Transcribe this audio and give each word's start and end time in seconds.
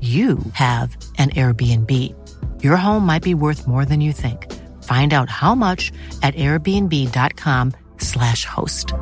you 0.00 0.38
have 0.52 0.94
an 1.16 1.30
Airbnb. 1.30 1.90
Your 2.62 2.76
home 2.76 3.06
might 3.06 3.22
be 3.22 3.32
worth 3.32 3.66
more 3.66 3.86
than 3.86 4.02
you 4.02 4.12
think. 4.12 4.52
Find 4.82 5.14
out 5.14 5.30
how 5.30 5.54
much 5.54 5.90
at 6.22 6.34
airbnb.com/slash 6.34 8.44
host. 8.44 8.92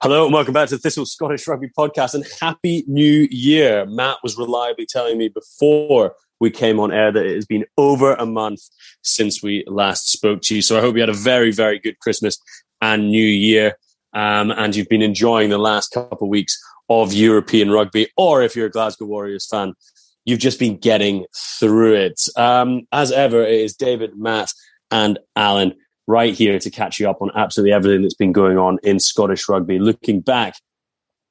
Hello 0.00 0.24
and 0.24 0.32
welcome 0.32 0.54
back 0.54 0.70
to 0.70 0.78
Thistle 0.78 1.04
Scottish 1.04 1.46
Rugby 1.46 1.68
Podcast 1.76 2.14
and 2.14 2.26
Happy 2.40 2.82
New 2.86 3.28
Year. 3.30 3.84
Matt 3.84 4.16
was 4.22 4.38
reliably 4.38 4.86
telling 4.86 5.18
me 5.18 5.28
before 5.28 6.14
we 6.40 6.50
came 6.50 6.78
on 6.80 6.92
air 6.92 7.12
that 7.12 7.26
it 7.26 7.34
has 7.34 7.46
been 7.46 7.64
over 7.76 8.14
a 8.14 8.26
month 8.26 8.60
since 9.02 9.42
we 9.42 9.64
last 9.66 10.10
spoke 10.10 10.42
to 10.42 10.56
you. 10.56 10.62
So 10.62 10.78
I 10.78 10.80
hope 10.80 10.94
you 10.94 11.00
had 11.00 11.08
a 11.08 11.14
very, 11.14 11.52
very 11.52 11.78
good 11.78 11.98
Christmas 11.98 12.38
and 12.80 13.10
New 13.10 13.26
Year. 13.26 13.76
Um, 14.12 14.50
and 14.50 14.74
you've 14.74 14.88
been 14.88 15.02
enjoying 15.02 15.50
the 15.50 15.58
last 15.58 15.92
couple 15.92 16.26
of 16.26 16.30
weeks 16.30 16.58
of 16.88 17.12
European 17.12 17.70
rugby, 17.70 18.08
or 18.16 18.42
if 18.42 18.56
you're 18.56 18.66
a 18.66 18.70
Glasgow 18.70 19.04
Warriors 19.04 19.46
fan, 19.46 19.74
you've 20.24 20.38
just 20.38 20.58
been 20.58 20.78
getting 20.78 21.26
through 21.36 21.94
it. 21.94 22.20
Um, 22.36 22.86
as 22.92 23.12
ever, 23.12 23.42
it 23.42 23.60
is 23.60 23.74
David, 23.74 24.16
Matt, 24.16 24.50
and 24.90 25.18
Alan 25.36 25.74
right 26.06 26.32
here 26.32 26.58
to 26.58 26.70
catch 26.70 26.98
you 26.98 27.08
up 27.08 27.20
on 27.20 27.30
absolutely 27.34 27.72
everything 27.72 28.02
that's 28.02 28.14
been 28.14 28.32
going 28.32 28.56
on 28.56 28.78
in 28.82 28.98
Scottish 28.98 29.48
rugby. 29.48 29.78
Looking 29.78 30.20
back 30.20 30.54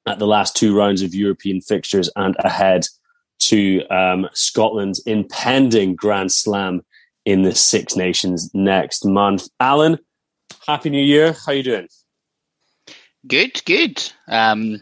at 0.06 0.20
the 0.20 0.26
last 0.26 0.56
two 0.56 0.76
rounds 0.76 1.02
of 1.02 1.14
European 1.14 1.60
fixtures 1.60 2.08
and 2.14 2.36
ahead 2.38 2.86
to 3.48 3.86
um, 3.88 4.28
Scotland's 4.32 5.00
impending 5.00 5.94
Grand 5.94 6.32
Slam 6.32 6.82
in 7.24 7.42
the 7.42 7.54
Six 7.54 7.96
Nations 7.96 8.50
next 8.54 9.04
month. 9.04 9.48
Alan, 9.60 9.98
Happy 10.66 10.90
New 10.90 11.02
Year. 11.02 11.32
How 11.32 11.52
are 11.52 11.54
you 11.54 11.62
doing? 11.62 11.88
Good, 13.26 13.62
good. 13.64 14.02
Um, 14.26 14.80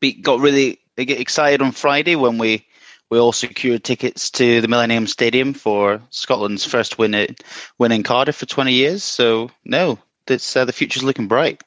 be, 0.00 0.14
got 0.14 0.40
really 0.40 0.80
excited 0.96 1.62
on 1.62 1.72
Friday 1.72 2.16
when 2.16 2.38
we 2.38 2.66
we 3.10 3.18
all 3.18 3.32
secured 3.32 3.84
tickets 3.84 4.30
to 4.30 4.62
the 4.62 4.68
Millennium 4.68 5.06
Stadium 5.06 5.52
for 5.52 6.00
Scotland's 6.08 6.64
first 6.64 6.98
win 6.98 7.14
at 7.14 7.42
win 7.78 7.92
in 7.92 8.02
Cardiff 8.02 8.36
for 8.36 8.46
twenty 8.46 8.72
years. 8.72 9.04
So 9.04 9.50
no, 9.64 9.98
this, 10.26 10.56
uh, 10.56 10.64
the 10.64 10.72
future's 10.72 11.04
looking 11.04 11.28
bright. 11.28 11.62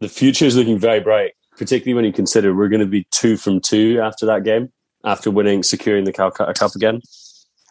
The 0.00 0.08
future 0.08 0.46
is 0.46 0.56
looking 0.56 0.78
very 0.78 1.00
bright, 1.00 1.32
particularly 1.56 1.94
when 1.94 2.04
you 2.04 2.12
consider 2.12 2.54
we're 2.54 2.68
going 2.68 2.80
to 2.80 2.86
be 2.86 3.06
two 3.10 3.36
from 3.36 3.60
two 3.60 4.00
after 4.00 4.26
that 4.26 4.44
game 4.44 4.72
after 5.04 5.30
winning, 5.30 5.62
securing 5.62 6.04
the 6.04 6.12
Calcutta 6.12 6.54
Cup 6.54 6.74
again? 6.74 7.00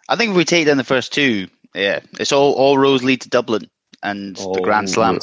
I 0.07 0.15
think 0.15 0.31
if 0.31 0.37
we 0.37 0.45
take 0.45 0.65
down 0.65 0.77
the 0.77 0.83
first 0.83 1.13
two, 1.13 1.47
yeah, 1.75 1.99
it's 2.19 2.31
all 2.31 2.53
all 2.53 2.77
roads 2.77 3.03
lead 3.03 3.21
to 3.21 3.29
Dublin 3.29 3.69
and 4.01 4.37
oh, 4.39 4.55
the 4.55 4.61
Grand 4.61 4.89
Slam. 4.89 5.19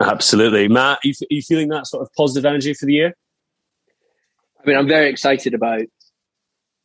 Absolutely, 0.00 0.66
Matt. 0.68 0.98
Are 1.04 1.08
you, 1.08 1.12
are 1.22 1.34
you 1.34 1.42
feeling 1.42 1.68
that 1.68 1.86
sort 1.86 2.02
of 2.02 2.08
positive 2.16 2.46
energy 2.46 2.72
for 2.72 2.86
the 2.86 2.94
year? 2.94 3.14
I 4.58 4.66
mean, 4.66 4.76
I'm 4.76 4.88
very 4.88 5.10
excited 5.10 5.54
about 5.54 5.82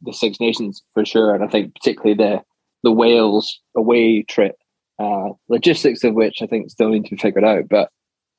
the 0.01 0.13
Six 0.13 0.39
Nations 0.39 0.83
for 0.93 1.05
sure, 1.05 1.33
and 1.33 1.43
I 1.43 1.47
think 1.47 1.75
particularly 1.75 2.15
the 2.15 2.41
the 2.83 2.91
Wales 2.91 3.61
away 3.75 4.23
trip, 4.23 4.55
uh, 4.99 5.29
logistics 5.49 6.03
of 6.03 6.13
which 6.13 6.41
I 6.41 6.45
think 6.45 6.69
still 6.69 6.89
need 6.89 7.05
to 7.05 7.11
be 7.11 7.17
figured 7.17 7.45
out. 7.45 7.69
But 7.69 7.89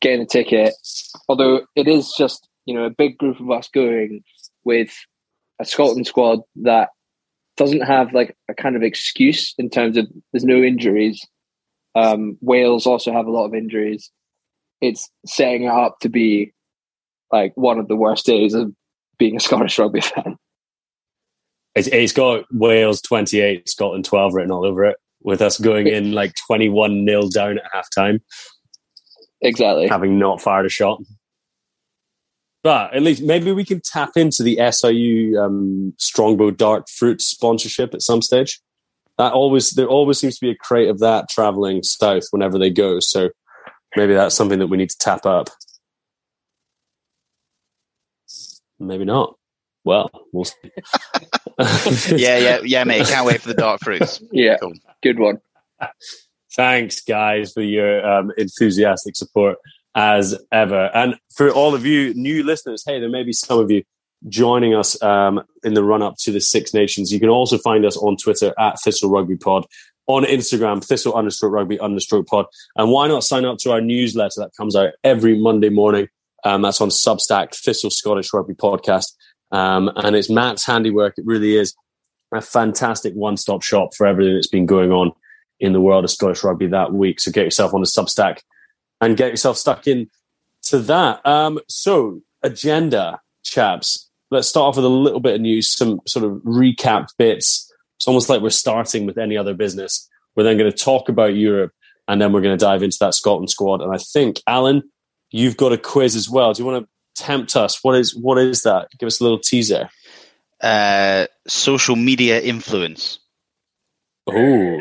getting 0.00 0.20
a 0.20 0.26
ticket, 0.26 0.74
although 1.28 1.62
it 1.74 1.88
is 1.88 2.12
just 2.16 2.48
you 2.66 2.74
know 2.74 2.84
a 2.84 2.90
big 2.90 3.16
group 3.18 3.40
of 3.40 3.50
us 3.50 3.68
going 3.68 4.22
with 4.64 4.90
a 5.60 5.64
Scotland 5.64 6.06
squad 6.06 6.40
that 6.56 6.90
doesn't 7.56 7.82
have 7.82 8.12
like 8.12 8.36
a 8.48 8.54
kind 8.54 8.76
of 8.76 8.82
excuse 8.82 9.54
in 9.58 9.70
terms 9.70 9.96
of 9.96 10.06
there's 10.32 10.44
no 10.44 10.56
injuries. 10.56 11.24
Um, 11.94 12.36
Wales 12.42 12.86
also 12.86 13.12
have 13.12 13.26
a 13.26 13.30
lot 13.30 13.46
of 13.46 13.54
injuries. 13.54 14.10
It's 14.80 15.08
setting 15.26 15.64
it 15.64 15.70
up 15.70 15.98
to 16.00 16.08
be 16.08 16.52
like 17.32 17.52
one 17.54 17.78
of 17.78 17.88
the 17.88 17.96
worst 17.96 18.26
days 18.26 18.54
of 18.54 18.72
being 19.18 19.36
a 19.36 19.40
Scottish 19.40 19.78
rugby 19.78 20.02
fan. 20.02 20.36
It's, 21.74 21.88
it's 21.88 22.12
got 22.12 22.44
Wales 22.52 23.00
28, 23.02 23.68
Scotland 23.68 24.04
12 24.04 24.34
written 24.34 24.50
all 24.50 24.64
over 24.64 24.84
it, 24.84 24.96
with 25.22 25.42
us 25.42 25.58
going 25.58 25.86
in 25.86 26.12
like 26.12 26.32
21 26.46 27.04
nil 27.04 27.28
down 27.28 27.58
at 27.58 27.64
half 27.72 27.88
time. 27.94 28.20
Exactly. 29.42 29.86
Having 29.86 30.18
not 30.18 30.40
fired 30.40 30.66
a 30.66 30.70
shot. 30.70 31.00
But 32.66 32.94
at 32.94 33.02
least 33.02 33.22
maybe 33.22 33.52
we 33.52 33.64
can 33.64 33.80
tap 33.80 34.16
into 34.16 34.42
the 34.42 34.58
SIU 34.72 35.40
um, 35.40 35.94
Strongbow 35.98 36.50
Dark 36.50 36.88
Fruit 36.88 37.22
sponsorship 37.22 37.94
at 37.94 38.02
some 38.02 38.20
stage. 38.20 38.60
That 39.18 39.32
always 39.32 39.70
there 39.70 39.86
always 39.86 40.18
seems 40.18 40.36
to 40.36 40.44
be 40.44 40.50
a 40.50 40.56
crate 40.56 40.88
of 40.88 40.98
that 40.98 41.28
traveling 41.28 41.84
south 41.84 42.24
whenever 42.32 42.58
they 42.58 42.70
go. 42.70 42.98
So 42.98 43.30
maybe 43.94 44.14
that's 44.14 44.34
something 44.34 44.58
that 44.58 44.66
we 44.66 44.78
need 44.78 44.90
to 44.90 44.98
tap 44.98 45.24
up. 45.24 45.48
Maybe 48.80 49.04
not. 49.04 49.36
Well, 49.84 50.10
we'll 50.32 50.46
see. 50.46 50.72
yeah, 52.16 52.36
yeah, 52.36 52.58
yeah, 52.64 52.82
mate. 52.82 53.06
Can't 53.06 53.28
wait 53.28 53.42
for 53.42 53.48
the 53.48 53.54
dark 53.54 53.80
fruits. 53.80 54.20
Yeah, 54.32 54.56
cool. 54.60 54.72
good 55.04 55.20
one. 55.20 55.40
Thanks, 56.56 57.00
guys, 57.00 57.52
for 57.52 57.62
your 57.62 58.04
um, 58.04 58.32
enthusiastic 58.36 59.14
support 59.14 59.56
as 59.96 60.38
ever. 60.52 60.90
And 60.94 61.16
for 61.34 61.50
all 61.50 61.74
of 61.74 61.86
you 61.86 62.14
new 62.14 62.44
listeners, 62.44 62.84
hey, 62.86 63.00
there 63.00 63.08
may 63.08 63.24
be 63.24 63.32
some 63.32 63.58
of 63.58 63.70
you 63.70 63.82
joining 64.28 64.74
us 64.74 65.00
um, 65.02 65.42
in 65.64 65.74
the 65.74 65.82
run 65.82 66.02
up 66.02 66.16
to 66.18 66.30
the 66.30 66.40
Six 66.40 66.74
Nations. 66.74 67.10
You 67.10 67.18
can 67.18 67.30
also 67.30 67.56
find 67.58 67.84
us 67.84 67.96
on 67.96 68.16
Twitter 68.16 68.52
at 68.58 68.78
Thistle 68.80 69.10
Rugby 69.10 69.36
Pod, 69.36 69.64
on 70.06 70.24
Instagram, 70.24 70.84
Thistle 70.84 71.14
understroke 71.14 71.50
rugby 71.50 71.78
understroke 71.78 72.26
pod. 72.26 72.46
And 72.76 72.90
why 72.90 73.08
not 73.08 73.24
sign 73.24 73.44
up 73.44 73.58
to 73.58 73.72
our 73.72 73.80
newsletter 73.80 74.40
that 74.40 74.52
comes 74.56 74.76
out 74.76 74.90
every 75.02 75.38
Monday 75.38 75.70
morning? 75.70 76.08
Um, 76.44 76.62
that's 76.62 76.80
on 76.80 76.90
Substack, 76.90 77.54
Thistle 77.54 77.90
Scottish 77.90 78.32
Rugby 78.32 78.54
Podcast. 78.54 79.14
Um, 79.50 79.90
and 79.96 80.14
it's 80.14 80.30
Matt's 80.30 80.66
handiwork. 80.66 81.14
It 81.16 81.26
really 81.26 81.56
is. 81.56 81.74
a 82.32 82.40
fantastic 82.40 83.14
one-stop 83.14 83.62
shop 83.62 83.94
for 83.94 84.06
everything 84.06 84.34
that's 84.34 84.46
been 84.46 84.66
going 84.66 84.92
on 84.92 85.12
in 85.58 85.72
the 85.72 85.80
world 85.80 86.04
of 86.04 86.10
Scottish 86.10 86.44
rugby 86.44 86.66
that 86.66 86.92
week. 86.92 87.18
So 87.18 87.30
get 87.30 87.44
yourself 87.44 87.72
on 87.72 87.80
the 87.80 87.86
Substack 87.86 88.40
and 89.00 89.16
get 89.16 89.30
yourself 89.30 89.56
stuck 89.56 89.86
in 89.86 90.08
to 90.64 90.78
that. 90.80 91.24
Um, 91.26 91.60
so 91.68 92.20
agenda, 92.42 93.20
chaps. 93.44 94.10
Let's 94.30 94.48
start 94.48 94.68
off 94.68 94.76
with 94.76 94.84
a 94.84 94.88
little 94.88 95.20
bit 95.20 95.36
of 95.36 95.40
news, 95.40 95.70
some 95.70 96.00
sort 96.06 96.24
of 96.24 96.32
recap 96.42 97.08
bits. 97.18 97.72
It's 97.96 98.08
almost 98.08 98.28
like 98.28 98.42
we're 98.42 98.50
starting 98.50 99.06
with 99.06 99.18
any 99.18 99.36
other 99.36 99.54
business. 99.54 100.08
We're 100.34 100.42
then 100.42 100.58
going 100.58 100.70
to 100.70 100.76
talk 100.76 101.08
about 101.08 101.34
Europe, 101.34 101.72
and 102.08 102.20
then 102.20 102.32
we're 102.32 102.40
going 102.40 102.56
to 102.56 102.64
dive 102.64 102.82
into 102.82 102.98
that 103.00 103.14
Scotland 103.14 103.50
squad. 103.50 103.80
And 103.80 103.94
I 103.94 103.98
think, 103.98 104.40
Alan, 104.46 104.82
you've 105.30 105.56
got 105.56 105.72
a 105.72 105.78
quiz 105.78 106.16
as 106.16 106.28
well. 106.28 106.52
Do 106.52 106.62
you 106.62 106.66
want 106.66 106.84
to 106.84 107.22
tempt 107.22 107.56
us? 107.56 107.82
What 107.82 107.96
is 107.96 108.14
what 108.14 108.38
is 108.38 108.62
that? 108.62 108.88
Give 108.98 109.06
us 109.06 109.20
a 109.20 109.22
little 109.22 109.38
teaser. 109.38 109.88
Uh, 110.60 111.26
social 111.46 111.96
media 111.96 112.40
influence. 112.40 113.18
Oh, 114.26 114.80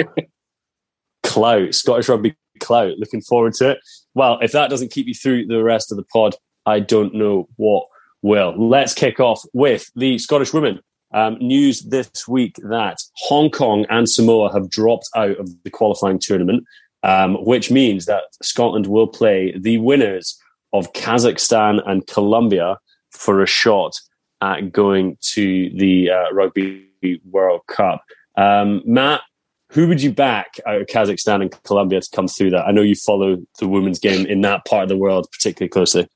clout, 1.24 1.76
Scottish 1.76 2.10
rugby 2.10 2.36
clout. 2.60 2.98
Looking 2.98 3.22
forward 3.22 3.54
to 3.56 3.72
it. 3.72 3.80
Well, 4.16 4.40
if 4.42 4.54
that 4.54 4.70
doesn't 4.70 4.92
keep 4.92 5.08
you 5.08 5.14
through 5.14 5.46
the 5.46 5.64
rest 5.64 5.92
of 5.92 5.98
the 5.98 6.06
pod, 6.06 6.36
I 6.66 6.80
don't 6.80 7.14
know 7.14 7.48
what 7.58 7.86
will. 8.22 8.56
Let's 8.58 8.94
kick 8.94 9.20
off 9.20 9.44
with 9.54 9.92
the 9.96 10.18
Scottish 10.18 10.54
women. 10.54 10.80
Um, 11.14 11.38
news 11.40 11.82
this 11.82 12.28
week 12.28 12.56
that 12.64 12.98
Hong 13.16 13.50
Kong 13.50 13.86
and 13.90 14.10
Samoa 14.10 14.52
have 14.52 14.70
dropped 14.70 15.08
out 15.16 15.38
of 15.38 15.50
the 15.64 15.70
qualifying 15.70 16.20
tournament, 16.20 16.66
um, 17.04 17.36
which 17.46 17.70
means 17.70 18.06
that 18.06 18.24
Scotland 18.42 18.88
will 18.88 19.08
play 19.08 19.54
the 19.58 19.78
winners 19.78 20.38
of 20.74 20.92
Kazakhstan 20.94 21.82
and 21.86 22.08
Colombia 22.08 22.78
for 23.12 23.42
a 23.42 23.48
shot 23.48 23.94
at 24.42 24.72
going 24.72 25.18
to 25.22 25.70
the 25.76 26.10
uh, 26.10 26.34
Rugby 26.34 26.90
World 27.30 27.62
Cup. 27.68 28.04
Um, 28.38 28.82
Matt, 28.86 29.22
who 29.70 29.88
would 29.88 30.02
you 30.02 30.12
back 30.12 30.60
out 30.68 30.82
of 30.82 30.88
Kazakhstan 30.88 31.42
and 31.42 31.64
Colombia 31.64 32.02
to 32.02 32.10
come 32.14 32.28
through 32.28 32.52
that? 32.52 32.68
I 32.68 32.72
know 32.72 32.82
you 32.82 32.96
follow 32.96 33.38
the 33.60 33.68
women's 33.68 34.00
game 34.00 34.26
in 34.26 34.42
that 34.42 34.66
part 34.66 34.84
of 34.84 34.90
the 34.90 34.98
world 34.98 35.28
particularly 35.32 35.70
closely. 35.70 36.08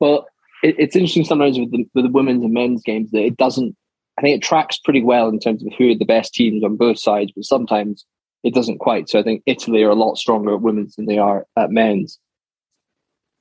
Well, 0.00 0.26
it, 0.62 0.74
it's 0.78 0.96
interesting 0.96 1.24
sometimes 1.24 1.58
with 1.58 1.70
the, 1.70 1.86
with 1.94 2.04
the 2.04 2.10
women's 2.10 2.44
and 2.44 2.52
men's 2.52 2.82
games 2.82 3.10
that 3.12 3.24
it 3.24 3.36
doesn't. 3.36 3.76
I 4.18 4.22
think 4.22 4.36
it 4.36 4.46
tracks 4.46 4.78
pretty 4.78 5.02
well 5.02 5.28
in 5.28 5.38
terms 5.38 5.64
of 5.64 5.72
who 5.78 5.90
are 5.90 5.98
the 5.98 6.04
best 6.04 6.34
teams 6.34 6.62
on 6.62 6.76
both 6.76 6.98
sides, 6.98 7.32
but 7.34 7.44
sometimes 7.44 8.04
it 8.42 8.52
doesn't 8.52 8.78
quite. 8.78 9.08
So 9.08 9.18
I 9.18 9.22
think 9.22 9.42
Italy 9.46 9.82
are 9.84 9.90
a 9.90 9.94
lot 9.94 10.16
stronger 10.16 10.54
at 10.54 10.60
women's 10.60 10.96
than 10.96 11.06
they 11.06 11.18
are 11.18 11.46
at 11.56 11.70
men's. 11.70 12.18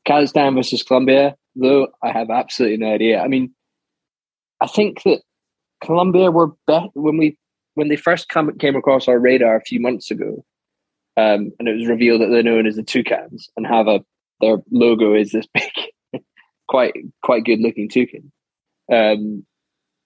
Kazakhstan 0.07 0.55
versus 0.55 0.83
Colombia, 0.83 1.35
though, 1.55 1.89
I 2.01 2.11
have 2.11 2.29
absolutely 2.29 2.77
no 2.77 2.93
idea. 2.93 3.21
I 3.21 3.27
mean, 3.27 3.53
I 4.61 4.67
think 4.67 5.03
that 5.03 5.21
Colombia 5.83 6.31
were 6.31 6.53
better 6.67 6.87
when 6.93 7.17
we 7.17 7.37
when 7.75 7.87
they 7.87 7.95
first 7.95 8.29
come, 8.29 8.57
came 8.57 8.75
across 8.75 9.07
our 9.07 9.19
radar 9.19 9.55
a 9.55 9.61
few 9.61 9.79
months 9.79 10.11
ago, 10.11 10.43
um, 11.17 11.51
and 11.59 11.67
it 11.67 11.77
was 11.77 11.87
revealed 11.87 12.21
that 12.21 12.27
they're 12.27 12.43
known 12.43 12.67
as 12.67 12.75
the 12.75 12.83
Toucans 12.83 13.49
and 13.55 13.65
have 13.67 13.87
a 13.87 14.01
their 14.41 14.57
logo 14.71 15.13
is 15.13 15.31
this 15.31 15.47
big, 15.53 16.23
quite 16.67 16.93
quite 17.23 17.45
good 17.45 17.59
looking 17.59 17.87
toucan. 17.87 18.31
Um, 18.91 19.45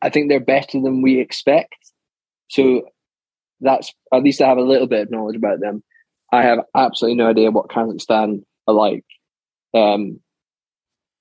I 0.02 0.10
think 0.10 0.30
they're 0.30 0.40
better 0.40 0.80
than 0.82 1.02
we 1.02 1.20
expect. 1.20 1.76
So 2.50 2.84
that's 3.62 3.92
at 4.14 4.24
least 4.24 4.42
I 4.42 4.48
have 4.48 4.58
a 4.58 4.62
little 4.62 4.88
bit 4.88 5.04
of 5.04 5.12
knowledge 5.12 5.36
about 5.36 5.62
them. 5.62 5.84
I 6.32 6.44
have 6.44 6.60
absolutely 6.76 7.18
no 7.18 7.30
idea 7.30 7.52
what 7.52 7.70
Kazakhstan 7.70 8.44
are 8.68 8.74
like. 8.74 9.06
Um, 9.74 10.20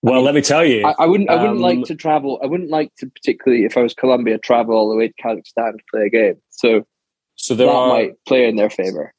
well, 0.04 0.22
let 0.22 0.34
me 0.34 0.42
tell 0.42 0.64
you, 0.64 0.86
I, 0.86 0.94
I 0.98 1.06
wouldn't. 1.06 1.30
I 1.30 1.36
wouldn't 1.36 1.56
um, 1.56 1.62
like 1.62 1.82
to 1.84 1.94
travel. 1.94 2.38
I 2.42 2.46
wouldn't 2.46 2.68
like 2.68 2.94
to 2.96 3.06
particularly 3.06 3.64
if 3.64 3.78
I 3.78 3.82
was 3.82 3.94
Colombia 3.94 4.36
travel 4.36 4.76
all 4.76 4.90
the 4.90 4.96
way 4.96 5.08
to 5.08 5.14
Kazakhstan 5.14 5.78
to 5.78 5.84
play 5.90 6.02
a 6.02 6.10
game. 6.10 6.34
So, 6.50 6.86
so 7.36 7.54
there 7.54 7.66
that 7.66 7.72
are, 7.72 7.88
might 7.88 8.12
play 8.26 8.46
in 8.46 8.56
their 8.56 8.68
favor. 8.68 9.14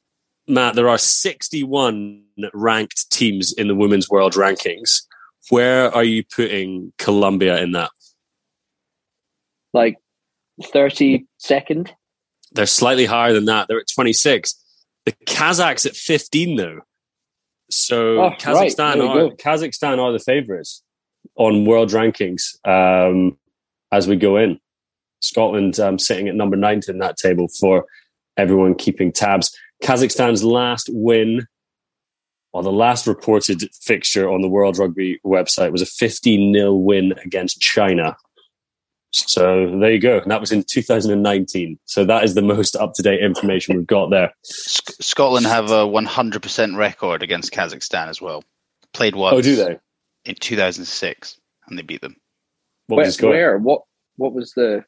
Matt, 0.48 0.76
there 0.76 0.88
are 0.88 1.00
sixty-one 1.00 2.24
ranked 2.54 3.10
teams 3.10 3.52
in 3.52 3.68
the 3.68 3.74
women's 3.74 4.10
world 4.12 4.34
rankings. 4.34 5.02
Where 5.50 5.92
are 5.92 6.04
you 6.04 6.24
putting 6.24 6.94
Colombia 7.00 7.62
in 7.64 7.72
that? 7.72 7.90
Like 9.74 9.98
thirty 10.64 11.26
second. 11.40 11.94
They're 12.52 12.68
slightly 12.68 13.06
higher 13.06 13.34
than 13.34 13.46
that. 13.46 13.68
They're 13.68 13.80
at 13.80 13.90
twenty-six. 13.94 14.62
The 15.06 15.14
Kazakhs 15.26 15.88
at 15.88 15.96
fifteen, 15.96 16.58
though. 16.58 16.82
So 17.70 18.20
Oh, 18.22 18.32
Kazakhstan 18.32 19.00
right. 19.00 19.02
Are. 19.02 19.30
Kazakhstan 19.32 20.00
are 20.00 20.12
the 20.12 20.20
favourites 20.20 20.84
on 21.36 21.66
world 21.66 21.92
rankings 21.92 22.56
um, 22.68 23.38
as 23.92 24.08
we 24.08 24.16
go 24.16 24.38
in. 24.38 24.60
Scotland 25.22 25.80
um, 25.80 25.98
sitting 25.98 26.28
at 26.28 26.36
number 26.36 26.56
ninth 26.56 26.88
in 26.88 27.00
that 27.00 27.18
table 27.18 27.48
for 27.48 27.86
everyone 28.38 28.76
keeping 28.76 29.12
tabs. 29.12 29.56
Kazakhstan's 29.84 30.44
last 30.44 30.90
win, 30.92 31.48
or 32.54 32.64
the 32.64 32.72
last 32.72 33.08
reported 33.08 33.68
fixture 33.82 34.30
on 34.30 34.42
the 34.42 34.48
World 34.48 34.78
Rugby 34.78 35.20
website, 35.26 35.72
was 35.72 35.82
a 35.82 35.86
15 35.88 36.54
0 36.54 36.74
win 36.74 37.14
against 37.24 37.60
China. 37.60 38.16
So 39.16 39.78
there 39.80 39.92
you 39.92 40.00
go. 40.00 40.20
And 40.20 40.30
that 40.30 40.42
was 40.42 40.52
in 40.52 40.64
2019. 40.64 41.80
So 41.86 42.04
that 42.06 42.24
is 42.24 42.34
the 42.36 42.42
most 42.42 42.76
up 42.76 42.94
to 42.96 43.02
date 43.02 43.24
information 43.24 43.78
we've 43.78 43.88
got 43.88 44.10
there. 44.10 44.34
Sc- 44.44 45.02
Scotland 45.02 45.46
have 45.46 45.72
a 45.72 45.86
100% 45.86 46.78
record 46.78 47.24
against 47.24 47.54
Kazakhstan 47.54 48.08
as 48.08 48.22
well. 48.22 48.44
Played 48.94 49.16
once 49.16 49.36
Oh, 49.36 49.42
do 49.42 49.56
they? 49.56 49.78
in 50.26 50.36
2006, 50.36 51.38
and 51.68 51.78
they 51.78 51.84
beat 51.84 52.02
them. 52.02 52.16
What 52.88 52.98
Where, 52.98 53.06
was 53.06 53.18
the 53.18 53.28
where? 53.28 53.58
What? 53.58 53.82
What 54.18 54.34
was 54.34 54.52
the? 54.54 54.84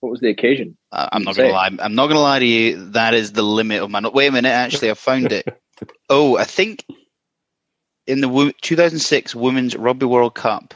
What 0.00 0.10
was 0.10 0.20
the 0.20 0.28
occasion? 0.30 0.76
Uh, 0.92 1.08
I'm 1.12 1.24
not 1.24 1.36
gonna 1.36 1.48
lie. 1.48 1.70
I'm 1.80 1.94
not 1.94 2.06
gonna 2.06 2.20
lie 2.20 2.38
to 2.38 2.44
you. 2.46 2.90
That 2.92 3.14
is 3.14 3.32
the 3.32 3.42
limit 3.42 3.82
of 3.82 3.90
my. 3.90 4.00
Wait 4.08 4.28
a 4.28 4.32
minute. 4.32 4.50
Actually, 4.50 4.90
I 4.90 4.94
found 4.94 5.32
it. 5.32 5.46
oh, 6.08 6.36
I 6.36 6.44
think 6.44 6.84
in 8.06 8.20
the 8.20 8.28
wo- 8.28 8.52
2006 8.62 9.34
Women's 9.34 9.76
Rugby 9.76 10.06
World 10.06 10.34
Cup 10.34 10.74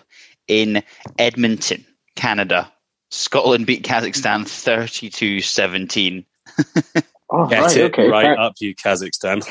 in 0.49 0.83
Edmonton, 1.19 1.87
Canada, 2.17 2.73
Scotland 3.13 3.67
beat 3.67 3.85
Kazakhstan 3.85 4.45
32-17. 4.45 6.25
Oh, 7.35 7.47
Get 7.47 7.61
right, 7.61 7.77
it 7.77 7.93
okay. 7.93 8.09
right 8.09 8.25
fair- 8.25 8.41
up, 8.41 8.55
you 8.59 8.75
Kazakhstan. 8.75 9.43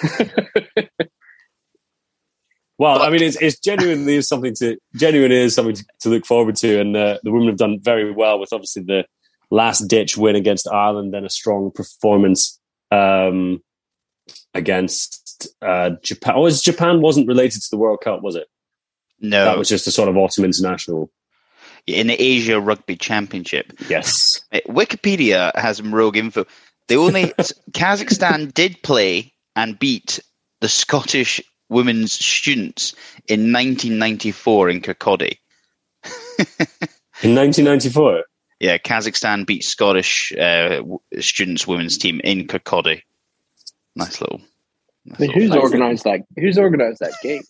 well, 2.78 3.02
I 3.02 3.10
mean, 3.10 3.22
it's, 3.22 3.38
it's 3.42 3.60
genuinely 3.60 4.16
is 4.16 4.28
something 4.28 4.54
to 4.56 4.78
genuinely 4.96 5.38
is 5.38 5.56
something 5.56 5.76
to, 5.76 5.86
to 6.02 6.10
look 6.10 6.26
forward 6.26 6.56
to, 6.58 6.80
and 6.80 6.96
uh, 6.96 7.18
the 7.24 7.32
women 7.32 7.48
have 7.48 7.58
done 7.58 7.80
very 7.82 8.12
well 8.12 8.40
with 8.40 8.52
obviously 8.52 8.84
the 8.84 9.06
last 9.52 9.82
ditch 9.88 10.18
win 10.18 10.36
against 10.36 10.68
Ireland, 10.68 11.14
then 11.14 11.26
a 11.26 11.30
strong 11.30 11.72
performance 11.72 12.60
um, 12.92 13.62
against 14.54 15.48
uh, 15.62 15.92
Japan. 16.04 16.34
Oh, 16.36 16.42
was 16.42 16.62
Japan 16.62 17.02
wasn't 17.02 17.28
related 17.28 17.62
to 17.62 17.68
the 17.72 17.78
World 17.78 18.02
Cup, 18.04 18.22
was 18.24 18.36
it? 18.36 18.48
No, 19.20 19.46
That 19.46 19.58
was 19.58 19.70
just 19.70 19.86
a 19.88 19.92
sort 19.92 20.10
of 20.10 20.18
autumn 20.18 20.46
international. 20.46 21.12
In 21.88 22.08
the 22.08 22.22
Asia 22.22 22.60
Rugby 22.60 22.96
Championship. 22.96 23.74
Yes. 23.90 24.40
Wikipedia 24.68 25.56
has 25.56 25.78
some 25.78 25.94
rogue 25.94 26.18
info. 26.18 26.46
They 26.88 26.98
only 26.98 27.26
Kazakhstan 27.72 28.54
did 28.54 28.82
play 28.84 29.34
and 29.56 29.78
beat 29.80 30.20
the 30.60 30.70
Scottish 30.70 31.42
women's 31.70 32.14
students 32.14 32.94
in 33.28 33.52
1994 33.52 34.70
in 34.70 34.82
Kirkcaldy. 34.82 35.38
In 37.24 37.36
1994. 37.36 38.24
Yeah, 38.60 38.78
Kazakhstan 38.78 39.46
beat 39.46 39.64
Scottish 39.64 40.32
uh, 40.40 40.82
students 41.20 41.66
women's 41.66 41.98
team 41.98 42.20
in 42.24 42.48
Kirkcaldy. 42.48 43.02
Nice 43.96 44.22
little. 44.22 44.40
nice 45.06 45.20
I 45.20 45.22
mean, 45.22 45.30
little 45.30 45.42
who's 45.42 45.50
fact. 45.50 45.62
organised 45.62 46.04
that? 46.04 46.22
Who's 46.38 46.58
organised 46.58 47.00
that 47.00 47.14
game? 47.24 47.44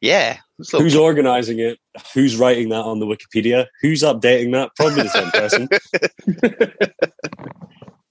Yeah, 0.00 0.38
Who's 0.72 0.96
organizing 0.96 1.58
it? 1.58 1.78
Who's 2.14 2.36
writing 2.36 2.68
that 2.70 2.82
on 2.82 3.00
the 3.00 3.06
Wikipedia? 3.06 3.66
Who's 3.82 4.02
updating 4.02 4.52
that? 4.52 4.70
Probably 4.76 5.02
the 5.02 5.08
same 5.08 5.30
person. 5.32 5.68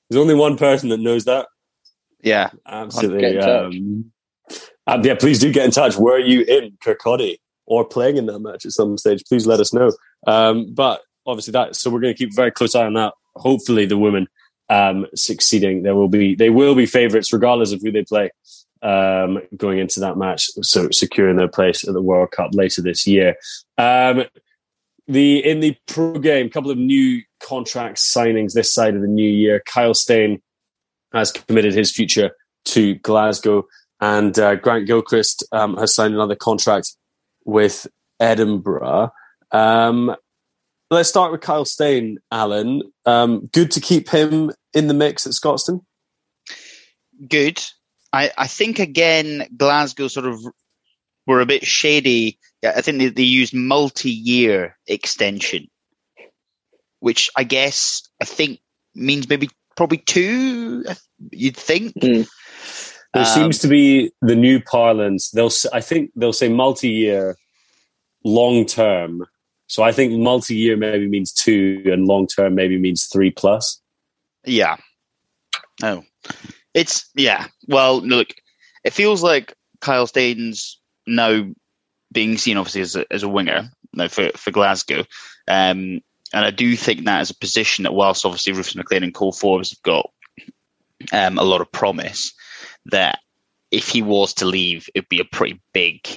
There's 0.09 0.21
only 0.21 0.35
one 0.35 0.57
person 0.57 0.89
that 0.89 0.99
knows 0.99 1.25
that. 1.25 1.47
yeah. 2.21 2.49
Absolutely. 2.65 3.37
Um, 3.39 4.11
uh, 4.87 4.99
yeah, 5.03 5.15
please 5.15 5.39
do 5.39 5.51
get 5.51 5.65
in 5.65 5.71
touch. 5.71 5.97
Were 5.97 6.17
you 6.17 6.41
in 6.41 6.77
Kirkcaldy 6.83 7.37
or 7.67 7.85
playing 7.85 8.17
in 8.17 8.25
that 8.25 8.39
match 8.39 8.65
at 8.65 8.71
some 8.71 8.97
stage? 8.97 9.23
Please 9.27 9.45
let 9.45 9.59
us 9.59 9.71
know. 9.73 9.91
Um, 10.25 10.73
but 10.73 11.01
obviously, 11.27 11.51
that 11.51 11.75
so 11.75 11.91
we're 11.91 11.99
going 11.99 12.13
to 12.13 12.17
keep 12.17 12.31
a 12.31 12.35
very 12.35 12.51
close 12.51 12.73
eye 12.73 12.85
on 12.85 12.93
that. 12.93 13.13
Hopefully, 13.35 13.85
the 13.85 13.97
women 13.97 14.27
um, 14.69 15.05
succeeding. 15.15 15.83
There 15.83 15.95
will 15.95 16.07
be 16.07 16.35
they 16.35 16.49
will 16.49 16.73
be 16.75 16.87
favourites 16.87 17.31
regardless 17.31 17.71
of 17.71 17.81
who 17.81 17.91
they 17.91 18.03
play 18.03 18.31
um, 18.81 19.41
going 19.55 19.79
into 19.79 19.99
that 19.99 20.17
match. 20.17 20.49
So 20.61 20.89
securing 20.91 21.37
their 21.37 21.47
place 21.47 21.87
at 21.87 21.93
the 21.93 22.01
World 22.01 22.31
Cup 22.31 22.51
later 22.53 22.81
this 22.81 23.05
year. 23.05 23.35
Um, 23.77 24.25
the 25.07 25.43
in 25.43 25.59
the 25.59 25.75
pro 25.87 26.19
game, 26.19 26.47
a 26.47 26.49
couple 26.49 26.71
of 26.71 26.77
new 26.77 27.21
contract 27.41 27.97
signings 27.97 28.53
this 28.53 28.73
side 28.73 28.95
of 28.95 29.01
the 29.01 29.07
new 29.07 29.29
year. 29.29 29.61
Kyle 29.65 29.93
Steyn 29.93 30.41
has 31.13 31.31
committed 31.31 31.73
his 31.73 31.91
future 31.91 32.31
to 32.65 32.95
Glasgow, 32.95 33.65
and 33.99 34.37
uh, 34.37 34.55
Grant 34.55 34.85
Gilchrist 34.85 35.43
um, 35.51 35.77
has 35.77 35.95
signed 35.95 36.13
another 36.13 36.35
contract 36.35 36.95
with 37.43 37.87
Edinburgh. 38.19 39.11
Um, 39.51 40.15
let's 40.91 41.09
start 41.09 41.31
with 41.31 41.41
Kyle 41.41 41.65
Steyn, 41.65 42.19
Alan. 42.31 42.83
Um, 43.05 43.49
good 43.51 43.71
to 43.71 43.81
keep 43.81 44.09
him 44.09 44.51
in 44.73 44.87
the 44.87 44.93
mix 44.93 45.25
at 45.25 45.33
Scotstoun. 45.33 45.81
Good. 47.27 47.59
I, 48.11 48.31
I 48.37 48.47
think 48.47 48.79
again 48.79 49.47
Glasgow 49.55 50.07
sort 50.07 50.25
of 50.25 50.39
were 51.27 51.41
a 51.41 51.45
bit 51.45 51.65
shady. 51.65 52.39
I 52.63 52.81
think 52.81 52.97
they, 52.97 53.09
they 53.09 53.23
used 53.23 53.53
multi-year 53.53 54.77
extension, 54.87 55.67
which 56.99 57.29
I 57.35 57.43
guess 57.43 58.01
I 58.21 58.25
think 58.25 58.59
means 58.95 59.29
maybe 59.29 59.49
probably 59.77 59.97
two. 59.97 60.85
You'd 61.31 61.57
think. 61.57 61.93
Mm. 61.95 62.27
There 63.13 63.23
um, 63.23 63.29
seems 63.29 63.59
to 63.59 63.67
be 63.67 64.11
the 64.21 64.35
new 64.35 64.61
parlance. 64.61 65.31
They'll, 65.31 65.51
I 65.73 65.81
think, 65.81 66.11
they'll 66.15 66.33
say 66.33 66.49
multi-year, 66.49 67.37
long-term. 68.23 69.25
So 69.67 69.83
I 69.83 69.91
think 69.91 70.13
multi-year 70.13 70.77
maybe 70.77 71.07
means 71.07 71.31
two, 71.31 71.81
and 71.85 72.05
long-term 72.05 72.55
maybe 72.55 72.77
means 72.77 73.07
three 73.11 73.31
plus. 73.31 73.81
Yeah. 74.45 74.77
Oh, 75.81 76.03
it's 76.73 77.09
yeah. 77.15 77.47
Well, 77.67 78.01
look, 78.01 78.29
it 78.83 78.93
feels 78.93 79.23
like 79.23 79.53
Kyle 79.81 80.07
Steyn's 80.07 80.79
now 81.07 81.45
being 82.11 82.37
seen 82.37 82.57
obviously 82.57 82.81
as 82.81 82.95
a, 82.95 83.05
as 83.11 83.23
a 83.23 83.29
winger 83.29 83.69
no, 83.93 84.07
for 84.07 84.29
for 84.35 84.51
Glasgow, 84.51 84.99
um, 85.47 86.01
and 86.33 86.45
I 86.45 86.51
do 86.51 86.75
think 86.75 87.05
that 87.05 87.21
is 87.21 87.31
a 87.31 87.35
position 87.37 87.83
that 87.83 87.93
whilst 87.93 88.25
obviously 88.25 88.53
Rufus 88.53 88.75
McLean 88.75 89.03
and 89.03 89.13
Cole 89.13 89.31
Forbes 89.31 89.71
have 89.71 89.81
got 89.81 90.11
um, 91.11 91.37
a 91.37 91.43
lot 91.43 91.61
of 91.61 91.71
promise, 91.71 92.33
that 92.87 93.19
if 93.71 93.89
he 93.89 94.01
was 94.01 94.33
to 94.35 94.45
leave, 94.45 94.89
it'd 94.93 95.09
be 95.09 95.19
a 95.19 95.25
pretty 95.25 95.59
big 95.73 96.07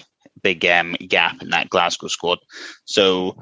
big 0.42 0.64
um, 0.66 0.94
gap 1.08 1.40
in 1.40 1.50
that 1.50 1.70
Glasgow 1.70 2.08
squad. 2.08 2.38
So 2.84 3.40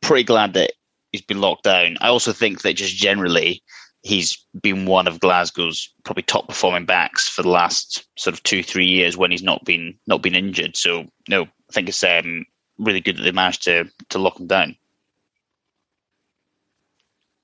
pretty 0.00 0.24
glad 0.24 0.54
that 0.54 0.72
he's 1.12 1.22
been 1.22 1.40
locked 1.40 1.64
down. 1.64 1.98
I 2.00 2.08
also 2.08 2.32
think 2.32 2.62
that 2.62 2.74
just 2.74 2.96
generally 2.96 3.62
he's 4.02 4.44
been 4.62 4.86
one 4.86 5.06
of 5.06 5.20
Glasgow's 5.20 5.92
probably 6.04 6.22
top 6.22 6.48
performing 6.48 6.86
backs 6.86 7.28
for 7.28 7.42
the 7.42 7.50
last 7.50 8.06
sort 8.16 8.34
of 8.34 8.42
two 8.42 8.62
three 8.62 8.86
years 8.86 9.16
when 9.16 9.30
he's 9.30 9.42
not 9.42 9.64
been 9.64 9.94
not 10.06 10.22
been 10.22 10.34
injured. 10.34 10.76
So 10.76 11.06
no, 11.28 11.42
I 11.42 11.72
think 11.72 11.88
it's 11.88 12.02
um, 12.02 12.46
really 12.78 13.00
good 13.00 13.18
that 13.18 13.22
they 13.22 13.32
managed 13.32 13.64
to 13.64 13.90
to 14.10 14.18
lock 14.18 14.40
him 14.40 14.46
down. 14.46 14.76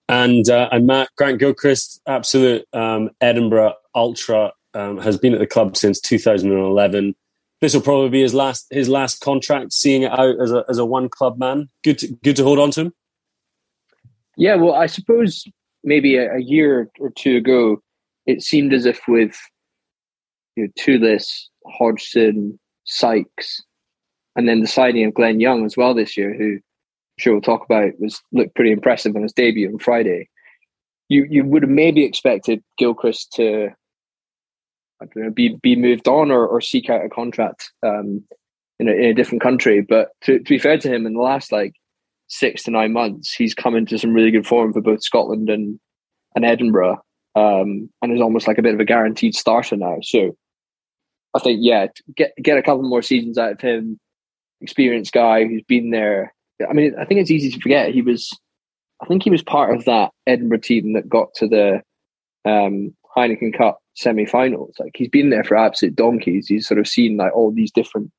And 0.08 0.48
uh, 0.48 0.68
and 0.72 0.86
Matt 0.86 1.10
Grant 1.16 1.38
Gilchrist, 1.38 2.00
absolute 2.06 2.64
um, 2.72 3.10
Edinburgh 3.20 3.75
ultra, 3.94 4.52
um, 4.75 4.98
has 4.98 5.18
been 5.18 5.34
at 5.34 5.40
the 5.40 5.46
club 5.46 5.76
since 5.76 6.00
2011. 6.00 7.14
This 7.60 7.75
will 7.75 7.80
probably 7.80 8.10
be 8.10 8.22
his 8.22 8.34
last 8.34 8.66
his 8.70 8.88
last 8.88 9.20
contract, 9.20 9.72
seeing 9.72 10.02
it 10.02 10.12
out 10.12 10.40
as 10.40 10.52
a 10.52 10.64
as 10.68 10.78
a 10.78 10.86
one 10.86 11.08
club 11.08 11.38
man. 11.38 11.68
Good 11.82 11.98
to, 11.98 12.08
good 12.22 12.36
to 12.36 12.44
hold 12.44 12.58
on 12.58 12.70
to 12.72 12.82
him. 12.82 12.92
Yeah, 14.36 14.56
well, 14.56 14.75
I 14.75 14.86
suppose 14.86 15.46
maybe 15.87 16.16
a, 16.16 16.35
a, 16.35 16.40
year 16.40 16.90
or 17.00 17.11
two 17.11 17.37
ago, 17.37 17.81
it 18.26 18.43
seemed 18.43 18.75
as 18.75 18.85
if 18.85 19.00
with 19.09 19.38
you 20.57 20.64
know, 20.64 20.71
Toolis, 20.78 21.45
Hodgson, 21.66 22.59
Sykes, 22.85 23.62
and 24.35 24.47
then 24.49 24.61
the 24.61 24.66
signing 24.66 25.07
of 25.07 25.14
Glen 25.14 25.40
Young 25.40 25.64
as 25.64 25.76
well 25.76 25.95
this 25.95 26.16
year, 26.16 26.35
who 26.35 26.55
I'm 26.57 26.62
sure 27.19 27.33
we'll 27.33 27.40
talk 27.40 27.64
about, 27.64 27.99
was 27.99 28.21
looked 28.33 28.55
pretty 28.55 28.73
impressive 28.73 29.16
on 29.16 29.23
his 29.23 29.33
debut 29.33 29.69
on 29.69 29.78
Friday. 29.78 30.28
You 31.09 31.26
you 31.31 31.45
would 31.45 31.62
have 31.62 31.71
maybe 31.71 32.05
expected 32.05 32.62
Gilchrist 32.76 33.33
to 33.35 33.69
I 35.00 35.07
don't 35.07 35.25
know, 35.25 35.31
be 35.31 35.57
be 35.62 35.76
moved 35.76 36.09
on 36.09 36.31
or, 36.31 36.47
or 36.47 36.61
seek 36.61 36.90
out 36.90 37.05
a 37.05 37.09
contract 37.09 37.71
um, 37.85 38.25
in, 38.81 38.88
a, 38.88 38.93
in 38.93 39.05
a 39.05 39.14
different 39.14 39.43
country. 39.43 39.81
But 39.81 40.09
to, 40.25 40.38
to 40.38 40.45
be 40.45 40.59
fair 40.59 40.78
to 40.78 40.88
him, 40.88 41.07
in 41.07 41.14
the 41.14 41.21
last 41.21 41.52
like 41.52 41.75
six 42.28 42.64
to 42.64 42.71
nine 42.71 42.92
months, 42.92 43.35
he's 43.35 43.54
come 43.54 43.75
into 43.75 43.99
some 43.99 44.12
really 44.12 44.30
good 44.30 44.47
form 44.47 44.73
for 44.73 44.80
both 44.80 45.02
Scotland 45.02 45.49
and 45.49 45.78
and 46.35 46.45
Edinburgh, 46.45 47.02
um, 47.35 47.88
and 48.02 48.12
is 48.12 48.21
almost 48.21 48.47
like 48.47 48.59
a 48.59 48.62
bit 48.62 48.75
of 48.75 48.80
a 48.80 48.85
guaranteed 48.85 49.35
starter 49.35 49.76
now. 49.76 49.99
So 50.02 50.37
I 51.35 51.38
think 51.38 51.61
yeah, 51.62 51.87
get 52.16 52.33
get 52.42 52.59
a 52.59 52.62
couple 52.62 52.83
more 52.83 53.02
seasons 53.02 53.38
out 53.38 53.52
of 53.52 53.61
him. 53.61 53.99
Experienced 54.61 55.12
guy 55.12 55.45
who's 55.45 55.62
been 55.68 55.90
there. 55.90 56.35
I 56.68 56.73
mean, 56.73 56.95
I 56.99 57.04
think 57.04 57.21
it's 57.21 57.30
easy 57.30 57.50
to 57.50 57.61
forget 57.61 57.92
he 57.92 58.02
was. 58.02 58.30
I 59.02 59.06
think 59.06 59.23
he 59.23 59.30
was 59.30 59.42
part 59.42 59.76
of 59.76 59.85
that 59.85 60.12
Edinburgh 60.26 60.61
team 60.61 60.95
that 60.95 61.09
got 61.09 61.35
to 61.35 61.47
the 61.47 61.83
um, 62.50 62.97
Heineken 63.14 63.56
Cup 63.56 63.78
semi-finals. 63.95 64.76
Like 64.78 64.92
he's 64.95 65.11
been 65.11 65.28
there 65.28 65.45
for 65.45 65.56
absolute 65.56 65.95
donkeys. 65.95 66.47
He's 66.49 66.66
sort 66.66 66.80
of 66.80 66.88
seen 66.88 67.18
like 67.18 67.35
all 67.35 67.52
these 67.52 67.71
different 67.71 68.11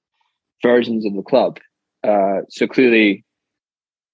versions 0.62 1.06
of 1.06 1.16
the 1.16 1.24
club. 1.24 1.60
Uh, 2.04 2.42
so 2.50 2.68
clearly, 2.68 3.26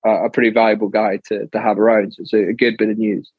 a 0.05 0.29
pretty 0.29 0.49
valuable 0.49 0.89
guy 0.89 1.19
to 1.27 1.47
to 1.47 1.61
have 1.61 1.79
around. 1.79 2.13
So 2.13 2.21
it's 2.21 2.33
a, 2.33 2.53
good 2.53 2.77
bit 2.77 2.89
of 2.89 2.97
news. 2.97 3.31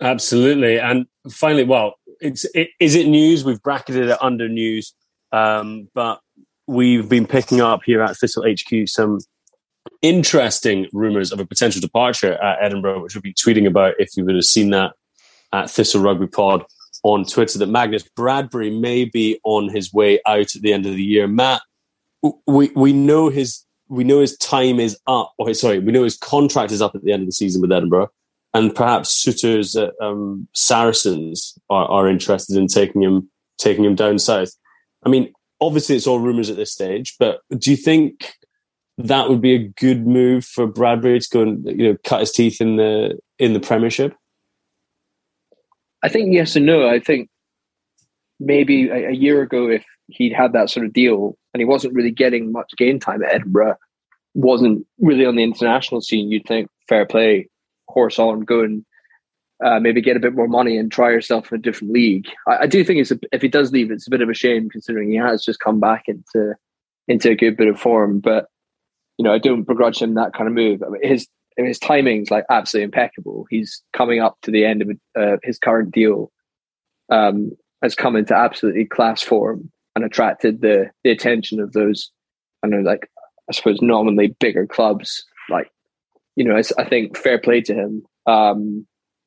Absolutely, 0.00 0.78
and 0.78 1.06
finally, 1.30 1.64
well, 1.64 1.94
it's 2.20 2.44
it, 2.54 2.70
is 2.80 2.94
it 2.94 3.06
news? 3.06 3.44
We've 3.44 3.62
bracketed 3.62 4.08
it 4.08 4.18
under 4.20 4.48
news, 4.48 4.94
um, 5.32 5.88
but 5.94 6.20
we've 6.66 7.08
been 7.08 7.26
picking 7.26 7.60
up 7.60 7.82
here 7.84 8.02
at 8.02 8.16
Thistle 8.16 8.44
HQ 8.44 8.88
some 8.88 9.18
interesting 10.00 10.86
rumors 10.92 11.32
of 11.32 11.40
a 11.40 11.46
potential 11.46 11.80
departure 11.80 12.34
at 12.34 12.62
Edinburgh, 12.62 13.02
which 13.02 13.14
we'll 13.14 13.22
be 13.22 13.34
tweeting 13.34 13.66
about 13.66 13.94
if 13.98 14.16
you 14.16 14.24
would 14.24 14.34
have 14.34 14.44
seen 14.44 14.70
that 14.70 14.92
at 15.52 15.70
Thistle 15.70 16.02
Rugby 16.02 16.26
Pod 16.26 16.64
on 17.02 17.24
Twitter 17.24 17.58
that 17.58 17.68
Magnus 17.68 18.08
Bradbury 18.16 18.70
may 18.70 19.04
be 19.04 19.40
on 19.44 19.68
his 19.68 19.92
way 19.92 20.20
out 20.26 20.54
at 20.54 20.62
the 20.62 20.72
end 20.72 20.86
of 20.86 20.94
the 20.94 21.02
year. 21.02 21.26
Matt, 21.26 21.62
we 22.46 22.70
we 22.74 22.92
know 22.92 23.28
his 23.28 23.64
we 23.92 24.04
know 24.04 24.20
his 24.20 24.36
time 24.38 24.80
is 24.80 24.98
up. 25.06 25.34
Or 25.38 25.52
sorry, 25.52 25.78
we 25.78 25.92
know 25.92 26.04
his 26.04 26.16
contract 26.16 26.72
is 26.72 26.80
up 26.80 26.94
at 26.94 27.02
the 27.02 27.12
end 27.12 27.22
of 27.22 27.28
the 27.28 27.32
season 27.32 27.60
with 27.60 27.72
Edinburgh, 27.72 28.10
and 28.54 28.74
perhaps 28.74 29.10
suitors 29.10 29.76
at 29.76 29.92
um, 30.00 30.48
Saracens 30.54 31.58
are, 31.68 31.84
are 31.86 32.08
interested 32.08 32.56
in 32.56 32.66
taking 32.68 33.02
him 33.02 33.28
taking 33.58 33.84
him 33.84 33.94
down 33.94 34.18
south. 34.18 34.50
I 35.04 35.10
mean, 35.10 35.32
obviously 35.60 35.94
it's 35.94 36.06
all 36.06 36.20
rumours 36.20 36.48
at 36.48 36.56
this 36.56 36.72
stage, 36.72 37.16
but 37.18 37.40
do 37.58 37.70
you 37.70 37.76
think 37.76 38.34
that 38.96 39.28
would 39.28 39.42
be 39.42 39.54
a 39.54 39.68
good 39.68 40.06
move 40.06 40.44
for 40.44 40.66
Bradbury 40.66 41.20
to 41.20 41.28
go 41.30 41.42
and 41.42 41.64
you 41.66 41.92
know 41.92 41.98
cut 42.02 42.20
his 42.20 42.32
teeth 42.32 42.60
in 42.60 42.76
the 42.76 43.18
in 43.38 43.52
the 43.52 43.60
Premiership? 43.60 44.14
I 46.02 46.08
think 46.08 46.32
yes 46.32 46.56
and 46.56 46.64
no. 46.64 46.88
I 46.88 46.98
think 46.98 47.28
maybe 48.40 48.88
a, 48.88 49.10
a, 49.10 49.12
year 49.12 49.42
ago, 49.42 49.68
if 49.68 49.84
he'd 50.12 50.32
had 50.32 50.52
that 50.52 50.70
sort 50.70 50.86
of 50.86 50.92
deal 50.92 51.36
and 51.52 51.60
he 51.60 51.64
wasn't 51.64 51.94
really 51.94 52.10
getting 52.10 52.52
much 52.52 52.72
game 52.76 52.98
time 52.98 53.22
at 53.22 53.34
Edinburgh, 53.34 53.76
wasn't 54.34 54.86
really 54.98 55.26
on 55.26 55.36
the 55.36 55.42
international 55.42 56.00
scene, 56.00 56.30
you'd 56.30 56.46
think 56.46 56.68
fair 56.88 57.06
play, 57.06 57.48
horse 57.88 58.18
on, 58.18 58.40
go 58.40 58.60
and 58.60 58.84
uh, 59.64 59.78
maybe 59.78 60.00
get 60.00 60.16
a 60.16 60.20
bit 60.20 60.34
more 60.34 60.48
money 60.48 60.76
and 60.76 60.90
try 60.90 61.10
yourself 61.10 61.52
in 61.52 61.58
a 61.58 61.62
different 61.62 61.92
league. 61.92 62.26
I, 62.48 62.62
I 62.62 62.66
do 62.66 62.84
think 62.84 63.00
it's 63.00 63.10
a, 63.10 63.18
if 63.32 63.42
he 63.42 63.48
does 63.48 63.72
leave, 63.72 63.90
it's 63.90 64.06
a 64.06 64.10
bit 64.10 64.22
of 64.22 64.28
a 64.28 64.34
shame 64.34 64.68
considering 64.68 65.10
he 65.10 65.16
has 65.16 65.44
just 65.44 65.60
come 65.60 65.80
back 65.80 66.04
into 66.08 66.54
into 67.08 67.30
a 67.30 67.36
good 67.36 67.56
bit 67.56 67.68
of 67.68 67.78
form. 67.78 68.20
But 68.20 68.46
you 69.18 69.24
know, 69.24 69.32
I 69.32 69.38
don't 69.38 69.64
begrudge 69.64 70.00
him 70.00 70.14
that 70.14 70.32
kind 70.32 70.48
of 70.48 70.54
move. 70.54 70.82
I 70.82 70.88
mean, 70.88 71.02
his 71.02 71.28
his 71.56 71.78
timing's 71.78 72.30
like 72.30 72.44
absolutely 72.50 72.84
impeccable. 72.84 73.46
He's 73.50 73.82
coming 73.92 74.20
up 74.20 74.36
to 74.42 74.50
the 74.50 74.64
end 74.64 74.82
of 74.82 74.90
uh, 75.16 75.36
his 75.42 75.58
current 75.58 75.92
deal. 75.92 76.32
Um, 77.10 77.52
has 77.82 77.94
come 77.94 78.16
into 78.16 78.34
absolutely 78.34 78.84
class 78.84 79.22
form 79.22 79.70
and 79.94 80.04
attracted 80.04 80.60
the 80.60 80.90
the 81.04 81.10
attention 81.10 81.60
of 81.60 81.72
those, 81.72 82.10
I 82.62 82.68
know, 82.68 82.80
like 82.80 83.10
I 83.48 83.52
suppose 83.52 83.82
nominally 83.82 84.36
bigger 84.40 84.66
clubs. 84.66 85.24
Like, 85.50 85.70
you 86.36 86.44
know, 86.44 86.60
I 86.78 86.84
think 86.84 87.16
fair 87.16 87.38
play 87.38 87.60
to 87.62 87.74
him. 87.74 88.02
Um, 88.26 88.86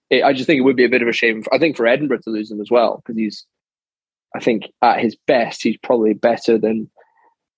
it, 0.10 0.24
I 0.24 0.34
just 0.34 0.48
think 0.48 0.60
it 0.60 0.64
would 0.64 0.76
be 0.76 0.86
a 0.86 0.90
bit 0.90 1.02
of 1.02 1.08
a 1.08 1.14
shame. 1.14 1.44
For, 1.44 1.54
I 1.54 1.58
think 1.58 1.76
for 1.76 1.86
Edinburgh 1.86 2.20
to 2.24 2.30
lose 2.30 2.50
him 2.50 2.62
as 2.62 2.72
well 2.72 2.98
because 2.98 3.18
he's, 3.18 3.46
I 4.36 4.40
think 4.40 4.64
at 4.82 5.00
his 5.00 5.16
best, 5.28 5.64
he's 5.64 5.78
probably 5.78 6.14
better 6.14 6.58
than 6.58 6.90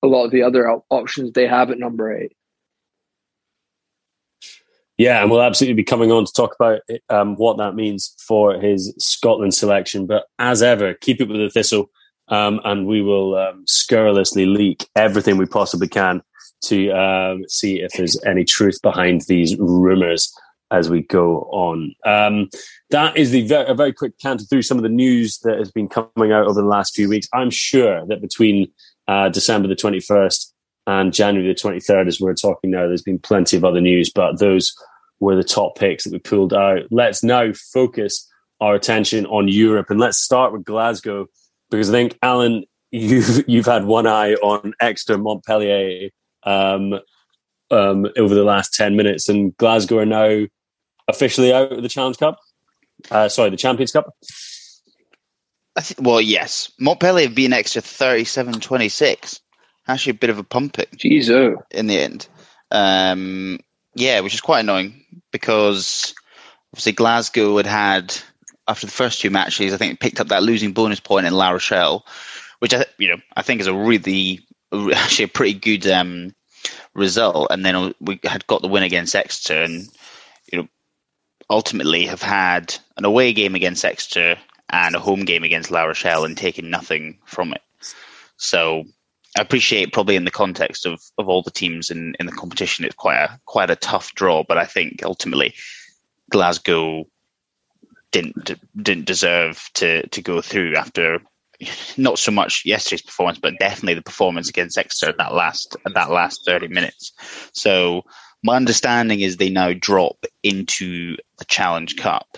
a 0.03 0.07
lot 0.07 0.25
of 0.25 0.31
the 0.31 0.43
other 0.43 0.69
options 0.89 1.31
they 1.31 1.47
have 1.47 1.71
at 1.71 1.79
number 1.79 2.15
eight. 2.15 2.33
Yeah, 4.97 5.21
and 5.21 5.29
we'll 5.29 5.43
absolutely 5.43 5.75
be 5.75 5.83
coming 5.83 6.11
on 6.11 6.25
to 6.25 6.33
talk 6.33 6.55
about 6.59 6.81
um, 7.09 7.35
what 7.35 7.57
that 7.57 7.75
means 7.75 8.15
for 8.19 8.59
his 8.59 8.95
Scotland 8.97 9.53
selection. 9.53 10.07
But 10.07 10.25
as 10.39 10.63
ever, 10.63 10.95
keep 10.95 11.21
it 11.21 11.27
with 11.27 11.37
the 11.37 11.51
Thistle, 11.51 11.91
um, 12.29 12.60
and 12.65 12.86
we 12.86 13.01
will 13.01 13.36
um, 13.36 13.63
scurrilously 13.65 14.46
leak 14.46 14.88
everything 14.96 15.38
we 15.38 15.46
possibly 15.46 15.88
can 15.88 16.22
to 16.65 16.89
um, 16.91 17.43
see 17.48 17.79
if 17.81 17.91
there's 17.93 18.22
any 18.25 18.43
truth 18.43 18.81
behind 18.81 19.22
these 19.22 19.57
rumours 19.57 20.34
as 20.72 20.89
we 20.89 21.01
go 21.03 21.41
on. 21.51 21.93
Um, 22.05 22.50
that 22.89 23.15
is 23.15 23.31
the 23.31 23.48
very, 23.48 23.69
a 23.69 23.74
very 23.74 23.93
quick 23.93 24.17
canter 24.19 24.43
through 24.46 24.63
some 24.63 24.77
of 24.77 24.84
the 24.84 24.89
news 24.89 25.39
that 25.39 25.57
has 25.57 25.72
been 25.72 25.88
coming 25.88 26.31
out 26.31 26.48
over 26.48 26.62
the 26.62 26.67
last 26.67 26.96
few 26.96 27.10
weeks. 27.10 27.27
I'm 27.34 27.50
sure 27.50 28.05
that 28.07 28.22
between 28.22 28.72
uh, 29.07 29.29
December 29.29 29.67
the 29.67 29.75
21st 29.75 30.51
and 30.88 31.13
January 31.13 31.48
the 31.48 31.60
23rd, 31.60 32.07
as 32.07 32.19
we're 32.19 32.34
talking 32.34 32.72
now, 32.72 32.88
there's 32.88 33.01
been 33.01 33.19
plenty 33.19 33.55
of 33.55 33.63
other 33.63 33.81
news, 33.81 34.10
but 34.10 34.39
those 34.39 34.75
were 35.19 35.36
the 35.36 35.43
top 35.43 35.77
picks 35.77 36.03
that 36.03 36.13
we 36.13 36.19
pulled 36.19 36.53
out. 36.53 36.81
Let's 36.91 37.24
now 37.24 37.51
focus 37.53 38.29
our 38.60 38.75
attention 38.75 39.25
on 39.27 39.48
Europe 39.48 39.89
and 39.89 40.00
let's 40.00 40.17
start 40.17 40.51
with 40.51 40.65
Glasgow 40.65 41.27
because 41.69 41.89
I 41.89 41.93
think, 41.93 42.17
Alan, 42.21 42.65
you've, 42.91 43.43
you've 43.47 43.65
had 43.65 43.86
one 43.86 44.07
eye 44.07 44.33
on 44.36 44.74
Exeter 44.79 45.17
Montpellier. 45.17 46.09
Um, 46.43 47.00
um, 47.69 48.07
over 48.17 48.33
the 48.33 48.43
last 48.43 48.74
10 48.74 48.95
minutes, 48.95 49.29
and 49.29 49.55
Glasgow 49.57 50.00
are 50.00 50.05
now 50.05 50.45
officially 51.07 51.53
out 51.53 51.71
of 51.71 51.81
the 51.81 51.89
Challenge 51.89 52.17
Cup. 52.17 52.39
Uh, 53.12 53.29
sorry, 53.29 53.50
the 53.50 53.57
Champions 53.57 53.91
Cup. 53.91 54.13
Th- 55.77 56.00
well, 56.00 56.21
yes. 56.21 56.71
Montpellier 56.79 57.27
have 57.27 57.36
been 57.36 57.53
extra 57.53 57.81
37 57.81 58.59
26. 58.59 59.41
Actually, 59.88 60.12
a 60.12 60.15
bit 60.15 60.29
of 60.29 60.38
a 60.38 60.43
pumping. 60.43 60.88
Jeez, 60.95 61.29
oh. 61.29 61.63
In 61.71 61.88
the 61.88 62.00
end. 62.00 62.27
Um, 62.71 63.59
yeah, 63.95 64.19
which 64.19 64.33
is 64.33 64.41
quite 64.41 64.62
annoying 64.62 65.03
because 65.31 66.13
obviously 66.74 66.91
Glasgow 66.91 67.57
had 67.57 67.65
had, 67.65 68.17
after 68.67 68.86
the 68.86 68.91
first 68.91 69.21
two 69.21 69.29
matches, 69.29 69.74
I 69.74 69.77
think 69.77 70.00
picked 70.00 70.19
up 70.19 70.27
that 70.27 70.43
losing 70.43 70.74
bonus 70.74 71.00
point 71.00 71.25
in 71.25 71.33
La 71.33 71.50
Rochelle, 71.50 72.05
which 72.59 72.74
I, 72.74 72.86
you 72.97 73.07
know, 73.07 73.21
I 73.36 73.41
think 73.41 73.62
is 73.62 73.67
a 73.67 73.74
really, 73.74 74.41
actually 74.74 75.25
a 75.25 75.29
pretty 75.29 75.53
good 75.53 75.88
um, 75.88 76.33
result. 76.93 77.47
And 77.51 77.65
then 77.65 77.93
we 78.01 78.19
had 78.24 78.45
got 78.47 78.62
the 78.62 78.67
win 78.67 78.83
against 78.83 79.15
Exeter 79.15 79.63
and, 79.63 79.88
you 80.51 80.59
know, 80.59 80.67
ultimately 81.50 82.05
have 82.07 82.21
had 82.21 82.75
an 82.97 83.05
away 83.05 83.33
game 83.33 83.55
against 83.55 83.86
Exeter 83.86 84.38
and 84.69 84.95
a 84.95 85.00
home 85.00 85.24
game 85.24 85.43
against 85.43 85.71
La 85.71 85.83
Rochelle 85.83 86.25
and 86.25 86.38
taken 86.38 86.69
nothing 86.69 87.17
from 87.25 87.53
it. 87.53 87.62
So 88.36 88.83
I 89.38 89.41
appreciate 89.41 89.93
probably 89.93 90.15
in 90.15 90.25
the 90.25 90.31
context 90.31 90.86
of, 90.86 91.01
of 91.17 91.29
all 91.29 91.41
the 91.41 91.51
teams 91.51 91.89
in, 91.89 92.15
in 92.19 92.25
the 92.25 92.31
competition, 92.31 92.86
it's 92.86 92.95
quite 92.95 93.17
a 93.17 93.39
quite 93.45 93.69
a 93.69 93.75
tough 93.75 94.13
draw. 94.15 94.43
But 94.43 94.57
I 94.57 94.65
think 94.65 95.03
ultimately 95.03 95.53
Glasgow 96.29 97.07
didn't 98.11 98.59
didn't 98.81 99.05
deserve 99.05 99.69
to 99.75 100.07
to 100.07 100.21
go 100.21 100.41
through 100.41 100.75
after 100.75 101.19
not 101.97 102.19
so 102.19 102.31
much 102.31 102.63
yesterday's 102.65 103.01
performance, 103.01 103.39
but 103.39 103.57
definitely 103.59 103.95
the 103.95 104.01
performance 104.01 104.47
against 104.47 104.77
Exeter 104.77 105.13
that 105.17 105.33
last 105.33 105.75
that 105.93 106.11
last 106.11 106.45
thirty 106.45 106.67
minutes. 106.67 107.13
So 107.53 108.03
my 108.43 108.55
understanding 108.55 109.21
is 109.21 109.37
they 109.37 109.49
now 109.49 109.73
drop 109.73 110.25
into 110.43 111.17
the 111.39 111.45
Challenge 111.45 111.95
Cup, 111.97 112.37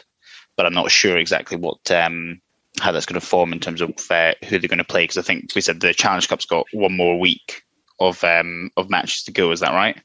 but 0.56 0.66
I'm 0.66 0.74
not 0.74 0.92
sure 0.92 1.18
exactly 1.18 1.58
what 1.58 1.92
um, 1.92 2.42
how 2.80 2.92
that's 2.92 3.06
going 3.06 3.20
to 3.20 3.26
form 3.26 3.52
in 3.52 3.60
terms 3.60 3.82
of 3.82 3.92
uh, 4.10 4.34
who 4.46 4.58
they're 4.58 4.70
going 4.70 4.78
to 4.78 4.84
play. 4.84 5.04
Because 5.04 5.18
I 5.18 5.22
think 5.22 5.54
we 5.54 5.62
said 5.62 5.82
the 5.82 5.94
Challenge 5.94 6.28
Cup's 6.28 6.46
got 6.46 6.66
one 6.72 6.96
more 6.96 7.20
week 7.20 7.64
of 8.00 8.24
um, 8.24 8.72
of 8.78 8.90
matches 8.90 9.24
to 9.24 9.32
go. 9.32 9.52
Is 9.52 9.60
that 9.60 9.74
right? 9.74 10.02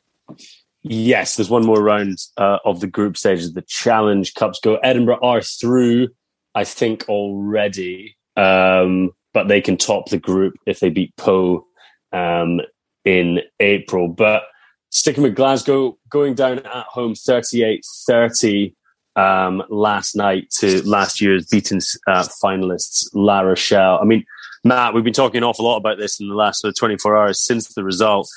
Yes, 0.85 1.37
there's 1.37 1.49
one 1.49 1.65
more 1.65 1.83
round 1.83 2.19
uh, 2.37 2.59
of 2.67 2.81
the 2.81 2.87
group 2.87 3.17
stages. 3.17 3.55
The 3.55 3.63
Challenge 3.63 4.35
Cups 4.35 4.61
go. 4.63 4.77
Edinburgh 4.77 5.19
are 5.23 5.41
through, 5.41 6.09
I 6.55 6.65
think, 6.65 7.09
already, 7.09 8.17
um, 8.37 9.11
but 9.33 9.49
they 9.49 9.63
can 9.63 9.79
top 9.79 10.11
the 10.11 10.19
group 10.19 10.55
if 10.67 10.81
they 10.81 10.91
beat 10.91 11.17
Pau 11.17 11.65
um, 12.13 12.61
in 13.07 13.41
April. 13.61 14.09
But 14.09 14.43
sticking 14.91 15.23
with 15.23 15.35
Glasgow, 15.35 15.97
going 16.11 16.35
down 16.35 16.59
at 16.59 16.87
home 16.87 17.15
38 17.15 17.83
30 18.07 18.75
um, 19.17 19.63
last 19.71 20.15
night 20.15 20.51
to 20.59 20.83
last 20.87 21.19
year's 21.19 21.47
beaten 21.47 21.79
uh, 22.07 22.27
finalists, 22.43 23.09
La 23.15 23.41
Rochelle. 23.41 23.99
I 24.03 24.05
mean, 24.05 24.27
Matt, 24.65 24.93
we've 24.93 25.05
been 25.05 25.15
talking 25.15 25.39
an 25.39 25.45
awful 25.45 25.65
lot 25.65 25.79
about 25.79 25.97
this 25.97 26.21
in 26.21 26.29
the 26.29 26.35
last 26.35 26.61
sort 26.61 26.71
of 26.71 26.77
24 26.77 27.17
hours 27.17 27.41
since 27.41 27.69
the 27.69 27.85
result. 27.85 28.29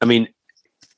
I 0.00 0.04
mean, 0.04 0.28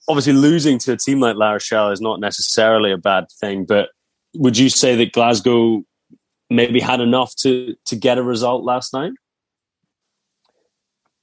obviously, 0.09 0.33
losing 0.33 0.79
to 0.81 0.93
a 0.93 0.97
team 0.97 1.21
like 1.21 1.37
La 1.37 1.53
Rochelle 1.53 1.91
is 1.91 2.01
not 2.01 2.21
necessarily 2.21 2.93
a 2.93 2.99
bad 2.99 3.27
thing, 3.41 3.65
but 3.65 3.91
would 4.35 4.59
you 4.59 4.69
say 4.69 4.97
that 4.97 5.13
Glasgow 5.13 5.83
maybe 6.51 6.81
had 6.81 7.01
enough 7.01 7.35
to, 7.37 7.75
to 7.87 7.97
get 7.97 8.19
a 8.19 8.23
result 8.23 8.65
last 8.65 8.93
night? 8.93 9.13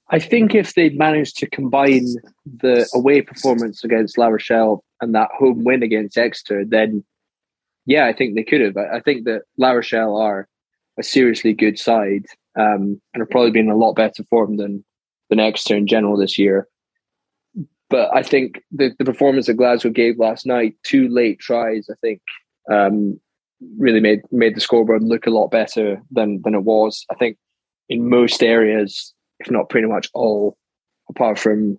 I 0.10 0.20
think 0.20 0.54
if 0.54 0.76
they 0.76 0.90
managed 0.90 1.38
to 1.38 1.50
combine 1.50 2.06
the 2.46 2.88
away 2.94 3.22
performance 3.22 3.84
against 3.84 4.18
La 4.18 4.28
Rochelle 4.28 4.84
and 5.02 5.16
that 5.16 5.30
home 5.36 5.64
win 5.64 5.82
against 5.82 6.18
Exeter, 6.18 6.64
then 6.66 7.04
yeah, 7.86 8.06
I 8.06 8.14
think 8.14 8.36
they 8.36 8.44
could 8.44 8.62
have. 8.62 8.78
I 8.78 9.00
think 9.00 9.26
that 9.26 9.42
La 9.58 9.72
Rochelle 9.72 10.16
are 10.16 10.48
a 11.00 11.04
seriously 11.04 11.54
good 11.54 11.80
side 11.80 12.26
um, 12.58 13.02
and 13.14 13.22
have 13.22 13.30
probably 13.30 13.52
been 13.52 13.70
a 13.70 13.76
lot 13.76 13.94
better 13.94 14.24
form 14.30 14.58
than 14.58 14.86
than 15.30 15.40
Exeter 15.40 15.76
in 15.76 15.88
general 15.88 16.18
this 16.18 16.38
year. 16.38 16.68
But 17.94 18.10
I 18.12 18.24
think 18.24 18.60
the, 18.72 18.92
the 18.98 19.06
performance 19.06 19.46
that 19.46 19.54
Glasgow 19.54 19.92
gave 19.92 20.18
last 20.18 20.48
night, 20.48 20.74
two 20.82 21.08
late 21.10 21.38
tries, 21.38 21.88
I 21.92 21.94
think, 22.02 22.22
um, 22.68 23.20
really 23.78 24.00
made 24.00 24.22
made 24.32 24.56
the 24.56 24.62
scoreboard 24.62 25.04
look 25.04 25.28
a 25.28 25.30
lot 25.30 25.52
better 25.52 26.02
than 26.10 26.42
than 26.44 26.56
it 26.56 26.64
was. 26.64 27.06
I 27.12 27.14
think 27.14 27.38
in 27.90 28.10
most 28.10 28.42
areas, 28.42 29.14
if 29.40 29.52
not 29.52 29.70
pretty 29.70 29.88
much 29.88 30.10
all, 30.16 30.58
apart 31.08 31.38
from 31.38 31.78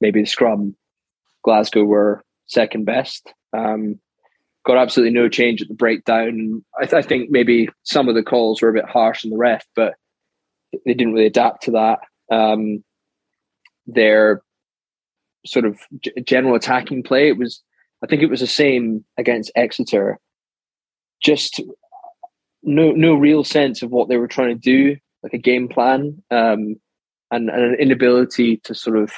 maybe 0.00 0.22
the 0.22 0.26
scrum, 0.26 0.76
Glasgow 1.44 1.84
were 1.84 2.24
second 2.46 2.86
best. 2.86 3.34
Um, 3.54 4.00
got 4.64 4.78
absolutely 4.78 5.12
no 5.12 5.28
change 5.28 5.60
at 5.60 5.68
the 5.68 5.74
breakdown. 5.74 6.64
I, 6.80 6.86
th- 6.86 7.04
I, 7.04 7.06
think 7.06 7.28
maybe 7.30 7.68
some 7.82 8.08
of 8.08 8.14
the 8.14 8.22
calls 8.22 8.62
were 8.62 8.70
a 8.70 8.72
bit 8.80 8.88
harsh 8.88 9.26
on 9.26 9.30
the 9.30 9.36
ref, 9.36 9.66
but 9.76 9.92
they 10.72 10.94
didn't 10.94 11.12
really 11.12 11.26
adapt 11.26 11.64
to 11.64 11.72
that. 11.72 11.98
Um, 12.34 12.82
their 13.86 14.40
sort 15.46 15.64
of 15.64 15.78
g- 16.02 16.12
general 16.24 16.54
attacking 16.54 17.02
play, 17.02 17.28
it 17.28 17.38
was, 17.38 17.62
I 18.02 18.06
think 18.06 18.22
it 18.22 18.30
was 18.30 18.40
the 18.40 18.46
same 18.46 19.04
against 19.18 19.52
Exeter. 19.54 20.18
Just 21.22 21.60
no 22.62 22.92
no 22.92 23.14
real 23.14 23.44
sense 23.44 23.82
of 23.82 23.90
what 23.90 24.08
they 24.08 24.16
were 24.16 24.28
trying 24.28 24.54
to 24.54 24.60
do, 24.60 24.96
like 25.22 25.34
a 25.34 25.38
game 25.38 25.68
plan, 25.68 26.22
um, 26.30 26.76
and, 27.30 27.50
and 27.50 27.50
an 27.50 27.74
inability 27.78 28.58
to 28.64 28.74
sort 28.74 28.96
of 28.96 29.12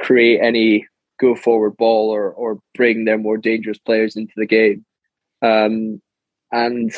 create 0.00 0.40
any 0.42 0.86
go 1.20 1.34
forward 1.34 1.76
ball 1.76 2.10
or 2.10 2.30
or 2.32 2.58
bring 2.74 3.04
their 3.04 3.18
more 3.18 3.36
dangerous 3.36 3.78
players 3.78 4.16
into 4.16 4.32
the 4.36 4.46
game. 4.46 4.84
Um, 5.42 6.00
and 6.52 6.92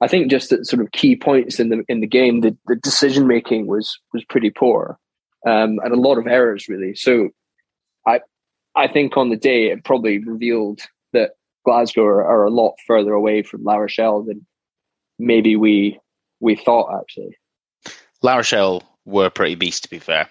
I 0.00 0.08
think 0.08 0.30
just 0.30 0.52
at 0.52 0.66
sort 0.66 0.82
of 0.82 0.92
key 0.92 1.16
points 1.16 1.58
in 1.58 1.70
the 1.70 1.82
in 1.88 2.00
the 2.00 2.06
game, 2.06 2.40
the, 2.40 2.56
the 2.66 2.76
decision 2.76 3.26
making 3.26 3.66
was 3.66 3.98
was 4.12 4.24
pretty 4.24 4.50
poor, 4.50 4.98
um, 5.46 5.78
and 5.82 5.92
a 5.92 6.00
lot 6.00 6.18
of 6.18 6.26
errors 6.26 6.68
really. 6.68 6.94
So, 6.94 7.30
I 8.06 8.20
I 8.74 8.88
think 8.88 9.16
on 9.16 9.30
the 9.30 9.36
day 9.36 9.70
it 9.70 9.84
probably 9.84 10.18
revealed 10.18 10.80
that 11.12 11.32
Glasgow 11.64 12.04
are, 12.04 12.24
are 12.24 12.44
a 12.44 12.50
lot 12.50 12.74
further 12.86 13.12
away 13.12 13.42
from 13.42 13.64
La 13.64 13.76
Rochelle 13.76 14.22
than 14.22 14.46
maybe 15.18 15.56
we 15.56 15.98
we 16.40 16.56
thought 16.56 16.98
actually. 17.00 17.36
La 18.22 18.36
Rochelle 18.36 18.82
were 19.04 19.30
pretty 19.30 19.54
beast 19.54 19.84
to 19.84 19.90
be 19.90 19.98
fair. 19.98 20.28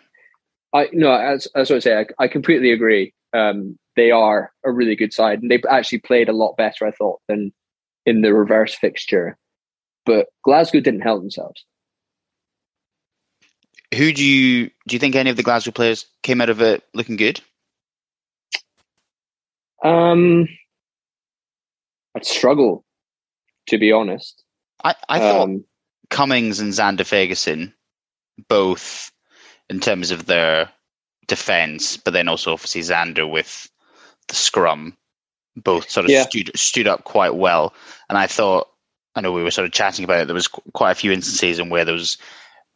I 0.73 0.89
no, 0.91 1.13
as 1.13 1.47
as 1.55 1.71
I 1.71 1.79
say, 1.79 1.99
I, 1.99 2.23
I 2.23 2.27
completely 2.27 2.71
agree. 2.71 3.13
Um, 3.33 3.77
they 3.95 4.11
are 4.11 4.51
a 4.65 4.71
really 4.71 4.95
good 4.95 5.13
side, 5.13 5.41
and 5.41 5.49
they've 5.49 5.63
actually 5.69 5.99
played 5.99 6.29
a 6.29 6.33
lot 6.33 6.57
better, 6.57 6.85
I 6.85 6.91
thought, 6.91 7.21
than 7.27 7.53
in 8.05 8.21
the 8.21 8.33
reverse 8.33 8.75
fixture. 8.75 9.37
But 10.05 10.27
Glasgow 10.43 10.81
didn't 10.81 11.01
help 11.01 11.21
themselves. 11.21 11.65
Who 13.95 14.11
do 14.11 14.23
you 14.23 14.69
do 14.87 14.95
you 14.95 14.99
think 14.99 15.15
any 15.15 15.29
of 15.29 15.37
the 15.37 15.43
Glasgow 15.43 15.71
players 15.71 16.05
came 16.23 16.41
out 16.41 16.49
of 16.49 16.61
it 16.61 16.83
looking 16.93 17.15
good? 17.15 17.41
Um, 19.85 20.47
I'd 22.15 22.25
struggle, 22.25 22.83
to 23.67 23.77
be 23.77 23.91
honest. 23.91 24.43
I, 24.83 24.95
I 25.07 25.19
thought 25.19 25.43
um, 25.43 25.65
Cummings 26.09 26.59
and 26.59 26.73
Zander 26.73 27.01
Fagerson, 27.01 27.73
both 28.49 29.11
in 29.69 29.79
terms 29.79 30.09
of 30.09 30.25
their 30.25 30.69
defense, 31.27 31.97
but 31.97 32.13
then 32.13 32.27
also 32.27 32.53
obviously 32.53 32.81
Zander 32.81 33.29
with 33.29 33.69
the 34.27 34.35
scrum, 34.35 34.97
both 35.55 35.89
sort 35.89 36.05
of 36.05 36.11
yeah. 36.11 36.23
stood, 36.23 36.51
stood 36.55 36.87
up 36.87 37.03
quite 37.03 37.35
well. 37.35 37.73
And 38.09 38.17
I 38.17 38.25
thought, 38.25 38.67
I 39.13 39.21
know 39.21 39.31
we 39.31 39.43
were 39.43 39.51
sort 39.51 39.65
of 39.65 39.71
chatting 39.71 40.03
about 40.03 40.21
it. 40.21 40.25
There 40.25 40.33
was 40.33 40.47
quite 40.47 40.91
a 40.91 40.95
few 40.95 41.11
instances 41.11 41.59
in 41.59 41.69
where 41.69 41.85
there 41.85 41.93
was 41.93 42.17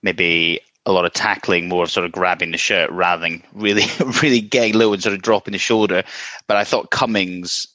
maybe 0.03 0.61
a 0.85 0.91
lot 0.91 1.05
of 1.05 1.13
tackling, 1.13 1.67
more 1.67 1.83
of 1.83 1.91
sort 1.91 2.05
of 2.05 2.11
grabbing 2.11 2.51
the 2.51 2.57
shirt 2.57 2.89
rather 2.91 3.21
than 3.21 3.43
really, 3.53 3.83
really 4.21 4.41
getting 4.41 4.75
low 4.75 4.93
and 4.93 5.01
sort 5.01 5.13
of 5.13 5.21
dropping 5.21 5.51
the 5.51 5.57
shoulder. 5.57 6.03
But 6.47 6.57
I 6.57 6.63
thought 6.63 6.91
Cummings 6.91 7.67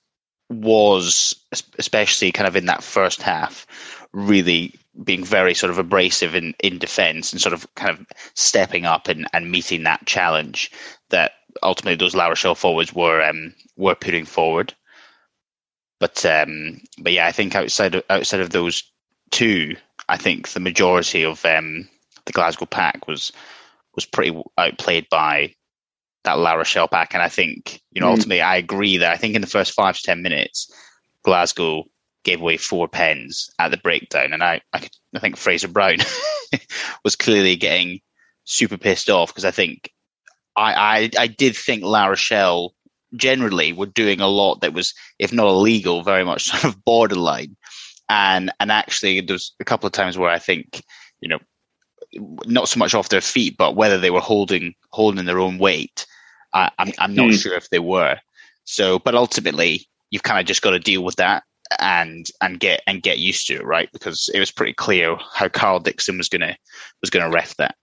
was, 0.50 1.34
especially 1.78 2.32
kind 2.32 2.46
of 2.46 2.56
in 2.56 2.66
that 2.66 2.82
first 2.82 3.22
half, 3.22 3.66
really 4.12 4.74
being 5.02 5.24
very 5.24 5.54
sort 5.54 5.70
of 5.70 5.78
abrasive 5.78 6.34
in, 6.34 6.54
in 6.60 6.78
defense 6.78 7.32
and 7.32 7.40
sort 7.40 7.52
of 7.52 7.66
kind 7.74 7.90
of 7.90 8.06
stepping 8.34 8.84
up 8.84 9.08
and, 9.08 9.26
and 9.32 9.50
meeting 9.50 9.82
that 9.82 10.06
challenge 10.06 10.70
that 11.10 11.32
ultimately 11.62 11.96
those 11.96 12.14
La 12.14 12.28
Rochelle 12.28 12.54
forwards 12.54 12.92
were 12.92 13.22
um, 13.22 13.54
were 13.76 13.94
putting 13.94 14.24
forward. 14.24 14.74
But 15.98 16.24
um, 16.26 16.80
but 16.98 17.12
yeah, 17.12 17.26
I 17.26 17.32
think 17.32 17.54
outside 17.54 17.94
of 17.94 18.04
outside 18.10 18.40
of 18.40 18.50
those 18.50 18.82
two, 19.30 19.76
I 20.08 20.16
think 20.16 20.48
the 20.48 20.60
majority 20.60 21.24
of 21.24 21.44
um, 21.44 21.88
the 22.26 22.32
Glasgow 22.32 22.66
pack 22.66 23.06
was 23.06 23.32
was 23.94 24.06
pretty 24.06 24.36
outplayed 24.58 25.08
by 25.08 25.54
that 26.24 26.38
La 26.38 26.54
Rochelle 26.54 26.88
pack, 26.88 27.14
and 27.14 27.22
I 27.22 27.28
think 27.28 27.80
you 27.92 28.00
know 28.00 28.08
mm. 28.08 28.12
ultimately 28.12 28.40
I 28.40 28.56
agree 28.56 28.98
that 28.98 29.12
I 29.12 29.16
think 29.16 29.34
in 29.34 29.40
the 29.40 29.46
first 29.46 29.72
five 29.72 29.96
to 29.96 30.02
ten 30.02 30.22
minutes, 30.22 30.72
Glasgow 31.22 31.84
gave 32.24 32.40
away 32.40 32.56
four 32.56 32.88
pens 32.88 33.50
at 33.58 33.70
the 33.70 33.76
breakdown, 33.76 34.32
and 34.32 34.42
I 34.42 34.60
I, 34.72 34.80
could, 34.80 34.96
I 35.14 35.18
think 35.18 35.36
Fraser 35.36 35.68
Brown 35.68 35.98
was 37.04 37.16
clearly 37.16 37.56
getting 37.56 38.00
super 38.44 38.76
pissed 38.76 39.10
off 39.10 39.30
because 39.30 39.44
I 39.44 39.50
think 39.50 39.90
I, 40.56 41.10
I 41.18 41.22
I 41.22 41.26
did 41.26 41.56
think 41.56 41.82
La 41.82 42.06
Rochelle 42.06 42.74
generally 43.16 43.72
were 43.72 43.86
doing 43.86 44.20
a 44.20 44.26
lot 44.26 44.60
that 44.60 44.74
was, 44.74 44.94
if 45.18 45.32
not 45.32 45.46
illegal, 45.46 46.02
very 46.02 46.24
much 46.24 46.44
sort 46.50 46.64
of 46.64 46.84
borderline. 46.84 47.56
And 48.08 48.52
and 48.60 48.70
actually, 48.70 49.20
there's 49.20 49.54
a 49.60 49.64
couple 49.64 49.86
of 49.86 49.92
times 49.92 50.18
where 50.18 50.30
I 50.30 50.38
think, 50.38 50.82
you 51.20 51.28
know, 51.28 51.38
not 52.46 52.68
so 52.68 52.78
much 52.78 52.94
off 52.94 53.08
their 53.08 53.20
feet, 53.20 53.56
but 53.56 53.76
whether 53.76 53.98
they 53.98 54.10
were 54.10 54.20
holding 54.20 54.74
holding 54.90 55.24
their 55.24 55.40
own 55.40 55.58
weight, 55.58 56.06
I, 56.52 56.70
I'm 56.78 56.92
I'm 56.98 57.14
not 57.14 57.30
mm. 57.30 57.42
sure 57.42 57.54
if 57.54 57.70
they 57.70 57.78
were. 57.78 58.18
So, 58.64 58.98
but 58.98 59.14
ultimately, 59.14 59.86
you've 60.10 60.22
kind 60.22 60.40
of 60.40 60.46
just 60.46 60.62
got 60.62 60.70
to 60.70 60.78
deal 60.78 61.04
with 61.04 61.16
that 61.16 61.42
and 61.80 62.26
and 62.40 62.60
get 62.60 62.82
and 62.86 63.02
get 63.02 63.18
used 63.18 63.46
to 63.48 63.54
it, 63.54 63.64
right? 63.64 63.90
Because 63.92 64.30
it 64.34 64.40
was 64.40 64.50
pretty 64.50 64.72
clear 64.72 65.16
how 65.32 65.48
Karl 65.48 65.80
Dickson 65.80 66.18
was 66.18 66.28
gonna 66.28 66.56
was 67.00 67.10
gonna 67.10 67.30
ref 67.30 67.56
that. 67.56 67.76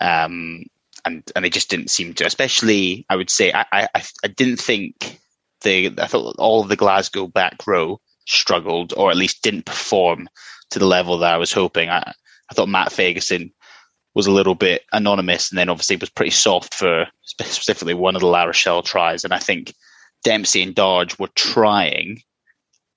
Um, 0.00 0.64
and 1.04 1.30
and 1.34 1.44
they 1.44 1.50
just 1.50 1.70
didn't 1.70 1.90
seem 1.90 2.14
to. 2.14 2.26
Especially, 2.26 3.06
I 3.08 3.16
would 3.16 3.30
say, 3.30 3.52
I 3.52 3.64
I, 3.72 4.02
I 4.24 4.28
didn't 4.28 4.60
think 4.60 5.18
the 5.62 5.92
I 5.98 6.06
thought 6.06 6.36
all 6.38 6.62
of 6.62 6.68
the 6.68 6.76
Glasgow 6.76 7.26
back 7.26 7.66
row 7.66 8.00
struggled, 8.26 8.92
or 8.96 9.10
at 9.10 9.16
least 9.16 9.42
didn't 9.42 9.66
perform 9.66 10.28
to 10.70 10.78
the 10.78 10.86
level 10.86 11.18
that 11.18 11.34
I 11.34 11.38
was 11.38 11.52
hoping. 11.52 11.88
I 11.88 12.12
I 12.50 12.54
thought 12.54 12.68
Matt 12.68 12.90
Fagerson 12.90 13.52
was 14.14 14.26
a 14.26 14.32
little 14.32 14.54
bit 14.54 14.82
anonymous, 14.92 15.50
and 15.50 15.58
then 15.58 15.68
obviously 15.68 15.96
was 15.96 16.10
pretty 16.10 16.30
soft 16.30 16.74
for 16.74 17.06
specifically 17.22 17.94
one 17.94 18.16
of 18.16 18.20
the 18.20 18.26
La 18.26 18.44
Rochelle 18.44 18.82
tries. 18.82 19.24
And 19.24 19.32
I 19.32 19.38
think 19.38 19.72
Dempsey 20.24 20.62
and 20.62 20.74
Darge 20.74 21.18
were 21.18 21.30
trying, 21.34 22.22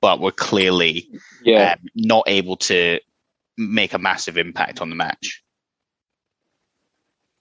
but 0.01 0.19
were 0.19 0.31
clearly 0.31 1.07
yeah. 1.43 1.73
um, 1.73 1.85
not 1.95 2.23
able 2.27 2.57
to 2.57 2.99
make 3.57 3.93
a 3.93 3.99
massive 3.99 4.37
impact 4.37 4.81
on 4.81 4.89
the 4.89 4.95
match. 4.95 5.43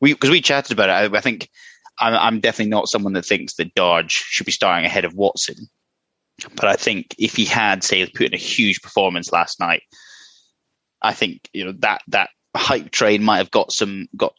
We 0.00 0.12
because 0.12 0.30
we 0.30 0.40
chatted 0.40 0.72
about 0.72 0.88
it. 0.88 1.14
I, 1.14 1.16
I 1.16 1.20
think 1.20 1.48
I'm, 1.98 2.14
I'm, 2.14 2.40
definitely 2.40 2.70
not 2.70 2.88
someone 2.88 3.12
that 3.14 3.24
thinks 3.24 3.54
that 3.54 3.74
Darge 3.74 4.10
should 4.10 4.46
be 4.46 4.52
starting 4.52 4.84
ahead 4.84 5.04
of 5.04 5.14
Watson, 5.14 5.68
but 6.56 6.66
I 6.66 6.74
think 6.74 7.14
if 7.18 7.36
he 7.36 7.44
had, 7.44 7.84
say, 7.84 8.06
put 8.06 8.26
in 8.26 8.34
a 8.34 8.38
huge 8.38 8.82
performance 8.82 9.32
last 9.32 9.60
night, 9.60 9.82
I 11.00 11.14
think 11.14 11.48
you 11.52 11.64
know 11.64 11.72
that 11.78 12.02
that 12.08 12.30
hype 12.56 12.90
train 12.90 13.22
might 13.22 13.38
have 13.38 13.50
got 13.50 13.72
some 13.72 14.08
got 14.16 14.34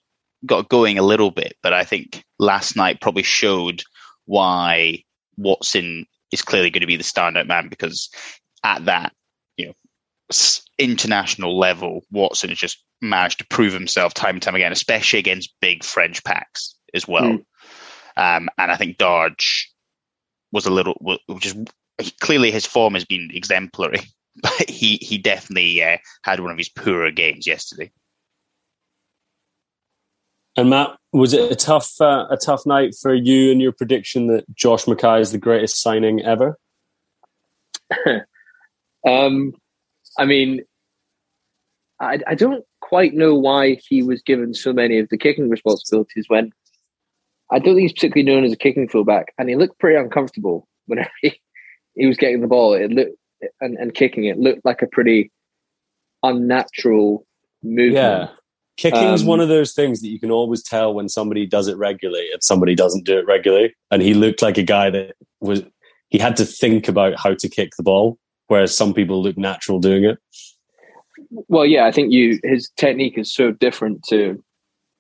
got 0.46 0.70
going 0.70 0.98
a 0.98 1.04
little 1.04 1.32
bit. 1.32 1.56
But 1.62 1.74
I 1.74 1.84
think 1.84 2.24
last 2.40 2.76
night 2.76 3.02
probably 3.02 3.24
showed 3.24 3.84
why 4.26 5.04
Watson 5.38 6.06
is 6.32 6.42
clearly 6.42 6.70
going 6.70 6.82
to 6.82 6.88
be 6.88 6.98
the 6.98 7.04
standout 7.04 7.48
man 7.48 7.70
because 7.70 8.10
at 8.64 8.86
that, 8.86 9.14
you 9.58 9.68
know, 9.68 9.74
international 10.78 11.58
level, 11.58 12.02
Watson 12.12 12.50
has 12.50 12.58
just 12.58 12.84
managed 13.02 13.40
to 13.40 13.48
prove 13.48 13.74
himself 13.74 14.14
time 14.14 14.36
and 14.36 14.42
time 14.42 14.56
again, 14.56 14.72
especially 14.72 15.20
against 15.20 15.54
big 15.62 15.84
French 15.84 16.24
packs 16.24 16.76
as 16.94 17.08
well. 17.08 17.24
Mm. 17.24 17.46
Um, 18.16 18.50
and 18.58 18.72
I 18.72 18.76
think 18.76 18.98
Darge 18.98 19.70
was 20.52 20.66
a 20.66 20.72
little, 20.72 20.96
just 21.40 21.58
clearly 22.22 22.52
his 22.52 22.66
form 22.66 22.94
has 22.94 23.06
been 23.06 23.32
exemplary, 23.34 24.02
but 24.42 24.70
he 24.70 24.98
he 25.02 25.18
definitely 25.18 25.84
uh, 25.84 25.98
had 26.24 26.40
one 26.40 26.52
of 26.52 26.58
his 26.58 26.70
poorer 26.70 27.12
games 27.12 27.48
yesterday. 27.48 27.92
And 30.56 30.70
Matt, 30.70 30.96
was 31.12 31.34
it 31.34 31.52
a 31.52 31.56
tough 31.56 32.00
uh, 32.00 32.28
a 32.30 32.38
tough 32.38 32.66
night 32.66 32.96
for 32.96 33.14
you 33.14 33.52
and 33.52 33.62
your 33.62 33.72
prediction 33.72 34.28
that 34.28 34.46
Josh 34.54 34.86
McKay 34.86 35.20
is 35.20 35.32
the 35.32 35.38
greatest 35.38 35.82
signing 35.82 36.22
ever? 36.22 36.58
um, 39.08 39.54
I 40.18 40.26
mean, 40.26 40.62
I, 42.00 42.20
I 42.28 42.36
don't 42.36 42.64
quite 42.82 43.14
know 43.14 43.36
why 43.36 43.80
he 43.88 44.04
was 44.04 44.22
given 44.22 44.54
so 44.54 44.74
many 44.74 45.00
of 45.00 45.10
the 45.10 45.18
kicking 45.18 45.50
responsibilities 45.50 46.26
when 46.28 46.52
I 47.52 47.60
don't 47.60 47.76
think 47.76 47.82
he's 47.82 47.94
particularly 47.94 48.32
known 48.32 48.44
as 48.44 48.54
a 48.54 48.58
kicking 48.58 48.88
fullback, 48.88 49.34
and 49.38 49.50
he 49.50 49.56
looked 49.56 49.80
pretty 49.80 49.98
uncomfortable 49.98 50.68
whenever 50.86 51.10
he, 51.22 51.40
he 51.96 52.06
was 52.06 52.18
getting 52.18 52.42
the 52.42 52.48
ball. 52.48 52.74
It 52.74 52.92
looked 52.92 53.18
and, 53.60 53.78
and 53.78 53.94
kicking 53.94 54.26
it 54.26 54.38
looked 54.38 54.66
like 54.66 54.82
a 54.82 54.88
pretty 54.88 55.32
unnatural 56.22 57.26
movement. 57.62 57.96
Yeah. 57.96 58.28
Kicking 58.76 59.14
is 59.14 59.22
um, 59.22 59.28
one 59.28 59.40
of 59.40 59.50
those 59.50 59.74
things 59.74 60.02
that 60.02 60.08
you 60.08 60.20
can 60.20 60.32
always 60.32 60.64
tell 60.64 60.94
when 60.94 61.08
somebody 61.08 61.46
does 61.46 61.68
it 61.68 61.78
regularly 61.78 62.28
and 62.34 62.44
somebody 62.44 62.74
doesn't 62.74 63.06
do 63.06 63.20
it 63.20 63.28
regularly. 63.28 63.76
And 63.92 64.02
he 64.02 64.16
looked 64.16 64.42
like 64.42 64.58
a 64.58 64.64
guy 64.64 64.90
that 64.90 65.16
was 65.42 65.62
he 66.10 66.18
had 66.18 66.36
to 66.38 66.46
think 66.46 66.88
about 66.88 67.20
how 67.20 67.36
to 67.36 67.50
kick 67.50 67.74
the 67.78 67.84
ball, 67.84 68.18
whereas 68.48 68.76
some 68.76 68.94
people 68.94 69.22
look 69.22 69.38
natural 69.38 69.80
doing 69.80 70.06
it. 70.06 70.18
Well, 71.30 71.66
yeah, 71.66 71.86
I 71.86 71.92
think 71.92 72.12
you 72.12 72.40
his 72.44 72.72
technique 72.78 73.18
is 73.18 73.32
so 73.32 73.52
different 73.52 74.04
to 74.10 74.44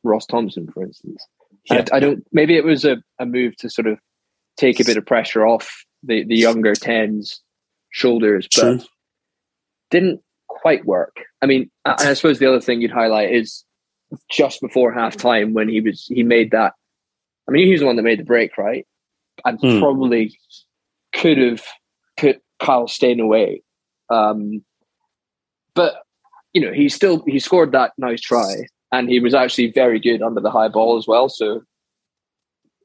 Ross 0.03 0.25
Thompson, 0.27 0.67
for 0.71 0.83
instance. 0.83 1.25
Yeah. 1.65 1.85
I, 1.91 1.97
I, 1.97 1.99
don't. 1.99 2.25
Maybe 2.31 2.57
it 2.57 2.65
was 2.65 2.85
a, 2.85 2.97
a 3.19 3.25
move 3.25 3.55
to 3.57 3.69
sort 3.69 3.87
of 3.87 3.97
take 4.57 4.79
a 4.79 4.85
bit 4.85 4.97
of 4.97 5.05
pressure 5.05 5.45
off 5.45 5.85
the 6.03 6.23
the 6.25 6.35
younger 6.35 6.75
tens 6.75 7.41
shoulders, 7.89 8.47
but 8.55 8.61
True. 8.61 8.79
didn't 9.89 10.21
quite 10.63 10.85
work. 10.85 11.17
I 11.41 11.45
mean, 11.45 11.69
I 11.83 12.13
suppose 12.13 12.39
the 12.39 12.47
other 12.47 12.61
thing 12.61 12.79
you'd 12.79 12.89
highlight 12.89 13.33
is 13.33 13.65
just 14.31 14.61
before 14.61 14.95
halftime 14.95 15.51
when 15.51 15.67
he 15.67 15.81
was 15.81 16.05
he 16.05 16.23
made 16.23 16.51
that. 16.51 16.71
I 17.49 17.51
mean, 17.51 17.65
he 17.65 17.73
was 17.73 17.81
the 17.81 17.85
one 17.85 17.97
that 17.97 18.03
made 18.03 18.19
the 18.19 18.23
break, 18.23 18.57
right? 18.57 18.87
And 19.43 19.59
mm. 19.59 19.79
probably 19.81 20.39
could 21.13 21.37
have 21.37 21.61
put 22.15 22.41
Kyle 22.61 22.87
Steyn 22.87 23.19
away. 23.19 23.61
Um, 24.09 24.63
but 25.75 25.95
you 26.53 26.61
know, 26.61 26.71
he 26.71 26.87
still 26.87 27.21
he 27.27 27.39
scored 27.39 27.73
that 27.73 27.91
nice 27.97 28.21
try, 28.21 28.53
and 28.93 29.09
he 29.09 29.19
was 29.19 29.33
actually 29.33 29.69
very 29.73 29.99
good 29.99 30.21
under 30.21 30.39
the 30.39 30.51
high 30.51 30.69
ball 30.69 30.97
as 30.97 31.07
well. 31.09 31.27
So, 31.27 31.61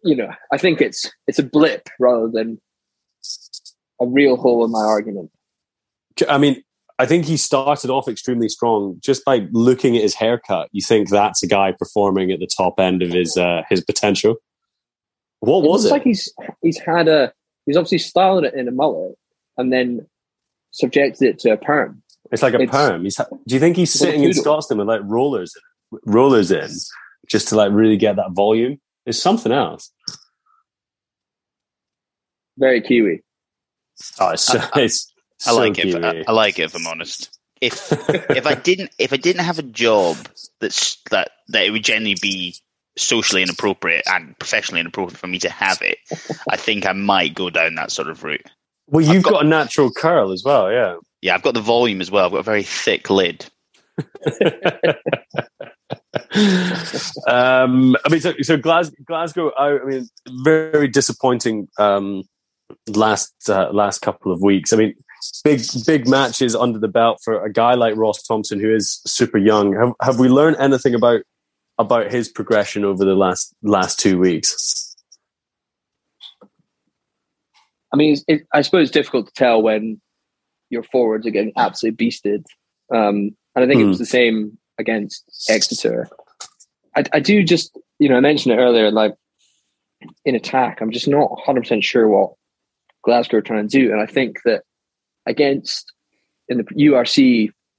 you 0.03 0.17
know, 0.17 0.31
I 0.53 0.59
think 0.59 0.81
it's 0.81 1.09
it's 1.29 1.39
a 1.39 1.45
blip 1.45 1.89
rather 2.01 2.29
than 2.29 2.61
a 4.01 4.07
real 4.07 4.37
hole 4.37 4.65
in 4.65 4.73
my 4.73 4.83
argument. 4.83 5.31
I 6.29 6.39
mean, 6.39 6.65
I 6.99 7.07
think 7.07 7.27
he 7.27 7.37
started 7.37 7.91
off 7.91 8.09
extremely 8.09 8.49
strong. 8.49 8.99
Just 9.01 9.25
by 9.25 9.47
looking 9.53 9.97
at 9.97 10.03
his 10.03 10.15
haircut, 10.15 10.69
you 10.73 10.83
think 10.83 11.09
that's 11.09 11.43
a 11.43 11.47
guy 11.47 11.73
performing 11.73 12.33
at 12.33 12.41
the 12.41 12.49
top 12.49 12.81
end 12.81 13.03
of 13.03 13.11
his 13.11 13.37
uh, 13.37 13.63
his 13.69 13.85
potential. 13.85 14.37
What 15.41 15.65
it 15.65 15.69
was 15.69 15.85
it? 15.85 15.91
Like 15.91 16.03
he's 16.03 16.33
he's 16.63 16.79
had 16.79 17.07
a 17.09 17.33
he's 17.67 17.77
obviously 17.77 17.99
styled 17.99 18.45
it 18.45 18.55
in 18.55 18.67
a 18.67 18.73
mullet 18.73 19.17
and 19.57 19.73
then 19.73 20.07
subjected 20.73 21.29
it 21.29 21.39
to 21.41 21.53
a 21.53 21.57
perm. 21.57 22.03
It's 22.33 22.43
like 22.43 22.55
a 22.55 22.61
it's, 22.61 22.73
perm. 22.73 23.05
He's, 23.05 23.17
do 23.17 23.55
you 23.55 23.61
think 23.61 23.77
he's 23.77 23.93
sitting 23.93 24.25
in 24.25 24.35
Scotland 24.35 24.79
with 24.79 24.89
like 24.89 25.01
rollers 25.05 25.55
rollers 26.05 26.51
in 26.51 26.71
just 27.29 27.49
to 27.49 27.57
like 27.57 27.73
really 27.73 27.97
get 27.97 28.17
that 28.17 28.33
volume? 28.33 28.81
It's 29.07 29.23
something 29.23 29.53
else. 29.53 29.91
Very 32.59 32.83
Kiwi. 32.83 33.23
Oh, 34.21 34.31
it's, 34.31 34.55
it's 34.77 35.13
I 35.47 35.53
like 35.53 35.79
it. 35.79 36.05
I, 36.05 36.25
I, 36.27 36.33
like 36.33 36.59
it. 36.59 36.63
If 36.63 36.75
I'm 36.75 36.87
honest, 36.87 37.39
if 37.61 37.93
if 38.31 38.47
I 38.47 38.55
didn't 38.55 38.91
if 38.99 39.13
I 39.13 39.17
didn't 39.17 39.45
have 39.45 39.59
a 39.59 39.63
job 39.63 40.17
that's 40.61 40.97
that 41.11 41.31
that 41.49 41.65
it 41.65 41.71
would 41.71 41.85
generally 41.85 42.17
be 42.21 42.57
socially 42.97 43.43
inappropriate 43.43 44.05
and 44.09 44.37
professionally 44.39 44.81
inappropriate 44.81 45.19
for 45.19 45.29
me 45.29 45.39
to 45.41 45.51
have 45.51 45.81
it, 45.83 45.99
I 46.51 46.57
think 46.57 46.87
I 46.87 46.93
might 46.93 47.35
go 47.35 47.51
down 47.51 47.77
that 47.77 47.93
sort 47.93 48.09
of 48.09 48.25
route. 48.25 48.47
Well, 48.89 49.05
you've 49.05 49.23
got, 49.23 49.35
got, 49.35 49.45
a 49.45 49.49
natural 49.49 49.91
curl 49.91 50.33
as 50.33 50.43
well, 50.45 50.73
yeah. 50.73 50.97
Yeah, 51.21 51.35
I've 51.35 51.43
got 51.43 51.55
the 51.55 51.61
volume 51.61 52.01
as 52.01 52.11
well. 52.11 52.25
I've 52.25 52.33
got 52.33 52.39
a 52.39 52.43
very 52.43 52.63
thick 52.63 53.11
lid. 53.11 53.45
um, 57.27 57.97
I 58.05 58.09
mean, 58.09 58.21
so, 58.21 58.33
so 58.41 58.57
Glasgow, 58.57 58.97
Glasgow 59.05 59.51
I, 59.59 59.81
I 59.81 59.85
mean, 59.85 60.09
very 60.29 60.89
disappointing 60.89 61.69
um, 61.79 62.23
last 62.87 63.35
uh, 63.49 63.71
last 63.73 64.01
couple 64.01 64.33
of 64.33 64.41
weeks. 64.41 64.73
I 64.73 64.77
mean, 64.77 64.95
big 65.45 65.61
big 65.87 66.09
matches 66.09 66.55
under 66.55 66.79
the 66.79 66.89
belt 66.89 67.21
for 67.25 67.45
a 67.45 67.53
guy 67.53 67.75
like 67.75 67.97
Ross 67.97 68.23
Thompson 68.23 68.61
who 68.61 68.75
is 68.75 69.01
super 69.07 69.39
young. 69.39 69.75
Have, 69.75 69.93
have 70.03 70.19
we 70.19 70.29
learned 70.29 70.57
anything 70.59 70.95
about 70.95 71.23
about 71.79 72.11
his 72.11 72.29
progression 72.29 72.85
over 72.85 73.05
the 73.05 73.15
last 73.15 73.55
last 73.63 73.99
two 73.99 74.19
weeks? 74.19 74.97
I 77.93 77.97
mean, 77.97 78.17
it, 78.27 78.43
I 78.53 78.63
suppose 78.63 78.89
it's 78.89 78.93
difficult 78.93 79.27
to 79.27 79.33
tell 79.33 79.63
when 79.63 80.01
your 80.71 80.83
forwards 80.83 81.27
are 81.27 81.31
getting 81.31 81.53
absolutely 81.57 82.07
beasted, 82.07 82.45
um, 82.95 83.37
and 83.55 83.65
I 83.65 83.67
think 83.67 83.81
mm. 83.81 83.85
it 83.85 83.89
was 83.89 83.99
the 83.99 84.07
same 84.07 84.59
against 84.79 85.25
Exeter. 85.49 86.09
I, 86.95 87.05
I 87.13 87.21
do 87.21 87.43
just, 87.43 87.77
you 87.99 88.09
know, 88.09 88.17
I 88.17 88.21
mentioned 88.21 88.55
it 88.55 88.63
earlier, 88.63 88.91
like 88.91 89.15
in 90.25 90.35
attack, 90.35 90.81
I'm 90.81 90.91
just 90.91 91.09
not 91.09 91.31
100 91.31 91.63
percent 91.63 91.85
sure 91.85 92.09
what 92.09 92.35
Glasgow 93.05 93.39
are 93.39 93.43
trying 93.43 93.67
to 93.67 93.79
do, 93.79 93.93
and 93.93 94.01
I 94.01 94.07
think 94.07 94.43
that 94.45 94.65
against 95.29 95.93
in 96.49 96.59
the 96.59 96.65
URC, 96.65 97.19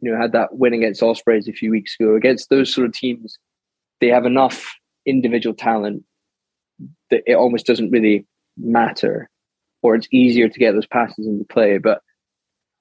you 0.01 0.11
know, 0.11 0.17
had 0.17 0.31
that 0.31 0.55
win 0.55 0.73
against 0.73 1.03
Ospreys 1.03 1.47
a 1.47 1.53
few 1.53 1.71
weeks 1.71 1.95
ago. 1.99 2.15
Against 2.15 2.49
those 2.49 2.73
sort 2.73 2.87
of 2.87 2.93
teams, 2.93 3.37
they 3.99 4.07
have 4.07 4.25
enough 4.25 4.73
individual 5.05 5.55
talent 5.55 6.03
that 7.09 7.23
it 7.25 7.33
almost 7.33 7.65
doesn't 7.65 7.91
really 7.91 8.25
matter, 8.57 9.29
or 9.81 9.95
it's 9.95 10.07
easier 10.11 10.47
to 10.47 10.59
get 10.59 10.73
those 10.73 10.87
passes 10.87 11.25
into 11.27 11.43
play. 11.45 11.77
But 11.77 12.01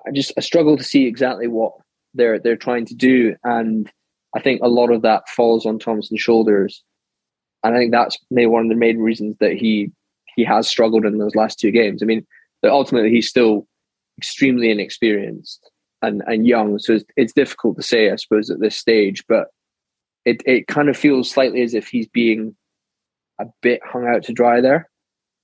I 0.07 0.11
just 0.13 0.33
I 0.37 0.41
struggle 0.41 0.77
to 0.77 0.85
see 0.85 1.07
exactly 1.07 1.49
what 1.49 1.73
they're 2.15 2.39
they're 2.39 2.57
trying 2.57 2.87
to 2.87 2.95
do, 2.95 3.35
and 3.43 3.91
I 4.37 4.41
think 4.41 4.61
a 4.63 4.69
lot 4.69 4.93
of 4.93 5.03
that 5.03 5.29
falls 5.29 5.67
on 5.67 5.79
Thompson's 5.79 6.21
shoulders, 6.21 6.85
and 7.65 7.75
I 7.75 7.79
think 7.79 7.93
that's 7.93 8.19
maybe 8.31 8.47
one 8.47 8.63
of 8.63 8.69
the 8.69 8.77
main 8.77 8.99
reasons 8.99 9.37
that 9.41 9.55
he 9.55 9.91
he 10.37 10.45
has 10.45 10.69
struggled 10.69 11.05
in 11.05 11.19
those 11.19 11.35
last 11.35 11.59
two 11.59 11.71
games. 11.71 12.03
I 12.03 12.07
mean, 12.07 12.25
ultimately 12.63 13.11
he's 13.11 13.29
still 13.29 13.67
extremely 14.19 14.71
inexperienced 14.71 15.71
and, 16.03 16.23
and 16.27 16.47
young, 16.47 16.79
so 16.79 16.95
it's, 16.95 17.05
it's 17.17 17.33
difficult 17.33 17.77
to 17.77 17.83
say, 17.83 18.11
I 18.11 18.17
suppose, 18.17 18.51
at 18.51 18.61
this 18.61 18.77
stage. 18.77 19.25
But 19.29 19.49
it 20.25 20.43
it 20.47 20.67
kind 20.67 20.89
of 20.89 20.97
feels 20.97 21.31
slightly 21.31 21.63
as 21.63 21.75
if 21.75 21.89
he's 21.89 22.09
being 22.09 22.57
a 23.41 23.47
bit 23.63 23.81
hung 23.85 24.07
out 24.07 24.25
to 24.25 24.33
dry 24.33 24.61
there. 24.61 24.89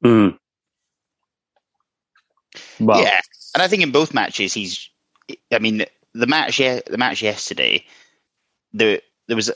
Mm. 0.05 0.39
Well, 2.79 3.03
yeah, 3.03 3.21
and 3.55 3.63
I 3.63 3.69
think 3.69 3.83
in 3.83 3.93
both 3.93 4.15
matches 4.15 4.53
he's. 4.53 4.89
I 5.51 5.59
mean, 5.59 5.87
the 6.13 6.27
match, 6.27 6.61
yeah, 6.61 6.81
the 6.87 6.99
match 6.99 7.23
yesterday, 7.23 7.85
there 8.73 9.01
there 9.27 9.37
was 9.37 9.51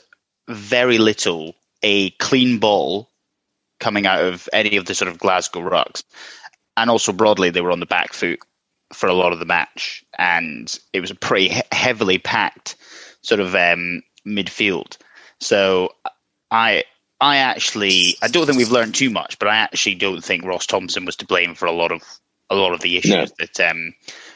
very 0.47 0.97
little 0.97 1.55
a 1.83 2.09
clean 2.11 2.57
ball 2.57 3.07
coming 3.79 4.05
out 4.05 4.21
of 4.21 4.49
any 4.51 4.75
of 4.75 4.85
the 4.85 4.95
sort 4.95 5.09
of 5.09 5.19
Glasgow 5.19 5.61
rucks, 5.61 6.03
and 6.75 6.89
also 6.89 7.13
broadly 7.13 7.51
they 7.51 7.61
were 7.61 7.71
on 7.71 7.79
the 7.79 7.85
back 7.85 8.13
foot 8.13 8.39
for 8.93 9.07
a 9.07 9.13
lot 9.13 9.33
of 9.33 9.39
the 9.39 9.45
match, 9.45 10.03
and 10.17 10.77
it 10.93 11.01
was 11.01 11.11
a 11.11 11.15
pretty 11.15 11.49
he- 11.49 11.61
heavily 11.71 12.17
packed 12.17 12.75
sort 13.21 13.39
of 13.39 13.55
um, 13.55 14.01
midfield. 14.25 14.97
So 15.39 15.93
I 16.51 16.83
I 17.21 17.37
actually 17.37 18.15
I 18.21 18.27
don't 18.27 18.45
think 18.45 18.57
we've 18.57 18.71
learned 18.71 18.95
too 18.95 19.09
much, 19.09 19.39
but 19.39 19.47
I 19.47 19.57
actually 19.57 19.95
don't 19.95 20.23
think 20.23 20.45
Ross 20.45 20.65
Thompson 20.65 21.05
was 21.05 21.15
to 21.17 21.25
blame 21.25 21.55
for 21.55 21.65
a 21.65 21.71
lot 21.71 21.91
of 21.91 22.01
a 22.49 22.55
lot 22.55 22.73
of 22.73 22.81
the 22.81 22.97
issues 22.97 23.11
no. 23.11 23.25
that 23.39 23.59
um, 23.69 23.93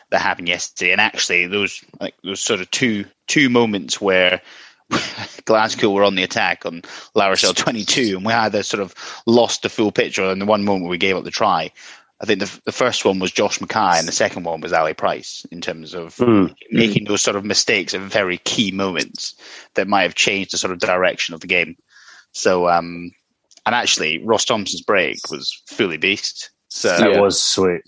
that 0.10 0.22
happened 0.22 0.48
yesterday. 0.48 0.92
And 0.92 1.02
actually, 1.02 1.48
those 1.48 1.84
like 2.00 2.16
those 2.24 2.40
sort 2.40 2.62
of 2.62 2.70
two 2.72 3.06
two 3.28 3.50
moments 3.50 4.00
where 4.00 4.42
Glasgow 5.46 5.90
were 5.90 6.04
on 6.04 6.16
the 6.16 6.24
attack 6.24 6.66
on 6.66 6.84
La 7.16 7.28
Rochelle 7.28 7.54
22, 7.54 8.18
and 8.18 8.26
we 8.26 8.34
either 8.34 8.64
sort 8.64 8.82
of 8.82 8.94
lost 9.26 9.64
the 9.64 9.70
full 9.70 9.92
picture, 9.92 10.24
and 10.24 10.42
the 10.42 10.46
one 10.46 10.64
moment 10.64 10.90
we 10.90 10.98
gave 10.98 11.16
up 11.16 11.24
the 11.24 11.32
try. 11.32 11.72
I 12.24 12.26
think 12.26 12.40
the, 12.40 12.62
the 12.64 12.72
first 12.72 13.04
one 13.04 13.20
was 13.20 13.34
Josh 13.34 13.60
McKay, 13.60 14.00
and 14.00 14.08
the 14.08 14.14
second 14.14 14.46
one 14.46 14.62
was 14.62 14.72
Ali 14.72 14.94
Price 14.94 15.46
in 15.52 15.60
terms 15.60 15.94
of 15.94 16.16
mm. 16.16 16.56
making 16.72 17.04
those 17.04 17.22
sort 17.22 17.36
of 17.36 17.44
mistakes 17.44 17.94
at 17.94 18.00
very 18.00 18.38
key 18.38 18.72
moments 18.72 19.36
that 19.74 19.90
might 19.90 20.04
have 20.04 20.16
changed 20.16 20.54
the 20.54 20.58
sort 20.58 20.72
of 20.72 20.80
direction 20.80 21.36
of 21.36 21.42
the 21.42 21.48
game. 21.48 21.76
So, 22.32 22.70
um, 22.70 23.12
and 23.66 23.76
actually, 23.76 24.24
Ross 24.24 24.46
Thompson's 24.46 24.84
break 24.84 25.18
was 25.30 25.62
fully 25.68 25.98
beast. 25.98 26.52
So 26.70 26.96
it 26.96 27.20
was 27.20 27.42
sweet. 27.42 27.82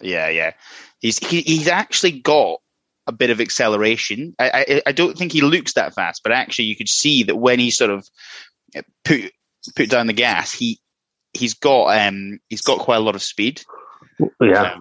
Yeah, 0.00 0.30
yeah. 0.30 0.52
He's 1.00 1.18
he, 1.18 1.42
he's 1.42 1.68
actually 1.68 2.12
got 2.12 2.60
a 3.06 3.12
bit 3.12 3.28
of 3.28 3.42
acceleration. 3.42 4.34
I, 4.38 4.64
I, 4.68 4.82
I 4.86 4.92
don't 4.92 5.18
think 5.18 5.32
he 5.32 5.42
looks 5.42 5.74
that 5.74 5.94
fast, 5.94 6.22
but 6.22 6.32
actually 6.32 6.64
you 6.64 6.76
could 6.76 6.88
see 6.88 7.24
that 7.24 7.36
when 7.36 7.58
he 7.58 7.70
sort 7.70 7.90
of 7.90 8.08
put 9.04 9.32
put 9.76 9.90
down 9.90 10.06
the 10.06 10.14
gas, 10.14 10.50
he 10.50 10.80
he's 11.34 11.54
got 11.54 12.06
um 12.06 12.38
he's 12.48 12.62
got 12.62 12.78
quite 12.78 12.96
a 12.96 13.00
lot 13.00 13.14
of 13.14 13.22
speed. 13.22 13.62
Yeah, 14.40 14.76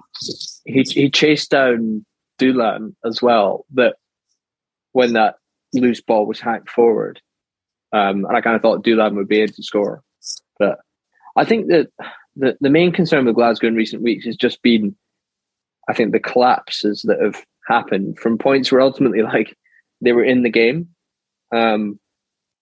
he 0.65 0.83
he 0.83 1.09
chased 1.09 1.51
down 1.51 2.05
Dulan 2.39 2.95
as 3.05 3.21
well. 3.21 3.65
But 3.69 3.95
when 4.93 5.13
that 5.13 5.35
loose 5.73 6.01
ball 6.01 6.25
was 6.25 6.39
hacked 6.39 6.69
forward, 6.69 7.21
um, 7.93 8.25
and 8.25 8.35
I 8.35 8.41
kind 8.41 8.55
of 8.55 8.61
thought 8.61 8.83
Dulan 8.83 9.15
would 9.15 9.27
be 9.27 9.41
able 9.41 9.53
to 9.53 9.63
score, 9.63 10.03
but 10.59 10.79
I 11.35 11.45
think 11.45 11.67
that 11.67 11.89
the 12.35 12.57
the 12.61 12.69
main 12.69 12.91
concern 12.91 13.25
with 13.25 13.35
Glasgow 13.35 13.67
in 13.67 13.75
recent 13.75 14.01
weeks 14.01 14.25
has 14.25 14.35
just 14.35 14.61
been 14.61 14.95
I 15.87 15.93
think 15.93 16.11
the 16.11 16.19
collapses 16.19 17.03
that 17.07 17.21
have 17.21 17.43
happened 17.67 18.19
from 18.19 18.37
points 18.37 18.71
where 18.71 18.81
ultimately 18.81 19.21
like 19.23 19.55
they 20.01 20.13
were 20.13 20.23
in 20.23 20.43
the 20.43 20.49
game, 20.49 20.89
um, 21.53 21.99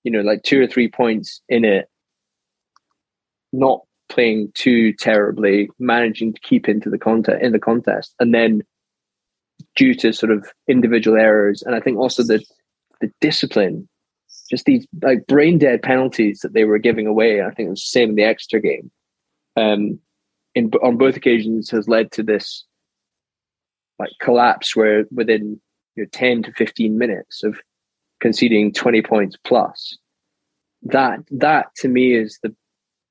you 0.03 0.11
know, 0.11 0.21
like 0.21 0.43
two 0.43 0.61
or 0.61 0.67
three 0.67 0.89
points 0.89 1.41
in 1.47 1.63
it, 1.63 1.87
not 3.51 3.81
playing 4.09 4.51
too 4.55 4.93
terribly, 4.93 5.69
managing 5.79 6.33
to 6.33 6.41
keep 6.41 6.67
into 6.67 6.89
the 6.89 6.97
contest 6.97 7.41
in 7.41 7.51
the 7.51 7.59
contest, 7.59 8.13
and 8.19 8.33
then 8.33 8.61
due 9.75 9.93
to 9.95 10.11
sort 10.11 10.31
of 10.31 10.47
individual 10.67 11.17
errors, 11.17 11.61
and 11.61 11.75
I 11.75 11.79
think 11.79 11.97
also 11.97 12.23
the 12.23 12.43
the 13.01 13.11
discipline, 13.21 13.87
just 14.49 14.65
these 14.65 14.85
like 15.01 15.25
brain 15.27 15.57
dead 15.57 15.81
penalties 15.81 16.39
that 16.41 16.53
they 16.53 16.65
were 16.65 16.79
giving 16.79 17.07
away. 17.07 17.41
I 17.41 17.51
think 17.51 17.67
it 17.67 17.71
was 17.71 17.81
the 17.81 17.99
same 17.99 18.09
in 18.09 18.15
the 18.15 18.23
Exeter 18.23 18.59
game. 18.59 18.91
Um, 19.55 19.99
in 20.55 20.71
on 20.83 20.97
both 20.97 21.15
occasions 21.15 21.69
has 21.69 21.87
led 21.87 22.11
to 22.13 22.23
this 22.23 22.65
like 23.99 24.11
collapse 24.21 24.75
where 24.75 25.05
within 25.11 25.59
you 25.95 26.03
know, 26.03 26.09
10 26.11 26.43
to 26.43 26.53
15 26.53 26.97
minutes 26.97 27.43
of 27.43 27.59
conceding 28.21 28.71
20 28.71 29.01
points 29.01 29.37
plus 29.43 29.97
that 30.83 31.19
that 31.31 31.67
to 31.75 31.87
me 31.87 32.13
is 32.13 32.39
the 32.43 32.55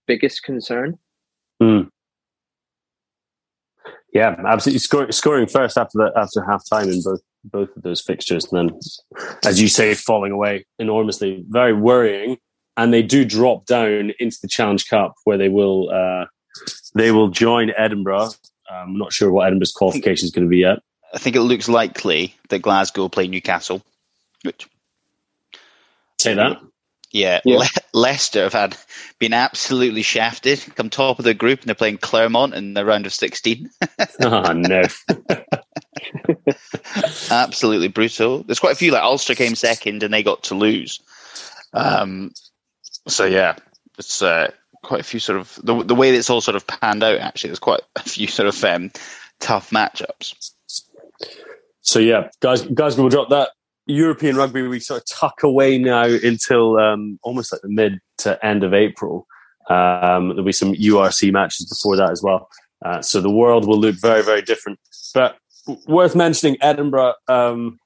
biggest 0.08 0.42
concern 0.42 0.98
mm. 1.62 1.88
yeah 4.12 4.34
absolutely 4.46 4.80
Score, 4.80 5.12
scoring 5.12 5.46
first 5.46 5.78
after 5.78 5.98
that 5.98 6.12
after 6.16 6.44
half 6.44 6.62
time 6.68 6.88
in 6.88 7.00
both 7.02 7.20
both 7.44 7.76
of 7.76 7.82
those 7.82 8.00
fixtures 8.00 8.50
and 8.50 8.70
then 8.70 8.80
as 9.44 9.62
you 9.62 9.68
say 9.68 9.94
falling 9.94 10.32
away 10.32 10.66
enormously 10.80 11.44
very 11.48 11.72
worrying 11.72 12.36
and 12.76 12.92
they 12.92 13.02
do 13.02 13.24
drop 13.24 13.64
down 13.66 14.12
into 14.18 14.36
the 14.42 14.48
challenge 14.48 14.88
cup 14.88 15.14
where 15.24 15.38
they 15.38 15.48
will 15.48 15.88
uh, 15.90 16.26
they 16.96 17.12
will 17.12 17.28
join 17.28 17.70
edinburgh 17.78 18.30
i'm 18.70 18.96
not 18.96 19.12
sure 19.12 19.30
what 19.30 19.46
edinburgh's 19.46 19.72
qualification 19.72 20.26
is 20.26 20.32
going 20.32 20.44
to 20.44 20.50
be 20.50 20.58
yet 20.58 20.78
I 21.12 21.18
think 21.18 21.36
it 21.36 21.40
looks 21.40 21.68
likely 21.68 22.34
that 22.50 22.60
Glasgow 22.60 23.08
play 23.08 23.28
Newcastle. 23.28 23.82
Which, 24.42 24.68
Say 26.18 26.34
that. 26.34 26.60
Yeah, 27.10 27.40
yeah. 27.44 27.58
Le- 27.58 27.68
Leicester 27.94 28.42
have 28.42 28.52
had 28.52 28.76
been 29.18 29.32
absolutely 29.32 30.02
shafted, 30.02 30.62
come 30.74 30.90
top 30.90 31.18
of 31.18 31.24
the 31.24 31.34
group, 31.34 31.60
and 31.60 31.68
they're 31.68 31.74
playing 31.74 31.98
Clermont 31.98 32.54
in 32.54 32.74
the 32.74 32.84
round 32.84 33.06
of 33.06 33.14
sixteen. 33.14 33.70
oh 34.20 34.52
no! 34.52 34.82
absolutely 37.30 37.88
brutal. 37.88 38.42
There's 38.42 38.58
quite 38.58 38.72
a 38.72 38.76
few. 38.76 38.92
Like 38.92 39.02
Ulster 39.02 39.34
came 39.34 39.54
second, 39.54 40.02
and 40.02 40.12
they 40.12 40.22
got 40.22 40.44
to 40.44 40.54
lose. 40.54 41.00
Um, 41.72 42.32
so 43.06 43.24
yeah, 43.24 43.56
it's 43.98 44.20
uh, 44.20 44.50
quite 44.82 45.00
a 45.00 45.04
few 45.04 45.20
sort 45.20 45.38
of 45.38 45.58
the 45.62 45.82
the 45.82 45.94
way 45.94 46.10
that 46.10 46.18
it's 46.18 46.30
all 46.30 46.42
sort 46.42 46.56
of 46.56 46.66
panned 46.66 47.02
out. 47.02 47.18
Actually, 47.20 47.48
there's 47.48 47.58
quite 47.58 47.80
a 47.96 48.02
few 48.02 48.26
sort 48.26 48.48
of 48.48 48.64
um, 48.64 48.90
tough 49.40 49.70
matchups. 49.70 50.52
So 51.80 52.00
yeah, 52.00 52.28
guys, 52.40 52.62
guys, 52.62 52.98
we'll 52.98 53.08
drop 53.08 53.30
that 53.30 53.52
European 53.88 54.37
rugby. 54.37 54.62
We 54.62 54.81
sort 54.81 55.01
of 55.01 55.07
tuck 55.07 55.42
away 55.42 55.79
now 55.79 56.05
until 56.05 56.79
um, 56.79 57.18
almost 57.22 57.53
like 57.53 57.62
the 57.62 57.68
mid 57.68 58.01
to 58.18 58.44
end 58.44 58.62
of 58.62 58.74
April. 58.74 59.27
Um, 59.70 60.29
there'll 60.29 60.44
be 60.44 60.53
some 60.53 60.74
URC 60.74 61.33
matches 61.33 61.66
before 61.66 61.96
that 61.96 62.11
as 62.11 62.22
well. 62.22 62.48
Uh, 62.85 63.03
so 63.03 63.20
the 63.20 63.31
world 63.31 63.66
will 63.66 63.79
look 63.79 63.96
very, 63.96 64.22
very 64.22 64.42
different. 64.42 64.79
But 65.14 65.37
worth 65.87 66.14
mentioning, 66.14 66.57
Edinburgh 66.61 67.14
um, 67.29 67.79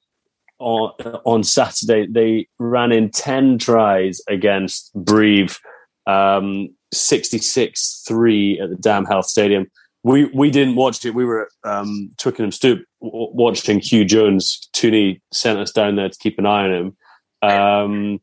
on 0.58 0.92
on 1.24 1.42
Saturday 1.44 2.06
they 2.06 2.48
ran 2.58 2.92
in 2.92 3.10
ten 3.10 3.58
tries 3.58 4.20
against 4.28 4.92
Brive, 4.94 5.58
um, 6.06 6.68
sixty 6.92 7.38
six 7.38 8.02
three 8.06 8.60
at 8.60 8.70
the 8.70 8.76
Dam 8.76 9.04
Health 9.04 9.26
Stadium 9.26 9.66
we 10.02 10.24
we 10.26 10.50
didn't 10.50 10.76
watch 10.76 11.04
it. 11.04 11.14
We 11.14 11.24
were 11.24 11.42
at 11.42 11.70
um, 11.70 12.10
Twickenham 12.18 12.52
Stoop 12.52 12.84
watching 13.00 13.80
Huw 13.80 14.06
Jones. 14.06 14.68
Tooney 14.74 15.20
sent 15.32 15.58
us 15.58 15.72
down 15.72 15.96
there 15.96 16.08
to 16.08 16.18
keep 16.18 16.38
an 16.38 16.46
eye 16.46 16.64
on 16.64 16.72
him. 16.72 16.96
Um, 17.42 18.20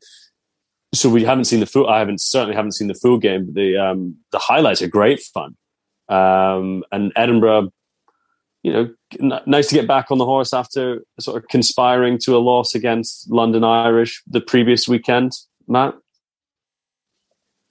so 0.94 1.10
we 1.10 1.24
haven't 1.24 1.46
seen 1.46 1.60
the 1.60 1.66
full. 1.66 1.88
I 1.88 2.00
haven't 2.00 2.22
certainly 2.22 2.56
haven't 2.56 2.74
seen 2.74 2.88
the 2.88 2.96
full 2.96 3.18
game, 3.18 3.46
but 3.46 3.56
the 3.56 3.78
um, 3.78 4.16
the 4.32 4.40
highlights 4.40 4.82
are 4.82 4.88
great 4.88 5.22
fun. 5.22 5.56
Um, 6.10 6.84
and 6.92 7.14
Edinburgh, 7.16 7.72
you 8.64 8.74
know, 8.74 8.90
n- 9.20 9.42
nice 9.46 9.68
to 9.70 9.76
get 9.76 9.88
back 9.88 10.10
on 10.10 10.18
the 10.18 10.26
horse 10.26 10.54
after 10.54 11.04
sort 11.20 11.42
of 11.42 11.48
conspiring 11.50 12.18
to 12.24 12.36
a 12.36 12.40
loss 12.40 12.74
against 12.74 13.30
London 13.32 13.64
Irish 13.64 14.22
the 14.28 14.42
previous 14.42 14.88
weekend. 14.88 15.32
Matt. 15.68 15.94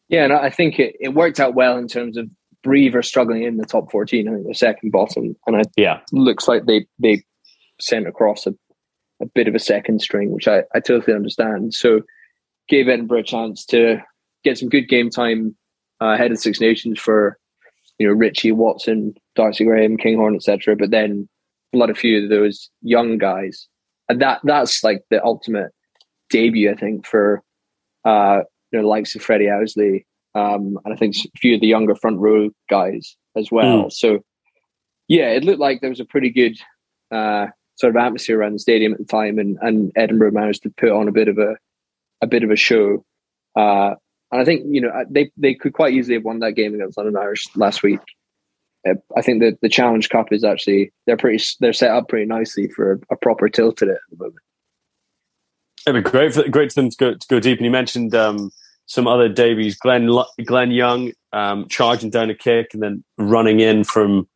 Yeah, 0.09 0.25
and 0.25 0.33
I 0.33 0.49
think 0.49 0.79
it, 0.79 0.97
it 1.01 1.09
worked 1.09 1.39
out 1.39 1.55
well 1.55 1.77
in 1.77 1.87
terms 1.87 2.17
of 2.17 2.31
Brive 2.69 2.95
are 2.95 3.03
struggling 3.03 3.43
in 3.45 3.57
the 3.57 3.67
top 3.67 3.91
14. 3.91 4.29
I 4.29 4.33
think 4.33 4.45
they're 4.45 4.55
second 4.55 4.91
bottom. 4.91 5.35
And 5.47 5.61
it 5.61 5.69
yeah. 5.77 6.01
looks 6.13 6.47
like 6.47 6.67
they, 6.67 6.87
they 6.99 7.25
sent 7.81 8.07
across 8.07 8.47
a, 8.47 8.55
a 9.21 9.27
bit 9.35 9.49
of 9.49 9.55
a 9.55 9.59
second 9.59 10.01
string, 10.03 10.31
which 10.31 10.47
I, 10.47 10.63
I 10.75 10.81
totally 10.81 11.17
understand. 11.17 11.75
So 11.75 12.03
gave 12.69 12.89
Edinburgh 12.89 13.21
a 13.21 13.25
chance 13.25 13.65
to 13.67 13.99
get 14.45 14.59
some 14.59 14.69
good 14.69 14.89
game 14.89 15.11
time 15.11 15.57
uh, 16.01 16.09
ahead 16.09 16.31
of 16.31 16.39
Six 16.39 16.61
Nations 16.61 17.01
for, 17.01 17.39
you 17.99 18.07
know, 18.07 18.13
Ritchie, 18.13 18.53
Watson, 18.53 19.15
Darcy 19.35 19.65
Graham, 19.65 19.97
Kinghorn, 19.97 20.37
etc. 20.37 20.77
But 20.77 20.91
then 20.91 21.29
a 21.75 21.79
lot 21.79 21.91
of 21.91 21.99
few 21.99 22.23
of 22.23 22.31
those 22.31 22.71
young 22.83 23.19
guys. 23.19 23.67
And 24.09 24.21
that 24.23 24.41
that's 24.45 24.85
like 24.85 25.03
the 25.11 25.23
ultimate 25.25 25.73
debut, 26.31 26.71
I 26.71 26.75
think, 26.75 27.07
for 27.07 27.43
uh, 28.05 28.41
you 28.71 28.79
know, 28.79 28.83
the 28.83 28.89
likes 28.89 29.15
of 29.15 29.23
Freddy 29.23 29.49
Owsley 29.51 30.07
um, 30.39 30.79
and 30.85 30.95
I 30.95 30.97
think 30.97 31.17
a 31.17 31.39
few 31.39 31.55
of 31.55 31.61
the 31.61 31.67
younger 31.67 31.95
front 31.95 32.19
row 32.19 32.51
guys 32.71 33.17
as 33.37 33.51
well. 33.51 33.85
Mm. 33.85 33.93
So, 33.93 34.21
yeah, 35.09 35.31
it 35.31 35.45
looked 35.45 35.61
like 35.61 35.81
there 35.81 35.91
was 35.91 36.01
a 36.01 36.05
pretty 36.05 36.31
good 36.31 36.57
uh, 37.11 37.47
sort 37.77 37.95
of 37.95 38.01
atmosphere 38.01 38.39
around 38.39 38.53
the 38.53 38.59
stadium 38.59 38.93
at 38.93 38.99
the 38.99 39.05
time, 39.05 39.39
and, 39.39 39.59
and 39.61 39.93
Edinburgh 39.97 40.33
managed 40.33 40.63
to 40.65 40.71
put 40.71 40.91
on 40.91 41.09
a 41.09 41.13
bit 41.13 41.29
of 41.29 41.39
a 41.39 41.57
a 42.21 42.27
bit 42.27 42.43
of 42.43 42.51
a 42.51 42.57
show. 42.57 43.05
Uh, 43.57 43.95
and 44.31 44.41
I 44.41 44.45
think 44.45 44.63
you 44.69 44.81
know 44.81 44.93
they 45.09 45.31
they 45.37 45.55
could 45.55 45.73
quite 45.73 45.95
easily 45.95 46.15
have 46.15 46.25
won 46.25 46.41
that 46.41 46.53
game 46.53 46.75
against 46.75 46.97
London 46.99 47.17
Irish 47.17 47.45
last 47.57 47.83
week. 47.83 48.01
I 49.17 49.23
think 49.23 49.43
that 49.43 49.59
the 49.61 49.69
Challenge 49.69 50.09
Cup 50.09 50.33
is 50.33 50.45
actually 50.45 50.93
they're 51.07 51.17
pretty 51.17 51.43
they're 51.61 51.73
set 51.73 51.91
up 51.91 52.09
pretty 52.09 52.27
nicely 52.27 52.69
for 52.69 53.01
a 53.11 53.17
proper 53.17 53.49
tilt 53.49 53.83
at 53.83 53.89
it 53.89 53.93
at 53.93 54.11
the 54.11 54.17
moment. 54.17 54.43
It'd 55.87 56.05
be 56.05 56.11
great 56.11 56.35
for 56.35 56.49
great 56.49 56.73
for 56.73 56.81
them 56.81 56.91
to 56.91 56.97
go 56.97 57.15
to 57.15 57.27
go 57.29 57.41
deep. 57.41 57.59
And 57.59 57.65
you 57.65 57.71
mentioned 57.71 58.15
um, 58.15 58.51
some 58.89 59.07
other 59.07 59.29
debuts, 59.29 59.77
Glen 59.77 60.11
Glen 60.45 60.71
Young 60.73 61.13
um, 61.33 61.69
charging 61.69 62.11
down 62.11 62.31
a 62.31 62.35
kick 62.35 62.71
and 62.73 62.83
then 62.83 63.05
running 63.19 63.61
in 63.61 63.85
from 63.85 64.27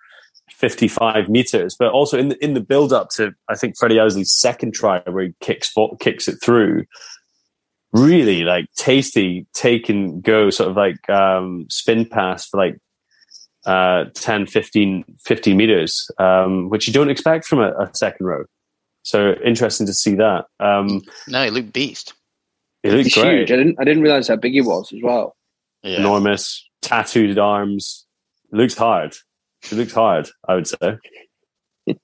55 0.51 1.29
meters, 1.29 1.75
but 1.77 1.91
also 1.91 2.19
in 2.19 2.29
the 2.29 2.45
in 2.45 2.55
the 2.55 2.61
build 2.61 2.93
up 2.93 3.09
to 3.17 3.35
I 3.49 3.57
think 3.57 3.77
Freddy 3.77 3.99
Owsley's 3.99 4.33
second 4.33 4.75
try 4.75 5.01
where 5.01 5.25
he 5.25 5.35
kicks 5.41 5.73
kicks 6.01 6.29
it 6.29 6.37
through. 6.43 6.85
Really 7.93 8.45
like 8.45 8.67
tasty 8.77 9.47
take 9.55 9.89
and 9.89 10.23
go 10.23 10.51
sort 10.51 10.71
of 10.71 10.77
like 10.77 11.09
um, 11.11 11.67
spin 11.69 12.07
pass 12.07 12.47
for 12.47 12.59
like 12.59 12.79
uh, 13.67 14.07
10, 14.15 14.47
15, 14.47 15.05
15 15.25 15.57
meters, 15.57 16.11
um, 16.19 16.69
which 16.69 16.87
you 16.87 16.93
don't 16.93 17.11
expect 17.11 17.45
from 17.45 17.61
a, 17.61 17.71
a, 17.73 17.91
second 17.95 18.27
row. 18.27 18.45
So 19.03 19.35
interesting 19.45 19.87
to 19.87 19.93
see 19.95 20.15
that. 20.17 20.47
Um, 20.59 21.03
no, 21.29 21.45
he 21.45 21.51
looked 21.51 21.73
beast. 21.73 22.15
He 22.83 22.91
looked 22.91 23.05
He's 23.05 23.15
great. 23.15 23.39
huge. 23.39 23.53
I 23.53 23.57
didn't, 23.57 23.77
I 23.81 23.85
didn't 23.85 24.03
realize 24.03 24.29
how 24.29 24.37
big 24.37 24.53
he 24.53 24.61
was 24.61 24.93
as 24.93 25.01
well. 25.03 25.37
Yeah. 25.83 25.99
Enormous, 25.99 26.69
tattooed 26.81 27.39
arms. 27.39 28.07
It 28.53 28.57
looks 28.57 28.75
hard. 28.75 29.15
It 29.65 29.73
looks 29.73 29.93
hard, 29.93 30.29
I 30.49 30.55
would 30.55 30.67
say. 30.67 30.99
Which 31.85 31.99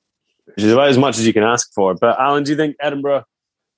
is 0.56 0.72
about 0.72 0.88
as 0.88 0.98
much 0.98 1.18
as 1.18 1.26
you 1.26 1.32
can 1.32 1.42
ask 1.44 1.72
for. 1.74 1.94
But 1.94 2.18
Alan, 2.18 2.44
do 2.44 2.50
you 2.52 2.56
think 2.56 2.76
Edinburgh 2.80 3.24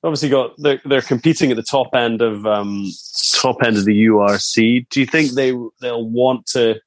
obviously 0.03 0.29
got 0.31 0.53
they're, 0.59 0.81
they're 0.85 1.03
competing 1.03 1.51
at 1.51 1.57
the 1.57 1.63
top 1.63 1.95
end 1.95 2.23
of 2.23 2.47
um, 2.47 2.87
top 3.35 3.63
end 3.63 3.77
of 3.77 3.85
the 3.85 4.07
URC? 4.07 4.87
Do 4.89 5.01
you 5.01 5.07
think 5.07 5.33
they 5.33 5.53
they'll 5.81 6.09
want 6.09 6.47
to 6.49 6.81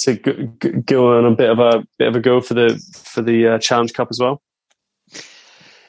to 0.00 0.14
go, 0.14 0.32
go 0.84 1.18
on 1.18 1.24
a 1.24 1.34
bit 1.34 1.50
of 1.50 1.58
a 1.58 1.84
bit 1.98 2.08
of 2.08 2.16
a 2.16 2.20
go 2.20 2.40
for 2.40 2.54
the 2.54 2.80
for 2.94 3.22
the 3.22 3.54
uh, 3.54 3.58
Challenge 3.58 3.92
Cup 3.92 4.08
as 4.10 4.20
well? 4.20 4.42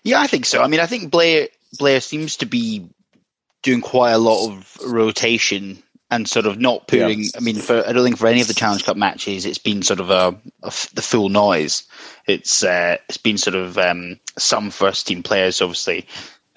Yeah, 0.03 0.21
I 0.21 0.27
think 0.27 0.45
so. 0.45 0.61
I 0.61 0.67
mean, 0.67 0.79
I 0.79 0.85
think 0.85 1.11
Blair 1.11 1.49
Blair 1.77 2.01
seems 2.01 2.37
to 2.37 2.45
be 2.45 2.87
doing 3.65 3.81
quite 3.81 4.11
a 4.11 4.19
lot 4.19 4.47
of 4.47 4.77
rotation 4.85 5.81
and 6.11 6.29
sort 6.29 6.45
of 6.45 6.59
not 6.59 6.87
putting. 6.87 7.21
Yeah. 7.21 7.29
I 7.35 7.39
mean, 7.39 7.55
for 7.55 7.85
I 7.85 7.91
don't 7.91 8.03
think 8.03 8.17
for 8.17 8.27
any 8.27 8.39
of 8.39 8.47
the 8.47 8.53
Challenge 8.53 8.85
Cup 8.85 8.95
matches, 8.95 9.45
it's 9.45 9.57
been 9.57 9.81
sort 9.81 9.99
of 9.99 10.11
a, 10.11 10.37
a 10.61 10.73
the 10.93 11.01
full 11.01 11.29
noise. 11.29 11.83
It's 12.27 12.63
uh, 12.63 12.97
it's 13.09 13.17
been 13.17 13.39
sort 13.39 13.55
of 13.55 13.77
um, 13.79 14.19
some 14.37 14.69
first 14.69 15.07
team 15.07 15.23
players, 15.23 15.61
obviously, 15.61 16.05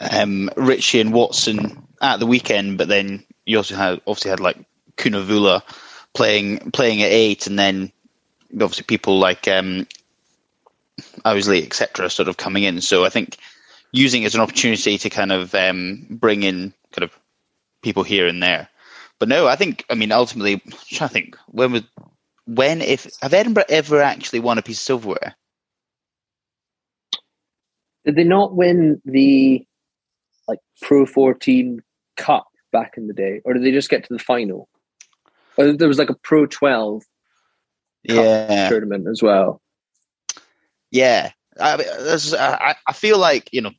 um, 0.01 0.51
Ritchie 0.57 1.01
and 1.01 1.15
Watson 1.15 1.83
at 2.03 2.21
the 2.21 2.27
weekend, 2.27 2.77
but 2.77 2.89
then 2.89 3.25
you 3.47 3.57
also 3.57 3.75
had 3.75 4.03
obviously 4.07 4.31
had 4.31 4.41
like 4.41 4.59
Kunavulla 4.97 5.63
playing 6.13 6.71
playing 6.73 7.03
at 7.03 7.11
eight, 7.11 7.47
and 7.47 7.59
then 7.59 7.91
obviously 8.53 8.85
people 8.85 9.19
like 9.19 9.49
um, 9.49 9.87
Owsley, 11.25 11.65
etc., 11.65 12.11
sort 12.11 12.29
of 12.29 12.37
coming 12.37 12.65
in. 12.65 12.83
So 12.83 13.07
I 13.07 13.09
think 13.09 13.39
using 13.93 14.23
it 14.25 14.27
as 14.27 14.35
an 14.35 14.43
opportunity 14.43 14.99
to 14.99 15.09
kind 15.09 15.33
of 15.33 15.55
um, 15.55 16.07
bring 16.11 16.43
in 16.43 16.75
people 17.83 18.03
here 18.03 18.27
and 18.27 18.43
there. 18.43 18.69
But 19.19 19.29
no, 19.29 19.47
I 19.47 19.57
think 19.57 19.85
I 19.91 19.95
mean 19.95 20.13
ultimately, 20.13 20.55
I'm 20.55 20.73
trying 20.91 21.09
to 21.09 21.13
think 21.13 21.37
when 21.49 21.73
was 21.73 21.83
when 22.47 22.81
if 22.81 23.07
have 23.21 23.35
Edinburgh 23.35 23.65
ever 23.69 24.01
actually 24.01 24.41
won 24.41 24.59
a 24.59 24.63
piece 24.63 24.79
of 24.79 24.85
silverware? 24.85 25.37
Did 28.05 28.17
they 28.17 28.25
not 28.25 28.55
win 28.55 29.03
the 29.05 29.67
like 30.47 30.61
Pro 30.81 31.05
14 31.05 31.83
Cup 32.17 32.47
back 32.73 32.95
in 32.97 33.07
the 33.07 33.13
day, 33.13 33.41
or 33.45 33.53
did 33.53 33.65
they 33.65 33.73
just 33.73 33.91
get 33.91 34.05
to 34.05 34.13
the 34.13 34.19
final? 34.19 34.69
Or 35.57 35.73
there 35.73 35.89
was 35.89 35.99
like 35.99 36.11
a 36.11 36.17
Pro 36.23 36.47
12 36.47 37.03
yeah. 38.05 38.69
tournament 38.69 39.07
as 39.09 39.23
well. 39.23 39.61
Yeah, 40.91 41.33
I, 41.61 41.85
I, 42.39 42.75
I 42.87 42.93
feel 42.93 43.19
like 43.19 43.51
you 43.53 43.61
know 43.61 43.73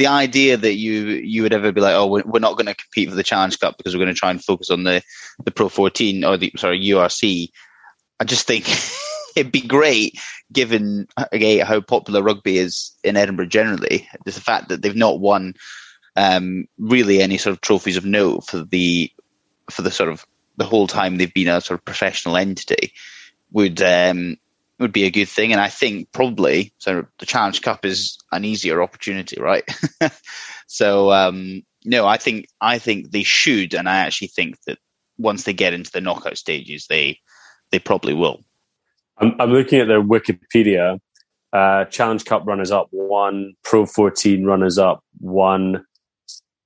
the 0.00 0.06
idea 0.06 0.56
that 0.56 0.76
you 0.76 1.08
you 1.08 1.42
would 1.42 1.52
ever 1.52 1.72
be 1.72 1.82
like, 1.82 1.94
oh, 1.94 2.06
we're, 2.06 2.22
we're 2.24 2.38
not 2.38 2.56
going 2.56 2.64
to 2.66 2.74
compete 2.74 3.10
for 3.10 3.14
the 3.14 3.22
Challenge 3.22 3.60
Cup 3.60 3.76
because 3.76 3.94
we're 3.94 4.02
going 4.02 4.14
to 4.14 4.18
try 4.18 4.30
and 4.30 4.42
focus 4.42 4.70
on 4.70 4.82
the 4.82 5.02
the 5.44 5.50
Pro 5.50 5.68
14 5.68 6.24
or 6.24 6.38
the 6.38 6.50
sorry 6.56 6.80
URC. 6.80 7.50
I 8.18 8.24
just 8.24 8.46
think 8.46 8.66
it'd 9.36 9.52
be 9.52 9.60
great 9.60 10.18
given 10.50 11.06
again 11.30 11.66
how 11.66 11.82
popular 11.82 12.22
rugby 12.22 12.56
is 12.56 12.92
in 13.04 13.18
Edinburgh 13.18 13.46
generally. 13.48 14.08
Just 14.24 14.38
the 14.38 14.42
fact 14.42 14.70
that 14.70 14.80
they've 14.80 14.96
not 14.96 15.20
won 15.20 15.52
um, 16.16 16.64
really 16.78 17.20
any 17.20 17.36
sort 17.36 17.52
of 17.52 17.60
trophies 17.60 17.98
of 17.98 18.06
note 18.06 18.46
for 18.46 18.64
the 18.64 19.12
for 19.70 19.82
the 19.82 19.90
sort 19.90 20.08
of 20.08 20.24
the 20.56 20.64
whole 20.64 20.86
time 20.86 21.18
they've 21.18 21.34
been 21.34 21.48
a 21.48 21.60
sort 21.60 21.78
of 21.78 21.84
professional 21.84 22.38
entity 22.38 22.94
would 23.52 23.82
um, 23.82 24.38
would 24.80 24.92
be 24.92 25.04
a 25.04 25.10
good 25.10 25.28
thing. 25.28 25.52
And 25.52 25.60
I 25.60 25.68
think 25.68 26.10
probably 26.12 26.72
so 26.78 27.06
the 27.18 27.26
Challenge 27.26 27.60
Cup 27.62 27.84
is 27.84 28.18
an 28.32 28.44
easier 28.44 28.82
opportunity, 28.82 29.40
right? 29.40 29.64
so 30.66 31.12
um, 31.12 31.62
no, 31.84 32.06
I 32.06 32.16
think 32.16 32.46
I 32.60 32.78
think 32.78 33.10
they 33.10 33.22
should, 33.22 33.74
and 33.74 33.88
I 33.88 33.98
actually 33.98 34.28
think 34.28 34.56
that 34.66 34.78
once 35.18 35.44
they 35.44 35.52
get 35.52 35.74
into 35.74 35.90
the 35.92 36.00
knockout 36.00 36.38
stages, 36.38 36.86
they 36.88 37.18
they 37.70 37.78
probably 37.78 38.14
will. 38.14 38.42
I'm, 39.18 39.34
I'm 39.38 39.52
looking 39.52 39.80
at 39.80 39.88
their 39.88 40.02
Wikipedia. 40.02 40.98
Uh, 41.52 41.84
Challenge 41.86 42.24
Cup 42.24 42.46
runners 42.46 42.70
up 42.70 42.86
one, 42.90 43.54
Pro 43.64 43.84
14 43.84 44.44
runners 44.44 44.78
up 44.78 45.02
one, 45.18 45.76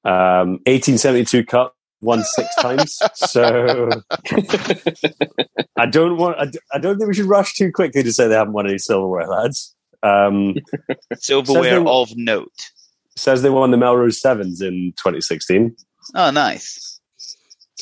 um, 0.04 0.60
1872 0.66 1.44
Cup 1.46 1.74
won 2.00 2.22
six 2.22 2.54
times. 2.56 2.98
So 3.14 3.88
I 5.76 5.86
don't 5.86 6.16
want. 6.16 6.38
I, 6.38 6.50
I, 6.76 6.78
don't 6.78 6.98
think 6.98 7.08
we 7.08 7.14
should 7.14 7.26
rush 7.26 7.54
too 7.54 7.72
quickly 7.72 8.02
to 8.02 8.12
say 8.12 8.28
they 8.28 8.34
haven't 8.34 8.52
won 8.52 8.66
any 8.68 8.78
silverware, 8.78 9.26
lads. 9.26 9.74
Um, 10.02 10.54
silverware 11.16 11.80
they, 11.80 11.90
of 11.90 12.10
note 12.16 12.70
says 13.16 13.42
they 13.42 13.50
won 13.50 13.70
the 13.70 13.76
Melrose 13.76 14.20
Sevens 14.20 14.60
in 14.60 14.92
2016. 14.96 15.74
Oh, 16.14 16.30
nice. 16.30 17.00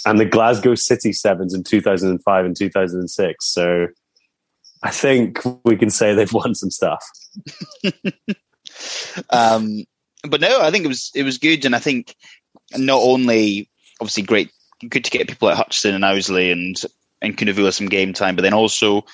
And 0.05 0.19
the 0.19 0.25
Glasgow 0.25 0.75
City 0.75 1.13
Sevens 1.13 1.55
in 1.55 1.65
2005 1.65 2.45
and 2.45 2.57
2006. 2.57 3.47
So 3.47 3.87
I 4.83 4.91
think 4.91 5.41
we 5.65 5.77
can 5.77 5.91
say 5.91 6.15
they've 6.15 6.33
won 6.33 6.55
some 6.55 6.71
stuff. 6.71 7.05
um, 9.31 9.85
but 10.29 10.41
no, 10.41 10.61
I 10.61 10.71
think 10.71 10.85
it 10.85 10.89
was 10.89 11.11
it 11.15 11.25
was 11.25 11.39
good, 11.39 11.65
and 11.65 11.75
I 11.75 11.79
think 11.79 12.15
not 12.77 13.01
only 13.03 13.69
obviously 14.03 14.25
great, 14.25 14.51
good 14.89 15.05
to 15.05 15.11
get 15.11 15.29
people 15.29 15.49
like 15.49 15.57
Hutchison 15.57 15.95
and 15.95 16.05
Owsley 16.05 16.51
and 16.51 16.77
and 17.23 17.39
Kunavulla 17.39 17.73
some 17.73 17.89
game 17.89 18.13
time, 18.13 18.35
but 18.35 18.43
then 18.43 18.53
also 18.53 19.05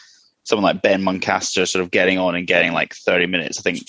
someone 0.44 0.64
like 0.64 0.82
Ben 0.82 1.02
Muncaster 1.02 1.68
sort 1.68 1.84
of 1.84 1.90
getting 1.90 2.18
on 2.18 2.34
and 2.34 2.46
getting 2.46 2.72
like 2.72 2.94
30 2.94 3.26
minutes. 3.26 3.58
I 3.58 3.62
think 3.62 3.86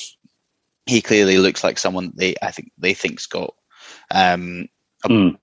he 0.86 1.02
clearly 1.02 1.38
looks 1.38 1.64
like 1.64 1.80
someone 1.80 2.12
they 2.16 2.36
I 2.42 2.52
think 2.52 2.72
they 2.78 2.94
think's 2.94 3.28
got 3.28 3.56
um, 4.12 4.68
a, 5.06 5.10
mm. 5.10 5.38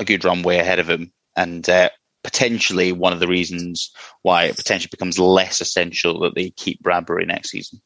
a, 0.00 0.04
good 0.04 0.24
runway 0.24 0.58
ahead 0.58 0.80
of 0.80 0.90
him, 0.90 1.12
and 1.36 1.66
uh, 1.68 1.90
potentially 2.24 2.90
one 2.90 3.12
of 3.12 3.20
the 3.20 3.28
reasons 3.28 3.92
why 4.22 4.44
it 4.44 4.56
potentially 4.56 4.90
becomes 4.90 5.18
less 5.18 5.60
essential 5.60 6.20
that 6.20 6.34
they 6.34 6.50
keep 6.50 6.82
Bradbury 6.82 7.24
next 7.24 7.50
season. 7.50 7.80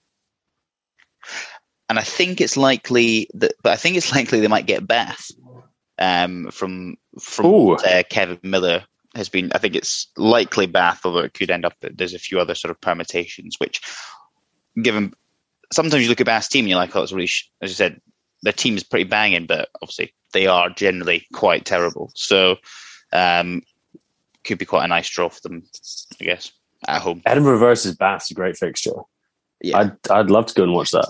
And 1.89 1.99
I 1.99 2.03
think 2.03 2.41
it's 2.41 2.57
likely 2.57 3.29
that, 3.35 3.53
but 3.63 3.73
I 3.73 3.77
think 3.77 3.97
it's 3.97 4.15
likely 4.15 4.41
they 4.41 4.49
might 4.49 4.67
get 4.67 4.87
Bath 4.87 5.31
um, 5.99 6.51
from 6.51 6.97
from 7.21 7.71
uh, 7.71 8.03
Kevin 8.09 8.39
Miller 8.43 8.85
has 9.15 9.29
been. 9.29 9.51
I 9.55 9.59
think 9.59 9.75
it's 9.75 10.09
likely 10.17 10.67
Bath, 10.67 11.01
although 11.05 11.21
it 11.21 11.35
could 11.35 11.51
end 11.51 11.65
up 11.65 11.75
that 11.81 11.97
there's 11.97 12.15
a 12.15 12.19
few 12.19 12.41
other 12.41 12.55
sort 12.55 12.71
of 12.71 12.81
permutations. 12.81 13.57
Which, 13.59 13.81
given 14.81 15.15
sometimes 15.73 16.03
you 16.03 16.09
look 16.09 16.21
at 16.21 16.27
Bath's 16.27 16.49
team, 16.49 16.65
and 16.65 16.71
you're 16.71 16.79
like, 16.79 16.95
oh, 16.95 17.03
it's 17.03 17.13
really, 17.13 17.31
as 17.63 17.71
you 17.71 17.75
said, 17.75 18.01
their 18.43 18.53
team 18.53 18.77
is 18.77 18.85
pretty 18.85 19.05
banging, 19.05 19.47
but 19.47 19.69
obviously 19.83 20.15
they 20.33 20.47
are 20.47 20.71
generally 20.71 21.27
quite 21.33 21.65
terrible. 21.65 22.11
So, 22.15 22.57
um, 23.13 23.63
could 24.45 24.59
be 24.59 24.65
quite 24.65 24.85
a 24.85 24.89
nice 24.89 25.09
draw 25.09 25.29
for 25.29 25.41
them, 25.43 25.65
I 26.21 26.25
guess, 26.25 26.53
at 26.87 27.03
home. 27.03 27.23
Edinburgh 27.27 27.59
versus 27.59 27.97
Bath's 27.97 28.31
a 28.31 28.35
great 28.35 28.57
fixture. 28.57 28.93
Yeah, 29.63 29.79
I'd 29.79 30.11
I'd 30.11 30.31
love 30.31 30.47
to 30.47 30.55
go 30.55 30.65
and 30.65 30.73
watch 30.73 30.91
that. 30.91 31.07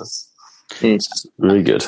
Mm. 0.75 1.27
Really 1.39 1.63
good. 1.63 1.85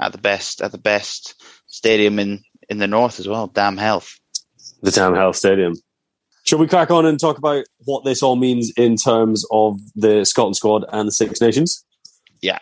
At 0.00 0.12
the 0.12 0.18
best, 0.18 0.62
at 0.62 0.72
the 0.72 0.78
best 0.78 1.42
stadium 1.72 2.18
in 2.18 2.44
in 2.68 2.78
the 2.78 2.86
north 2.86 3.18
as 3.18 3.26
well. 3.26 3.48
Dam 3.48 3.76
Health, 3.76 4.18
the 4.82 4.92
Dam 4.92 5.14
Health 5.14 5.36
Stadium. 5.36 5.74
Shall 6.44 6.58
we 6.58 6.68
crack 6.68 6.90
on 6.90 7.06
and 7.06 7.18
talk 7.18 7.38
about 7.38 7.64
what 7.84 8.04
this 8.04 8.22
all 8.22 8.36
means 8.36 8.72
in 8.76 8.96
terms 8.96 9.44
of 9.50 9.78
the 9.94 10.24
Scotland 10.24 10.56
squad 10.56 10.84
and 10.92 11.08
the 11.08 11.12
Six 11.12 11.40
Nations? 11.40 11.84
Yeah, 12.40 12.58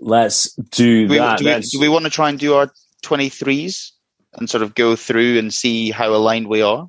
let's 0.00 0.54
do, 0.54 1.08
do 1.08 1.18
that. 1.18 1.40
We, 1.40 1.46
do, 1.46 1.54
we, 1.54 1.60
do 1.60 1.80
we 1.80 1.88
want 1.88 2.04
to 2.04 2.10
try 2.10 2.28
and 2.28 2.38
do 2.38 2.54
our 2.54 2.70
twenty 3.02 3.28
threes 3.28 3.92
and 4.34 4.48
sort 4.48 4.62
of 4.62 4.74
go 4.74 4.96
through 4.96 5.38
and 5.38 5.52
see 5.52 5.90
how 5.90 6.14
aligned 6.14 6.48
we 6.48 6.62
are? 6.62 6.88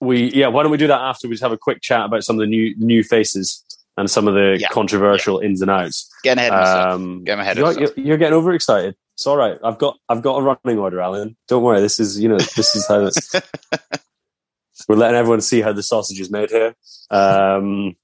We 0.00 0.32
yeah. 0.32 0.48
Why 0.48 0.62
don't 0.62 0.72
we 0.72 0.78
do 0.78 0.88
that 0.88 1.00
after? 1.00 1.28
We 1.28 1.34
just 1.34 1.42
have 1.42 1.52
a 1.52 1.58
quick 1.58 1.80
chat 1.80 2.04
about 2.04 2.24
some 2.24 2.36
of 2.36 2.40
the 2.40 2.46
new 2.46 2.74
new 2.78 3.02
faces 3.02 3.62
and 3.96 4.10
some 4.10 4.28
of 4.28 4.34
the 4.34 4.58
yeah. 4.60 4.68
controversial 4.68 5.42
yeah. 5.42 5.48
ins 5.48 5.62
and 5.62 5.70
outs. 5.70 6.10
Getting 6.22 6.38
ahead 6.38 6.52
of 6.52 6.60
myself. 6.60 6.94
Um, 6.94 7.24
getting 7.24 7.40
ahead 7.40 7.56
you're, 7.56 7.72
you're, 7.72 7.92
you're, 7.96 8.16
getting 8.18 8.34
overexcited. 8.34 8.94
It's 9.16 9.26
all 9.26 9.38
right. 9.38 9.58
I've 9.64 9.78
got 9.78 9.98
I've 10.10 10.20
got 10.20 10.36
a 10.36 10.42
running 10.42 10.78
order, 10.78 11.00
Alan. 11.00 11.36
Don't 11.48 11.62
worry. 11.62 11.80
This 11.80 11.98
is 11.98 12.20
you 12.20 12.28
know 12.28 12.38
this 12.38 12.76
is 12.76 12.86
how. 12.86 13.10
we're 14.88 14.96
letting 14.96 15.16
everyone 15.16 15.40
see 15.40 15.62
how 15.62 15.72
the 15.72 15.82
sausage 15.82 16.20
is 16.20 16.30
made 16.30 16.50
here. 16.50 16.74
Um, 17.10 17.96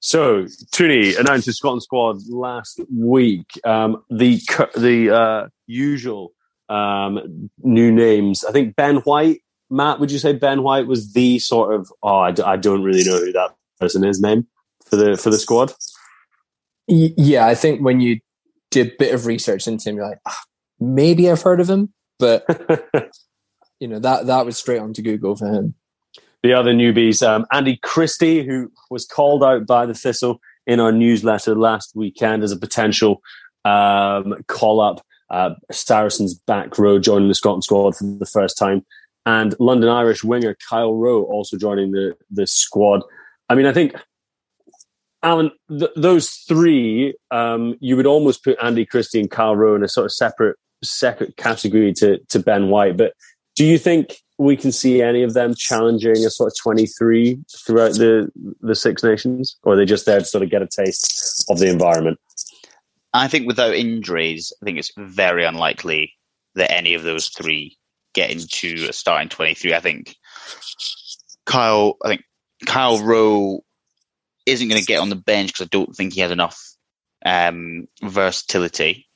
so, 0.00 0.46
Tony 0.72 1.14
announced 1.14 1.46
his 1.46 1.58
Scotland 1.58 1.84
squad 1.84 2.16
last 2.28 2.80
week. 2.92 3.46
Um, 3.64 4.02
the 4.10 4.40
the 4.76 5.14
uh, 5.14 5.48
usual 5.68 6.32
um, 6.68 7.50
new 7.62 7.92
names. 7.92 8.44
I 8.44 8.50
think 8.50 8.74
Ben 8.74 8.96
White. 8.96 9.42
Matt, 9.70 10.00
would 10.00 10.10
you 10.10 10.18
say 10.18 10.32
Ben 10.32 10.64
White 10.64 10.88
was 10.88 11.12
the 11.12 11.38
sort 11.38 11.72
of? 11.72 11.90
Oh, 12.02 12.18
I 12.18 12.32
d- 12.32 12.42
I 12.42 12.56
don't 12.56 12.82
really 12.82 13.04
know 13.04 13.20
who 13.20 13.30
that 13.32 13.54
person 13.78 14.04
is. 14.04 14.20
Name 14.20 14.48
for 14.84 14.96
the 14.96 15.16
for 15.16 15.30
the 15.30 15.38
squad. 15.38 15.72
Yeah, 16.88 17.46
I 17.46 17.54
think 17.54 17.80
when 17.80 18.00
you 18.00 18.18
did 18.72 18.88
a 18.88 18.96
bit 18.98 19.14
of 19.14 19.26
research 19.26 19.66
into 19.66 19.88
him, 19.88 19.96
you're 19.96 20.08
like, 20.08 20.20
ah, 20.26 20.38
maybe 20.80 21.30
I've 21.30 21.42
heard 21.42 21.60
of 21.60 21.70
him, 21.70 21.92
but 22.18 22.44
you 23.80 23.88
know 23.88 23.98
that 23.98 24.26
that 24.26 24.46
was 24.46 24.58
straight 24.58 24.80
onto 24.80 25.02
Google 25.02 25.36
for 25.36 25.46
him 25.46 25.74
the 26.42 26.52
other 26.52 26.72
newbies, 26.72 27.26
um, 27.26 27.46
Andy 27.52 27.78
Christie, 27.82 28.44
who 28.44 28.70
was 28.90 29.06
called 29.06 29.44
out 29.44 29.66
by 29.66 29.86
the 29.86 29.94
Thistle 29.94 30.40
in 30.66 30.80
our 30.80 30.92
newsletter 30.92 31.54
last 31.54 31.92
weekend 31.94 32.42
as 32.42 32.52
a 32.52 32.58
potential 32.58 33.22
um, 33.64 34.34
call 34.48 34.80
up. 34.80 35.04
Uh, 35.30 35.54
Saracens 35.70 36.34
back 36.34 36.78
row 36.78 36.98
joining 36.98 37.28
the 37.28 37.34
Scotland 37.34 37.64
squad 37.64 37.96
for 37.96 38.04
the 38.04 38.26
first 38.26 38.58
time, 38.58 38.84
and 39.24 39.54
London 39.58 39.88
Irish 39.88 40.22
winger 40.22 40.54
Kyle 40.68 40.94
Rowe 40.94 41.22
also 41.22 41.56
joining 41.56 41.92
the 41.92 42.14
the 42.30 42.46
squad. 42.46 43.02
I 43.48 43.54
mean, 43.54 43.64
I 43.64 43.72
think 43.72 43.94
Alan, 45.22 45.50
th- 45.68 45.90
those 45.94 46.30
three, 46.30 47.14
um, 47.30 47.76
you 47.80 47.96
would 47.96 48.06
almost 48.06 48.42
put 48.42 48.58
Andy 48.62 48.84
Christie 48.84 49.20
and 49.20 49.30
Kyle 49.30 49.54
Rowe 49.54 49.76
in 49.76 49.84
a 49.84 49.88
sort 49.88 50.06
of 50.06 50.12
separate 50.12 50.56
separate 50.82 51.36
category 51.36 51.92
to 51.94 52.18
to 52.28 52.38
Ben 52.40 52.68
White. 52.68 52.96
But 52.96 53.12
do 53.54 53.64
you 53.64 53.78
think 53.78 54.16
we 54.38 54.56
can 54.56 54.72
see 54.72 55.02
any 55.02 55.22
of 55.22 55.34
them 55.34 55.54
challenging 55.54 56.16
a 56.24 56.30
sort 56.30 56.48
of 56.48 56.56
23 56.62 57.38
throughout 57.64 57.92
the, 57.92 58.30
the 58.60 58.74
Six 58.74 59.02
Nations? 59.02 59.56
Or 59.62 59.74
are 59.74 59.76
they 59.76 59.84
just 59.84 60.06
there 60.06 60.18
to 60.18 60.24
sort 60.24 60.42
of 60.42 60.50
get 60.50 60.62
a 60.62 60.66
taste 60.66 61.44
of 61.48 61.58
the 61.58 61.68
environment? 61.68 62.18
I 63.14 63.28
think 63.28 63.46
without 63.46 63.74
injuries, 63.74 64.52
I 64.60 64.64
think 64.64 64.78
it's 64.78 64.92
very 64.96 65.44
unlikely 65.44 66.14
that 66.54 66.72
any 66.72 66.94
of 66.94 67.02
those 67.02 67.28
three 67.28 67.76
get 68.14 68.30
into 68.30 68.86
a 68.88 68.92
starting 68.92 69.28
23. 69.28 69.74
I 69.74 69.80
think 69.80 70.16
Kyle, 71.46 71.96
I 72.04 72.08
think 72.08 72.22
Kyle 72.66 73.02
Rowe 73.02 73.62
isn't 74.46 74.68
going 74.68 74.80
to 74.80 74.86
get 74.86 75.00
on 75.00 75.08
the 75.08 75.16
bench 75.16 75.52
because 75.52 75.66
I 75.66 75.68
don't 75.70 75.94
think 75.94 76.12
he 76.12 76.20
has 76.20 76.30
enough 76.30 76.60
um, 77.24 77.88
versatility. 78.02 79.06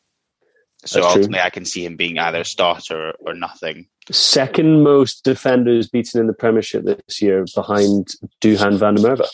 So 0.85 1.01
That's 1.01 1.07
ultimately, 1.09 1.39
true. 1.39 1.47
I 1.47 1.51
can 1.51 1.65
see 1.65 1.85
him 1.85 1.97
being 1.97 2.19
either 2.19 2.41
a 2.41 2.45
starter 2.45 3.13
or 3.19 3.35
nothing 3.35 3.89
second 4.11 4.83
most 4.83 5.25
defenders 5.25 5.89
beaten 5.89 6.21
in 6.21 6.27
the 6.27 6.33
Premiership 6.33 6.85
this 6.85 7.21
year, 7.21 7.45
behind 7.55 8.09
Duhan 8.41 8.79
van 8.79 8.95
der 8.95 9.03
Merwe. 9.03 9.29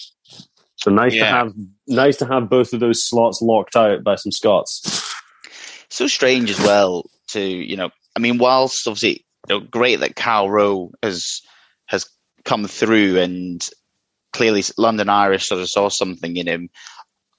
So 0.76 0.90
nice 0.90 1.14
yeah. 1.14 1.24
to 1.24 1.30
have 1.30 1.52
nice 1.86 2.16
to 2.18 2.26
have 2.26 2.48
both 2.48 2.72
of 2.72 2.80
those 2.80 3.04
slots 3.04 3.42
locked 3.42 3.76
out 3.76 4.02
by 4.02 4.16
some 4.16 4.32
Scots. 4.32 5.14
So 5.90 6.06
strange 6.06 6.50
as 6.50 6.58
well 6.58 7.08
to 7.28 7.40
you 7.40 7.76
know. 7.76 7.90
I 8.16 8.20
mean, 8.20 8.38
whilst 8.38 8.86
obviously 8.86 9.24
you 9.48 9.58
know, 9.58 9.60
great 9.60 10.00
that 10.00 10.16
Kyle 10.16 10.48
Rowe 10.48 10.90
has 11.02 11.42
has 11.86 12.08
come 12.44 12.66
through 12.66 13.18
and 13.18 13.68
clearly 14.32 14.62
London 14.76 15.08
Irish 15.08 15.46
sort 15.46 15.60
of 15.60 15.68
saw 15.68 15.88
something 15.88 16.36
in 16.36 16.46
him. 16.46 16.70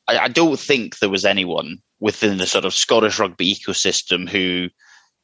I, 0.07 0.19
I 0.19 0.27
don't 0.27 0.59
think 0.59 0.99
there 0.99 1.09
was 1.09 1.25
anyone 1.25 1.79
within 1.99 2.37
the 2.37 2.47
sort 2.47 2.65
of 2.65 2.73
Scottish 2.73 3.19
rugby 3.19 3.55
ecosystem 3.55 4.29
who 4.29 4.69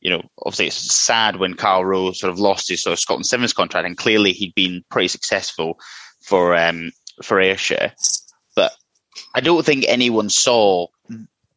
you 0.02 0.10
know, 0.10 0.22
obviously 0.46 0.68
it's 0.68 0.96
sad 0.96 1.38
when 1.38 1.56
Carl 1.56 1.86
Rowe 1.86 2.12
sort 2.12 2.32
of 2.32 2.40
lost 2.40 2.70
his 2.70 2.82
sort 2.82 2.94
of 2.94 3.00
Scotland 3.00 3.26
Sevens 3.26 3.54
contract, 3.54 3.86
and 3.86 3.98
clearly 3.98 4.32
he'd 4.32 4.56
been 4.56 4.84
pretty 4.90 5.10
successful 5.10 5.80
for 6.22 6.56
um, 6.56 6.92
for 7.22 7.40
Ayrshire. 7.40 7.94
But 8.56 8.72
I 9.36 9.42
don't 9.42 9.66
think 9.66 9.86
anyone 9.88 10.30
saw 10.30 10.88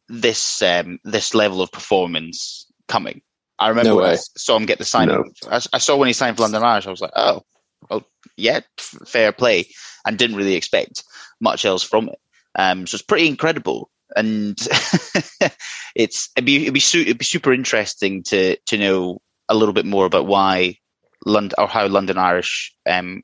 this 0.09 0.61
um, 0.61 0.99
this 1.03 1.33
level 1.33 1.61
of 1.61 1.71
performance 1.71 2.67
coming. 2.87 3.21
I 3.59 3.69
remember 3.69 3.89
no 3.91 4.03
I 4.03 4.15
saw 4.15 4.57
him 4.57 4.65
get 4.65 4.77
the 4.77 4.85
sign. 4.85 5.07
No. 5.07 5.23
I, 5.49 5.61
I, 5.71 5.77
saw 5.77 5.95
when 5.95 6.07
he 6.07 6.13
signed 6.13 6.35
for 6.35 6.43
London 6.43 6.63
Irish. 6.63 6.87
I 6.87 6.91
was 6.91 7.01
like, 7.01 7.13
oh, 7.15 7.43
well, 7.89 8.05
yeah, 8.35 8.61
f- 8.77 9.07
fair 9.07 9.31
play, 9.31 9.67
and 10.05 10.17
didn't 10.17 10.35
really 10.35 10.55
expect 10.55 11.03
much 11.39 11.65
else 11.65 11.83
from 11.83 12.09
it. 12.09 12.19
Um, 12.55 12.85
so 12.85 12.95
it's 12.95 13.03
pretty 13.03 13.27
incredible 13.27 13.89
and 14.15 14.57
it's 15.95 16.29
it'd 16.35 16.45
be 16.45 16.63
it'd 16.63 16.73
be, 16.73 16.79
su- 16.79 17.01
it'd 17.01 17.17
be 17.17 17.25
super 17.25 17.53
interesting 17.53 18.23
to 18.23 18.57
to 18.67 18.77
know 18.77 19.21
a 19.49 19.55
little 19.55 19.73
bit 19.73 19.85
more 19.85 20.05
about 20.05 20.27
why 20.27 20.77
London 21.25 21.55
or 21.57 21.67
how 21.67 21.87
London 21.87 22.17
Irish 22.17 22.75
um, 22.87 23.23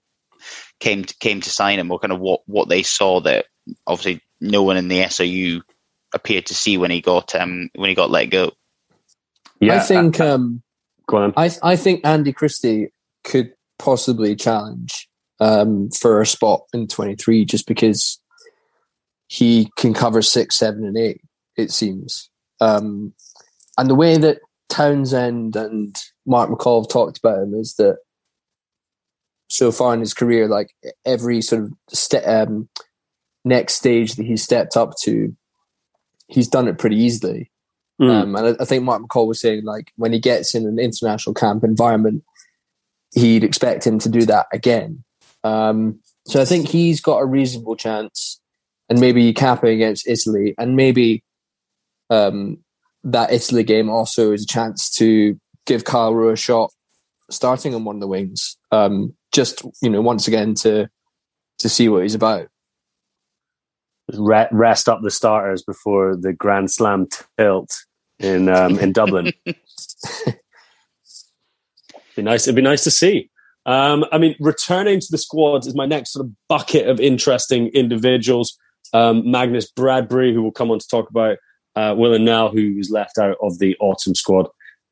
came 0.80 1.06
to, 1.06 1.16
came 1.20 1.42
to 1.42 1.50
sign 1.50 1.80
him, 1.80 1.92
or 1.92 2.00
kind 2.00 2.14
of 2.14 2.20
what 2.20 2.42
what 2.46 2.70
they 2.70 2.84
saw 2.84 3.20
that 3.22 3.46
obviously 3.86 4.22
no 4.42 4.64
one 4.64 4.78
in 4.78 4.88
the 4.88 5.00
SRU 5.00 5.62
appeared 6.14 6.48
to 6.48 6.56
see 6.56 6.78
when 6.78 6.92
he 6.92 7.02
got 7.02 7.36
um, 7.36 7.70
when 7.76 7.90
he 7.90 7.96
got 7.96 8.12
let 8.12 8.26
go. 8.26 8.52
Yeah, 9.60 9.76
I 9.76 9.80
think 9.80 10.20
uh, 10.20 10.36
um, 10.36 10.64
go 11.08 11.18
on. 11.18 11.34
I 11.36 11.52
I 11.62 11.76
think 11.76 12.06
Andy 12.06 12.34
Christie 12.34 12.92
could 13.24 13.54
possibly 13.78 14.36
challenge 14.36 15.09
um, 15.40 15.90
for 15.92 16.22
a 16.22 16.26
spot 16.26 16.62
in 16.74 16.88
twenty 16.88 17.16
three, 17.16 17.46
just 17.46 17.68
because 17.68 18.20
he 19.28 19.72
can 19.78 19.94
cover 19.94 20.22
six, 20.22 20.58
seven, 20.58 20.86
and 20.86 20.98
eight. 20.98 21.22
It 21.58 21.72
seems, 21.72 22.30
um, 22.62 23.14
and 23.78 23.90
the 23.90 23.96
way 23.96 24.18
that 24.18 24.40
Townsend 24.70 25.56
and 25.56 25.96
Mark 26.26 26.50
McCall 26.50 26.84
have 26.84 26.90
talked 26.90 27.18
about 27.18 27.42
him 27.42 27.54
is 27.54 27.76
that 27.76 27.98
so 29.50 29.72
far 29.72 29.94
in 29.94 30.00
his 30.00 30.14
career, 30.14 30.48
like 30.48 30.74
every 31.06 31.42
sort 31.42 31.64
of 31.64 31.74
ste- 31.90 32.26
um, 32.26 32.70
next 33.44 33.76
stage 33.76 34.16
that 34.16 34.26
he's 34.26 34.44
stepped 34.44 34.78
up 34.78 34.94
to, 35.04 35.36
he's 36.28 36.48
done 36.48 36.68
it 36.68 36.78
pretty 36.78 36.98
easily. 36.98 37.52
Mm. 38.00 38.10
Um, 38.10 38.36
and 38.36 38.48
I, 38.48 38.62
I, 38.62 38.66
think 38.66 38.84
Mark 38.84 39.02
McCall 39.02 39.28
was 39.28 39.42
saying, 39.42 39.66
like, 39.66 39.92
when 39.98 40.14
he 40.14 40.20
gets 40.20 40.56
in 40.56 40.66
an 40.66 40.80
international 40.80 41.34
camp 41.34 41.64
environment, 41.64 42.24
he'd 43.14 43.44
expect 43.44 43.86
him 43.86 44.00
to 44.00 44.10
do 44.10 44.26
that 44.26 44.46
again. 44.54 45.04
Um, 45.44 46.00
so 46.26 46.42
I 46.42 46.46
think 46.46 46.68
he's 46.68 47.02
got 47.02 47.20
a 47.20 47.26
reasonable 47.26 47.76
chance 47.76 48.40
and 48.90 49.00
maybe 49.00 49.34
capping 49.34 49.74
against 49.76 50.08
Italy, 50.08 50.56
and 50.58 50.76
maybe 50.76 51.24
um, 52.10 52.58
that 53.04 53.32
Italy 53.32 53.64
game 53.64 53.90
also 53.90 54.32
is 54.32 54.44
a 54.44 54.48
chance 54.48 54.90
to 54.92 55.40
give 55.66 55.84
Kyle 55.84 56.14
Rowe 56.14 56.34
a 56.34 56.36
shot 56.36 56.72
starting 57.30 57.76
on 57.76 57.84
one 57.84 57.96
of 57.98 58.02
the 58.02 58.08
wings. 58.08 58.58
Um, 58.72 59.16
just 59.32 59.64
you 59.82 59.90
know, 59.90 60.02
once 60.02 60.28
again 60.28 60.56
to 60.56 60.90
to 61.60 61.70
see 61.70 61.90
what 61.90 62.04
he's 62.04 62.16
about. 62.16 62.48
Rest 64.12 64.90
up 64.90 65.02
the 65.04 65.12
starters 65.12 65.62
before 65.62 66.16
the 66.16 66.34
Grand 66.34 66.72
Slam 66.72 67.08
tilt 67.38 67.86
in 68.18 68.50
um, 68.50 68.80
in 68.80 68.92
Dublin. 68.92 69.32
be 72.16 72.24
nice. 72.24 72.48
It'd 72.48 72.56
be 72.56 72.62
nice 72.62 72.84
to 72.86 72.92
see. 72.92 73.30
Um, 73.66 74.05
I 74.12 74.18
mean, 74.18 74.36
returning 74.39 74.99
to 74.99 75.07
the 75.12 75.18
squads 75.18 75.68
is 75.68 75.76
my 75.76 75.86
next 75.86 76.14
sort 76.14 76.26
of 76.26 76.32
bucket 76.47 76.88
of 76.88 76.99
interesting 76.99 77.68
individuals 77.68 78.57
um, 78.93 79.30
Magnus 79.30 79.70
Bradbury, 79.72 80.34
who 80.34 80.41
will 80.41 80.51
come 80.51 80.72
on 80.72 80.80
to 80.80 80.88
talk 80.88 81.10
about, 81.10 81.38
uh, 81.76 81.93
Willem 81.97 82.26
Nel, 82.26 82.49
who 82.49 82.76
was 82.76 82.89
left 82.89 83.18
out 83.18 83.38
of 83.41 83.60
the 83.60 83.76
autumn 83.80 84.16
squad, 84.16 84.47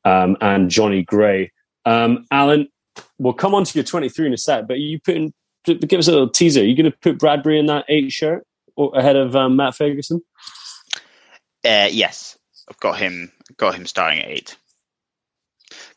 um, 0.06 0.38
and 0.42 0.70
Johnny 0.70 1.04
Gray. 1.04 1.52
Um, 1.86 2.26
Alan, 2.32 2.68
we'll 3.18 3.34
come 3.34 3.56
on 3.56 3.64
to 3.64 3.78
your 3.78 3.84
23 3.84 4.28
in 4.28 4.34
a 4.34 4.38
sec, 4.38 4.68
but 4.68 4.80
you 4.80 5.00
putting 5.00 5.34
give 5.66 6.00
us 6.00 6.08
a 6.08 6.12
little 6.12 6.30
teaser. 6.30 6.62
Are 6.62 6.64
you 6.64 6.76
going 6.76 6.90
to 6.90 6.98
put 6.98 7.20
Bradbury 7.20 7.60
in 7.60 7.66
that 7.66 7.84
eight 7.90 8.12
shirt 8.12 8.46
ahead 8.78 9.18
of 9.18 9.36
um, 9.36 9.58
Matt 9.58 9.74
Fagerson? 9.74 10.22
Uh, 11.66 11.90
yes, 11.92 12.38
I've 12.70 12.80
got 12.80 12.98
him. 12.98 13.32
Got 13.58 13.76
him 13.76 13.86
starting 13.86 14.20
at 14.20 14.30
eight. 14.30 14.58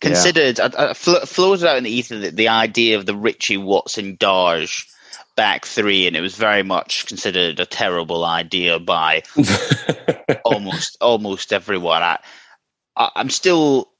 Considered, 0.00 0.58
yeah. 0.58 0.70
I, 0.76 0.90
I 0.90 0.94
floated 0.94 1.66
out 1.66 1.76
in 1.76 1.84
the 1.84 1.90
ether 1.90 2.18
the, 2.18 2.30
the 2.30 2.48
idea 2.48 2.98
of 2.98 3.06
the 3.06 3.14
Ritchie 3.14 3.56
Watson 3.56 4.16
Darge 4.16 4.86
back 5.36 5.64
three, 5.64 6.06
and 6.06 6.16
it 6.16 6.20
was 6.20 6.36
very 6.36 6.62
much 6.62 7.06
considered 7.06 7.60
a 7.60 7.66
terrible 7.66 8.24
idea 8.24 8.78
by 8.78 9.22
almost 10.44 10.96
almost 11.00 11.52
everyone. 11.52 12.02
I, 12.02 12.18
I, 12.96 13.10
am 13.16 13.30
still, 13.30 13.90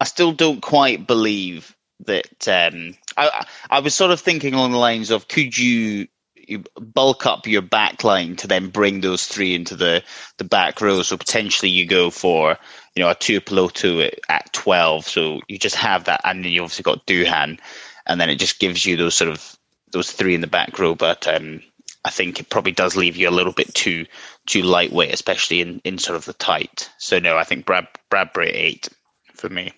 I 0.00 0.04
still 0.04 0.32
don't 0.32 0.60
quite 0.60 1.06
believe 1.06 1.74
that. 2.06 2.48
Um, 2.48 2.96
I, 3.16 3.46
I 3.70 3.80
was 3.80 3.94
sort 3.94 4.10
of 4.10 4.20
thinking 4.20 4.54
along 4.54 4.72
the 4.72 4.78
lines 4.78 5.10
of, 5.10 5.28
could 5.28 5.56
you 5.56 6.08
you 6.48 6.64
bulk 6.80 7.26
up 7.26 7.46
your 7.46 7.62
back 7.62 8.04
line 8.04 8.36
to 8.36 8.46
then 8.46 8.68
bring 8.68 9.00
those 9.00 9.26
three 9.26 9.54
into 9.54 9.76
the, 9.76 10.02
the 10.38 10.44
back 10.44 10.80
row. 10.80 11.02
So 11.02 11.16
potentially 11.16 11.70
you 11.70 11.86
go 11.86 12.10
for, 12.10 12.58
you 12.94 13.02
know, 13.02 13.10
a 13.10 13.14
Tuipulotu 13.14 14.06
at, 14.06 14.18
at 14.28 14.52
12. 14.52 15.06
So 15.06 15.40
you 15.48 15.58
just 15.58 15.76
have 15.76 16.04
that. 16.04 16.20
And 16.24 16.44
then 16.44 16.52
you 16.52 16.62
obviously 16.62 16.82
got 16.82 17.06
Duhan. 17.06 17.58
And 18.06 18.20
then 18.20 18.30
it 18.30 18.36
just 18.36 18.58
gives 18.58 18.84
you 18.84 18.96
those 18.96 19.14
sort 19.14 19.30
of 19.30 19.56
those 19.92 20.10
three 20.10 20.34
in 20.34 20.40
the 20.40 20.46
back 20.46 20.78
row, 20.78 20.94
but 20.94 21.28
um, 21.28 21.62
I 22.04 22.10
think 22.10 22.40
it 22.40 22.48
probably 22.48 22.72
does 22.72 22.96
leave 22.96 23.16
you 23.16 23.28
a 23.28 23.30
little 23.30 23.52
bit 23.52 23.72
too 23.74 24.06
too 24.46 24.62
lightweight, 24.62 25.14
especially 25.14 25.60
in, 25.60 25.80
in 25.84 25.98
sort 25.98 26.16
of 26.16 26.24
the 26.24 26.32
tight. 26.32 26.90
So 26.98 27.18
no, 27.18 27.36
I 27.36 27.44
think 27.44 27.64
Brad, 27.64 27.86
Bradbury 28.10 28.50
eight 28.50 28.88
for 29.34 29.48
me. 29.48 29.72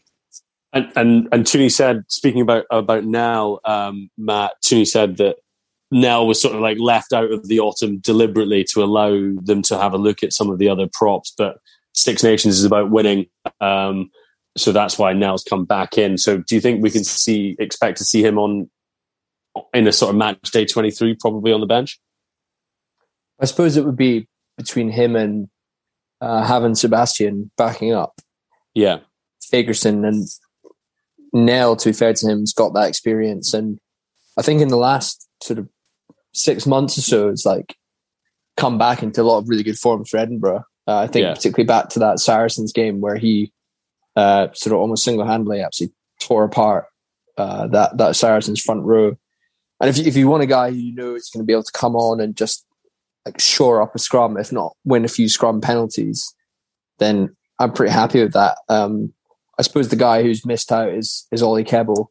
And 0.72 0.90
and 0.96 1.28
and 1.30 1.44
Tooney 1.44 1.70
said, 1.70 2.04
speaking 2.08 2.40
about 2.40 2.64
about 2.70 3.04
now, 3.04 3.58
um, 3.64 4.10
Matt 4.16 4.52
Tooney 4.64 4.86
said 4.86 5.18
that 5.18 5.36
Nel 5.94 6.26
was 6.26 6.42
sort 6.42 6.56
of 6.56 6.60
like 6.60 6.76
left 6.80 7.12
out 7.12 7.30
of 7.30 7.46
the 7.46 7.60
autumn 7.60 7.98
deliberately 7.98 8.64
to 8.64 8.82
allow 8.82 9.10
them 9.42 9.62
to 9.62 9.78
have 9.78 9.94
a 9.94 9.96
look 9.96 10.24
at 10.24 10.32
some 10.32 10.50
of 10.50 10.58
the 10.58 10.68
other 10.68 10.88
props. 10.92 11.32
But 11.38 11.58
Six 11.92 12.24
Nations 12.24 12.58
is 12.58 12.64
about 12.64 12.90
winning, 12.90 13.26
um, 13.60 14.10
so 14.56 14.72
that's 14.72 14.98
why 14.98 15.12
Nel's 15.12 15.44
come 15.44 15.64
back 15.64 15.96
in. 15.96 16.18
So 16.18 16.38
do 16.38 16.56
you 16.56 16.60
think 16.60 16.82
we 16.82 16.90
can 16.90 17.04
see 17.04 17.54
expect 17.60 17.98
to 17.98 18.04
see 18.04 18.24
him 18.24 18.38
on 18.38 18.68
in 19.72 19.86
a 19.86 19.92
sort 19.92 20.10
of 20.10 20.16
match 20.16 20.50
day 20.50 20.64
twenty 20.64 20.90
three, 20.90 21.14
probably 21.14 21.52
on 21.52 21.60
the 21.60 21.66
bench? 21.66 22.00
I 23.40 23.44
suppose 23.44 23.76
it 23.76 23.84
would 23.84 23.96
be 23.96 24.26
between 24.58 24.90
him 24.90 25.14
and 25.14 25.48
uh, 26.20 26.44
having 26.44 26.74
Sebastian 26.74 27.52
backing 27.56 27.92
up. 27.92 28.20
Yeah, 28.74 28.98
Fagerson 29.52 30.04
and 30.08 30.26
Nel. 31.32 31.76
to 31.76 31.90
be 31.90 31.92
fair 31.92 32.14
to 32.14 32.26
him, 32.26 32.40
has 32.40 32.52
got 32.52 32.74
that 32.74 32.88
experience. 32.88 33.54
And 33.54 33.78
I 34.36 34.42
think 34.42 34.60
in 34.60 34.68
the 34.68 34.76
last 34.76 35.28
sort 35.40 35.60
of 35.60 35.68
six 36.34 36.66
months 36.66 36.98
or 36.98 37.02
so, 37.02 37.28
it's 37.28 37.46
like 37.46 37.76
come 38.56 38.78
back 38.78 39.02
into 39.02 39.22
a 39.22 39.24
lot 39.24 39.38
of 39.38 39.48
really 39.48 39.62
good 39.62 39.78
form 39.78 40.04
for 40.04 40.18
Edinburgh. 40.18 40.64
Uh, 40.86 40.98
I 40.98 41.06
think 41.06 41.24
yeah. 41.24 41.34
particularly 41.34 41.66
back 41.66 41.88
to 41.90 41.98
that 42.00 42.20
Saracens 42.20 42.72
game 42.72 43.00
where 43.00 43.16
he 43.16 43.52
uh, 44.16 44.48
sort 44.52 44.74
of 44.74 44.80
almost 44.80 45.04
single 45.04 45.26
handedly 45.26 45.60
actually 45.60 45.92
tore 46.20 46.44
apart 46.44 46.86
uh, 47.36 47.66
that 47.68 47.96
that 47.98 48.16
Saracens 48.16 48.60
front 48.60 48.82
row. 48.82 49.16
And 49.80 49.90
if 49.90 49.98
you, 49.98 50.04
if 50.04 50.16
you 50.16 50.28
want 50.28 50.42
a 50.42 50.46
guy 50.46 50.70
who 50.70 50.76
you 50.76 50.94
know 50.94 51.14
is 51.14 51.30
going 51.30 51.42
to 51.42 51.46
be 51.46 51.52
able 51.52 51.64
to 51.64 51.72
come 51.72 51.96
on 51.96 52.20
and 52.20 52.36
just 52.36 52.64
like 53.26 53.40
shore 53.40 53.82
up 53.82 53.94
a 53.94 53.98
scrum, 53.98 54.36
if 54.36 54.52
not 54.52 54.76
win 54.84 55.04
a 55.04 55.08
few 55.08 55.28
scrum 55.28 55.60
penalties, 55.60 56.32
then 56.98 57.34
I'm 57.58 57.72
pretty 57.72 57.92
happy 57.92 58.22
with 58.22 58.34
that. 58.34 58.58
Um, 58.68 59.12
I 59.58 59.62
suppose 59.62 59.88
the 59.88 59.96
guy 59.96 60.22
who's 60.22 60.46
missed 60.46 60.70
out 60.70 60.90
is 60.90 61.26
is 61.32 61.42
Ollie 61.42 61.64
Kebble, 61.64 62.06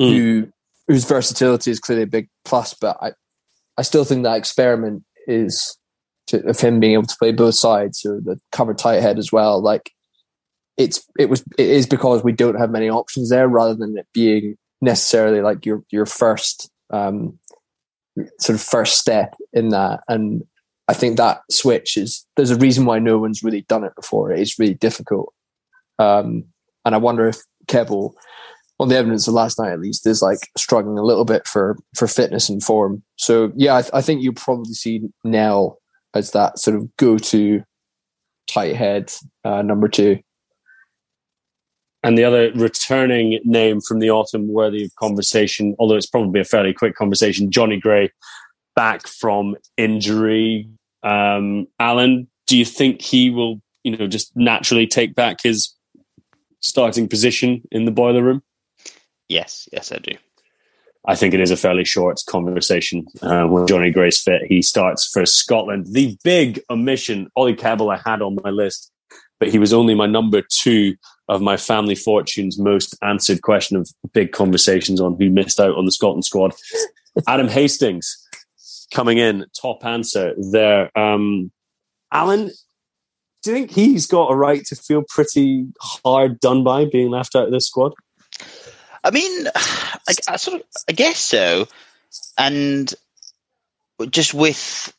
mm. 0.00 0.10
who 0.10 0.48
whose 0.88 1.04
versatility 1.04 1.70
is 1.70 1.80
clearly 1.80 2.04
a 2.04 2.08
big 2.08 2.28
plus. 2.44 2.74
But 2.74 2.96
I 3.00 3.12
I 3.80 3.82
still 3.82 4.04
think 4.04 4.24
that 4.24 4.36
experiment 4.36 5.04
is 5.26 5.78
to, 6.26 6.46
of 6.46 6.60
him 6.60 6.80
being 6.80 6.92
able 6.92 7.04
to 7.04 7.16
play 7.18 7.32
both 7.32 7.54
sides, 7.54 8.04
or 8.04 8.20
the 8.20 8.38
cover 8.52 8.74
tight 8.74 9.00
head 9.00 9.18
as 9.18 9.32
well. 9.32 9.62
Like 9.62 9.92
it's 10.76 11.02
it 11.18 11.30
was 11.30 11.42
it 11.56 11.66
is 11.66 11.86
because 11.86 12.22
we 12.22 12.32
don't 12.32 12.58
have 12.58 12.70
many 12.70 12.90
options 12.90 13.30
there, 13.30 13.48
rather 13.48 13.74
than 13.74 13.96
it 13.96 14.06
being 14.12 14.58
necessarily 14.82 15.40
like 15.40 15.64
your 15.64 15.82
your 15.90 16.04
first 16.04 16.70
um, 16.90 17.38
sort 18.38 18.54
of 18.54 18.60
first 18.60 18.98
step 18.98 19.34
in 19.54 19.70
that. 19.70 20.00
And 20.08 20.42
I 20.86 20.92
think 20.92 21.16
that 21.16 21.40
switch 21.50 21.96
is 21.96 22.26
there's 22.36 22.50
a 22.50 22.56
reason 22.56 22.84
why 22.84 22.98
no 22.98 23.16
one's 23.16 23.42
really 23.42 23.62
done 23.62 23.84
it 23.84 23.96
before. 23.96 24.30
It 24.30 24.40
is 24.40 24.58
really 24.58 24.74
difficult. 24.74 25.32
Um, 25.98 26.44
and 26.84 26.94
I 26.94 26.98
wonder 26.98 27.26
if 27.28 27.38
Kebble, 27.66 28.12
on 28.80 28.88
the 28.88 28.96
evidence 28.96 29.28
of 29.28 29.34
last 29.34 29.58
night 29.58 29.72
at 29.72 29.80
least, 29.80 30.06
is 30.06 30.22
like 30.22 30.38
struggling 30.56 30.98
a 30.98 31.04
little 31.04 31.26
bit 31.26 31.46
for 31.46 31.76
for 31.94 32.08
fitness 32.08 32.48
and 32.48 32.62
form. 32.62 33.02
So 33.16 33.52
yeah, 33.54 33.76
I, 33.76 33.82
th- 33.82 33.92
I 33.92 34.00
think 34.00 34.22
you'll 34.22 34.34
probably 34.34 34.72
see 34.72 35.02
Nel 35.22 35.78
as 36.14 36.30
that 36.32 36.58
sort 36.58 36.76
of 36.76 36.96
go 36.96 37.18
to 37.18 37.62
tight 38.48 38.74
head 38.74 39.12
uh, 39.44 39.62
number 39.62 39.86
two. 39.86 40.18
And 42.02 42.16
the 42.16 42.24
other 42.24 42.50
returning 42.54 43.38
name 43.44 43.82
from 43.82 43.98
the 43.98 44.10
autumn 44.10 44.48
worthy 44.50 44.84
of 44.84 44.94
conversation, 44.96 45.76
although 45.78 45.96
it's 45.96 46.06
probably 46.06 46.40
a 46.40 46.44
fairly 46.44 46.72
quick 46.72 46.94
conversation, 46.94 47.50
Johnny 47.50 47.78
Gray 47.78 48.10
back 48.74 49.06
from 49.06 49.56
injury. 49.76 50.66
Um, 51.02 51.66
Alan, 51.78 52.28
do 52.46 52.56
you 52.56 52.64
think 52.64 53.02
he 53.02 53.28
will, 53.28 53.60
you 53.84 53.94
know, 53.94 54.06
just 54.06 54.34
naturally 54.34 54.86
take 54.86 55.14
back 55.14 55.42
his 55.42 55.74
starting 56.60 57.06
position 57.06 57.62
in 57.70 57.84
the 57.84 57.90
boiler 57.90 58.22
room? 58.22 58.42
Yes, 59.30 59.68
yes, 59.72 59.92
I 59.92 59.98
do. 59.98 60.12
I 61.06 61.14
think 61.14 61.32
it 61.32 61.40
is 61.40 61.52
a 61.52 61.56
fairly 61.56 61.84
short 61.84 62.20
conversation 62.28 63.06
uh, 63.22 63.64
Johnny 63.66 63.90
Gray's 63.90 64.20
fit. 64.20 64.42
He 64.48 64.60
starts 64.60 65.08
for 65.10 65.24
Scotland. 65.24 65.86
The 65.92 66.18
big 66.24 66.60
omission, 66.68 67.30
Ollie 67.36 67.54
Kebble, 67.54 67.94
I 67.96 68.02
had 68.10 68.20
on 68.20 68.36
my 68.42 68.50
list, 68.50 68.90
but 69.38 69.48
he 69.48 69.58
was 69.58 69.72
only 69.72 69.94
my 69.94 70.06
number 70.06 70.42
two 70.42 70.96
of 71.28 71.40
my 71.40 71.56
family 71.56 71.94
fortunes 71.94 72.58
most 72.58 72.94
answered 73.02 73.42
question 73.42 73.76
of 73.76 73.88
big 74.12 74.32
conversations 74.32 75.00
on 75.00 75.16
who 75.16 75.30
missed 75.30 75.60
out 75.60 75.76
on 75.76 75.86
the 75.86 75.92
Scotland 75.92 76.24
squad. 76.24 76.52
Adam 77.28 77.48
Hastings 77.48 78.28
coming 78.92 79.18
in, 79.18 79.46
top 79.58 79.86
answer 79.86 80.34
there. 80.50 80.90
Um, 80.98 81.52
Alan, 82.12 82.50
do 83.44 83.50
you 83.52 83.56
think 83.56 83.70
he's 83.70 84.08
got 84.08 84.32
a 84.32 84.36
right 84.36 84.64
to 84.66 84.74
feel 84.74 85.04
pretty 85.08 85.68
hard 85.80 86.40
done 86.40 86.64
by 86.64 86.84
being 86.84 87.10
left 87.10 87.36
out 87.36 87.46
of 87.46 87.52
this 87.52 87.68
squad? 87.68 87.94
I 89.02 89.10
mean, 89.10 89.46
I, 89.54 90.14
I 90.28 90.36
sort 90.36 90.60
of, 90.60 90.66
I 90.88 90.92
guess 90.92 91.18
so, 91.18 91.68
and 92.38 92.92
just 94.10 94.34
with 94.34 94.92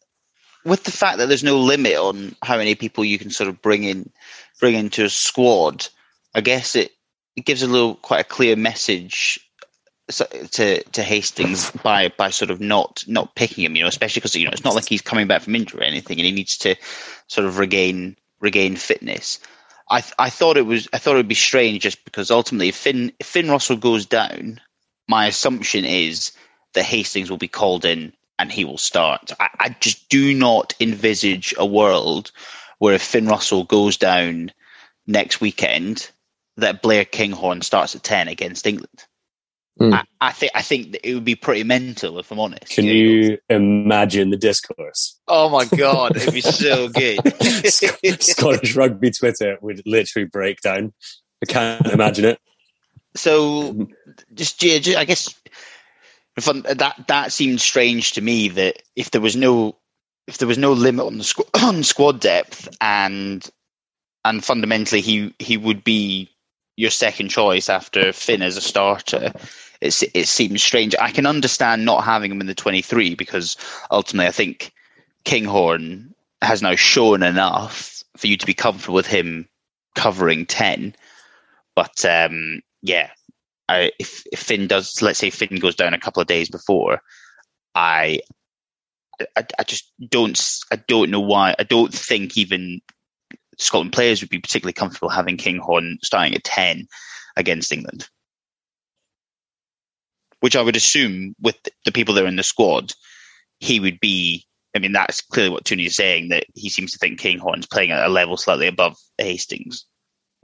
with 0.63 0.83
the 0.83 0.91
fact 0.91 1.17
that 1.17 1.27
there's 1.27 1.43
no 1.43 1.59
limit 1.59 1.95
on 1.95 2.35
how 2.43 2.57
many 2.57 2.75
people 2.75 3.03
you 3.03 3.17
can 3.17 3.31
sort 3.31 3.49
of 3.49 3.61
bring 3.61 3.83
in 3.83 4.11
bring 4.59 4.75
into 4.75 5.03
a 5.03 5.09
squad, 5.09 5.87
I 6.35 6.41
guess 6.41 6.75
it, 6.75 6.91
it 7.35 7.45
gives 7.45 7.63
a 7.63 7.67
little 7.67 7.95
quite 7.95 8.21
a 8.21 8.25
clear 8.25 8.55
message 8.55 9.39
to 10.07 10.83
to 10.83 11.03
Hastings 11.03 11.71
by 11.83 12.09
by 12.09 12.29
sort 12.29 12.51
of 12.51 12.59
not 12.59 13.03
not 13.07 13.35
picking 13.35 13.63
him, 13.63 13.75
you 13.75 13.83
know, 13.83 13.87
especially 13.87 14.19
because 14.19 14.35
you 14.35 14.45
know 14.45 14.51
it's 14.51 14.63
not 14.63 14.75
like 14.75 14.87
he's 14.87 15.01
coming 15.01 15.27
back 15.27 15.41
from 15.41 15.55
injury 15.55 15.81
or 15.81 15.83
anything, 15.83 16.19
and 16.19 16.25
he 16.25 16.31
needs 16.31 16.57
to 16.57 16.75
sort 17.27 17.47
of 17.47 17.57
regain 17.57 18.17
regain 18.39 18.75
fitness. 18.75 19.39
I 19.91 20.03
I 20.17 20.31
thought 20.31 20.57
it 20.57 20.65
was 20.65 20.89
I 20.93 20.99
thought 20.99 21.15
it 21.15 21.19
would 21.19 21.27
be 21.27 21.35
strange 21.35 21.83
just 21.83 22.03
because 22.05 22.31
ultimately 22.31 22.69
if 22.69 22.77
Finn 22.77 23.13
if 23.19 23.27
Finn 23.27 23.51
Russell 23.51 23.77
goes 23.77 24.07
down, 24.07 24.61
my 25.09 25.27
assumption 25.27 25.85
is 25.85 26.33
that 26.73 26.85
Hastings 26.85 27.29
will 27.29 27.37
be 27.37 27.49
called 27.49 27.85
in 27.85 28.13
and 28.39 28.51
he 28.51 28.65
will 28.65 28.79
start. 28.79 29.33
I, 29.39 29.49
I 29.59 29.75
just 29.81 30.09
do 30.09 30.33
not 30.33 30.73
envisage 30.79 31.53
a 31.57 31.65
world 31.65 32.31
where 32.79 32.95
if 32.95 33.03
Finn 33.03 33.27
Russell 33.27 33.65
goes 33.65 33.97
down 33.97 34.53
next 35.07 35.41
weekend, 35.41 36.09
that 36.57 36.81
Blair 36.81 37.05
Kinghorn 37.05 37.61
starts 37.61 37.95
at 37.95 38.03
ten 38.03 38.29
against 38.29 38.67
England. 38.67 39.05
Mm. 39.79 39.93
I, 39.93 40.03
I, 40.19 40.31
think 40.31 40.51
I 40.53 40.61
think 40.61 40.97
it 41.03 41.13
would 41.13 41.25
be 41.25 41.35
pretty 41.35 41.63
mental 41.63 42.19
if 42.19 42.31
I'm 42.31 42.39
honest. 42.39 42.67
Can 42.69 42.85
you, 42.85 43.37
imagine 43.49 44.29
the 44.29 44.37
discourse? 44.37 45.19
Oh 45.27 45.49
my 45.49 45.65
god, 45.65 46.17
it'd 46.17 46.33
be 46.33 46.41
so 46.41 46.89
good. 46.89 47.19
Scottish 48.21 48.75
rugby 48.75 49.11
Twitter 49.11 49.57
would 49.61 49.81
literally 49.85 50.27
break 50.27 50.61
down. 50.61 50.93
I 51.41 51.51
can't 51.51 51.87
imagine 51.87 52.25
it. 52.25 52.39
So, 53.15 53.87
just, 54.33 54.63
I 54.63 55.05
guess 55.05 55.33
that 56.35 56.95
that 57.07 57.31
seemed 57.31 57.61
strange 57.61 58.13
to 58.13 58.21
me 58.21 58.49
that 58.49 58.81
if 58.95 59.11
there 59.11 59.21
was 59.21 59.35
no 59.35 59.77
if 60.27 60.37
there 60.37 60.47
was 60.47 60.57
no 60.57 60.73
limit 60.73 61.05
on 61.05 61.17
the 61.17 61.23
squ- 61.23 61.49
on 61.63 61.83
squad 61.83 62.19
depth 62.19 62.69
and 62.79 63.47
and 64.23 64.43
fundamentally 64.43 65.01
he 65.01 65.33
he 65.39 65.57
would 65.57 65.83
be 65.83 66.29
your 66.75 66.91
second 66.91 67.29
choice 67.29 67.69
after 67.69 68.13
Finn 68.13 68.41
as 68.41 68.57
a 68.57 68.61
starter, 68.61 69.33
it, 69.81 70.03
it 70.13 70.27
seems 70.27 70.63
strange. 70.63 70.95
I 70.99 71.11
can 71.11 71.25
understand 71.25 71.85
not 71.85 72.03
having 72.03 72.31
him 72.31 72.41
in 72.41 72.47
the 72.47 72.55
23 72.55 73.15
because 73.15 73.57
ultimately 73.89 74.27
I 74.27 74.31
think 74.31 74.71
Kinghorn 75.23 76.13
has 76.41 76.61
now 76.61 76.75
shown 76.75 77.23
enough 77.23 78.03
for 78.17 78.27
you 78.27 78.37
to 78.37 78.45
be 78.45 78.53
comfortable 78.53 78.95
with 78.95 79.07
him 79.07 79.47
covering 79.95 80.45
10. 80.45 80.95
But 81.75 82.05
um, 82.05 82.61
yeah, 82.81 83.09
I, 83.67 83.91
if, 83.99 84.23
if 84.31 84.39
Finn 84.39 84.67
does, 84.67 85.01
let's 85.01 85.19
say 85.19 85.29
Finn 85.29 85.59
goes 85.59 85.75
down 85.75 85.93
a 85.93 85.99
couple 85.99 86.21
of 86.21 86.27
days 86.27 86.49
before, 86.49 87.01
I, 87.73 88.21
I, 89.35 89.45
I 89.59 89.63
just 89.63 89.91
don't, 89.99 90.39
I 90.71 90.75
don't 90.75 91.11
know 91.11 91.21
why. 91.21 91.55
I 91.57 91.63
don't 91.63 91.93
think 91.93 92.37
even 92.37 92.81
Scotland 93.61 93.93
players 93.93 94.21
would 94.21 94.29
be 94.29 94.39
particularly 94.39 94.73
comfortable 94.73 95.09
having 95.09 95.37
Kinghorn 95.37 95.99
starting 96.03 96.35
at 96.35 96.43
10 96.43 96.87
against 97.37 97.71
England. 97.71 98.07
Which 100.39 100.55
I 100.55 100.61
would 100.61 100.75
assume 100.75 101.35
with 101.39 101.55
the 101.85 101.91
people 101.91 102.15
that 102.15 102.23
are 102.23 102.27
in 102.27 102.35
the 102.35 102.43
squad, 102.43 102.93
he 103.59 103.79
would 103.79 103.99
be. 103.99 104.45
I 104.75 104.79
mean, 104.79 104.93
that's 104.93 105.21
clearly 105.21 105.51
what 105.51 105.65
Tooney 105.65 105.85
is 105.85 105.97
saying, 105.97 106.29
that 106.29 106.45
he 106.55 106.69
seems 106.69 106.93
to 106.93 106.97
think 106.97 107.19
Kinghorn's 107.19 107.67
playing 107.67 107.91
at 107.91 108.05
a 108.05 108.09
level 108.09 108.37
slightly 108.37 108.67
above 108.67 108.95
Hastings. 109.17 109.85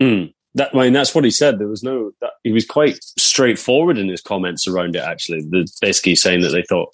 Mm. 0.02 0.34
That, 0.56 0.76
I 0.76 0.84
mean, 0.84 0.94
that's 0.94 1.16
what 1.16 1.24
he 1.24 1.32
said. 1.32 1.60
There 1.60 1.68
was 1.70 1.82
no, 1.82 2.12
that, 2.20 2.32
he 2.44 2.52
was 2.52 2.66
quite 2.66 3.00
straightforward 3.18 3.98
in 3.98 4.10
his 4.10 4.22
comments 4.22 4.68
around 4.68 4.98
it, 4.98 5.04
actually. 5.04 5.42
The, 5.42 5.66
basically 5.82 6.16
saying 6.16 6.42
that 6.42 6.50
they 6.50 6.64
thought 6.64 6.94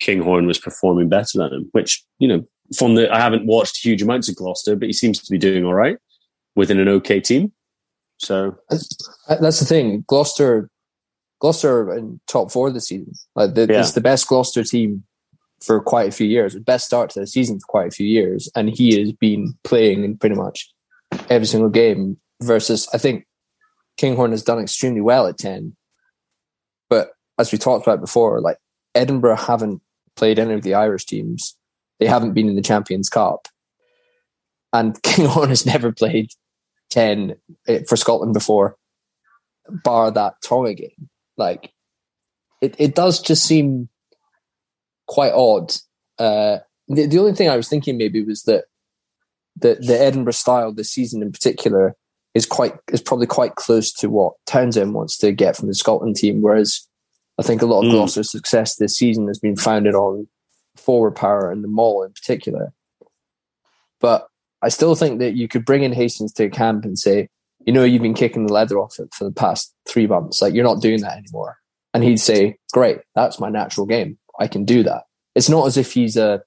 Kinghorn 0.00 0.46
was 0.46 0.58
performing 0.58 1.10
better 1.10 1.36
than 1.38 1.52
him, 1.52 1.68
which, 1.72 2.02
you 2.18 2.28
know, 2.28 2.46
from 2.76 2.94
the 2.94 3.12
I 3.12 3.20
haven't 3.20 3.46
watched 3.46 3.84
huge 3.84 4.02
amounts 4.02 4.28
of 4.28 4.36
Gloucester, 4.36 4.76
but 4.76 4.86
he 4.86 4.92
seems 4.92 5.20
to 5.20 5.30
be 5.30 5.38
doing 5.38 5.64
all 5.64 5.74
right 5.74 5.98
within 6.54 6.78
an 6.78 6.88
okay 6.88 7.20
team. 7.20 7.52
So 8.18 8.56
that's 8.68 9.60
the 9.60 9.66
thing. 9.66 10.04
Gloucester, 10.06 10.70
Gloucester 11.40 11.94
in 11.94 12.20
top 12.26 12.50
four 12.50 12.70
this 12.70 12.88
season. 12.88 13.12
Like 13.34 13.54
the, 13.54 13.66
yeah. 13.68 13.80
it's 13.80 13.92
the 13.92 14.00
best 14.00 14.28
Gloucester 14.28 14.62
team 14.62 15.04
for 15.60 15.80
quite 15.80 16.08
a 16.08 16.12
few 16.12 16.26
years. 16.26 16.54
The 16.54 16.60
best 16.60 16.86
start 16.86 17.10
to 17.10 17.20
the 17.20 17.26
season 17.26 17.58
for 17.58 17.66
quite 17.66 17.88
a 17.88 17.94
few 17.94 18.06
years, 18.06 18.50
and 18.54 18.68
he 18.68 18.98
has 19.00 19.12
been 19.12 19.54
playing 19.64 20.04
in 20.04 20.16
pretty 20.16 20.36
much 20.36 20.72
every 21.28 21.46
single 21.46 21.70
game. 21.70 22.18
Versus, 22.42 22.88
I 22.92 22.98
think 22.98 23.26
Kinghorn 23.96 24.32
has 24.32 24.42
done 24.42 24.58
extremely 24.58 25.00
well 25.00 25.26
at 25.26 25.38
10. 25.38 25.74
But 26.90 27.12
as 27.38 27.52
we 27.52 27.58
talked 27.58 27.86
about 27.86 28.00
before, 28.00 28.40
like 28.40 28.58
Edinburgh 28.94 29.36
haven't 29.36 29.80
played 30.16 30.38
any 30.38 30.54
of 30.54 30.62
the 30.62 30.74
Irish 30.74 31.06
teams. 31.06 31.56
They 32.00 32.06
haven't 32.06 32.34
been 32.34 32.48
in 32.48 32.56
the 32.56 32.62
Champions 32.62 33.08
Cup. 33.08 33.48
And 34.72 35.00
Kinghorn 35.02 35.50
has 35.50 35.66
never 35.66 35.92
played 35.92 36.30
10 36.90 37.36
eh, 37.68 37.80
for 37.88 37.96
Scotland 37.96 38.34
before, 38.34 38.76
bar 39.68 40.10
that 40.10 40.34
Tonga 40.42 40.74
game. 40.74 41.08
Like, 41.36 41.72
it, 42.60 42.74
it 42.78 42.94
does 42.94 43.20
just 43.20 43.44
seem 43.44 43.88
quite 45.06 45.32
odd. 45.32 45.72
Uh, 46.18 46.58
the, 46.88 47.06
the 47.06 47.18
only 47.18 47.34
thing 47.34 47.48
I 47.48 47.56
was 47.56 47.68
thinking 47.68 47.98
maybe 47.98 48.22
was 48.22 48.42
that 48.42 48.64
the, 49.56 49.76
the 49.80 50.00
Edinburgh 50.00 50.32
style 50.32 50.72
this 50.72 50.90
season 50.90 51.22
in 51.22 51.32
particular 51.32 51.96
is 52.34 52.46
quite 52.46 52.74
is 52.92 53.00
probably 53.00 53.26
quite 53.26 53.54
close 53.54 53.92
to 53.92 54.10
what 54.10 54.34
Townsend 54.46 54.92
wants 54.92 55.16
to 55.18 55.30
get 55.32 55.56
from 55.56 55.68
the 55.68 55.74
Scotland 55.74 56.16
team, 56.16 56.42
whereas 56.42 56.86
I 57.38 57.42
think 57.42 57.62
a 57.62 57.66
lot 57.66 57.82
of 57.82 57.86
mm. 57.86 57.92
Gloucester's 57.92 58.30
success 58.30 58.76
this 58.76 58.96
season 58.96 59.28
has 59.28 59.38
been 59.38 59.56
founded 59.56 59.94
on 59.94 60.26
forward 60.76 61.12
power 61.12 61.50
and 61.50 61.62
the 61.62 61.68
maul 61.68 62.02
in 62.02 62.12
particular. 62.12 62.72
But 64.00 64.28
I 64.62 64.68
still 64.68 64.94
think 64.94 65.20
that 65.20 65.34
you 65.34 65.48
could 65.48 65.64
bring 65.64 65.82
in 65.82 65.92
Hastings 65.92 66.32
to 66.34 66.44
a 66.44 66.50
camp 66.50 66.84
and 66.84 66.98
say, 66.98 67.28
you 67.66 67.72
know, 67.72 67.84
you've 67.84 68.02
been 68.02 68.14
kicking 68.14 68.46
the 68.46 68.52
leather 68.52 68.78
off 68.78 68.98
it 68.98 69.12
for 69.14 69.24
the 69.24 69.32
past 69.32 69.74
three 69.88 70.06
months. 70.06 70.42
Like 70.42 70.54
you're 70.54 70.64
not 70.64 70.82
doing 70.82 71.00
that 71.00 71.16
anymore. 71.16 71.58
And 71.92 72.02
he'd 72.02 72.18
say, 72.20 72.58
great, 72.72 72.98
that's 73.14 73.38
my 73.38 73.48
natural 73.48 73.86
game. 73.86 74.18
I 74.38 74.48
can 74.48 74.64
do 74.64 74.82
that. 74.82 75.04
It's 75.34 75.48
not 75.48 75.66
as 75.66 75.76
if 75.76 75.92
he's 75.92 76.16
a, 76.16 76.42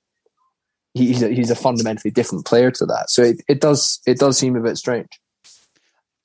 he's 0.94 1.24
a, 1.24 1.30
he's 1.30 1.52
a 1.52 1.56
fundamentally 1.56 2.12
different 2.12 2.46
player 2.46 2.70
to 2.72 2.86
that. 2.86 3.10
So 3.10 3.24
it, 3.24 3.42
it 3.48 3.62
does, 3.62 4.02
it 4.06 4.20
does 4.20 4.38
seem 4.38 4.56
a 4.56 4.62
bit 4.62 4.78
strange. 4.78 5.10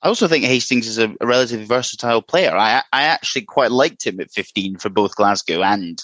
I 0.03 0.09
also 0.09 0.27
think 0.27 0.43
Hastings 0.43 0.87
is 0.87 0.97
a, 0.97 1.15
a, 1.21 1.25
relatively 1.25 1.65
versatile 1.65 2.21
player. 2.21 2.53
I 2.53 2.83
I 2.91 3.03
actually 3.03 3.43
quite 3.43 3.71
liked 3.71 4.05
him 4.05 4.19
at 4.19 4.31
15 4.31 4.77
for 4.77 4.89
both 4.89 5.15
Glasgow 5.15 5.63
and 5.63 5.97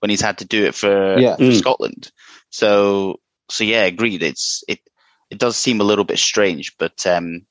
when 0.00 0.10
he's 0.10 0.20
had 0.20 0.38
to 0.38 0.44
do 0.44 0.64
it 0.64 0.74
for, 0.74 1.18
yeah. 1.18 1.36
for 1.36 1.42
mm. 1.42 1.58
Scotland. 1.58 2.10
So 2.50 3.20
so 3.50 3.64
yeah, 3.64 3.84
agreed. 3.84 4.22
It's 4.22 4.64
it 4.68 4.80
it 5.30 5.38
does 5.38 5.56
seem 5.56 5.80
a 5.80 5.84
little 5.84 6.04
bit 6.04 6.18
strange, 6.18 6.76
but 6.78 7.06
um, 7.06 7.46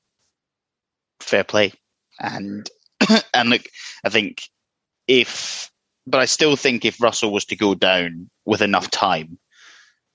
fair 1.20 1.44
play. 1.44 1.72
And 2.20 2.68
and 3.34 3.50
look, 3.50 3.62
I 4.04 4.08
think 4.08 4.42
if 5.06 5.70
but 6.06 6.20
I 6.20 6.26
still 6.26 6.56
think 6.56 6.84
if 6.84 7.00
Russell 7.00 7.32
was 7.32 7.46
to 7.46 7.56
go 7.56 7.74
down 7.74 8.30
with 8.44 8.62
enough 8.62 8.90
time, 8.90 9.38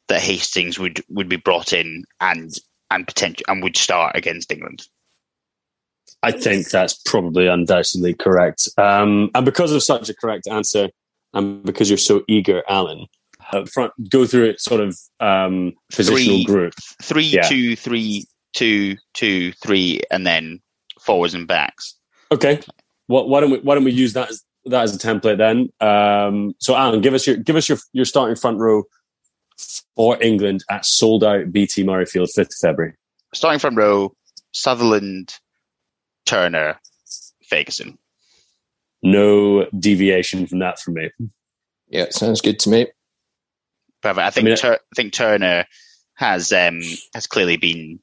that 0.08 0.22
Hastings 0.22 0.80
would 0.80 1.04
would 1.10 1.30
be 1.30 1.38
brought 1.38 1.74
in 1.74 2.06
and 2.20 2.52
and 2.90 3.08
potential 3.08 3.46
and 3.48 3.64
would 3.64 3.78
start 3.78 4.16
against 4.16 4.52
England. 4.52 4.88
I 6.24 6.32
think 6.32 6.70
that's 6.70 6.94
probably 6.94 7.48
undoubtedly 7.48 8.14
correct. 8.14 8.68
Um, 8.78 9.32
and 9.34 9.44
because 9.44 9.72
of 9.72 9.82
such 9.82 10.08
a 10.10 10.14
correct 10.14 10.48
answer, 10.48 10.90
and 11.34 11.64
because 11.64 11.90
you're 11.90 11.98
so 11.98 12.24
eager, 12.28 12.64
Alan, 12.68 13.08
uh, 13.52 13.66
front 13.66 13.94
go 14.10 14.26
through 14.26 14.46
it 14.46 14.62
sort 14.62 14.82
of 14.82 14.98
um, 15.20 15.74
positional 15.92 16.26
three, 16.26 16.46
group. 16.46 16.74
Three, 17.02 17.24
yeah. 17.26 17.42
two, 17.42 17.76
three, 17.76 18.26
two, 18.54 18.98
two, 19.14 19.52
three, 19.54 20.02
and 20.12 20.26
then 20.26 20.60
forwards 21.00 21.34
and 21.34 21.48
backs. 21.48 21.96
Okay. 22.32 22.62
What, 23.08 23.28
why 23.28 23.42
don't 23.42 23.52
we 23.52 23.60
why 23.60 23.76
don't 23.76 23.84
we 23.84 23.92
use 23.92 24.14
that 24.14 24.30
as 24.30 24.44
that 24.66 24.84
as 24.84 24.96
a 24.96 25.00
template 25.00 25.38
then? 25.38 25.70
Um, 25.86 26.54
so 26.60 26.76
Alan, 26.76 27.02
give 27.02 27.14
us 27.14 27.28
your 27.28 27.38
give 27.38 27.56
us 27.56 27.68
your 27.68 27.78
your 27.94 28.06
starting 28.06 28.36
front 28.36 28.60
row 28.60 28.84
for 29.96 30.22
England 30.22 30.64
at 30.70 30.86
sold 30.86 31.24
out 31.24 31.52
BT 31.52 31.84
Murrayfield, 31.84 32.30
fifth 32.34 32.58
February. 32.62 32.94
Starting 33.34 33.60
front 33.60 33.78
row: 33.78 34.14
Sutherland, 34.52 35.34
Turner, 36.26 36.80
Fagerson. 37.52 37.98
No 39.04 39.68
deviation 39.78 40.48
from 40.48 40.60
that 40.60 40.80
for 40.80 40.92
me. 40.92 41.10
Yeah, 41.88 42.08
sounds 42.10 42.42
good 42.42 42.60
to 42.60 42.70
me. 42.70 42.88
Perfect. 44.02 44.26
I 44.26 44.30
think 44.30 44.46
I, 44.46 44.50
mean, 44.50 44.58
Tur- 44.58 44.74
I 44.74 44.96
think 44.96 45.14
Turner 45.14 45.66
has 46.16 46.52
um, 46.52 46.82
has 47.14 47.28
clearly 47.28 47.58
been 47.58 48.00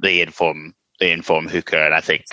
the 0.00 0.22
inform 0.22 0.74
the 1.00 1.10
inform 1.10 1.48
hooker, 1.48 1.76
and 1.76 1.94
I 1.94 2.00
think 2.00 2.24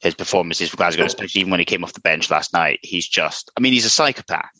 his 0.00 0.14
performances 0.14 0.70
for 0.70 0.76
Glasgow, 0.76 1.04
especially 1.04 1.40
even 1.40 1.50
when 1.50 1.60
he 1.60 1.66
came 1.66 1.84
off 1.84 1.92
the 1.92 2.00
bench 2.00 2.30
last 2.30 2.52
night, 2.52 2.78
he's 2.82 3.08
just. 3.08 3.50
I 3.56 3.60
mean, 3.60 3.72
he's 3.72 3.84
a 3.84 3.90
psychopath. 3.90 4.50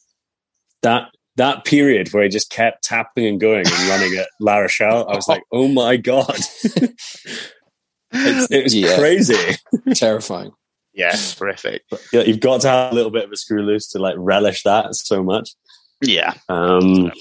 That 0.82 1.08
that 1.36 1.64
period 1.64 2.12
where 2.12 2.24
he 2.24 2.28
just 2.28 2.50
kept 2.50 2.82
tapping 2.84 3.26
and 3.26 3.40
going 3.40 3.64
and 3.66 3.88
running 3.88 4.16
at 4.18 4.28
La 4.40 4.58
Rochelle, 4.58 5.08
I 5.08 5.14
was 5.14 5.28
like, 5.28 5.42
oh 5.52 5.68
my 5.68 5.96
god. 5.96 6.38
It's, 8.10 8.50
it 8.50 8.64
was 8.64 8.74
yeah. 8.74 8.96
crazy, 8.96 9.36
terrifying. 9.94 10.52
Yeah, 10.98 11.14
terrific. 11.14 11.84
Yeah, 12.12 12.22
you've 12.22 12.40
got 12.40 12.60
to 12.62 12.68
have 12.68 12.90
a 12.90 12.94
little 12.94 13.12
bit 13.12 13.24
of 13.24 13.30
a 13.30 13.36
screw 13.36 13.62
loose 13.62 13.86
to 13.90 14.00
like 14.00 14.16
relish 14.18 14.64
that 14.64 14.96
so 14.96 15.22
much. 15.22 15.50
Yeah. 16.02 16.34
Um, 16.48 17.12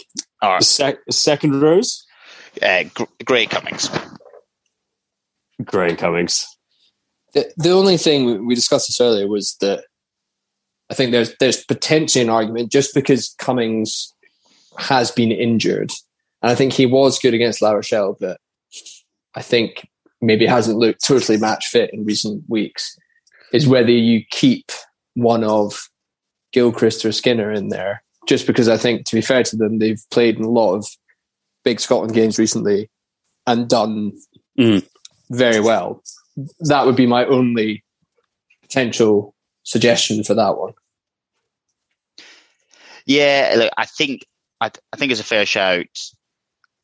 All 0.42 0.54
right. 0.54 0.64
Sec- 0.64 0.98
second 1.12 1.62
rows. 1.62 2.04
Uh, 2.60 2.86
Gray 3.24 3.46
Cummings. 3.46 3.88
Gray 5.64 5.96
Cummings. 5.96 6.48
The, 7.34 7.54
the 7.56 7.70
only 7.70 7.98
thing 7.98 8.48
we 8.48 8.56
discussed 8.56 8.88
this 8.88 9.00
earlier 9.00 9.28
was 9.28 9.56
that 9.62 9.86
I 10.90 10.96
think 10.96 11.12
there's 11.12 11.36
there's 11.40 11.64
potentially 11.64 12.24
an 12.24 12.32
argument 12.32 12.72
just 12.72 12.96
because 12.96 13.36
Cummings 13.38 14.12
has 14.80 15.12
been 15.12 15.32
injured, 15.32 15.92
and 16.42 16.52
I 16.52 16.56
think 16.56 16.74
he 16.74 16.88
was 16.88 17.20
good 17.20 17.36
against 17.36 17.62
La 17.62 17.74
Rochelle, 17.74 18.18
but 18.20 18.40
I 19.36 19.44
think 19.44 19.88
maybe 20.20 20.48
hasn't 20.48 20.80
looked 20.80 21.06
totally 21.06 21.38
match 21.38 21.68
fit 21.68 21.94
in 21.94 22.06
recent 22.06 22.44
weeks 22.48 22.98
is 23.54 23.68
whether 23.68 23.92
you 23.92 24.24
keep 24.30 24.72
one 25.16 25.44
of 25.44 25.90
Gilchrist 26.52 27.06
or 27.06 27.12
Skinner 27.12 27.52
in 27.52 27.70
there. 27.70 28.04
Just 28.28 28.46
because 28.46 28.68
I 28.68 28.78
think, 28.78 29.06
to 29.06 29.16
be 29.16 29.22
fair 29.22 29.44
to 29.44 29.56
them, 29.56 29.80
they've 29.80 30.02
played 30.12 30.38
in 30.38 30.44
a 30.44 30.50
lot 30.50 30.76
of 30.76 30.86
big 31.64 31.80
Scotland 31.80 32.14
games 32.14 32.38
recently 32.38 32.90
and 33.46 33.70
done 33.70 34.14
mm. 34.60 34.86
very 35.30 35.62
well. 35.62 36.04
That 36.60 36.86
would 36.86 36.96
be 36.96 37.08
my 37.08 37.26
only 37.26 37.84
potential 38.62 39.34
suggestion 39.64 40.24
for 40.24 40.34
that 40.34 40.58
one. 40.58 40.74
Yeah, 43.06 43.56
look, 43.58 43.74
I 43.78 43.86
think 43.86 44.26
I, 44.60 44.70
I 44.92 44.98
think 44.98 45.12
it's 45.12 45.22
a 45.22 45.26
fair 45.26 45.46
shout. 45.46 45.86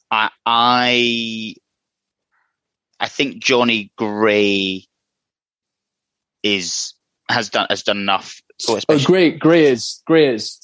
I 0.09 0.29
I 0.45 1.55
I 2.99 3.07
think 3.09 3.43
Johnny 3.43 3.91
Gray 3.97 4.85
is 6.43 6.93
has 7.29 7.49
done 7.49 7.67
has 7.69 7.83
done 7.83 7.97
enough. 7.97 8.41
oh, 8.69 8.79
Gray 9.03 9.31
Gray 9.31 9.65
is 9.65 10.01
Gray 10.05 10.33
is 10.33 10.59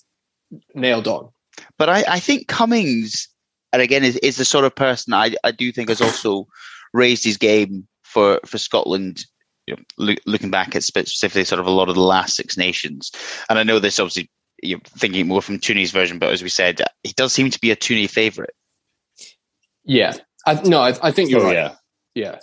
nailed 0.75 1.07
on. 1.07 1.29
But 1.77 1.89
I, 1.89 2.03
I 2.07 2.19
think 2.19 2.47
Cummings, 2.47 3.27
and 3.73 3.81
again, 3.81 4.03
is, 4.03 4.17
is 4.17 4.37
the 4.37 4.45
sort 4.45 4.65
of 4.65 4.75
person 4.75 5.13
I, 5.13 5.35
I 5.43 5.51
do 5.51 5.71
think 5.71 5.89
has 5.89 6.01
also 6.01 6.47
raised 6.93 7.23
his 7.23 7.37
game 7.37 7.87
for 8.03 8.39
for 8.45 8.57
Scotland. 8.57 9.25
You 9.65 9.75
know, 9.75 9.83
look, 9.97 10.19
looking 10.25 10.51
back 10.51 10.75
at 10.75 10.83
specifically 10.83 11.43
sort 11.43 11.59
of 11.59 11.67
a 11.67 11.71
lot 11.71 11.89
of 11.89 11.95
the 11.95 12.01
last 12.01 12.35
Six 12.35 12.57
Nations, 12.57 13.11
and 13.49 13.59
I 13.59 13.63
know 13.63 13.79
this 13.79 13.99
obviously 13.99 14.29
you're 14.61 14.79
thinking 14.79 15.27
more 15.27 15.41
from 15.41 15.59
Tooney's 15.59 15.91
version, 15.91 16.19
but 16.19 16.33
as 16.33 16.43
we 16.43 16.49
said, 16.49 16.81
he 17.03 17.13
does 17.13 17.31
seem 17.31 17.49
to 17.49 17.59
be 17.59 17.71
a 17.71 17.75
Tooney 17.75 18.09
favourite. 18.09 18.49
Yeah, 19.85 20.15
I, 20.45 20.55
no, 20.63 20.81
I, 20.81 20.93
I 21.01 21.11
think 21.11 21.29
you're 21.29 21.41
oh, 21.41 21.45
right. 21.45 21.55
Yeah. 21.55 21.75
Yeah. 22.15 22.39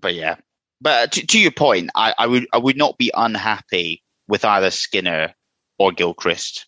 But 0.00 0.14
yeah. 0.14 0.36
But 0.80 1.12
to, 1.12 1.26
to 1.26 1.38
your 1.38 1.52
point, 1.52 1.90
I, 1.94 2.14
I 2.18 2.26
would 2.26 2.46
I 2.52 2.58
would 2.58 2.76
not 2.76 2.98
be 2.98 3.10
unhappy 3.14 4.02
with 4.28 4.44
either 4.44 4.70
Skinner 4.70 5.34
or 5.78 5.92
Gilchrist 5.92 6.66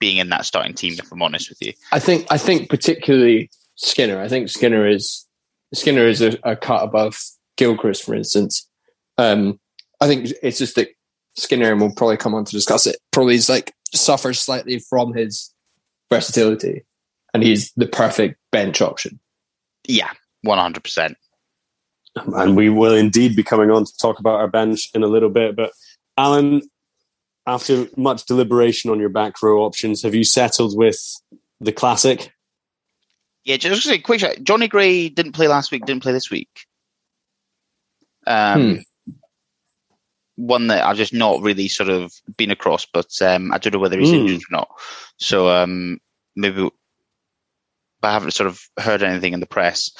being 0.00 0.16
in 0.18 0.30
that 0.30 0.44
starting 0.44 0.74
team. 0.74 0.94
If 0.98 1.12
I'm 1.12 1.22
honest 1.22 1.48
with 1.48 1.62
you, 1.62 1.72
I 1.92 1.98
think 1.98 2.26
I 2.30 2.38
think 2.38 2.68
particularly 2.68 3.50
Skinner. 3.76 4.20
I 4.20 4.28
think 4.28 4.48
Skinner 4.48 4.86
is 4.86 5.26
Skinner 5.74 6.06
is 6.06 6.22
a, 6.22 6.38
a 6.42 6.56
cut 6.56 6.82
above 6.82 7.18
Gilchrist, 7.56 8.04
for 8.04 8.14
instance. 8.14 8.68
Um, 9.18 9.60
I 10.00 10.06
think 10.06 10.32
it's 10.42 10.58
just 10.58 10.76
that 10.76 10.88
Skinner, 11.36 11.70
and 11.70 11.80
we'll 11.80 11.94
probably 11.94 12.16
come 12.16 12.34
on 12.34 12.44
to 12.44 12.52
discuss 12.52 12.86
it. 12.86 12.96
Probably 13.12 13.34
is 13.34 13.48
like 13.48 13.72
suffers 13.94 14.38
slightly 14.38 14.78
from 14.78 15.14
his 15.14 15.52
versatility, 16.10 16.84
and 17.32 17.42
he's 17.42 17.72
the 17.76 17.86
perfect 17.86 18.38
bench 18.50 18.80
option. 18.80 19.20
Yeah, 19.86 20.10
100%. 20.44 21.14
And 22.16 22.56
we 22.56 22.70
will 22.70 22.94
indeed 22.94 23.36
be 23.36 23.42
coming 23.42 23.70
on 23.70 23.84
to 23.84 23.96
talk 23.98 24.18
about 24.18 24.40
our 24.40 24.48
bench 24.48 24.90
in 24.94 25.02
a 25.02 25.06
little 25.06 25.28
bit. 25.28 25.54
But 25.54 25.72
Alan, 26.16 26.62
after 27.46 27.86
much 27.96 28.24
deliberation 28.24 28.90
on 28.90 28.98
your 28.98 29.10
back 29.10 29.42
row 29.42 29.64
options, 29.64 30.02
have 30.02 30.14
you 30.14 30.24
settled 30.24 30.76
with 30.76 30.98
the 31.60 31.72
classic? 31.72 32.32
Yeah, 33.44 33.58
just 33.58 33.86
a 33.86 33.98
quick 33.98 34.20
check. 34.20 34.42
Johnny 34.42 34.66
Gray 34.66 35.08
didn't 35.08 35.32
play 35.32 35.46
last 35.46 35.70
week, 35.70 35.84
didn't 35.84 36.02
play 36.02 36.12
this 36.12 36.30
week. 36.30 36.66
Um, 38.26 38.76
hmm. 39.06 39.12
One 40.36 40.66
that 40.66 40.84
I've 40.84 40.96
just 40.96 41.14
not 41.14 41.42
really 41.42 41.68
sort 41.68 41.88
of 41.88 42.12
been 42.36 42.50
across, 42.50 42.86
but 42.86 43.10
um, 43.22 43.52
I 43.52 43.58
don't 43.58 43.72
know 43.72 43.78
whether 43.78 43.98
he's 43.98 44.10
mm. 44.10 44.20
injured 44.20 44.42
or 44.50 44.56
not. 44.56 44.68
So 45.18 45.48
um, 45.48 45.98
maybe, 46.34 46.68
but 48.00 48.08
I 48.08 48.12
haven't 48.12 48.32
sort 48.32 48.48
of 48.48 48.60
heard 48.78 49.02
anything 49.02 49.32
in 49.32 49.40
the 49.40 49.46
press 49.46 49.90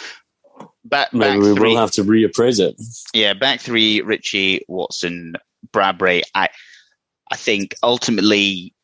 back, 0.84 1.12
maybe 1.12 1.38
back 1.38 1.42
we 1.42 1.54
three, 1.54 1.70
will 1.70 1.80
have 1.80 1.90
to 1.92 2.04
reappraise 2.04 2.60
it. 2.60 2.80
Yeah, 3.14 3.34
back 3.34 3.60
three: 3.60 4.00
Ritchie, 4.00 4.64
Watson, 4.68 5.34
Bradbury. 5.72 6.22
I, 6.34 6.48
I 7.30 7.36
think 7.36 7.74
ultimately, 7.82 8.74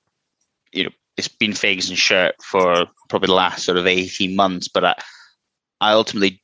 you 0.72 0.84
know, 0.84 0.90
it's 1.16 1.28
been 1.28 1.52
Fagerson's 1.52 1.98
shirt 1.98 2.34
for 2.42 2.86
probably 3.08 3.26
the 3.26 3.34
last 3.34 3.64
sort 3.64 3.78
of 3.78 3.86
eighteen 3.86 4.36
months, 4.36 4.68
but 4.68 4.84
I, 4.84 4.94
I 5.80 5.92
ultimately 5.92 6.40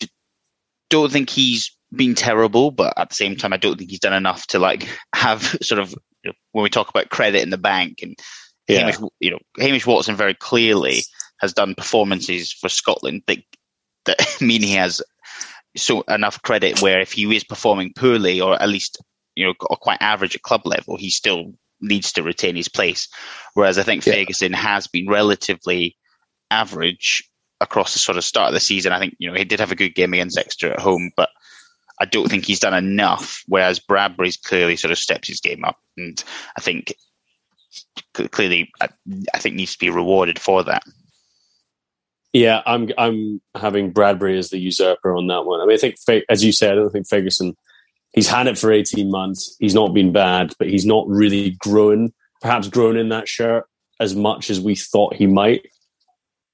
don't 0.90 1.12
think 1.12 1.30
he's 1.30 1.74
been 1.94 2.14
terrible, 2.14 2.70
but 2.70 2.94
at 2.96 3.08
the 3.08 3.14
same 3.14 3.36
time, 3.36 3.52
I 3.52 3.56
don't 3.56 3.78
think 3.78 3.90
he's 3.90 4.00
done 4.00 4.12
enough 4.12 4.46
to 4.48 4.58
like 4.58 4.88
have 5.14 5.42
sort 5.62 5.80
of 5.80 5.90
you 6.22 6.30
know, 6.30 6.34
when 6.52 6.62
we 6.62 6.70
talk 6.70 6.88
about 6.88 7.10
credit 7.10 7.42
in 7.42 7.50
the 7.50 7.58
bank 7.58 8.00
and 8.02 8.16
yeah. 8.68 8.80
Hamish, 8.80 8.96
you 9.20 9.30
know, 9.30 9.38
Hamish 9.58 9.86
Watson 9.86 10.16
very 10.16 10.34
clearly 10.34 11.04
has 11.40 11.54
done 11.54 11.74
performances 11.74 12.52
for 12.52 12.68
Scotland 12.68 13.22
that 13.26 13.38
that 14.04 14.18
mean 14.40 14.62
he 14.62 14.72
has 14.72 15.02
so 15.76 16.02
enough 16.02 16.42
credit 16.42 16.82
where 16.82 17.00
if 17.00 17.12
he 17.12 17.34
is 17.36 17.44
performing 17.44 17.92
poorly 17.94 18.40
or 18.40 18.60
at 18.60 18.68
least 18.68 19.02
you 19.34 19.46
know 19.46 19.54
quite 19.54 19.98
average 20.00 20.34
at 20.34 20.42
club 20.42 20.62
level, 20.64 20.96
he 20.96 21.10
still 21.10 21.54
needs 21.80 22.12
to 22.12 22.22
retain 22.22 22.56
his 22.56 22.68
place. 22.68 23.08
Whereas 23.54 23.78
I 23.78 23.82
think 23.82 24.04
yeah. 24.04 24.14
Fagerson 24.14 24.54
has 24.54 24.86
been 24.86 25.08
relatively 25.08 25.96
average 26.50 27.28
across 27.60 27.92
the 27.92 27.98
sort 27.98 28.18
of 28.18 28.24
start 28.24 28.48
of 28.48 28.54
the 28.54 28.60
season. 28.60 28.92
I 28.92 28.98
think 28.98 29.14
you 29.18 29.30
know 29.30 29.36
he 29.36 29.44
did 29.44 29.60
have 29.60 29.72
a 29.72 29.76
good 29.76 29.94
game 29.94 30.14
against 30.14 30.38
Exeter 30.38 30.72
at 30.72 30.80
home, 30.80 31.10
but 31.16 31.30
I 32.00 32.04
don't 32.04 32.28
think 32.28 32.44
he's 32.44 32.60
done 32.60 32.74
enough. 32.74 33.42
Whereas 33.46 33.78
Bradbury's 33.78 34.36
clearly 34.36 34.76
sort 34.76 34.92
of 34.92 34.98
steps 34.98 35.28
his 35.28 35.40
game 35.40 35.64
up, 35.64 35.78
and 35.96 36.22
I 36.56 36.60
think 36.60 36.94
clearly 38.30 38.70
I, 38.80 38.88
I 39.34 39.38
think 39.38 39.54
needs 39.54 39.72
to 39.72 39.78
be 39.78 39.90
rewarded 39.90 40.38
for 40.38 40.64
that. 40.64 40.82
Yeah, 42.32 42.62
I'm 42.66 42.90
I'm 42.98 43.40
having 43.54 43.90
Bradbury 43.90 44.38
as 44.38 44.50
the 44.50 44.58
usurper 44.58 45.16
on 45.16 45.26
that 45.28 45.44
one. 45.44 45.60
I 45.60 45.66
mean, 45.66 45.74
I 45.74 45.78
think 45.78 46.24
as 46.28 46.44
you 46.44 46.52
said, 46.52 46.72
I 46.72 46.74
don't 46.76 46.90
think 46.90 47.08
Fagerson. 47.08 47.54
He's 48.12 48.28
had 48.28 48.46
it 48.46 48.58
for 48.58 48.72
18 48.72 49.10
months. 49.10 49.54
He's 49.60 49.74
not 49.74 49.92
been 49.92 50.12
bad, 50.12 50.54
but 50.58 50.68
he's 50.68 50.86
not 50.86 51.06
really 51.08 51.50
grown. 51.58 52.12
Perhaps 52.40 52.68
grown 52.68 52.96
in 52.96 53.10
that 53.10 53.28
shirt 53.28 53.66
as 54.00 54.14
much 54.14 54.50
as 54.50 54.60
we 54.60 54.74
thought 54.74 55.14
he 55.14 55.26
might. 55.26 55.66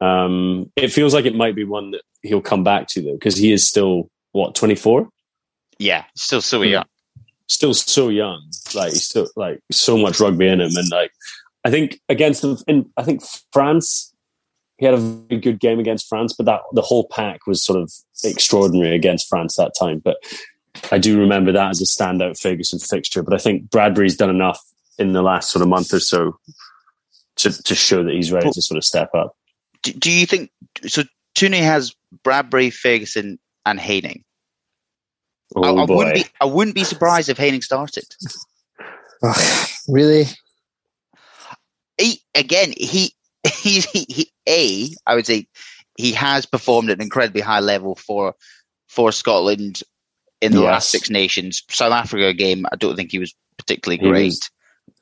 Um, 0.01 0.71
it 0.77 0.89
feels 0.89 1.15
like 1.15 1.25
it 1.25 1.35
might 1.35 1.55
be 1.55 1.65
one 1.65 1.93
that 1.93 2.03
he'll 2.23 2.41
come 2.41 2.65
back 2.65 2.89
to 2.89 3.03
though, 3.03 3.15
because 3.15 3.37
he 3.37 3.53
is 3.53 3.67
still 3.67 4.11
what 4.33 4.55
24. 4.55 5.09
Yeah, 5.79 6.05
still 6.17 6.41
so 6.41 6.59
hmm. 6.59 6.65
young. 6.65 6.85
Still 7.49 7.75
so 7.75 8.09
young. 8.09 8.43
Like 8.75 8.93
he's 8.93 9.05
still 9.05 9.29
like 9.37 9.61
so 9.71 9.99
much 9.99 10.21
rugby 10.21 10.49
in 10.49 10.61
him, 10.61 10.77
and 10.77 10.91
like 10.91 11.13
I 11.65 11.71
think 11.71 12.01
against 12.09 12.43
them, 12.43 12.57
in 12.67 12.91
I 12.97 13.03
think 13.03 13.23
France, 13.53 14.14
he 14.85 14.87
had 14.87 14.99
a 14.99 14.99
very 14.99 15.41
good 15.41 15.61
game 15.61 15.79
against 15.79 16.07
France, 16.09 16.35
but 16.35 16.45
that 16.45 16.61
the 16.73 16.83
whole 16.83 17.09
pack 17.09 17.47
was 17.47 17.65
sort 17.65 17.81
of 17.81 17.91
extraordinary 18.23 18.95
against 18.95 19.27
France 19.31 19.57
that 19.57 19.73
time. 19.79 19.99
But 19.99 20.19
I 20.93 20.99
do 20.99 21.19
remember 21.19 21.53
that 21.53 21.71
as 21.71 21.81
a 21.81 21.87
standout 21.87 22.39
Fagerson 22.39 22.87
fixture. 22.87 23.23
But 23.23 23.33
I 23.33 23.39
think 23.39 23.71
Bradbury's 23.71 24.17
done 24.17 24.29
enough 24.29 24.63
in 24.99 25.15
the 25.15 25.23
last 25.23 25.51
sort 25.51 25.63
of 25.63 25.69
month 25.69 25.95
or 25.95 26.01
so 26.01 26.39
to 27.37 27.51
to 27.63 27.75
show 27.75 28.05
that 28.05 28.13
he's 28.13 28.31
ready 28.31 28.51
to 28.51 28.61
sort 28.61 28.77
of 28.77 28.85
step 28.85 29.09
up. 29.15 29.35
Do, 29.83 29.93
do 29.93 30.13
you 30.13 30.27
think 30.27 30.51
so? 30.87 31.05
Tooney 31.35 31.63
has 31.63 31.95
Bradbury, 32.23 32.71
Fagerson, 32.71 33.39
and 33.65 33.81
Haining. 33.81 34.23
Oh, 35.57 35.63
I, 35.63 35.83
I 35.83 35.87
boy. 35.87 35.97
wouldn't 35.97 36.15
be. 36.15 36.25
I 36.43 36.45
wouldn't 36.45 36.75
be 36.75 36.85
surprised 36.85 37.31
if 37.31 37.39
Haining 37.39 37.63
started. 37.63 38.05
really? 39.89 40.27
He, 41.97 42.21
again, 42.35 42.75
he 42.77 43.15
he's 43.24 43.24
he, 43.53 43.81
he, 43.93 44.31
a. 44.49 44.91
I 45.07 45.15
would 45.15 45.27
say 45.27 45.47
he 45.97 46.13
has 46.13 46.47
performed 46.47 46.91
at 46.91 46.99
an 46.99 47.03
incredibly 47.03 47.41
high 47.41 47.61
level 47.61 47.95
for 47.95 48.35
for 48.89 49.13
Scotland 49.13 49.83
in 50.41 50.53
the 50.53 50.61
yes. 50.61 50.67
last 50.67 50.91
Six 50.91 51.11
Nations. 51.11 51.63
South 51.71 51.93
Africa 51.93 52.33
game, 52.35 52.67
I 52.73 52.77
don't 52.77 52.97
think 52.97 53.11
he 53.11 53.19
was 53.19 53.35
particularly 53.57 53.99
great. 53.99 54.21
He, 54.21 54.27
was, 54.27 54.51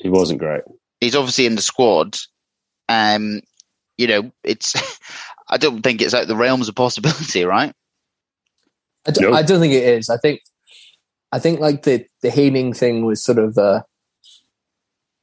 he 0.00 0.08
wasn't 0.08 0.40
great. 0.40 0.62
He's 1.00 1.16
obviously 1.16 1.46
in 1.46 1.56
the 1.56 1.62
squad. 1.62 2.16
Um, 2.88 3.40
you 3.96 4.06
know, 4.06 4.32
it's. 4.44 4.74
I 5.48 5.58
don't 5.58 5.82
think 5.82 6.00
it's 6.00 6.14
out 6.14 6.28
the 6.28 6.36
realms 6.36 6.68
of 6.68 6.74
possibility, 6.74 7.44
right? 7.44 7.74
I 9.06 9.10
don't, 9.10 9.24
nope. 9.24 9.34
I 9.34 9.42
don't 9.42 9.60
think 9.60 9.74
it 9.74 9.82
is. 9.82 10.08
I 10.08 10.16
think 10.16 10.40
I 11.32 11.38
think 11.38 11.60
like 11.60 11.82
the 11.82 12.06
the 12.22 12.30
Haining 12.30 12.72
thing 12.72 13.04
was 13.04 13.22
sort 13.22 13.38
of 13.38 13.58
a 13.58 13.84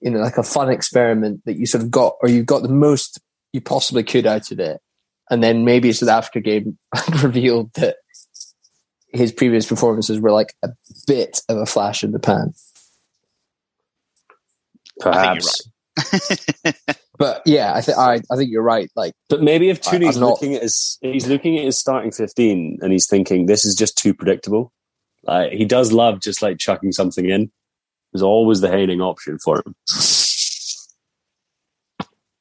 you 0.02 0.12
know 0.12 0.20
like 0.20 0.38
a 0.38 0.44
fun 0.44 0.70
experiment 0.70 1.42
that 1.46 1.58
you 1.58 1.66
sort 1.66 1.84
of 1.84 1.92
got 1.92 2.16
or 2.22 2.30
you 2.30 2.44
got 2.44 2.62
the 2.62 2.70
most 2.70 3.20
you 3.54 3.62
possibly 3.62 4.04
could 4.04 4.28
out 4.28 4.52
of 4.52 4.60
it, 4.60 4.82
and 5.30 5.44
then 5.44 5.66
maybe 5.66 5.90
it's 5.90 6.00
South 6.00 6.10
Africa 6.10 6.42
game 6.42 6.78
revealed 7.24 7.74
that 7.74 7.98
his 9.12 9.32
previous 9.32 9.66
performances 9.66 10.20
were 10.20 10.32
like 10.32 10.56
a 10.64 10.70
bit 11.08 11.42
of 11.50 11.58
a 11.58 11.66
flash 11.66 12.04
in 12.04 12.12
the 12.12 12.20
pan. 12.20 12.54
Perhaps. 15.00 15.70
but 17.18 17.42
yeah, 17.46 17.74
I 17.74 17.82
think 17.82 17.98
I, 17.98 18.22
I 18.32 18.36
think 18.36 18.52
you're 18.52 18.62
right. 18.62 18.90
Like, 18.96 19.14
but 19.30 19.42
maybe 19.42 19.70
if 19.70 19.82
Tooney's 19.82 20.18
not, 20.18 20.30
looking 20.32 20.56
at 20.56 20.62
his, 20.62 20.98
he's 21.02 21.28
looking 21.28 21.58
at 21.58 21.66
his 21.66 21.78
starting 21.78 22.12
fifteen 22.12 22.78
and 22.82 22.92
he's 22.92 23.08
thinking 23.08 23.46
this 23.46 23.66
is 23.66 23.76
just 23.76 23.98
too 23.98 24.14
predictable. 24.14 24.72
Like 25.24 25.52
he 25.52 25.66
does 25.66 25.92
love 25.92 26.22
just 26.22 26.42
like 26.42 26.58
chucking 26.60 26.92
something 26.92 27.30
in. 27.30 27.52
There's 28.12 28.24
always 28.24 28.62
the 28.62 28.70
Haining 28.70 29.02
option 29.02 29.38
for 29.40 29.62
him. 29.66 29.76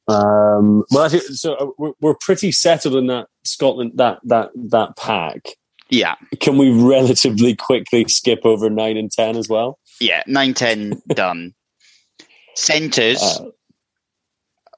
Um, 0.08 0.84
well, 0.90 1.04
I 1.04 1.08
think 1.10 1.22
so. 1.24 1.54
Uh, 1.54 1.66
we're, 1.76 1.92
we're 2.00 2.14
pretty 2.14 2.50
settled 2.50 2.96
in 2.96 3.08
that 3.08 3.26
Scotland 3.44 3.92
that 3.96 4.20
that 4.24 4.50
that 4.54 4.96
pack. 4.96 5.48
Yeah. 5.90 6.16
Can 6.40 6.56
we 6.56 6.70
relatively 6.70 7.54
quickly 7.54 8.06
skip 8.08 8.40
over 8.44 8.70
nine 8.70 8.96
and 8.96 9.12
ten 9.12 9.36
as 9.36 9.48
well? 9.48 9.78
Yeah, 10.00 10.22
nine 10.26 10.54
ten 10.54 11.02
done. 11.08 11.54
Centers. 12.54 13.22
Uh, 13.22 13.50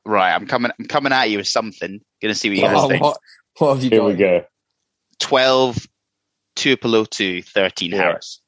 right, 0.05 0.34
I'm 0.34 0.47
coming. 0.47 0.72
I'm 0.78 0.86
coming 0.86 1.12
at 1.12 1.30
you 1.30 1.38
with 1.38 1.49
something. 1.49 2.01
Gonna 2.20 2.34
see 2.34 2.51
what 2.51 2.57
you 2.57 2.62
guys 2.64 2.76
oh, 2.76 2.88
think. 2.88 3.03
What, 3.03 3.18
what 3.59 3.74
have 3.74 3.84
you 3.84 3.91
Here 3.91 4.01
got? 4.01 4.07
we 4.07 4.14
go. 4.14 4.45
Twelve, 5.20 5.86
Tuipulotu, 6.57 7.45
thirteen 7.45 7.93
yeah. 7.93 7.99
Harris. 7.99 8.41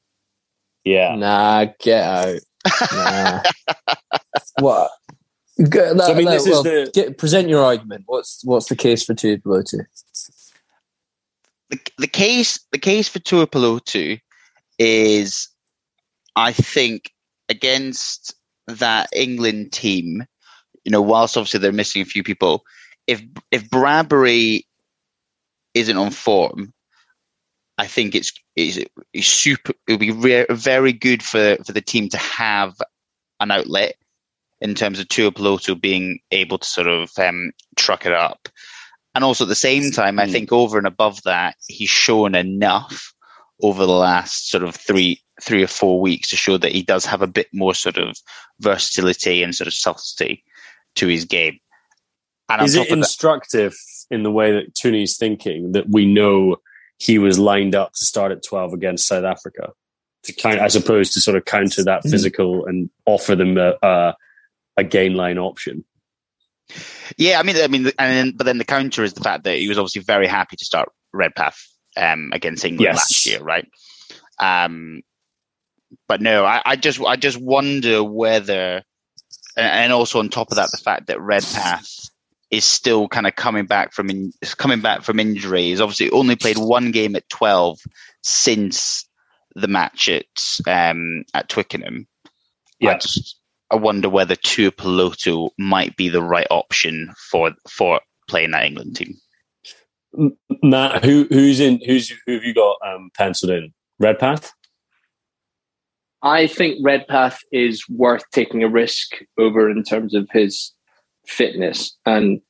Yeah. 0.83 1.15
Nah, 1.15 1.65
get 1.79 2.03
out. 2.03 2.39
Nah. 2.93 3.41
what? 4.59 4.91
That, 5.57 6.03
so, 6.05 6.11
I 6.11 6.15
mean, 6.15 6.25
that, 6.25 6.31
this 6.31 6.47
well, 6.47 6.65
is 6.65 6.89
the 6.89 6.91
get, 6.93 7.17
present 7.17 7.47
your 7.47 7.63
argument. 7.63 8.03
What's 8.07 8.43
what's 8.43 8.69
the 8.69 8.75
case 8.75 9.03
for 9.03 9.13
Tuipulotu? 9.13 9.85
The, 11.69 11.79
the 11.99 12.07
case 12.07 12.59
the 12.71 12.79
case 12.79 13.07
for 13.07 13.19
Tuipulotu 13.19 14.19
is, 14.79 15.49
I 16.35 16.53
think, 16.53 17.11
against 17.49 18.33
that 18.67 19.09
England 19.13 19.71
team, 19.71 20.25
you 20.83 20.91
know, 20.91 21.01
whilst 21.01 21.37
obviously 21.37 21.59
they're 21.59 21.71
missing 21.71 22.01
a 22.01 22.05
few 22.05 22.23
people, 22.23 22.63
if 23.05 23.21
if 23.51 23.69
Bradbury 23.69 24.65
isn't 25.75 25.97
on 25.97 26.09
form, 26.09 26.73
I 27.77 27.87
think 27.87 28.15
it's 28.15 28.31
it's, 28.55 28.79
it's 29.13 29.27
super. 29.27 29.73
It 29.87 29.93
would 29.93 29.99
be 29.99 30.11
re- 30.11 30.45
very 30.49 30.93
good 30.93 31.23
for 31.23 31.57
for 31.65 31.71
the 31.71 31.81
team 31.81 32.09
to 32.09 32.17
have 32.17 32.75
an 33.39 33.51
outlet 33.51 33.95
in 34.61 34.75
terms 34.75 34.99
of 34.99 35.07
Tuipulotu 35.07 35.79
being 35.79 36.19
able 36.31 36.57
to 36.57 36.67
sort 36.67 36.87
of 36.87 37.11
um, 37.17 37.51
truck 37.75 38.05
it 38.05 38.13
up. 38.13 38.47
And 39.15 39.23
also 39.23 39.43
at 39.43 39.49
the 39.49 39.55
same 39.55 39.91
time, 39.91 40.19
I 40.19 40.27
think 40.27 40.51
over 40.51 40.77
and 40.77 40.87
above 40.87 41.21
that, 41.23 41.55
he's 41.67 41.89
shown 41.89 42.33
enough 42.33 43.13
over 43.61 43.85
the 43.85 43.91
last 43.91 44.49
sort 44.49 44.63
of 44.63 44.75
three 44.75 45.21
three 45.41 45.63
or 45.63 45.67
four 45.67 45.99
weeks 45.99 46.29
to 46.29 46.35
show 46.35 46.57
that 46.57 46.71
he 46.71 46.83
does 46.83 47.05
have 47.05 47.21
a 47.21 47.27
bit 47.27 47.47
more 47.53 47.73
sort 47.73 47.97
of 47.97 48.15
versatility 48.59 49.43
and 49.43 49.55
sort 49.55 49.67
of 49.67 49.73
subtlety 49.73 50.43
to 50.95 51.07
his 51.07 51.25
game. 51.25 51.59
And 52.49 52.61
is 52.61 52.75
it 52.75 52.89
instructive 52.89 53.71
that, 53.71 54.15
in 54.15 54.23
the 54.23 54.31
way 54.31 54.51
that 54.51 54.73
Tooney's 54.75 55.17
thinking 55.17 55.71
that 55.71 55.89
we 55.89 56.05
know 56.05 56.57
he 56.99 57.19
was 57.19 57.39
lined 57.39 57.75
up 57.75 57.93
to 57.93 58.05
start 58.05 58.31
at 58.31 58.43
12 58.43 58.73
against 58.73 59.07
South 59.07 59.23
Africa 59.23 59.71
to 60.23 60.33
count, 60.33 60.59
as 60.59 60.75
opposed 60.75 61.13
to 61.13 61.21
sort 61.21 61.37
of 61.37 61.45
counter 61.45 61.83
that 61.83 61.99
mm-hmm. 61.99 62.09
physical 62.09 62.65
and 62.65 62.89
offer 63.05 63.35
them 63.35 63.57
a, 63.57 63.75
a, 63.81 64.15
a 64.77 64.83
gain 64.83 65.15
line 65.15 65.37
option? 65.37 65.83
Yeah, 67.17 67.39
I 67.39 67.43
mean, 67.43 67.57
I 67.57 67.67
mean, 67.67 67.85
and 67.87 67.93
then, 67.97 68.31
but 68.35 68.45
then 68.45 68.57
the 68.57 68.65
counter 68.65 69.03
is 69.03 69.13
the 69.13 69.21
fact 69.21 69.43
that 69.43 69.57
he 69.57 69.67
was 69.67 69.77
obviously 69.77 70.01
very 70.01 70.27
happy 70.27 70.55
to 70.55 70.65
start 70.65 70.89
Redpath 71.11 71.67
um, 71.97 72.31
against 72.33 72.63
England 72.65 72.85
yes. 72.85 72.95
last 72.95 73.25
year, 73.25 73.41
right? 73.41 73.67
Um, 74.39 75.01
but 76.07 76.21
no, 76.21 76.45
I, 76.45 76.61
I, 76.65 76.75
just 76.75 77.01
I 77.01 77.17
just 77.17 77.39
wonder 77.39 78.03
whether, 78.03 78.83
and 79.57 79.93
also 79.93 80.19
on 80.19 80.29
top 80.29 80.51
of 80.51 80.55
that, 80.55 80.69
the 80.71 80.81
fact 80.83 81.07
that 81.07 81.21
Redpath 81.21 82.09
is 82.53 82.65
still 82.65 83.07
kind 83.07 83.25
of 83.25 83.35
coming 83.35 83.65
back 83.65 83.93
from 83.93 84.11
in, 84.11 84.31
coming 84.57 84.79
back 84.79 85.01
from 85.01 85.19
injury. 85.19 85.63
He's 85.63 85.81
obviously 85.81 86.11
only 86.11 86.35
played 86.35 86.57
one 86.59 86.91
game 86.91 87.15
at 87.15 87.27
twelve 87.27 87.79
since 88.21 89.09
the 89.55 89.67
match 89.67 90.07
at 90.07 90.25
um, 90.67 91.23
at 91.33 91.49
Twickenham. 91.49 92.07
Yeah. 92.79 92.91
I 92.91 92.97
just 92.99 93.39
I 93.71 93.75
wonder 93.75 94.07
whether 94.07 94.35
Tuipulotu 94.35 95.49
might 95.57 95.97
be 95.97 96.09
the 96.09 96.21
right 96.21 96.47
option 96.51 97.11
for 97.31 97.53
for 97.67 98.01
playing 98.29 98.51
that 98.51 98.65
England 98.65 98.97
team. 98.97 99.15
Matt, 100.61 101.03
who 101.03 101.25
who's 101.29 101.59
in? 101.59 101.81
Who's 101.83 102.13
who 102.27 102.33
have 102.33 102.43
you 102.43 102.53
got 102.53 102.77
um, 102.85 103.09
penciled 103.17 103.51
in? 103.51 103.73
Redpath. 103.99 104.51
I 106.21 106.47
think 106.47 106.77
Redpath 106.83 107.39
is 107.51 107.83
worth 107.89 108.23
taking 108.31 108.63
a 108.63 108.69
risk 108.69 109.17
over 109.39 109.69
in 109.69 109.83
terms 109.83 110.13
of 110.13 110.29
his 110.31 110.71
fitness. 111.27 111.95
And 112.05 112.41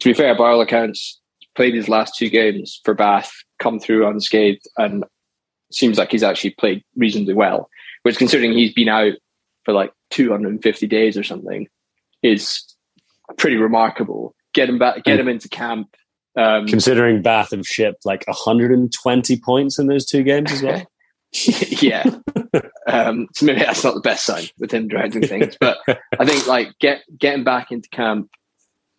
to 0.00 0.08
be 0.08 0.14
fair, 0.14 0.36
by 0.36 0.50
all 0.50 0.60
accounts, 0.60 1.20
played 1.56 1.74
his 1.74 1.88
last 1.88 2.14
two 2.16 2.28
games 2.28 2.80
for 2.84 2.94
Bath, 2.94 3.32
come 3.58 3.80
through 3.80 4.06
unscathed, 4.06 4.66
and 4.76 5.04
seems 5.72 5.98
like 5.98 6.10
he's 6.10 6.22
actually 6.22 6.50
played 6.50 6.84
reasonably 6.96 7.34
well. 7.34 7.68
Which, 8.02 8.16
considering 8.16 8.52
he's 8.52 8.72
been 8.72 8.88
out 8.88 9.14
for 9.64 9.74
like 9.74 9.92
250 10.10 10.86
days 10.86 11.16
or 11.16 11.24
something, 11.24 11.66
is 12.22 12.62
pretty 13.36 13.56
remarkable. 13.56 14.34
Get 14.54 14.68
him 14.68 14.78
back, 14.78 15.04
get 15.04 15.18
him 15.18 15.28
into 15.28 15.48
camp. 15.48 15.94
Um, 16.36 16.66
considering 16.66 17.22
Bath 17.22 17.50
have 17.50 17.66
shipped 17.66 18.06
like 18.06 18.24
120 18.28 19.40
points 19.40 19.78
in 19.78 19.88
those 19.88 20.06
two 20.06 20.22
games 20.22 20.52
as 20.52 20.62
well. 20.62 20.86
yeah. 21.82 22.04
Um, 22.86 23.28
so 23.34 23.46
maybe 23.46 23.60
that's 23.60 23.84
not 23.84 23.94
the 23.94 24.00
best 24.00 24.24
sign 24.24 24.44
with 24.58 24.72
him 24.72 24.88
dragging 24.88 25.22
things, 25.22 25.56
but 25.60 25.78
I 26.18 26.24
think 26.24 26.46
like 26.46 26.78
get 26.80 27.02
getting 27.18 27.44
back 27.44 27.70
into 27.70 27.88
camp, 27.90 28.30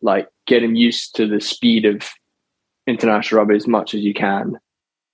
like 0.01 0.27
get 0.45 0.63
him 0.63 0.75
used 0.75 1.15
to 1.15 1.27
the 1.27 1.41
speed 1.41 1.85
of 1.85 2.07
international 2.87 3.39
rugby 3.39 3.55
as 3.55 3.67
much 3.67 3.93
as 3.93 4.01
you 4.01 4.13
can. 4.13 4.59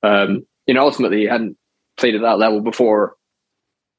Um, 0.03 0.45
you 0.67 0.73
know, 0.73 0.83
ultimately, 0.83 1.21
he 1.21 1.25
hadn't 1.25 1.57
played 1.97 2.15
at 2.15 2.21
that 2.21 2.39
level 2.39 2.61
before 2.61 3.15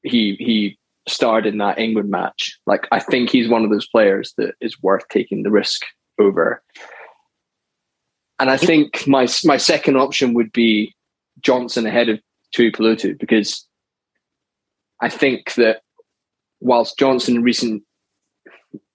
he 0.03 0.35
he 0.39 0.77
starred 1.07 1.45
in 1.45 1.57
that 1.57 1.79
England 1.79 2.09
match. 2.09 2.59
Like, 2.65 2.87
I 2.91 2.99
think 2.99 3.29
he's 3.29 3.49
one 3.49 3.63
of 3.63 3.71
those 3.71 3.87
players 3.87 4.33
that 4.37 4.55
is 4.61 4.81
worth 4.81 5.07
taking 5.09 5.43
the 5.43 5.51
risk 5.51 5.83
over. 6.19 6.61
And 8.39 8.49
I 8.49 8.57
think 8.57 9.07
my 9.07 9.27
my 9.43 9.57
second 9.57 9.97
option 9.97 10.33
would 10.33 10.51
be 10.51 10.93
Johnson 11.41 11.85
ahead 11.85 12.09
of 12.09 12.19
Tuipulotu 12.55 13.17
because 13.19 13.67
I 15.01 15.09
think 15.09 15.53
that 15.55 15.81
whilst 16.59 16.97
Johnson 16.97 17.43
recent, 17.43 17.83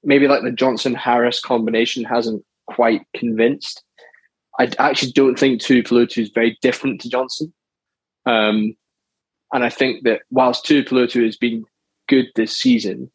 maybe 0.03 0.27
like 0.27 0.43
the 0.43 0.51
Johnson 0.53 0.95
Harris 0.95 1.41
combination 1.41 2.05
hasn't 2.05 2.45
quite 2.67 3.03
convinced. 3.17 3.83
I 4.59 4.71
actually 4.79 5.13
don't 5.13 5.39
think 5.39 5.61
Tuipulotu 5.61 6.19
is 6.23 6.31
very 6.31 6.59
different 6.61 7.01
to 7.03 7.09
Johnson. 7.09 7.53
Um, 8.27 8.77
and 9.53 9.65
I 9.65 9.69
think 9.69 10.05
that 10.05 10.23
whilst 10.31 10.65
Tuipulotu 10.65 11.25
has 11.25 11.37
been 11.37 11.65
good 12.09 12.27
this 12.35 12.57
season, 12.57 13.11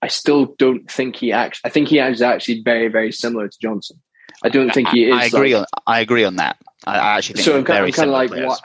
I 0.00 0.08
still 0.08 0.54
don't 0.58 0.90
think 0.90 1.16
he 1.16 1.32
actually. 1.32 1.68
I 1.68 1.72
think 1.72 1.88
he 1.88 1.98
is 1.98 2.22
actually 2.22 2.62
very, 2.62 2.88
very 2.88 3.12
similar 3.12 3.48
to 3.48 3.58
Johnson. 3.60 4.00
I 4.42 4.48
don't 4.48 4.70
think 4.70 4.88
he 4.88 5.04
is. 5.04 5.14
I 5.14 5.26
agree 5.26 5.54
like, 5.54 5.68
on. 5.76 5.82
I 5.86 6.00
agree 6.00 6.24
on 6.24 6.36
that. 6.36 6.56
I 6.86 6.96
actually 6.96 7.34
think 7.34 7.44
so. 7.44 7.58
I'm 7.58 7.64
kind, 7.64 7.84
I'm 7.84 7.92
kind 7.92 8.10
of 8.10 8.14
like 8.14 8.30
players. 8.30 8.48
what 8.48 8.60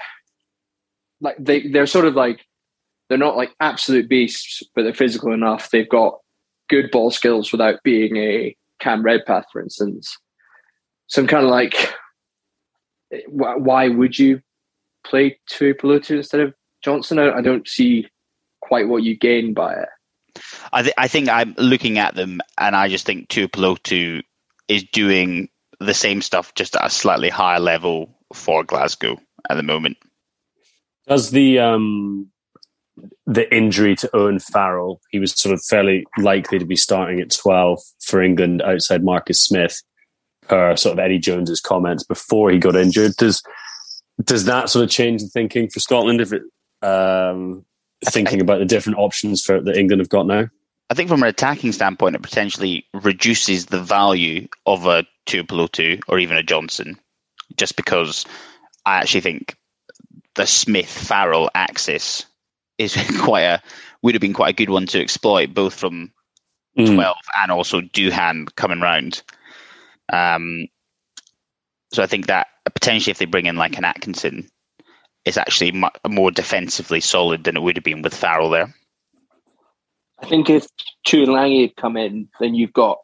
like 1.22 1.36
they 1.40 1.68
they're 1.68 1.88
sort 1.88 2.06
of 2.06 2.16
like 2.16 2.46
they're 3.10 3.18
not 3.18 3.38
like 3.38 3.56
absolute 3.60 4.10
beasts, 4.10 4.64
but 4.76 4.84
they're 4.84 4.94
physical 4.94 5.32
enough. 5.32 5.70
They've 5.70 5.90
got 5.90 6.20
good 6.70 6.92
ball 6.92 7.12
skills 7.12 7.52
without 7.52 7.82
being 7.84 8.18
a 8.18 8.56
Cam 8.80 9.04
Redpath, 9.04 9.46
for 9.52 9.62
instance. 9.62 10.18
So 11.08 11.22
I'm 11.22 11.28
kind 11.28 11.46
of 11.46 11.50
like, 11.50 11.94
why 13.30 13.88
would 13.88 14.20
you 14.20 14.42
play 15.06 15.40
Tuipulotu 15.50 16.18
instead 16.18 16.42
of 16.42 16.54
Johnson? 16.84 17.18
I, 17.20 17.42
don't 17.42 17.68
see 17.68 18.08
quite 18.62 18.90
what 18.90 19.04
you 19.04 19.18
gain 19.18 19.54
by 19.54 19.74
it. 19.74 19.90
I, 20.74 20.82
th- 20.82 20.94
I 20.98 21.08
think 21.08 21.30
I'm 21.30 21.56
looking 21.58 21.98
at 21.98 22.16
them, 22.16 22.42
and 22.58 22.76
I 22.76 22.90
just 22.90 23.06
think 23.06 23.30
Tuipulotu 23.30 24.22
is 24.68 24.84
doing 24.84 25.50
the 25.80 25.94
same 25.94 26.22
stuff, 26.22 26.54
just 26.56 26.76
at 26.76 26.86
a 26.86 26.90
slightly 26.90 27.30
higher 27.30 27.60
level 27.60 28.14
for 28.34 28.64
Glasgow 28.64 29.18
at 29.50 29.56
the 29.56 29.64
moment. 29.64 29.98
Does 31.08 31.32
the 31.32 31.60
um, 31.60 32.30
the 33.26 33.54
injury 33.54 33.96
to 33.96 34.16
Owen 34.16 34.40
Farrell, 34.40 35.02
he 35.12 35.20
was 35.20 35.40
sort 35.40 35.54
of 35.54 35.62
fairly 35.64 36.06
likely 36.18 36.60
to 36.60 36.66
be 36.66 36.76
starting 36.76 37.20
at 37.20 37.34
12 37.34 37.80
for 38.02 38.22
England 38.22 38.62
outside 38.62 39.04
Marcus 39.04 39.42
Smith, 39.42 39.82
per 40.48 40.76
sort 40.76 40.94
of 40.94 41.00
Eddie 41.00 41.20
Jones's 41.20 41.62
comments 41.62 42.04
before 42.04 42.52
he 42.52 42.58
got 42.58 42.76
injured. 42.76 43.14
Does 43.18 43.44
does 44.24 44.46
that 44.46 44.70
sort 44.70 44.84
of 44.84 44.90
change 44.90 45.22
the 45.22 45.30
thinking 45.30 45.70
for 45.70 45.80
Scotland 45.80 46.22
if 46.22 46.34
it 46.34 46.42
um, 46.82 47.66
thinking 48.06 48.42
about 48.42 48.60
the 48.60 48.66
different 48.66 48.98
options 48.98 49.44
for 49.44 49.62
that 49.62 49.78
England 49.78 50.00
have 50.00 50.10
got 50.10 50.26
now? 50.26 50.48
I 50.90 50.94
think 50.94 51.10
from 51.10 51.22
an 51.22 51.30
attacking 51.30 51.74
standpoint, 51.74 52.16
it 52.16 52.22
potentially 52.22 52.86
reduces 52.94 53.66
the 53.66 53.82
value 53.82 54.48
of 54.66 54.86
a 54.86 55.06
Tuipulotu 55.26 56.02
or 56.08 56.18
even 56.18 56.38
a 56.38 56.44
Johnson, 56.44 56.98
just 57.58 57.76
because 57.76 58.26
I 58.86 58.98
actually 58.98 59.22
think 59.22 59.58
the 60.38 60.48
Smith 60.48 60.90
Farrell 60.90 61.50
axis 61.54 62.26
is 62.78 62.96
quite 63.20 63.42
a 63.42 63.62
would 64.02 64.16
have 64.16 64.22
been 64.22 64.34
quite 64.34 64.52
a 64.52 64.56
good 64.56 64.70
one 64.70 64.86
to 64.88 65.02
exploit, 65.02 65.54
both 65.54 65.74
from 65.74 66.14
mm. 66.78 66.96
twelve 66.96 67.18
and 67.38 67.52
also 67.52 67.82
Duhan 67.82 68.48
coming 68.56 68.80
round. 68.80 69.22
Um, 70.12 70.68
so 71.92 72.04
I 72.04 72.08
think 72.08 72.28
that 72.28 72.48
potentially 72.66 73.12
if 73.12 73.18
they 73.18 73.26
bring 73.26 73.48
in 73.48 73.58
like 73.58 73.78
an 73.78 73.84
Atkinson, 73.84 74.48
it's 75.26 75.38
actually 75.38 75.72
much 75.72 75.98
more 76.08 76.32
defensively 76.32 77.02
solid 77.02 77.44
than 77.44 77.58
it 77.58 77.62
would 77.62 77.76
have 77.76 77.84
been 77.84 78.02
with 78.02 78.14
Farrell 78.14 78.50
there. 78.50 78.74
I 80.20 80.28
think 80.28 80.50
if 80.50 80.68
Tuilagi 81.06 81.62
had 81.62 81.76
come 81.76 81.98
in, 81.98 82.30
then 82.40 82.56
you've 82.56 82.74
got 82.74 83.00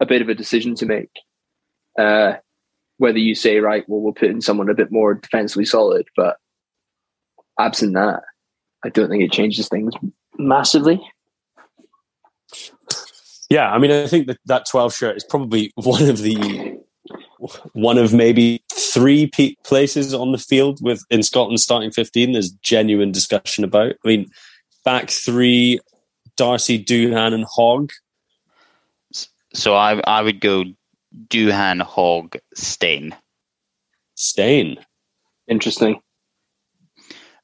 a 0.00 0.06
bit 0.06 0.22
of 0.22 0.28
a 0.28 0.34
decision 0.34 0.74
to 0.76 0.86
make. 0.86 1.10
Uh, 1.98 2.34
whether 2.98 3.18
you 3.18 3.34
say, 3.34 3.58
right, 3.58 3.84
well, 3.88 4.00
we'll 4.00 4.12
put 4.12 4.30
in 4.30 4.40
someone 4.40 4.68
a 4.68 4.74
bit 4.74 4.90
more 4.90 5.14
defensively 5.14 5.64
solid, 5.64 6.06
but 6.16 6.36
absent 7.58 7.94
that, 7.94 8.22
I 8.84 8.88
don't 8.88 9.08
think 9.08 9.22
it 9.22 9.32
changes 9.32 9.68
things 9.68 9.92
massively. 10.38 11.00
Yeah, 13.50 13.70
I 13.70 13.78
mean, 13.78 13.90
I 13.90 14.06
think 14.06 14.28
that 14.28 14.38
that 14.46 14.66
12 14.70 14.94
shirt 14.94 15.16
is 15.16 15.24
probably 15.24 15.72
one 15.76 16.08
of 16.08 16.18
the 16.18 16.78
one 17.72 17.98
of 17.98 18.14
maybe 18.14 18.62
three 18.72 19.26
pe- 19.26 19.56
places 19.64 20.14
on 20.14 20.30
the 20.30 20.38
field 20.38 20.78
with 20.80 21.02
in 21.10 21.24
Scotland 21.24 21.60
starting 21.60 21.90
15 21.90 22.32
there's 22.32 22.50
genuine 22.50 23.10
discussion 23.10 23.64
about. 23.64 23.94
I 24.04 24.08
mean, 24.08 24.30
back 24.84 25.10
three, 25.10 25.80
Darcy, 26.36 26.82
Duhan, 26.82 27.34
and 27.34 27.44
Hogg. 27.44 27.90
So 29.54 29.74
I 29.74 30.00
I 30.06 30.22
would 30.22 30.40
go 30.40 30.64
Duhan, 31.28 31.82
Hogg, 31.82 32.36
Steyn. 32.54 33.14
Steyn. 34.14 34.78
Interesting. 35.48 36.00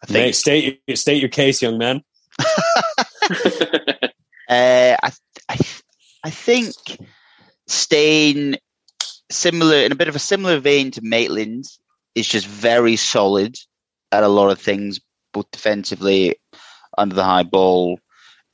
I 0.02 0.06
think 0.06 0.26
Mate, 0.26 0.34
state 0.34 0.80
state 0.94 1.20
your 1.20 1.28
case, 1.28 1.60
young 1.60 1.78
man. 1.78 2.02
uh, 4.48 4.96
I, 5.02 5.12
I 5.48 5.58
I 6.24 6.30
think 6.30 6.74
Steyn, 7.66 8.56
similar 9.30 9.76
in 9.76 9.92
a 9.92 9.96
bit 9.96 10.08
of 10.08 10.16
a 10.16 10.20
similar 10.20 10.58
vein 10.58 10.90
to 10.92 11.00
Maitland, 11.02 11.64
is 12.14 12.28
just 12.28 12.46
very 12.46 12.96
solid 12.96 13.56
at 14.12 14.22
a 14.22 14.28
lot 14.28 14.50
of 14.50 14.60
things, 14.60 15.00
both 15.32 15.50
defensively, 15.50 16.36
under 16.96 17.14
the 17.14 17.24
high 17.24 17.42
ball, 17.42 18.00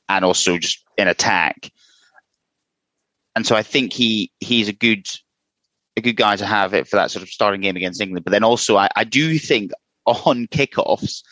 and 0.09 0.25
also 0.25 0.57
just 0.57 0.83
in 0.97 1.07
attack. 1.07 1.71
And 3.35 3.45
so 3.45 3.55
I 3.55 3.63
think 3.63 3.93
he 3.93 4.31
he's 4.39 4.67
a 4.67 4.73
good 4.73 5.07
a 5.97 6.01
good 6.01 6.15
guy 6.15 6.35
to 6.35 6.45
have 6.45 6.73
it 6.73 6.87
for 6.87 6.97
that 6.97 7.11
sort 7.11 7.23
of 7.23 7.29
starting 7.29 7.61
game 7.61 7.75
against 7.75 8.01
England. 8.01 8.25
But 8.25 8.31
then 8.31 8.43
also 8.43 8.77
I, 8.77 8.89
I 8.95 9.03
do 9.03 9.37
think 9.39 9.71
on 10.05 10.47
kickoffs, 10.47 11.23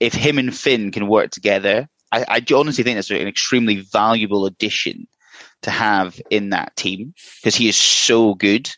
if 0.00 0.14
him 0.14 0.38
and 0.38 0.56
Finn 0.56 0.90
can 0.90 1.08
work 1.08 1.30
together, 1.30 1.88
I, 2.12 2.24
I 2.28 2.54
honestly 2.54 2.84
think 2.84 2.96
that's 2.96 3.10
an 3.10 3.28
extremely 3.28 3.80
valuable 3.80 4.46
addition 4.46 5.06
to 5.62 5.70
have 5.70 6.20
in 6.30 6.50
that 6.50 6.76
team 6.76 7.14
because 7.40 7.54
he 7.54 7.68
is 7.68 7.76
so 7.76 8.34
good 8.34 8.70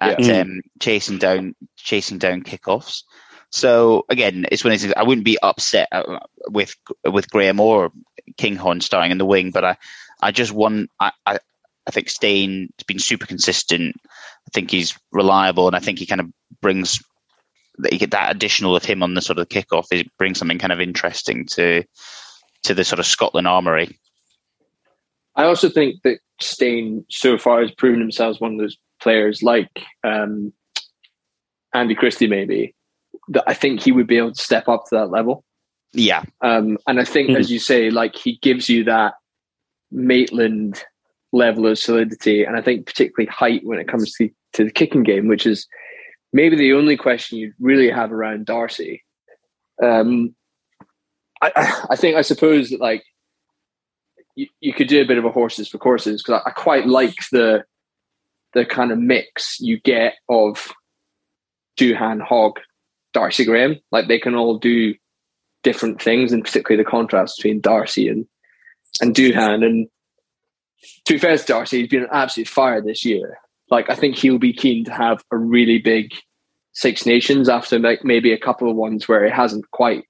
at 0.00 0.20
yeah. 0.20 0.40
um, 0.40 0.60
chasing 0.80 1.18
down 1.18 1.54
chasing 1.76 2.18
down 2.18 2.42
kickoffs. 2.42 3.02
So 3.50 4.04
again, 4.08 4.46
it's 4.50 4.64
when 4.64 4.72
it's, 4.72 4.86
I 4.96 5.04
wouldn't 5.04 5.24
be 5.24 5.38
upset 5.42 5.88
uh, 5.92 6.18
with 6.48 6.74
with 7.04 7.30
Graham 7.30 7.60
or 7.60 7.90
Kinghorn 8.36 8.80
starting 8.80 9.12
in 9.12 9.18
the 9.18 9.26
wing, 9.26 9.50
but 9.50 9.64
I 9.64 9.76
I 10.20 10.32
just 10.32 10.52
want 10.52 10.90
I, 11.00 11.12
I 11.24 11.38
I 11.86 11.90
think 11.90 12.10
Steyn 12.10 12.68
has 12.78 12.84
been 12.84 12.98
super 12.98 13.26
consistent. 13.26 13.96
I 14.04 14.50
think 14.52 14.70
he's 14.70 14.98
reliable, 15.12 15.66
and 15.66 15.76
I 15.76 15.80
think 15.80 15.98
he 15.98 16.06
kind 16.06 16.20
of 16.20 16.30
brings 16.60 17.00
that 17.78 17.92
you 17.92 17.98
get 17.98 18.10
that 18.10 18.34
additional 18.34 18.76
of 18.76 18.84
him 18.84 19.02
on 19.02 19.14
the 19.14 19.20
sort 19.20 19.38
of 19.38 19.48
kickoff 19.48 19.86
it 19.90 20.10
brings 20.18 20.38
something 20.38 20.58
kind 20.58 20.72
of 20.72 20.80
interesting 20.80 21.46
to 21.46 21.82
to 22.62 22.74
the 22.74 22.84
sort 22.84 22.98
of 22.98 23.06
Scotland 23.06 23.46
armory. 23.46 23.98
I 25.36 25.44
also 25.44 25.68
think 25.68 26.02
that 26.02 26.18
Steyn 26.40 27.04
so 27.10 27.38
far 27.38 27.60
has 27.60 27.70
proven 27.70 28.00
himself 28.00 28.40
one 28.40 28.52
of 28.52 28.58
those 28.58 28.76
players 29.00 29.42
like 29.42 29.70
um, 30.02 30.52
Andy 31.74 31.94
Christie 31.94 32.26
maybe 32.26 32.74
that 33.28 33.44
I 33.46 33.54
think 33.54 33.82
he 33.82 33.92
would 33.92 34.06
be 34.06 34.18
able 34.18 34.32
to 34.32 34.42
step 34.42 34.68
up 34.68 34.84
to 34.86 34.96
that 34.96 35.10
level. 35.10 35.44
Yeah. 35.92 36.22
Um, 36.40 36.78
and 36.86 37.00
I 37.00 37.04
think, 37.04 37.28
mm-hmm. 37.28 37.40
as 37.40 37.50
you 37.50 37.58
say, 37.58 37.90
like 37.90 38.14
he 38.16 38.38
gives 38.42 38.68
you 38.68 38.84
that 38.84 39.14
Maitland 39.90 40.82
level 41.32 41.66
of 41.66 41.78
solidity, 41.78 42.44
and 42.44 42.56
I 42.56 42.62
think 42.62 42.86
particularly 42.86 43.30
height 43.30 43.62
when 43.64 43.78
it 43.78 43.88
comes 43.88 44.12
to, 44.14 44.30
to 44.54 44.64
the 44.64 44.70
kicking 44.70 45.02
game, 45.02 45.28
which 45.28 45.46
is 45.46 45.66
maybe 46.32 46.56
the 46.56 46.72
only 46.72 46.96
question 46.96 47.38
you 47.38 47.52
really 47.58 47.90
have 47.90 48.12
around 48.12 48.46
Darcy. 48.46 49.04
Um, 49.82 50.34
I, 51.42 51.84
I 51.90 51.96
think 51.96 52.16
I 52.16 52.22
suppose 52.22 52.70
that 52.70 52.80
like 52.80 53.04
you, 54.34 54.46
you 54.60 54.72
could 54.72 54.88
do 54.88 55.02
a 55.02 55.06
bit 55.06 55.18
of 55.18 55.24
a 55.24 55.30
horses 55.30 55.68
for 55.68 55.78
courses 55.78 56.22
because 56.22 56.42
I, 56.44 56.50
I 56.50 56.52
quite 56.52 56.86
like 56.86 57.16
the 57.32 57.64
the 58.54 58.64
kind 58.64 58.90
of 58.90 58.98
mix 58.98 59.60
you 59.60 59.78
get 59.80 60.14
of 60.28 60.72
Duhan, 61.78 62.22
Hogg, 62.22 62.60
Darcy 63.12 63.44
Graham. 63.44 63.76
Like 63.92 64.08
they 64.08 64.18
can 64.18 64.34
all 64.34 64.58
do 64.58 64.94
different 65.62 66.00
things, 66.00 66.32
and 66.32 66.44
particularly 66.44 66.82
the 66.82 66.90
contrast 66.90 67.36
between 67.36 67.60
Darcy 67.60 68.08
and 68.08 68.26
and 69.00 69.14
Duhan. 69.14 69.64
And 69.64 69.88
to 71.04 71.14
be 71.14 71.18
fair 71.18 71.36
to 71.36 71.44
Darcy, 71.44 71.80
he's 71.80 71.88
been 71.88 72.04
an 72.04 72.08
absolute 72.12 72.48
fire 72.48 72.80
this 72.80 73.04
year. 73.04 73.38
Like 73.70 73.90
I 73.90 73.94
think 73.94 74.16
he'll 74.16 74.38
be 74.38 74.52
keen 74.52 74.84
to 74.84 74.92
have 74.92 75.24
a 75.30 75.36
really 75.36 75.78
big 75.78 76.12
Six 76.72 77.06
Nations 77.06 77.48
after 77.48 77.78
like 77.78 78.04
maybe 78.04 78.32
a 78.32 78.38
couple 78.38 78.70
of 78.70 78.76
ones 78.76 79.08
where 79.08 79.24
he 79.24 79.30
hasn't 79.30 79.70
quite 79.70 80.04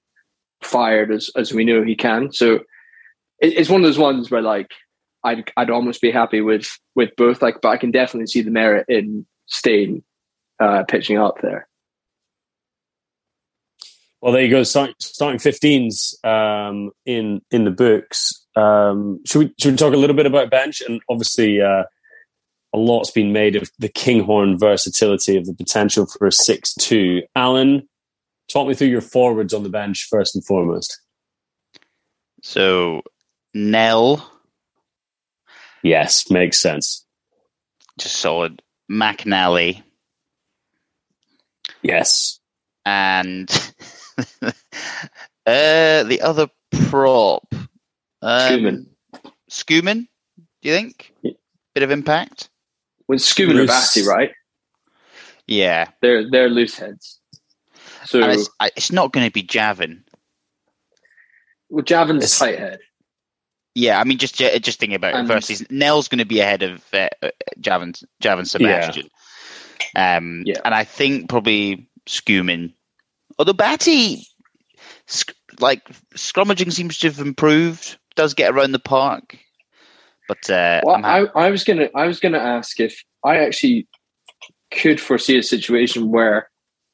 fired 0.61 1.11
as 1.11 1.29
as 1.35 1.53
we 1.53 1.63
know 1.63 1.83
he 1.83 1.95
can. 1.95 2.31
So 2.33 2.55
it, 3.39 3.53
it's 3.57 3.69
one 3.69 3.81
of 3.81 3.87
those 3.87 3.97
ones 3.97 4.29
where 4.29 4.41
like 4.41 4.71
I'd 5.23 5.51
I'd 5.55 5.69
almost 5.69 6.01
be 6.01 6.11
happy 6.11 6.41
with 6.41 6.67
with 6.95 7.11
both. 7.15 7.41
Like, 7.41 7.61
but 7.61 7.69
I 7.69 7.77
can 7.77 7.91
definitely 7.91 8.27
see 8.27 8.41
the 8.41 8.51
merit 8.51 8.85
in 8.89 9.25
staying 9.45 10.03
uh, 10.59 10.83
pitching 10.87 11.17
up 11.17 11.35
there. 11.41 11.67
Well, 14.21 14.33
there 14.33 14.41
you 14.43 14.49
go. 14.49 14.63
Start, 14.63 14.91
starting 14.99 15.39
15s 15.39 16.25
um, 16.25 16.91
in 17.05 17.41
in 17.51 17.65
the 17.65 17.71
books. 17.71 18.45
Um, 18.55 19.21
should 19.25 19.39
we 19.39 19.53
should 19.59 19.71
we 19.71 19.77
talk 19.77 19.93
a 19.93 19.97
little 19.97 20.15
bit 20.15 20.25
about 20.25 20.49
bench? 20.49 20.81
And 20.81 21.01
obviously, 21.09 21.61
uh, 21.61 21.83
a 22.73 22.77
lot's 22.77 23.11
been 23.11 23.31
made 23.31 23.55
of 23.55 23.69
the 23.79 23.89
Kinghorn 23.89 24.57
versatility 24.57 25.37
of 25.37 25.45
the 25.45 25.53
potential 25.53 26.05
for 26.05 26.27
a 26.27 26.31
six-two. 26.31 27.23
Alan, 27.35 27.87
talk 28.49 28.67
me 28.67 28.73
through 28.73 28.87
your 28.87 29.01
forwards 29.01 29.53
on 29.53 29.63
the 29.63 29.69
bench 29.69 30.07
first 30.09 30.35
and 30.35 30.45
foremost. 30.45 30.99
So, 32.43 33.01
Nel. 33.53 34.29
Yes, 35.83 36.29
makes 36.29 36.59
sense. 36.59 37.05
Just 37.99 38.17
solid. 38.17 38.61
McNally. 38.91 39.83
Yes. 41.81 42.39
And 42.85 43.49
uh, 44.41 44.53
the 45.45 46.19
other 46.23 46.49
prop. 46.89 47.53
Um, 48.21 48.87
Schoeman. 49.49 50.07
do 50.61 50.69
you 50.69 50.73
think? 50.73 51.13
Yeah. 51.21 51.33
Bit 51.73 51.83
of 51.83 51.91
impact? 51.91 52.49
When 53.07 53.19
Schoeman 53.19 53.59
and 53.59 53.69
Bhatti, 53.69 54.05
right? 54.05 54.31
Yeah. 55.47 55.89
They're 56.01 56.29
they're 56.29 56.49
loose 56.49 56.77
heads. 56.77 57.19
So 58.05 58.19
it's, 58.19 58.49
it's, 58.77 58.91
not 58.91 59.11
going 59.11 59.25
to 59.25 59.31
be 59.31 59.43
Javan. 59.43 60.05
Well, 61.69 61.83
Javan's 61.83 62.23
it's, 62.23 62.39
tight 62.39 62.57
head. 62.57 62.79
Yeah, 63.75 63.99
I 63.99 64.05
mean, 64.05 64.17
just 64.17 64.35
just 64.35 64.79
thinking 64.79 64.95
about 64.95 65.13
and, 65.13 65.29
it 65.29 65.33
versus 65.33 65.65
Nel's 65.69 66.07
going 66.07 66.19
to 66.19 66.25
be 66.25 66.39
ahead 66.39 66.63
of 66.63 66.83
uh, 66.93 67.09
Javan 67.59 67.93
Javan 68.21 68.45
Sebastian. 68.45 69.09
Yeah. 69.93 70.17
Um, 70.17 70.43
yeah. 70.45 70.59
and 70.63 70.73
I 70.73 70.83
think 70.83 71.29
probably 71.29 71.89
Schoeman. 72.07 72.73
Although 73.37 73.53
Bhatti, 73.53 74.25
like 75.59 75.87
scrummaging 76.15 76.71
seems 76.71 76.97
to 76.99 77.07
have 77.07 77.19
improved. 77.19 77.97
Does 78.15 78.33
get 78.33 78.51
around 78.51 78.71
the 78.71 78.79
park, 78.79 79.37
but 80.27 80.49
uh, 80.49 80.81
well, 80.83 81.03
I, 81.03 81.25
I 81.35 81.49
was 81.49 81.63
gonna 81.63 81.89
I 81.95 82.05
was 82.05 82.19
gonna 82.19 82.37
ask 82.37 82.79
if 82.79 83.03
I 83.23 83.37
actually 83.37 83.87
could 84.71 84.99
foresee 84.99 85.37
a 85.37 85.43
situation 85.43 86.11
where 86.11 86.49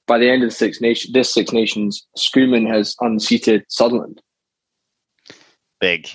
by 0.06 0.18
the 0.18 0.30
end 0.30 0.44
of 0.44 0.50
the 0.50 0.56
Six 0.56 0.82
Nation, 0.82 1.12
this 1.14 1.34
Six 1.34 1.52
Nations, 1.52 2.06
Schoeman 2.18 2.68
has 2.72 2.96
unseated 3.00 3.66
Sutherland. 3.70 4.22
Big. 5.80 6.10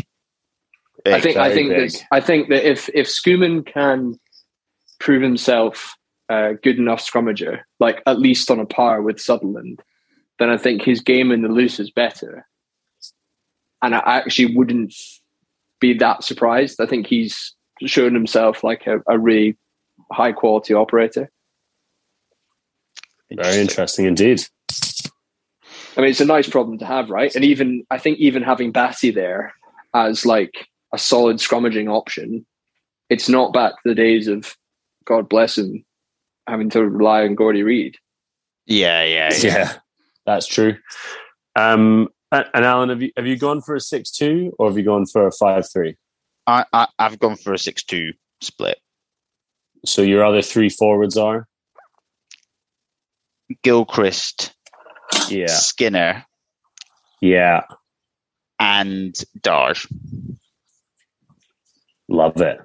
big 1.04 1.14
I 1.14 1.20
think 1.20 1.36
I 1.36 1.52
think 1.52 1.70
that 1.70 2.04
I 2.12 2.20
think 2.20 2.48
that 2.50 2.68
if 2.68 2.88
if 2.94 3.08
Schoeman 3.08 3.66
can 3.66 4.18
prove 5.00 5.22
himself 5.22 5.94
a 6.28 6.54
good 6.54 6.78
enough 6.78 7.04
scrummager, 7.04 7.60
like 7.80 8.02
at 8.06 8.20
least 8.20 8.50
on 8.50 8.60
a 8.60 8.66
par 8.66 9.02
with 9.02 9.20
Sutherland, 9.20 9.80
then 10.38 10.50
I 10.50 10.56
think 10.56 10.82
his 10.82 11.00
game 11.00 11.32
in 11.32 11.42
the 11.42 11.48
loose 11.48 11.80
is 11.80 11.90
better. 11.90 12.46
And 13.80 13.94
I 13.94 14.00
actually 14.04 14.56
wouldn't 14.56 14.94
be 15.80 15.94
that 15.94 16.24
surprised. 16.24 16.80
I 16.80 16.86
think 16.86 17.06
he's 17.06 17.54
shown 17.86 18.14
himself 18.14 18.64
like 18.64 18.86
a, 18.86 19.00
a 19.08 19.18
really 19.18 19.56
high 20.12 20.32
quality 20.32 20.74
operator. 20.74 21.30
Very 23.30 23.60
interesting 23.60 24.06
indeed. 24.06 24.42
I 25.96 26.00
mean, 26.00 26.10
it's 26.10 26.20
a 26.20 26.24
nice 26.24 26.48
problem 26.48 26.78
to 26.78 26.86
have, 26.86 27.10
right? 27.10 27.34
And 27.34 27.44
even 27.44 27.84
I 27.90 27.98
think 27.98 28.18
even 28.18 28.42
having 28.42 28.72
Bhatti 28.72 29.14
there 29.14 29.52
as 29.94 30.24
like 30.24 30.68
a 30.92 30.98
solid 30.98 31.36
scrummaging 31.38 31.90
option, 31.90 32.46
it's 33.10 33.28
not 33.28 33.52
back 33.52 33.72
to 33.72 33.88
the 33.88 33.94
days 33.94 34.28
of 34.28 34.56
God 35.04 35.28
bless 35.28 35.58
him 35.58 35.84
having 36.46 36.70
to 36.70 36.86
rely 36.86 37.24
on 37.24 37.34
Gordy 37.34 37.62
Reid. 37.62 37.96
Yeah, 38.66 39.04
yeah, 39.04 39.30
yeah, 39.32 39.38
yeah. 39.42 39.72
That's 40.24 40.46
true. 40.46 40.76
Um, 41.56 42.08
and 42.30 42.64
Alan, 42.64 42.88
have 42.90 43.02
you 43.02 43.10
have 43.16 43.26
you 43.26 43.38
gone 43.38 43.62
for 43.62 43.74
a 43.74 43.80
six 43.80 44.10
two 44.10 44.52
or 44.58 44.68
have 44.68 44.76
you 44.76 44.84
gone 44.84 45.06
for 45.06 45.26
a 45.26 45.32
five 45.32 45.70
three? 45.70 45.96
I, 46.46 46.64
I 46.72 46.86
I've 46.98 47.18
gone 47.18 47.36
for 47.36 47.52
a 47.52 47.58
six 47.58 47.82
two 47.84 48.12
split. 48.40 48.78
So 49.84 50.02
your 50.02 50.24
other 50.24 50.42
three 50.42 50.68
forwards 50.68 51.16
are 51.16 51.46
Gilchrist, 53.62 54.54
yeah, 55.28 55.46
Skinner, 55.46 56.26
yeah, 57.20 57.62
and 58.58 59.14
Darge. 59.40 59.86
Love 62.08 62.40
it. 62.40 62.60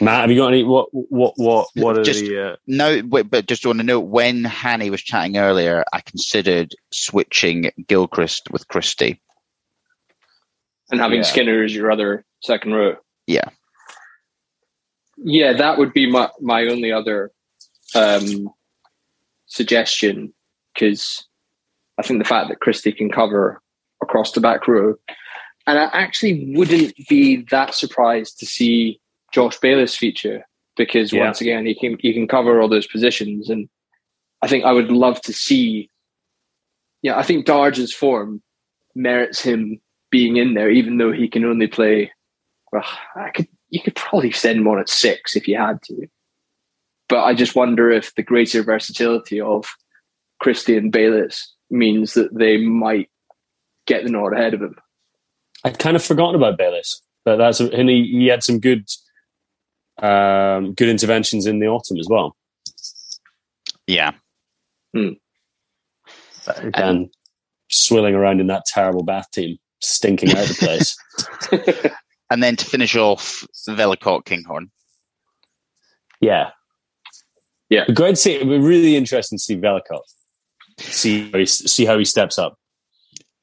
Matt, 0.00 0.20
have 0.22 0.30
you 0.30 0.38
got 0.38 0.48
any? 0.52 0.62
What 0.62 0.88
what 0.92 1.34
what 1.36 1.68
what 1.74 1.98
are 1.98 2.04
just, 2.04 2.20
the? 2.20 2.52
Uh... 2.52 2.56
No, 2.66 3.02
but 3.02 3.46
just 3.46 3.66
want 3.66 3.78
to 3.78 3.84
know 3.84 3.98
when 3.98 4.44
Hanny 4.44 4.90
was 4.90 5.02
chatting 5.02 5.36
earlier, 5.36 5.84
I 5.92 6.00
considered 6.00 6.74
switching 6.92 7.70
Gilchrist 7.86 8.50
with 8.50 8.68
Christie, 8.68 9.20
and 10.90 11.00
having 11.00 11.18
yeah. 11.18 11.24
Skinner 11.24 11.64
as 11.64 11.74
your 11.74 11.90
other 11.90 12.24
second 12.42 12.74
row. 12.74 12.96
Yeah, 13.26 13.50
yeah, 15.16 15.52
that 15.54 15.78
would 15.78 15.92
be 15.92 16.10
my 16.10 16.30
my 16.40 16.66
only 16.66 16.92
other 16.92 17.32
um, 17.94 18.50
suggestion 19.46 20.32
because 20.74 21.26
I 21.98 22.02
think 22.02 22.22
the 22.22 22.28
fact 22.28 22.48
that 22.48 22.60
Christie 22.60 22.92
can 22.92 23.10
cover 23.10 23.60
across 24.00 24.32
the 24.32 24.40
back 24.40 24.68
row, 24.68 24.94
and 25.66 25.78
I 25.78 25.84
actually 25.92 26.54
wouldn't 26.54 26.94
be 27.08 27.44
that 27.50 27.74
surprised 27.74 28.38
to 28.38 28.46
see 28.46 29.00
Josh 29.38 29.60
Bayliss 29.60 29.96
feature 29.96 30.44
because 30.76 31.12
yeah. 31.12 31.24
once 31.24 31.40
again 31.40 31.64
he 31.64 31.72
can 31.72 31.96
he 32.00 32.12
can 32.12 32.26
cover 32.26 32.60
all 32.60 32.68
those 32.68 32.88
positions, 32.88 33.48
and 33.48 33.68
I 34.42 34.48
think 34.48 34.64
I 34.64 34.72
would 34.72 34.90
love 34.90 35.20
to 35.22 35.32
see. 35.32 35.88
Yeah, 37.02 37.16
I 37.16 37.22
think 37.22 37.46
Darge's 37.46 37.94
form 37.94 38.42
merits 38.96 39.40
him 39.40 39.80
being 40.10 40.38
in 40.38 40.54
there, 40.54 40.70
even 40.70 40.98
though 40.98 41.12
he 41.12 41.28
can 41.28 41.44
only 41.44 41.68
play. 41.68 42.10
Well, 42.72 42.82
I 43.14 43.30
could 43.30 43.46
you 43.70 43.80
could 43.80 43.94
probably 43.94 44.32
send 44.32 44.58
him 44.58 44.66
on 44.66 44.80
at 44.80 44.88
six 44.88 45.36
if 45.36 45.46
you 45.46 45.56
had 45.56 45.80
to, 45.82 46.08
but 47.08 47.22
I 47.22 47.32
just 47.32 47.54
wonder 47.54 47.92
if 47.92 48.12
the 48.16 48.24
greater 48.24 48.64
versatility 48.64 49.40
of 49.40 49.68
Christian 50.40 50.90
Bayliss 50.90 51.54
means 51.70 52.14
that 52.14 52.36
they 52.36 52.56
might 52.56 53.08
get 53.86 54.02
the 54.02 54.10
nod 54.10 54.32
ahead 54.32 54.54
of 54.54 54.62
him. 54.62 54.74
I'd 55.64 55.78
kind 55.78 55.94
of 55.94 56.02
forgotten 56.02 56.34
about 56.34 56.58
Bayliss, 56.58 57.00
but 57.24 57.36
that's 57.36 57.60
and 57.60 57.88
he, 57.88 58.02
he 58.04 58.26
had 58.26 58.42
some 58.42 58.58
good 58.58 58.88
um, 60.02 60.74
good 60.74 60.88
interventions 60.88 61.46
in 61.46 61.58
the 61.58 61.66
autumn 61.66 61.98
as 61.98 62.08
well. 62.08 62.36
Yeah. 63.86 64.12
Hmm. 64.94 65.12
Again, 66.46 66.72
and, 66.74 67.10
swilling 67.70 68.14
around 68.14 68.40
in 68.40 68.46
that 68.46 68.64
terrible 68.66 69.02
bath 69.02 69.30
team, 69.32 69.58
stinking 69.80 70.30
out 70.30 70.46
the 70.46 70.54
place. 70.54 71.92
and 72.30 72.42
then 72.42 72.56
to 72.56 72.64
finish 72.64 72.96
off, 72.96 73.46
Vellacott 73.68 74.24
Kinghorn. 74.24 74.70
Yeah. 76.20 76.50
Yeah. 77.68 77.84
Great 77.92 78.10
to 78.10 78.16
see. 78.16 78.34
It 78.34 78.46
would 78.46 78.60
be 78.60 78.66
really 78.66 78.96
interesting 78.96 79.38
to 79.38 79.42
see 79.42 79.56
Vellacott. 79.56 80.02
See 80.78 81.30
how 81.30 81.38
he, 81.38 81.46
see 81.46 81.84
how 81.84 81.98
he 81.98 82.04
steps 82.04 82.38
up. 82.38 82.56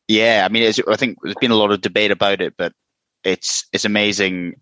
Yeah, 0.08 0.46
I 0.46 0.52
mean, 0.52 0.72
I 0.88 0.96
think 0.96 1.18
there's 1.22 1.36
been 1.42 1.52
a 1.52 1.56
lot 1.56 1.72
of 1.72 1.82
debate 1.82 2.12
about 2.12 2.40
it, 2.40 2.54
but 2.58 2.74
it's 3.24 3.68
it's 3.74 3.86
amazing 3.86 4.54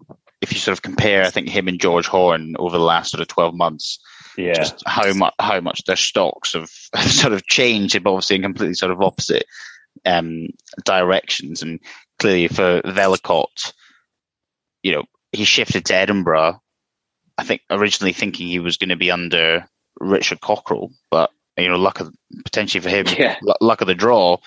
if 0.43 0.51
you 0.51 0.59
sort 0.59 0.77
of 0.77 0.81
compare, 0.81 1.23
I 1.23 1.29
think 1.29 1.47
him 1.47 1.69
and 1.69 1.79
George 1.79 2.05
Horn 2.05 2.55
over 2.59 2.77
the 2.77 2.83
last 2.83 3.11
sort 3.11 3.21
of 3.21 3.29
twelve 3.29 3.55
months, 3.55 3.97
yeah, 4.37 4.53
just 4.53 4.83
how 4.85 5.11
much 5.13 5.33
how 5.39 5.61
much 5.61 5.85
their 5.85 5.95
stocks 5.95 6.53
have, 6.53 6.69
have 6.93 7.11
sort 7.23 7.33
of 7.33 7.45
changed, 7.45 8.03
but 8.03 8.11
obviously 8.11 8.35
in 8.35 8.41
completely 8.41 8.75
sort 8.75 8.91
of 8.91 9.01
opposite 9.01 9.45
um, 10.05 10.47
directions. 10.83 11.61
And 11.61 11.79
clearly 12.19 12.49
for 12.49 12.81
Vellacott, 12.81 13.73
you 14.83 14.91
know, 14.91 15.05
he 15.31 15.45
shifted 15.45 15.85
to 15.85 15.95
Edinburgh. 15.95 16.61
I 17.37 17.43
think 17.43 17.61
originally 17.69 18.13
thinking 18.13 18.47
he 18.47 18.59
was 18.59 18.77
going 18.77 18.89
to 18.89 18.95
be 18.97 19.11
under 19.11 19.65
Richard 19.99 20.41
Cockerill, 20.41 20.91
but 21.09 21.31
you 21.57 21.69
know, 21.69 21.77
luck 21.77 22.01
of 22.01 22.13
potentially 22.43 22.81
for 22.81 22.89
him, 22.89 23.05
yeah. 23.17 23.37
luck 23.61 23.79
of 23.81 23.87
the 23.87 23.95
draw. 23.95 24.37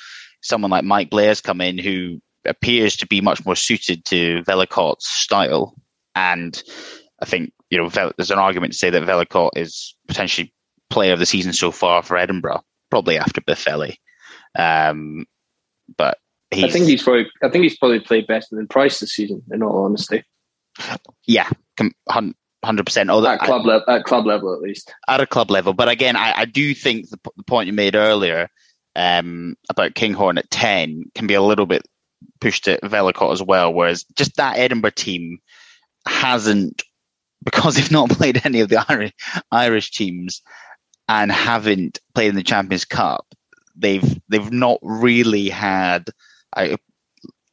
Someone 0.42 0.70
like 0.70 0.84
Mike 0.84 1.08
Blair's 1.08 1.40
come 1.40 1.62
in 1.62 1.78
who 1.78 2.20
appears 2.44 2.96
to 2.98 3.06
be 3.06 3.20
much 3.20 3.44
more 3.44 3.56
suited 3.56 4.04
to 4.06 4.42
Vellacott's 4.44 5.08
style, 5.08 5.74
and 6.16 6.60
I 7.22 7.26
think 7.26 7.52
you 7.70 7.78
know 7.78 7.88
there's 7.88 8.32
an 8.32 8.38
argument 8.38 8.72
to 8.72 8.78
say 8.78 8.90
that 8.90 9.02
Vellacott 9.04 9.50
is 9.54 9.94
potentially 10.08 10.52
player 10.90 11.12
of 11.12 11.18
the 11.18 11.26
season 11.26 11.52
so 11.52 11.70
far 11.70 12.02
for 12.02 12.16
Edinburgh, 12.16 12.64
probably 12.90 13.18
after 13.18 13.40
Boffelli. 13.40 13.96
Um, 14.58 15.26
but 15.96 16.18
I 16.52 16.68
think 16.68 16.86
he's 16.86 17.02
probably 17.02 17.26
I 17.42 17.48
think 17.50 17.62
he's 17.62 17.78
probably 17.78 18.00
played 18.00 18.26
better 18.26 18.46
than 18.50 18.66
Price 18.66 18.98
this 18.98 19.12
season. 19.12 19.42
In 19.52 19.62
all 19.62 19.84
honesty, 19.84 20.24
yeah, 21.26 21.48
hundred 22.64 22.86
percent. 22.86 23.10
At 23.10 23.40
club 23.40 23.66
level, 23.66 23.84
at 23.88 24.04
club 24.04 24.26
level, 24.26 24.54
at 24.54 24.60
least 24.60 24.92
at 25.08 25.20
a 25.20 25.26
club 25.26 25.50
level. 25.50 25.74
But 25.74 25.88
again, 25.88 26.16
I, 26.16 26.40
I 26.40 26.44
do 26.46 26.74
think 26.74 27.10
the, 27.10 27.18
the, 27.36 27.44
point 27.44 27.66
you 27.66 27.72
made 27.72 27.94
earlier 27.94 28.48
um, 28.94 29.56
about 29.68 29.94
Kinghorn 29.94 30.38
at 30.38 30.50
ten 30.50 31.04
can 31.14 31.26
be 31.26 31.34
a 31.34 31.42
little 31.42 31.66
bit 31.66 31.82
pushed 32.40 32.68
at 32.68 32.82
Vellacott 32.82 33.32
as 33.32 33.42
well. 33.42 33.72
Whereas 33.72 34.04
just 34.16 34.36
that 34.36 34.58
Edinburgh 34.58 34.90
team 34.90 35.38
hasn't, 36.06 36.82
because 37.44 37.76
they've 37.76 37.92
not 37.92 38.10
played 38.10 38.40
any 38.44 38.60
of 38.60 38.68
the 38.68 38.84
Irish, 38.88 39.12
Irish 39.50 39.90
teams 39.90 40.42
and 41.08 41.30
haven't 41.30 42.00
played 42.14 42.28
in 42.28 42.34
the 42.34 42.42
Champions 42.42 42.84
Cup. 42.84 43.26
They've 43.76 44.20
they've 44.28 44.52
not 44.52 44.78
really 44.82 45.48
had 45.48 46.08
a, 46.56 46.78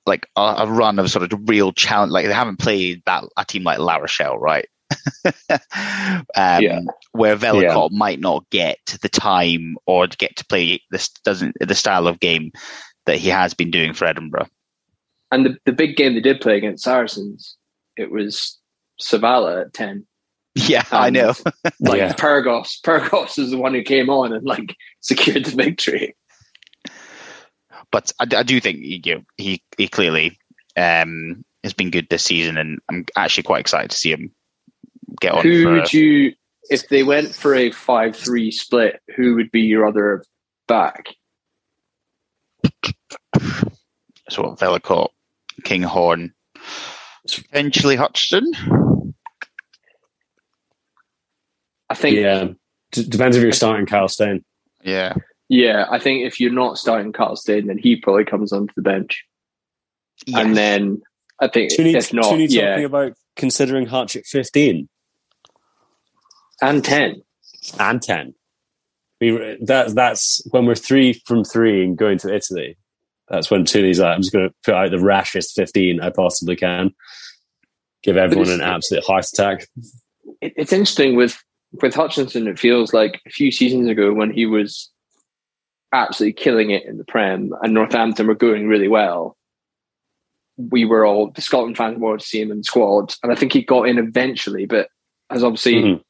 like 0.05 0.27
a, 0.35 0.55
a, 0.59 0.67
run 0.67 0.99
of 0.99 1.11
sort 1.11 1.31
of 1.31 1.39
real 1.49 1.73
challenge. 1.73 2.11
Like 2.11 2.25
they 2.25 2.33
haven't 2.33 2.59
played 2.59 3.03
that 3.05 3.25
a 3.37 3.45
team 3.45 3.63
like 3.63 3.79
La 3.79 3.97
Rochelle, 3.97 4.37
right? 4.37 4.67
um, 5.49 5.59
yeah. 6.35 6.81
Where 7.11 7.35
Vellacott 7.35 7.89
yeah. 7.91 7.97
might 7.97 8.19
not 8.19 8.49
get 8.49 8.97
the 9.01 9.09
time 9.09 9.77
or 9.85 10.07
get 10.07 10.35
to 10.37 10.45
play 10.45 10.81
this 10.91 11.09
doesn't 11.09 11.55
the 11.59 11.75
style 11.75 12.07
of 12.07 12.19
game 12.19 12.51
that 13.05 13.17
he 13.17 13.29
has 13.29 13.53
been 13.53 13.71
doing 13.71 13.93
for 13.93 14.05
Edinburgh. 14.05 14.47
And 15.31 15.45
the, 15.45 15.57
the 15.65 15.73
big 15.73 15.97
game 15.97 16.13
they 16.13 16.21
did 16.21 16.41
play 16.41 16.57
against 16.57 16.83
Saracens, 16.83 17.57
it 17.97 18.11
was 18.11 18.59
Savala 19.01 19.61
at 19.61 19.73
ten. 19.73 20.05
Yeah, 20.55 20.83
and 20.91 20.99
I 20.99 21.09
know. 21.09 21.33
like 21.79 21.97
yeah. 21.97 22.13
Pyrgos, 22.13 22.79
Pyrgos 22.81 23.39
is 23.39 23.51
the 23.51 23.57
one 23.57 23.73
who 23.73 23.83
came 23.83 24.09
on 24.09 24.33
and 24.33 24.45
like 24.45 24.75
secured 25.01 25.45
the 25.45 25.55
victory 25.55 26.15
but 27.93 28.11
I, 28.19 28.23
I 28.35 28.43
do 28.43 28.59
think 28.59 28.79
you 28.81 29.15
know, 29.15 29.21
he 29.37 29.63
he 29.77 29.87
clearly 29.87 30.37
um, 30.75 31.45
has 31.63 31.73
been 31.73 31.91
good 31.91 32.09
this 32.09 32.25
season, 32.25 32.57
and 32.57 32.79
I'm 32.89 33.05
actually 33.15 33.43
quite 33.43 33.61
excited 33.61 33.91
to 33.91 33.97
see 33.97 34.11
him 34.11 34.31
get 35.21 35.31
on. 35.31 35.43
Who 35.43 35.69
would 35.69 35.93
you, 35.93 36.33
if 36.69 36.89
they 36.89 37.03
went 37.03 37.33
for 37.33 37.53
a 37.53 37.71
five-three 37.71 38.51
split? 38.51 38.99
Who 39.15 39.35
would 39.35 39.51
be 39.51 39.61
your 39.61 39.85
other 39.85 40.23
back? 40.67 41.09
So 44.29 44.41
what, 44.41 44.59
Vellacott, 44.59 45.09
Kinghorn, 45.63 46.33
potentially 47.27 47.95
Hutchinson. 47.95 48.51
I 51.89 51.95
think. 51.95 52.17
Yeah, 52.17 52.49
D- 52.91 53.07
depends 53.07 53.37
if 53.37 53.43
you're 53.43 53.51
starting 53.51 53.85
Kyle 53.85 54.07
Steyn. 54.07 54.43
Yeah, 54.83 55.15
yeah, 55.49 55.85
I 55.89 55.99
think 55.99 56.25
if 56.25 56.39
you're 56.39 56.51
not 56.51 56.77
starting 56.77 57.13
Kyle 57.13 57.35
Steyn, 57.35 57.67
then 57.67 57.77
he 57.77 57.95
probably 57.95 58.25
comes 58.25 58.51
onto 58.51 58.73
the 58.75 58.81
bench. 58.81 59.23
Yes. 60.25 60.43
And 60.43 60.57
then 60.57 61.01
I 61.39 61.47
think 61.47 61.71
Tooney, 61.71 61.95
if 61.95 62.13
not, 62.13 62.25
Tooney 62.25 62.47
yeah. 62.49 62.71
talking 62.71 62.85
about 62.85 63.13
considering 63.35 63.85
Hutch 63.85 64.15
at 64.15 64.25
15 64.25 64.87
and 66.61 66.83
10 66.83 67.21
and 67.79 68.01
10. 68.01 68.33
We, 69.19 69.57
that, 69.61 69.93
that's 69.95 70.41
when 70.51 70.65
we're 70.65 70.75
three 70.75 71.13
from 71.25 71.43
three 71.43 71.83
and 71.83 71.97
going 71.97 72.17
to 72.19 72.33
Italy. 72.33 72.77
That's 73.33 73.49
when 73.49 73.65
Tooney's 73.65 73.99
like, 73.99 74.15
I'm 74.15 74.21
just 74.21 74.31
going 74.31 74.47
to 74.47 74.53
put 74.63 74.75
out 74.75 74.91
the 74.91 74.99
rashest 74.99 75.55
15 75.55 75.99
I 76.01 76.11
possibly 76.11 76.55
can. 76.55 76.93
Give 78.03 78.15
everyone 78.15 78.49
an 78.49 78.61
absolute 78.61 79.03
heart 79.03 79.25
attack. 79.25 79.67
It's 80.39 80.71
interesting 80.71 81.15
with 81.15 81.41
with 81.81 81.95
Hutchinson. 81.95 82.47
It 82.47 82.59
feels 82.59 82.93
like 82.93 83.21
a 83.25 83.31
few 83.31 83.51
seasons 83.51 83.89
ago 83.89 84.13
when 84.13 84.29
he 84.29 84.45
was 84.45 84.91
absolutely 85.93 86.33
killing 86.33 86.69
it 86.69 86.85
in 86.85 86.99
the 86.99 87.05
Prem, 87.05 87.51
and 87.63 87.73
Northampton 87.73 88.27
were 88.27 88.35
going 88.35 88.67
really 88.67 88.87
well. 88.87 89.35
We 90.57 90.85
were 90.85 91.03
all 91.03 91.31
the 91.31 91.41
Scotland 91.41 91.75
fans 91.75 91.97
wanted 91.97 92.19
to 92.19 92.27
see 92.27 92.41
him 92.41 92.51
in 92.51 92.57
the 92.57 92.63
squad, 92.63 93.15
and 93.23 93.31
I 93.31 93.35
think 93.35 93.51
he 93.51 93.63
got 93.63 93.87
in 93.87 93.97
eventually, 93.97 94.67
but 94.67 94.89
has 95.31 95.43
obviously 95.43 95.75
mm-hmm. 95.75 96.01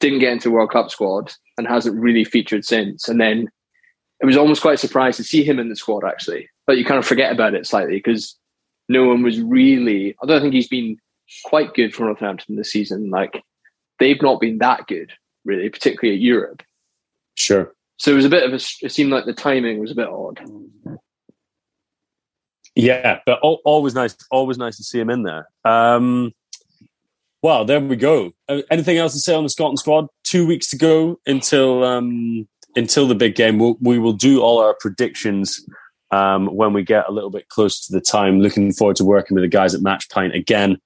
didn't 0.00 0.18
get 0.18 0.32
into 0.32 0.50
the 0.50 0.54
World 0.54 0.72
Cup 0.72 0.90
squad 0.90 1.32
and 1.56 1.66
hasn't 1.66 1.96
really 1.96 2.24
featured 2.24 2.66
since. 2.66 3.08
And 3.08 3.18
then 3.18 3.48
it 4.20 4.26
was 4.26 4.36
almost 4.36 4.60
quite 4.60 4.78
surprised 4.78 5.16
to 5.16 5.24
see 5.24 5.42
him 5.42 5.58
in 5.58 5.70
the 5.70 5.76
squad 5.76 6.04
actually, 6.04 6.50
but 6.66 6.78
you 6.78 6.84
kind 6.84 6.98
of 6.98 7.06
forget 7.06 7.32
about 7.32 7.54
it 7.54 7.66
slightly 7.66 7.96
because 7.96 8.36
no 8.88 9.04
one 9.04 9.22
was 9.22 9.40
really. 9.40 10.16
I 10.22 10.26
don't 10.26 10.40
think 10.40 10.54
he's 10.54 10.68
been 10.68 10.98
quite 11.44 11.74
good 11.74 11.94
for 11.94 12.04
Northampton 12.04 12.56
this 12.56 12.70
season. 12.70 13.10
Like 13.10 13.42
they've 13.98 14.20
not 14.20 14.40
been 14.40 14.58
that 14.58 14.86
good 14.86 15.12
really, 15.44 15.68
particularly 15.68 16.18
at 16.18 16.22
Europe. 16.22 16.62
Sure. 17.34 17.72
So 17.98 18.12
it 18.12 18.16
was 18.16 18.24
a 18.24 18.30
bit 18.30 18.44
of 18.44 18.52
a. 18.52 18.60
It 18.82 18.92
seemed 18.92 19.10
like 19.10 19.24
the 19.24 19.32
timing 19.32 19.78
was 19.78 19.90
a 19.90 19.94
bit 19.94 20.08
odd. 20.08 20.40
Yeah, 22.74 23.20
but 23.24 23.38
always 23.40 23.94
nice. 23.94 24.14
Always 24.30 24.58
nice 24.58 24.76
to 24.76 24.84
see 24.84 25.00
him 25.00 25.08
in 25.08 25.22
there. 25.22 25.48
Um, 25.64 26.32
well, 27.42 27.64
there 27.64 27.80
we 27.80 27.96
go. 27.96 28.32
Uh, 28.48 28.62
anything 28.70 28.98
else 28.98 29.14
to 29.14 29.18
say 29.18 29.34
on 29.34 29.44
the 29.44 29.48
Scotland 29.48 29.78
squad? 29.78 30.08
Two 30.24 30.46
weeks 30.46 30.68
to 30.70 30.76
go 30.76 31.18
until 31.26 31.84
um, 31.84 32.46
until 32.74 33.08
the 33.08 33.14
big 33.14 33.34
game. 33.34 33.58
We'll, 33.58 33.78
we 33.80 33.98
will 33.98 34.12
do 34.12 34.42
all 34.42 34.58
our 34.58 34.76
predictions 34.78 35.64
um, 36.10 36.46
when 36.46 36.72
we 36.72 36.82
get 36.82 37.08
a 37.08 37.12
little 37.12 37.30
bit 37.30 37.48
closer 37.48 37.84
to 37.86 37.92
the 37.92 38.00
time. 38.00 38.40
Looking 38.40 38.72
forward 38.72 38.96
to 38.96 39.04
working 39.04 39.34
with 39.34 39.44
the 39.44 39.48
guys 39.48 39.74
at 39.74 39.80
Matchpint 39.80 40.34
again 40.34 40.78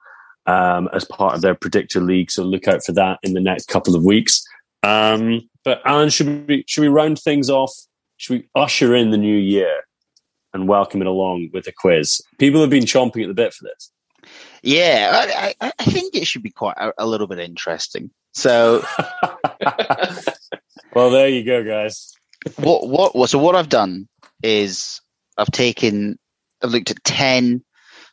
um, 0.47 0.89
as 0.93 1.05
part 1.05 1.35
of 1.35 1.43
their 1.43 1.55
predictor 1.55 2.01
league. 2.01 2.31
So 2.31 2.43
look 2.43 2.68
out 2.68 2.85
for 2.85 2.93
that 2.93 3.18
in 3.23 3.35
the 3.35 3.41
next 3.41 3.68
couple 3.68 3.95
of 3.95 4.05
weeks. 4.05 4.45
Um, 4.83 5.49
but 5.64 5.83
Alan, 5.85 6.09
should 6.09 6.49
we 6.49 6.64
should 6.66 6.83
we 6.83 6.89
round 6.89 7.18
things 7.18 7.51
off? 7.51 7.73
Should 8.16 8.41
we 8.41 8.49
usher 8.55 8.95
in 8.95 9.11
the 9.11 9.18
new 9.18 9.37
year 9.37 9.83
and 10.53 10.68
welcome 10.68 11.01
it 11.01 11.07
along 11.07 11.51
with 11.53 11.66
a 11.66 11.73
quiz? 11.73 12.21
People 12.39 12.61
have 12.61 12.71
been 12.71 12.85
chomping 12.85 13.23
at 13.23 13.29
the 13.29 13.35
bit 13.35 13.55
for 13.55 13.64
this. 13.64 13.91
Yeah, 14.62 15.55
I, 15.61 15.73
I 15.79 15.85
think 15.85 16.14
it 16.14 16.27
should 16.27 16.43
be 16.43 16.51
quite 16.51 16.77
a, 16.77 16.93
a 16.99 17.07
little 17.07 17.27
bit 17.27 17.39
interesting. 17.39 18.11
So, 18.33 18.85
well, 20.95 21.11
there 21.11 21.29
you 21.29 21.45
go, 21.45 21.64
guys. 21.64 22.12
What 22.57 22.89
what 22.89 23.31
so 23.31 23.39
what 23.39 23.57
I've 23.57 23.68
done 23.68 24.09
is 24.43 25.01
I've 25.41 25.51
taken 25.51 26.18
I've 26.62 26.70
looked 26.70 26.91
at 26.91 27.03
ten 27.05 27.64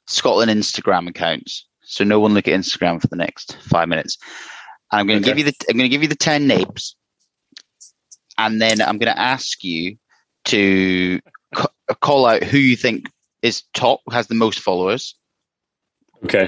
Scotland 0.08 0.50
Instagram 0.50 1.08
accounts. 1.08 1.68
So 1.84 2.04
no 2.04 2.20
one 2.20 2.34
look 2.34 2.48
at 2.48 2.60
Instagram 2.60 3.00
for 3.02 3.08
the 3.08 3.16
next 3.16 3.58
five 3.62 3.88
minutes. 3.88 4.18
And 4.92 5.02
I'm 5.02 5.08
going 5.08 5.22
to 5.22 5.30
okay. 5.30 5.38
give 5.38 5.46
you 5.46 5.52
the 5.52 5.66
I'm 5.70 5.78
going 5.78 5.90
to 5.90 5.94
give 5.94 6.02
you 6.02 6.10
the 6.10 6.16
ten 6.16 6.48
names 6.48 6.96
and 8.38 8.62
then 8.62 8.82
I'm 8.82 8.98
going 8.98 9.14
to 9.14 9.20
ask 9.20 9.64
you 9.64 9.98
to 10.46 11.20
call 12.02 12.26
out 12.26 12.44
who 12.44 12.58
you 12.58 12.76
think 12.76 13.10
is 13.42 13.64
top, 13.74 14.02
has 14.12 14.28
the 14.28 14.36
most 14.36 14.60
followers. 14.60 15.16
Okay. 16.24 16.48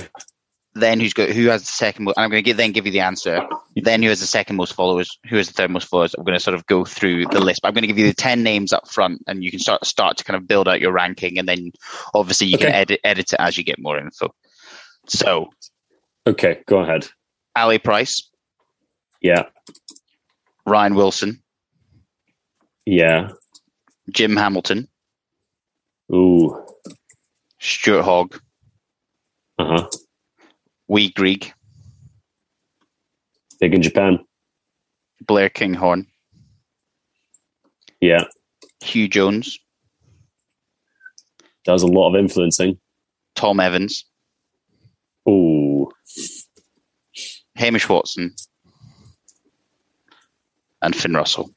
Then 0.80 1.00
who's 1.00 1.14
got 1.14 1.30
who 1.30 1.48
has 1.48 1.62
the 1.62 1.68
second 1.68 2.06
most? 2.06 2.18
I'm 2.18 2.30
going 2.30 2.44
to 2.44 2.46
give, 2.46 2.58
then 2.58 2.72
give 2.72 2.86
you 2.86 2.92
the 2.92 3.02
answer. 3.02 3.42
Then 3.76 4.02
who 4.02 4.10
has 4.10 4.20
the 4.20 4.26
second 4.26 4.56
most 4.56 4.74
followers? 4.74 5.10
Who 5.30 5.38
has 5.38 5.48
the 5.48 5.54
third 5.54 5.72
most 5.72 5.88
followers? 5.88 6.16
I'm 6.16 6.24
going 6.24 6.38
to 6.38 6.44
sort 6.44 6.56
of 6.56 6.66
go 6.66 6.86
through 6.86 7.28
the 7.28 7.40
list. 7.40 7.62
But 7.62 7.70
I'm 7.70 7.74
going 7.74 7.84
to 7.84 7.88
give 7.88 7.98
you 7.98 8.08
the 8.08 8.14
ten 8.14 8.44
names 8.44 8.74
up 8.74 8.90
front, 8.90 9.22
and 9.28 9.44
you 9.44 9.52
can 9.52 9.60
start 9.60 9.86
start 9.86 10.18
to 10.18 10.24
kind 10.24 10.38
of 10.38 10.48
build 10.48 10.68
out 10.68 10.82
your 10.82 10.92
ranking, 10.92 11.38
and 11.38 11.48
then 11.48 11.72
obviously 12.14 12.48
you 12.48 12.56
okay. 12.56 12.66
can 12.66 12.76
edit 12.76 13.00
edit 13.04 13.34
it 13.34 13.40
as 13.40 13.58
you 13.58 13.64
get 13.64 13.80
more 13.80 13.98
info. 13.98 14.34
So, 15.08 15.50
okay, 16.28 16.62
go 16.68 16.80
ahead. 16.80 17.08
Ali 17.56 17.80
Price. 17.80 18.30
Yeah. 19.22 19.44
Ryan 20.66 20.96
Wilson. 20.96 21.42
Yeah. 22.86 23.32
Jim 24.12 24.36
Hamilton. 24.36 24.88
Ooh. 26.14 26.66
Stuart 27.60 28.04
Hogg. 28.04 28.40
Uh 29.58 29.66
huh. 29.66 29.88
Wee 30.90 31.12
Greig. 31.12 31.54
Big 33.60 33.74
in 33.76 33.82
Japan. 33.82 34.20
Blair 35.26 35.50
Kinghorn. 35.50 36.08
Yeah. 38.02 38.24
Huw 38.84 39.10
Jones. 39.10 39.60
Does 41.64 41.84
a 41.84 41.88
lot 41.88 42.10
of 42.10 42.16
influencing. 42.16 42.80
Tom 43.36 43.60
Evans. 43.60 44.04
Ooh. 45.30 45.92
Hamish 47.56 47.88
Watson. 47.88 48.34
And 50.82 50.96
Finn 50.96 51.14
Russell. 51.14 51.52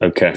Okay. 0.00 0.34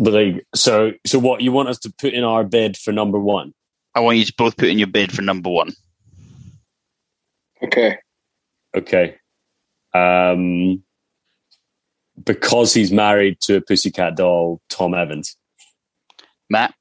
But 0.00 0.12
like, 0.12 0.46
so 0.54 0.92
so 1.06 1.18
what 1.20 1.40
you 1.40 1.52
want 1.52 1.68
us 1.68 1.78
to 1.80 1.92
put 2.00 2.14
in 2.14 2.24
our 2.24 2.42
bid 2.42 2.76
for 2.76 2.90
number 2.90 3.20
one? 3.20 3.52
I 3.98 4.00
want 4.00 4.18
you 4.18 4.24
to 4.26 4.34
both 4.38 4.56
put 4.56 4.68
in 4.68 4.78
your 4.78 4.86
bid 4.86 5.10
for 5.10 5.22
number 5.22 5.50
one. 5.50 5.72
Okay. 7.64 7.98
Okay. 8.76 9.16
Um, 9.92 10.84
because 12.22 12.72
he's 12.72 12.92
married 12.92 13.40
to 13.40 13.56
a 13.56 13.60
pussycat 13.60 14.14
doll, 14.14 14.60
Tom 14.68 14.94
Evans. 14.94 15.36
Matt? 16.48 16.74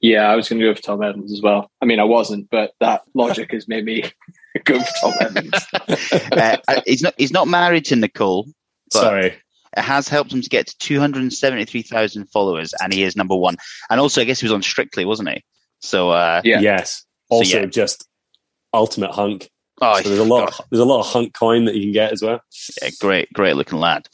Yeah, 0.00 0.22
I 0.22 0.36
was 0.36 0.48
going 0.48 0.58
to 0.60 0.68
go 0.68 0.74
for 0.74 0.80
Tom 0.80 1.02
Evans 1.02 1.30
as 1.30 1.42
well. 1.42 1.70
I 1.82 1.84
mean, 1.84 2.00
I 2.00 2.04
wasn't, 2.04 2.48
but 2.48 2.72
that 2.80 3.02
logic 3.12 3.52
has 3.52 3.68
made 3.68 3.84
me 3.84 4.04
go 4.64 4.80
for 4.80 4.92
Tom 5.02 5.12
Evans. 5.20 5.52
uh, 6.32 6.80
he's 6.86 7.02
not. 7.02 7.14
He's 7.18 7.32
not 7.32 7.46
married 7.46 7.84
to 7.86 7.96
Nicole. 7.96 8.46
Sorry, 8.90 9.34
it 9.76 9.82
has 9.82 10.08
helped 10.08 10.32
him 10.32 10.42
to 10.42 10.48
get 10.48 10.66
to 10.66 10.78
two 10.78 10.98
hundred 10.98 11.32
seventy-three 11.32 11.82
thousand 11.82 12.26
followers, 12.26 12.74
and 12.80 12.92
he 12.92 13.02
is 13.02 13.16
number 13.16 13.36
one. 13.36 13.56
And 13.90 14.00
also, 14.00 14.20
I 14.20 14.24
guess 14.24 14.40
he 14.40 14.46
was 14.46 14.52
on 14.52 14.62
Strictly, 14.62 15.04
wasn't 15.04 15.30
he? 15.30 15.44
So 15.80 16.10
uh, 16.10 16.42
yeah, 16.44 16.60
yes. 16.60 17.04
Also, 17.28 17.50
so, 17.50 17.58
yeah. 17.60 17.66
just 17.66 18.06
ultimate 18.72 19.12
hunk. 19.12 19.50
Oh, 19.80 20.00
so 20.00 20.08
there's 20.08 20.20
a 20.20 20.24
lot. 20.24 20.48
Of, 20.48 20.60
there's 20.70 20.80
a 20.80 20.84
lot 20.84 21.00
of 21.00 21.06
hunk 21.06 21.34
coin 21.34 21.64
that 21.64 21.74
you 21.74 21.82
can 21.82 21.92
get 21.92 22.12
as 22.12 22.22
well. 22.22 22.40
Yeah, 22.80 22.90
great, 23.00 23.32
great 23.32 23.56
looking 23.56 23.78
lad. 23.78 24.08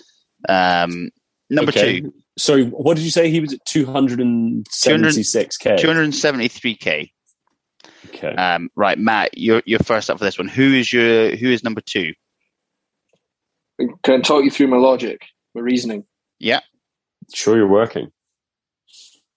Um, 0.48 1.10
number 1.50 1.70
okay. 1.70 2.00
two. 2.00 2.14
Sorry, 2.38 2.64
what 2.64 2.96
did 2.96 3.04
you 3.04 3.10
say? 3.10 3.30
He 3.30 3.40
was 3.40 3.52
at 3.52 3.60
276k. 3.66 5.78
273k. 5.78 7.10
Okay. 8.08 8.34
Um, 8.34 8.70
right, 8.74 8.98
Matt, 8.98 9.36
you're 9.36 9.62
you're 9.66 9.78
first 9.80 10.10
up 10.10 10.18
for 10.18 10.24
this 10.24 10.38
one. 10.38 10.48
Who 10.48 10.74
is 10.74 10.92
your 10.92 11.36
who 11.36 11.50
is 11.50 11.62
number 11.62 11.80
two? 11.80 12.14
Can 14.02 14.16
I 14.16 14.20
talk 14.20 14.44
you 14.44 14.50
through 14.50 14.68
my 14.68 14.76
logic, 14.76 15.26
my 15.54 15.60
reasoning? 15.60 16.04
Yeah. 16.38 16.60
Sure, 17.34 17.56
you're 17.56 17.68
working. 17.68 18.10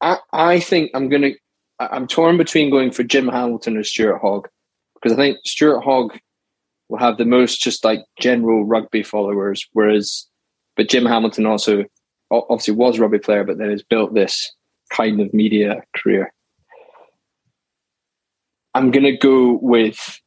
I 0.02 0.18
I 0.32 0.60
think 0.60 0.92
I'm 0.94 1.10
gonna. 1.10 1.32
I'm 1.80 2.08
torn 2.08 2.38
between 2.38 2.70
going 2.70 2.92
for 2.92 3.04
Jim 3.04 3.28
Hamilton 3.28 3.78
or 3.78 3.84
Stuart 3.84 4.20
Hogg 4.20 4.48
because 4.96 5.12
I 5.12 5.16
think 5.16 5.38
Stuart 5.46 5.82
Hogg 5.82 6.18
will 6.90 7.00
have 7.00 7.18
the 7.18 7.26
most 7.26 7.60
just 7.62 7.84
like 7.84 8.00
general 8.20 8.66
rugby 8.66 9.04
followers, 9.04 9.68
whereas 9.74 10.28
but 10.76 10.90
Jim 10.90 11.06
Hamilton 11.06 11.46
also 11.46 11.84
obviously 12.32 12.74
was 12.74 12.98
a 12.98 13.02
rugby 13.02 13.20
player, 13.20 13.44
but 13.44 13.58
then 13.58 13.70
has 13.70 13.84
built 13.84 14.14
this 14.14 14.52
kind 14.92 15.20
of 15.20 15.34
media 15.34 15.82
career. 15.96 16.34
I'm 18.74 18.92
going 18.92 19.04
to 19.04 19.18
go 19.18 19.60
with 19.62 20.20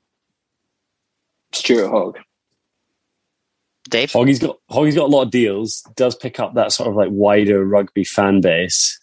Stuart 1.53 1.89
Hogg. 1.89 2.19
Dave 3.89 4.13
Hoggy's 4.13 4.39
got 4.39 4.57
Hoggy's 4.71 4.95
got 4.95 5.05
a 5.05 5.13
lot 5.13 5.23
of 5.23 5.31
deals. 5.31 5.83
Does 5.97 6.15
pick 6.15 6.41
up 6.41 6.55
that 6.55 6.73
sort 6.73 6.89
of 6.89 6.97
like 6.97 7.09
wider 7.11 7.65
rugby 7.65 8.05
fan 8.05 8.41
base. 8.41 8.99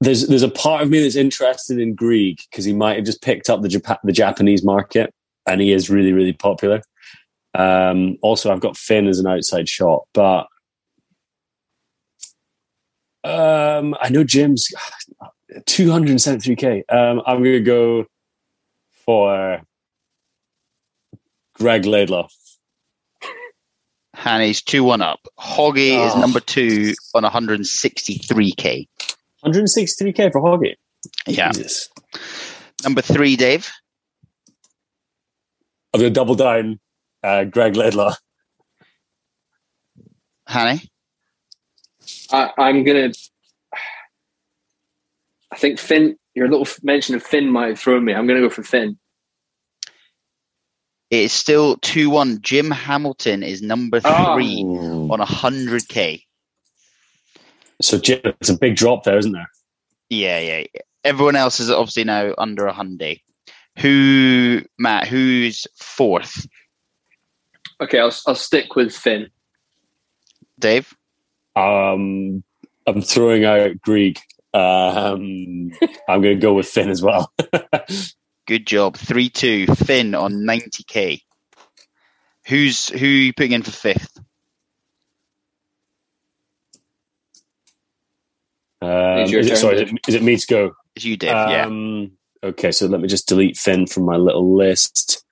There's 0.00 0.26
there's 0.28 0.42
a 0.42 0.50
part 0.50 0.82
of 0.82 0.90
me 0.90 1.02
that's 1.02 1.16
interested 1.16 1.78
in 1.78 1.94
Greig 1.94 2.40
because 2.50 2.64
he 2.64 2.72
might 2.72 2.96
have 2.96 3.04
just 3.04 3.22
picked 3.22 3.50
up 3.50 3.62
the 3.62 3.68
Jap- 3.68 4.00
the 4.02 4.12
Japanese 4.12 4.64
market 4.64 5.12
and 5.46 5.60
he 5.60 5.72
is 5.72 5.90
really 5.90 6.12
really 6.12 6.32
popular. 6.32 6.82
Um, 7.54 8.16
also, 8.22 8.52
I've 8.52 8.60
got 8.60 8.76
Finn 8.76 9.08
as 9.08 9.18
an 9.18 9.26
outside 9.26 9.68
shot, 9.68 10.04
but 10.14 10.46
um, 13.24 13.94
I 14.00 14.08
know 14.08 14.24
Jim's 14.24 14.68
273k. 15.66 16.84
Um, 16.90 17.22
I'm 17.26 17.42
going 17.42 17.56
to 17.56 17.60
go 17.60 18.06
for 19.04 19.60
Greig 21.54 21.84
Laidlaw. 21.84 22.28
Hanny's 24.20 24.60
2 24.60 24.84
1 24.84 25.00
up. 25.00 25.26
Hoggy 25.38 25.96
oh. 25.96 26.06
is 26.06 26.16
number 26.16 26.40
two 26.40 26.94
on 27.14 27.22
163k. 27.22 28.86
163k 29.42 30.30
for 30.30 30.42
Hoggy? 30.42 30.74
Yeah. 31.26 31.52
Jesus. 31.52 31.88
Number 32.84 33.00
three, 33.00 33.34
Dave. 33.36 33.70
I'm 35.94 36.00
going 36.00 36.12
to 36.12 36.14
double 36.14 36.34
down 36.34 36.78
uh, 37.22 37.44
Greig 37.44 37.76
Laidlaw. 37.76 38.14
Hanny? 40.46 40.82
I, 42.30 42.50
I'm 42.58 42.84
gonna. 42.84 43.12
I 45.50 45.56
think 45.56 45.78
Finn. 45.78 46.16
Your 46.34 46.48
little 46.48 46.66
mention 46.82 47.14
of 47.14 47.22
Finn 47.22 47.48
might 47.48 47.68
have 47.68 47.78
thrown 47.78 48.04
me. 48.04 48.14
I'm 48.14 48.26
gonna 48.26 48.40
go 48.40 48.50
for 48.50 48.62
Finn. 48.62 48.98
It's 51.10 51.34
still 51.34 51.76
two 51.78 52.08
one. 52.08 52.40
Jim 52.40 52.70
Hamilton 52.70 53.42
is 53.42 53.62
number 53.62 54.00
ah. 54.04 54.34
three 54.34 54.62
oh. 54.64 55.12
on 55.12 55.20
hundred 55.20 55.88
k. 55.88 56.24
So 57.82 57.98
Jim, 57.98 58.20
it's 58.24 58.48
a 58.48 58.56
big 58.56 58.76
drop 58.76 59.04
there, 59.04 59.18
isn't 59.18 59.32
there? 59.32 59.50
Yeah, 60.08 60.38
yeah. 60.38 60.64
Everyone 61.04 61.36
else 61.36 61.60
is 61.60 61.70
obviously 61.70 62.04
now 62.04 62.34
under 62.38 62.66
a 62.66 62.72
hundred. 62.72 63.20
Who, 63.78 64.62
Matt? 64.78 65.08
Who's 65.08 65.66
fourth? 65.76 66.46
Okay, 67.80 67.98
I'll 67.98 68.14
I'll 68.26 68.34
stick 68.34 68.76
with 68.76 68.94
Finn. 68.94 69.30
Dave. 70.58 70.94
Um, 71.56 72.44
I'm 72.86 73.02
throwing 73.02 73.44
out 73.44 73.80
Greig. 73.80 74.18
Um, 74.52 75.70
I'm 76.08 76.22
going 76.22 76.36
to 76.36 76.42
go 76.42 76.54
with 76.54 76.66
Finn 76.66 76.90
as 76.90 77.02
well. 77.02 77.32
Good 78.46 78.66
job. 78.66 78.96
3 78.96 79.28
2. 79.28 79.66
Finn 79.66 80.14
on 80.14 80.32
90k. 80.32 81.22
Who's 82.46 82.88
Who 82.88 83.06
are 83.06 83.08
you 83.08 83.32
putting 83.32 83.52
in 83.52 83.62
for 83.62 83.70
fifth? 83.70 84.18
Um, 88.82 89.18
is, 89.18 89.32
it, 89.32 89.58
sorry, 89.58 89.76
is 89.76 89.92
it, 89.92 89.98
is 90.08 90.14
it, 90.14 90.22
me 90.22 90.36
to 90.36 90.46
go? 90.46 90.72
It's 90.96 91.04
you, 91.04 91.16
Dave. 91.16 91.32
Um, 91.32 92.12
yeah. 92.42 92.48
Okay, 92.48 92.72
so 92.72 92.86
let 92.86 93.00
me 93.00 93.08
just 93.08 93.28
delete 93.28 93.58
Finn 93.58 93.86
from 93.86 94.04
my 94.04 94.16
little 94.16 94.56
list. 94.56 95.22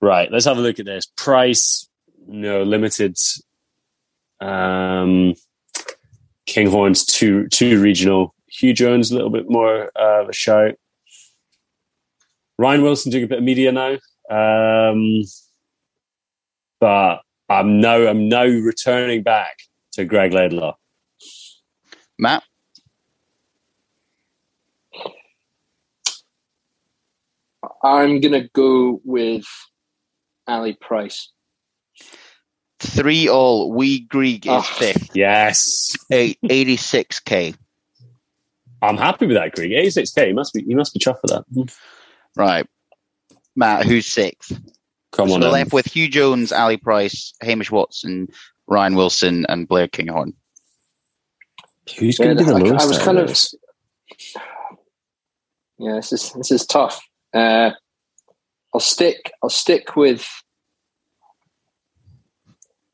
Right, 0.00 0.30
let's 0.32 0.46
have 0.46 0.56
a 0.56 0.62
look 0.62 0.78
at 0.78 0.86
this. 0.86 1.06
Price, 1.16 1.88
no, 2.26 2.62
limited. 2.62 3.18
Um, 4.40 5.34
Kinghorn's 6.46 7.04
too 7.04 7.48
too 7.48 7.80
regional. 7.82 8.34
Huw 8.52 8.74
Jones 8.74 9.10
a 9.10 9.14
little 9.14 9.30
bit 9.30 9.48
more 9.48 9.90
uh, 9.94 10.22
of 10.22 10.28
a 10.30 10.32
shout. 10.32 10.76
Ryan 12.58 12.82
Wilson 12.82 13.12
doing 13.12 13.24
a 13.24 13.28
bit 13.28 13.38
of 13.38 13.44
media 13.44 13.72
now, 13.72 13.98
um, 14.30 15.22
but 16.80 17.20
I'm 17.48 17.80
no, 17.80 18.06
I'm 18.08 18.28
now 18.28 18.44
returning 18.44 19.22
back 19.22 19.58
to 19.92 20.04
Greig 20.04 20.32
Laidlaw. 20.32 20.76
Matt, 22.18 22.42
I'm 27.82 28.20
gonna 28.20 28.48
go 28.48 29.00
with 29.04 29.46
Ali 30.46 30.74
Price. 30.74 31.30
Three 32.78 33.28
all. 33.28 33.72
We 33.72 34.00
Greig 34.00 34.46
is 34.46 34.52
oh, 34.52 34.62
fifth. 34.62 35.14
Yes. 35.14 35.96
86k. 36.10 37.56
I'm 38.82 38.96
happy 38.96 39.26
with 39.26 39.36
that, 39.36 39.52
Greig. 39.52 39.72
86k. 39.72 40.28
You 40.28 40.34
must 40.34 40.54
be 40.54 40.64
you 40.66 40.76
must 40.76 40.94
be 40.94 41.00
chuffed 41.00 41.20
for 41.20 41.28
that. 41.28 41.44
Right. 42.36 42.66
Matt, 43.56 43.86
who's 43.86 44.06
sixth? 44.06 44.60
Come 45.12 45.30
on. 45.30 45.40
So 45.40 45.50
left 45.50 45.72
with 45.72 45.86
Huw 45.86 46.10
Jones, 46.10 46.52
Ali 46.52 46.76
Price, 46.76 47.32
Hamish 47.40 47.70
Watson, 47.70 48.28
Ryan 48.66 48.94
Wilson, 48.94 49.46
and 49.48 49.66
Blair 49.66 49.88
Kinghorn. 49.88 50.34
Who's 51.98 52.18
going 52.18 52.36
to 52.36 52.44
be 52.44 52.48
the 52.48 52.58
lowest? 52.58 52.84
I 52.84 52.88
was 52.88 52.98
kind 52.98 53.18
of. 53.18 53.30
Yeah, 55.78 55.94
this 55.94 56.12
is 56.12 56.32
this 56.32 56.50
is 56.50 56.66
tough. 56.66 57.02
Uh, 57.32 57.70
I'll 58.74 58.80
stick. 58.80 59.32
I'll 59.42 59.48
stick 59.48 59.96
with 59.96 60.28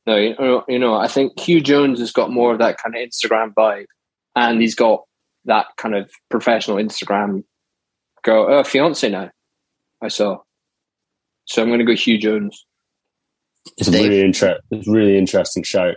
no, 0.07 0.17
you 0.17 0.35
know, 0.35 0.65
you 0.69 0.79
know, 0.79 0.95
I 0.95 1.07
think 1.07 1.37
Huw 1.37 1.63
Jones 1.63 2.01
has 2.01 2.13
got 2.13 2.31
more 2.31 2.53
of 2.53 2.59
that 2.59 2.79
kind 2.79 2.97
of 2.97 3.01
Instagram 3.01 3.55
vibe, 3.55 3.87
and 4.35 4.61
he's 4.61 4.75
got 4.75 5.05
that 5.45 5.67
kind 5.77 5.95
of 5.95 6.11
professional 6.29 6.77
Instagram 6.77 7.45
girl, 8.23 8.47
oh, 8.49 8.65
fiance 8.65 9.09
now. 9.09 9.31
I 10.01 10.09
saw, 10.09 10.39
so 11.45 11.63
I'm 11.63 11.69
going 11.69 11.79
to 11.79 11.85
go 11.85 11.93
Huw 11.93 12.19
Jones. 12.19 12.67
It's 13.77 13.89
a 13.89 13.93
really 13.93 14.21
inter- 14.21 14.59
It's 14.71 14.89
really 14.89 15.17
interesting 15.17 15.63
shout. 15.63 15.97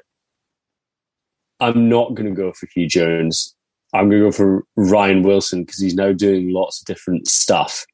I'm 1.59 1.89
not 1.89 2.13
going 2.13 2.29
to 2.29 2.35
go 2.35 2.53
for 2.53 2.67
Huw 2.67 2.87
Jones. 2.87 3.55
I'm 3.93 4.09
going 4.09 4.21
to 4.21 4.27
go 4.27 4.31
for 4.31 4.63
Ryan 4.75 5.23
Wilson 5.23 5.63
because 5.63 5.79
he's 5.79 5.95
now 5.95 6.11
doing 6.11 6.51
lots 6.51 6.81
of 6.81 6.85
different 6.85 7.27
stuff, 7.27 7.85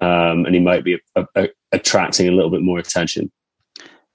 um, 0.00 0.46
and 0.46 0.54
he 0.54 0.60
might 0.60 0.84
be 0.84 0.94
a, 0.94 0.98
a, 1.16 1.26
a, 1.36 1.48
attracting 1.72 2.28
a 2.28 2.32
little 2.32 2.50
bit 2.50 2.62
more 2.62 2.78
attention. 2.78 3.30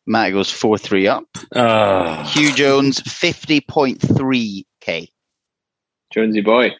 Matt 0.07 0.31
goes 0.31 0.49
4 0.49 0.77
3 0.77 1.07
up. 1.07 1.25
Uh. 1.53 2.23
Huw 2.23 2.55
Jones, 2.55 3.01
50.3k. 3.01 5.09
Jonesy 6.13 6.41
boy. 6.41 6.71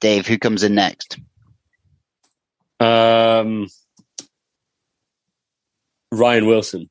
Dave, 0.00 0.26
who 0.26 0.38
comes 0.38 0.62
in 0.62 0.74
next? 0.74 1.18
Um, 2.80 3.68
Ryan 6.12 6.46
Wilson. 6.46 6.90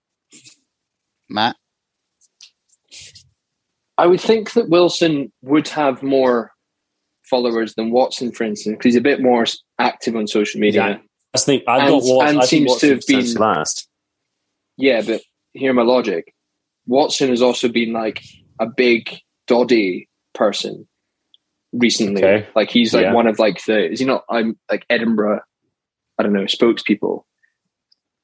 Matt? 1.29 1.55
I 3.97 4.07
would 4.07 4.21
think 4.21 4.53
that 4.53 4.69
Wilson 4.69 5.31
would 5.41 5.67
have 5.69 6.03
more 6.03 6.51
followers 7.23 7.75
than 7.75 7.91
Watson, 7.91 8.31
for 8.31 8.43
instance, 8.43 8.75
because 8.75 8.85
he's 8.85 8.95
a 8.95 9.01
bit 9.01 9.21
more 9.21 9.45
active 9.79 10.15
on 10.15 10.27
social 10.27 10.59
media. 10.59 10.87
Yeah, 10.87 10.97
I 11.33 11.37
think 11.39 11.63
I've 11.67 11.81
and, 11.81 11.89
got 11.89 12.03
Watson, 12.03 12.35
and 12.39 12.47
seems 12.47 12.77
to 12.79 12.89
have 12.89 13.03
been 13.07 13.33
last. 13.35 13.87
Yeah, 14.77 15.01
but 15.01 15.21
hear 15.53 15.73
my 15.73 15.83
logic. 15.83 16.33
Watson 16.85 17.29
has 17.29 17.41
also 17.41 17.69
been 17.69 17.93
like 17.93 18.21
a 18.59 18.65
big 18.65 19.09
Doddie 19.47 20.09
person 20.33 20.87
recently. 21.73 22.23
Okay. 22.23 22.47
Like 22.55 22.69
he's 22.69 22.93
like 22.93 23.03
yeah. 23.03 23.13
one 23.13 23.27
of 23.27 23.39
like 23.39 23.63
the 23.65 23.91
is 23.91 23.99
he 23.99 24.05
not 24.05 24.23
I'm 24.29 24.57
like 24.69 24.85
Edinburgh, 24.89 25.41
I 26.17 26.23
don't 26.23 26.33
know, 26.33 26.45
spokespeople. 26.45 27.23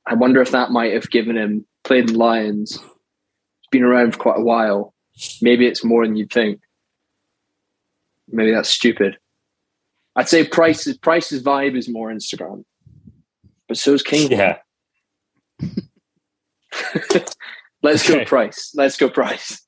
I 0.07 0.15
wonder 0.15 0.41
if 0.41 0.51
that 0.51 0.71
might 0.71 0.93
have 0.93 1.09
given 1.09 1.37
him 1.37 1.65
played 1.83 2.09
in 2.09 2.15
Lions, 2.15 2.79
been 3.71 3.83
around 3.83 4.13
for 4.13 4.19
quite 4.19 4.39
a 4.39 4.43
while. 4.43 4.93
Maybe 5.41 5.65
it's 5.67 5.83
more 5.83 6.05
than 6.05 6.15
you'd 6.15 6.31
think. 6.31 6.61
Maybe 8.27 8.51
that's 8.51 8.69
stupid. 8.69 9.17
I'd 10.15 10.29
say 10.29 10.45
Price's 10.45 10.97
Price's 10.97 11.41
vibe 11.41 11.77
is 11.77 11.89
more 11.89 12.09
Instagram, 12.11 12.63
but 13.67 13.77
so 13.77 13.93
is 13.93 14.03
King. 14.03 14.31
Yeah. 14.31 14.57
Let's 17.83 18.09
okay. 18.09 18.19
go 18.19 18.25
Price. 18.25 18.71
Let's 18.75 18.97
go 18.97 19.09
Price. 19.09 19.61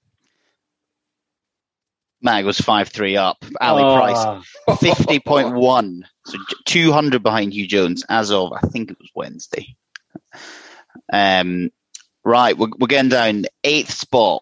Mag 2.21 2.45
was 2.45 2.59
five 2.59 2.89
three 2.89 3.17
up. 3.17 3.43
Ali 3.61 3.83
oh. 3.83 4.41
Price 4.65 4.79
fifty 4.79 5.19
point 5.19 5.53
one, 5.55 6.05
so 6.25 6.37
two 6.65 6.91
hundred 6.91 7.23
behind 7.23 7.53
Huw 7.53 7.67
Jones 7.67 8.05
as 8.09 8.31
of 8.31 8.53
I 8.53 8.61
think 8.67 8.91
it 8.91 8.97
was 8.99 9.09
Wednesday. 9.15 9.75
Um, 11.11 11.71
right, 12.23 12.57
we're, 12.57 12.69
we're 12.77 12.87
getting 12.87 13.09
down 13.09 13.45
eighth 13.63 13.91
spot. 13.91 14.41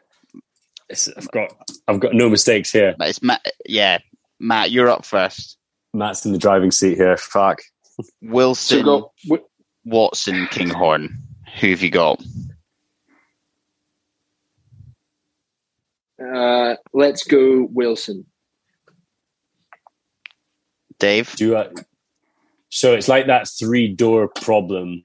It's, 0.90 1.08
I've 1.08 1.32
got 1.32 1.54
I've 1.88 2.00
got 2.00 2.14
no 2.14 2.30
mistakes 2.30 2.72
here. 2.72 2.96
It's 3.00 3.22
Matt. 3.24 3.46
Yeah, 3.66 4.00
Matt, 4.40 4.72
you're 4.72 4.90
up 4.90 5.06
first. 5.06 5.58
Matt's 5.94 6.26
in 6.26 6.32
the 6.32 6.38
driving 6.38 6.72
seat 6.72 6.98
here. 6.98 7.18
Fuck. 7.18 7.62
Wilson, 8.22 8.80
so 8.80 9.12
go, 9.28 9.40
Watson, 9.86 10.48
Kinghorn. 10.52 11.22
Who 11.60 11.70
have 11.72 11.82
you 11.82 11.90
got? 11.90 12.24
Uh, 16.20 16.76
let's 16.94 17.24
go 17.24 17.68
Wilson. 17.72 18.26
Dave? 21.02 21.36
Do 21.36 21.58
I, 21.58 21.68
so 22.70 22.94
it's 22.94 23.10
like 23.10 23.28
that 23.28 23.50
three 23.50 23.90
door 23.90 24.30
problem. 24.30 25.04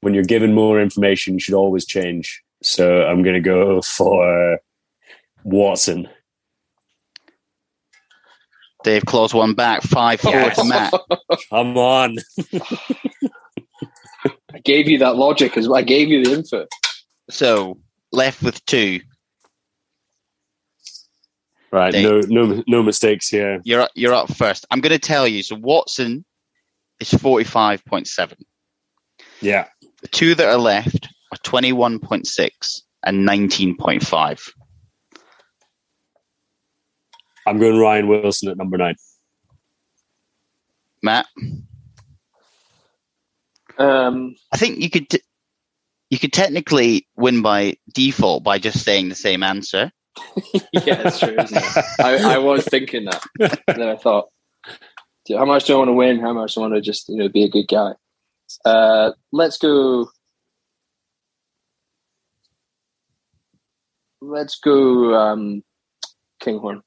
When 0.00 0.12
you're 0.14 0.24
given 0.24 0.54
more 0.54 0.80
information, 0.80 1.34
you 1.34 1.40
should 1.40 1.54
always 1.54 1.86
change. 1.86 2.42
So 2.62 3.04
I'm 3.06 3.22
going 3.22 3.34
to 3.34 3.40
go 3.40 3.80
for 3.96 4.58
Watson. 5.44 6.08
Dave 8.84 9.04
claws 9.06 9.34
one 9.34 9.54
back, 9.54 9.82
five 9.82 10.20
four 10.20 10.32
yes. 10.32 10.56
to 10.56 10.64
Matt. 10.64 10.92
Come 11.50 11.76
on. 11.76 12.16
I 14.52 14.58
gave 14.64 14.88
you 14.88 14.98
that 14.98 15.16
logic 15.16 15.56
as 15.56 15.68
well. 15.68 15.78
I 15.78 15.82
gave 15.82 16.08
you 16.08 16.24
the 16.24 16.32
info. 16.32 16.66
So 17.28 17.78
left 18.12 18.42
with 18.42 18.64
two. 18.66 19.00
Right, 21.70 21.92
no, 21.92 22.20
no, 22.20 22.62
no 22.66 22.82
mistakes 22.82 23.28
here. 23.28 23.60
You're 23.64 23.82
up, 23.82 23.90
you're 23.94 24.14
up 24.14 24.34
first. 24.34 24.64
I'm 24.70 24.80
going 24.80 24.92
to 24.92 24.98
tell 24.98 25.28
you. 25.28 25.42
So 25.42 25.56
Watson 25.56 26.24
is 26.98 27.12
forty 27.12 27.44
five 27.44 27.84
point 27.84 28.08
seven. 28.08 28.38
Yeah. 29.42 29.66
The 30.00 30.08
two 30.08 30.34
that 30.34 30.48
are 30.48 30.56
left 30.56 31.08
are 31.30 31.38
twenty 31.42 31.72
one 31.72 31.98
point 31.98 32.26
six 32.26 32.84
and 33.04 33.26
nineteen 33.26 33.76
point 33.76 34.02
five. 34.02 34.42
I'm 37.46 37.58
going 37.58 37.78
Ryan 37.78 38.08
Wilson 38.08 38.48
at 38.48 38.56
number 38.56 38.78
nine. 38.78 38.96
Matt. 41.02 41.26
Um, 43.78 44.36
I 44.52 44.56
think 44.56 44.78
you 44.78 44.88
could. 44.88 45.10
T- 45.10 45.20
you 46.10 46.18
could 46.18 46.32
technically 46.32 47.06
win 47.16 47.42
by 47.42 47.76
default 47.92 48.42
by 48.42 48.58
just 48.58 48.82
saying 48.82 49.10
the 49.10 49.14
same 49.14 49.42
answer. 49.42 49.92
yeah, 50.72 51.02
that's 51.02 51.20
true, 51.20 51.36
isn't 51.38 51.56
it? 51.56 51.84
I, 52.00 52.34
I 52.34 52.38
was 52.38 52.64
thinking 52.64 53.06
that. 53.06 53.22
And 53.68 53.80
then 53.80 53.88
I 53.88 53.96
thought, 53.96 54.28
how 55.28 55.44
much 55.44 55.64
do 55.64 55.74
I 55.74 55.76
want 55.78 55.88
to 55.88 55.92
win? 55.92 56.20
How 56.20 56.32
much 56.32 56.54
do 56.54 56.60
I 56.60 56.64
want 56.64 56.74
to 56.74 56.80
just, 56.80 57.08
you 57.08 57.16
know, 57.16 57.28
be 57.28 57.44
a 57.44 57.48
good 57.48 57.68
guy? 57.68 57.92
Uh, 58.64 59.12
let's 59.32 59.58
go. 59.58 60.08
Let's 64.20 64.58
go 64.58 65.14
um, 65.14 65.62
Kinghorn. 66.40 66.82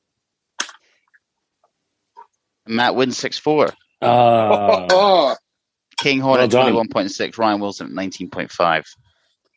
Matt 2.67 2.95
wins 2.95 3.17
6 3.17 3.37
4. 3.37 3.69
Uh, 4.01 5.35
Kinghorn 5.97 6.39
well 6.39 6.43
at 6.43 6.49
21.6, 6.49 7.37
Ryan 7.37 7.59
Wilson 7.59 7.87
at 7.87 7.93
19.5 7.93 8.85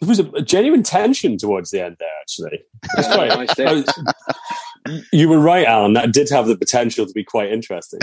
there 0.05 0.09
was 0.09 0.21
a, 0.21 0.31
a, 0.39 0.43
genuine 0.43 0.83
tension 0.83 1.37
towards 1.37 1.71
the 1.71 1.85
end 1.85 1.97
there. 1.99 2.09
Actually, 2.21 2.65
quite, 2.95 3.59
was, 3.59 5.05
you 5.13 5.29
were 5.29 5.39
right, 5.39 5.67
Alan. 5.67 5.95
That 5.95 6.13
did 6.13 6.29
have 6.31 6.47
the 6.47 6.57
potential 6.57 7.07
to 7.07 7.13
be 7.13 7.25
quite 7.25 7.51
interesting. 7.51 8.01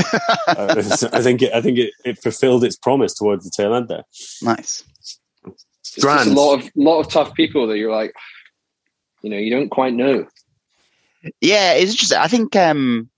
uh, 0.47 0.75
I 1.13 1.21
think 1.21 1.41
it, 1.41 1.53
I 1.53 1.61
think 1.61 1.77
it, 1.77 1.93
it, 2.03 2.21
fulfilled 2.21 2.63
its 2.63 2.75
promise 2.75 3.13
towards 3.13 3.45
the 3.45 3.51
tail 3.55 3.75
end 3.75 3.87
there. 3.87 4.03
Nice. 4.41 4.83
It's 5.45 6.03
a 6.03 6.25
lot 6.25 6.59
of 6.59 6.71
lot 6.75 7.01
of 7.01 7.09
tough 7.09 7.33
people 7.33 7.67
that 7.67 7.77
you're 7.77 7.91
like, 7.91 8.13
you 9.21 9.29
know, 9.29 9.37
you 9.37 9.51
don't 9.51 9.69
quite 9.69 9.93
know. 9.93 10.25
Yeah, 11.41 11.73
it's 11.73 11.91
interesting. 11.91 12.17
I 12.17 12.27
think 12.27 12.55
um, 12.55 13.09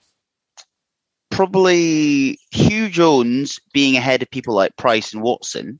probably 1.29 2.39
Huw 2.53 2.89
Jones 2.89 3.59
being 3.73 3.95
ahead 3.95 4.21
of 4.21 4.31
people 4.31 4.55
like 4.55 4.75
Price 4.75 5.13
and 5.13 5.21
Watson 5.21 5.79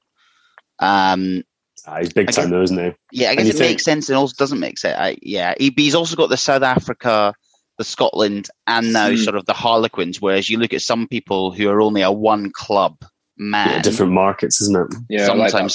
um, 0.80 1.44
uh, 1.86 2.00
he's 2.00 2.14
big 2.14 2.32
time, 2.32 2.50
though, 2.50 2.62
isn't 2.62 2.78
he? 2.78 2.94
Yeah, 3.12 3.32
I 3.32 3.36
guess 3.36 3.48
it 3.48 3.58
think... 3.58 3.72
makes 3.72 3.84
sense 3.84 4.10
and 4.10 4.18
also 4.18 4.36
doesn't 4.38 4.60
make 4.60 4.78
sense. 4.78 4.98
I, 4.98 5.18
yeah, 5.22 5.54
he, 5.58 5.74
he's 5.76 5.96
also 5.96 6.16
got 6.16 6.30
the 6.30 6.38
South 6.38 6.64
Africa, 6.64 7.34
the 7.78 7.84
Scotland, 7.84 8.50
and 8.68 8.94
now 8.94 9.10
mm. 9.10 9.24
sort 9.24 9.36
of 9.36 9.46
the 9.46 9.54
Harlequins. 9.54 10.22
Whereas 10.22 10.50
you 10.50 10.58
look 10.58 10.74
at 10.74 10.82
some 10.82 11.08
people 11.08 11.52
who 11.52 11.70
are 11.70 11.82
only 11.82 12.02
a 12.02 12.12
one 12.12 12.52
club 12.52 12.98
man, 13.38 13.70
yeah, 13.70 13.82
different 13.82 14.14
markets, 14.14 14.62
isn't 14.62 14.76
it? 14.76 14.98
Yeah, 15.10 15.26
sometimes 15.26 15.54
like 15.54 15.72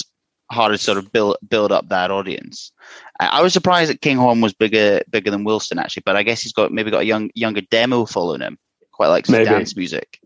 harder 0.50 0.76
to 0.76 0.82
sort 0.82 0.98
of 0.98 1.12
build 1.12 1.36
build 1.46 1.72
up 1.72 1.88
that 1.90 2.10
audience. 2.10 2.72
I, 3.20 3.26
I 3.26 3.42
was 3.42 3.52
surprised 3.52 3.90
that 3.90 4.00
Kinghorn 4.00 4.40
was 4.40 4.54
bigger 4.54 5.02
bigger 5.10 5.30
than 5.30 5.44
Wilson 5.44 5.78
actually, 5.78 6.04
but 6.06 6.16
I 6.16 6.22
guess 6.22 6.42
he's 6.42 6.52
got 6.52 6.72
maybe 6.72 6.90
got 6.90 7.02
a 7.02 7.06
young 7.06 7.30
younger 7.34 7.60
demo 7.60 8.06
following 8.06 8.40
him. 8.40 8.58
Quite 8.92 9.08
likes 9.08 9.28
dance 9.28 9.76
music. 9.76 10.20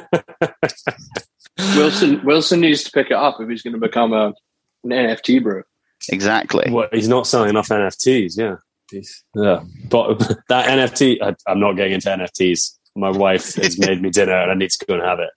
Wilson 1.76 2.24
Wilson 2.24 2.60
needs 2.60 2.84
to 2.84 2.92
pick 2.92 3.08
it 3.08 3.14
up 3.14 3.40
if 3.40 3.50
he's 3.50 3.62
going 3.62 3.74
to 3.74 3.80
become 3.80 4.14
a 4.14 4.34
an 4.84 4.92
NFT, 4.92 5.44
bro. 5.44 5.64
Exactly. 6.12 6.72
Well, 6.72 6.88
he's 6.92 7.08
not 7.10 7.28
selling 7.28 7.50
enough 7.50 7.70
NFTs. 7.70 8.38
Yeah. 8.38 8.56
He's, 8.90 9.24
yeah. 9.36 9.64
But 9.90 10.20
that 10.50 10.68
NFT, 10.68 11.22
I, 11.22 11.36
I'm 11.48 11.60
not 11.60 11.74
getting 11.74 11.94
into 11.94 12.10
NFTs. 12.10 12.78
My 12.96 13.10
wife 13.10 13.56
has 13.56 13.78
made 13.88 14.02
me 14.02 14.10
dinner 14.10 14.36
and 14.36 14.52
I 14.52 14.54
need 14.54 14.72
to 14.72 14.86
go 14.86 14.96
and 14.96 15.04
have 15.04 15.20
it. 15.20 15.30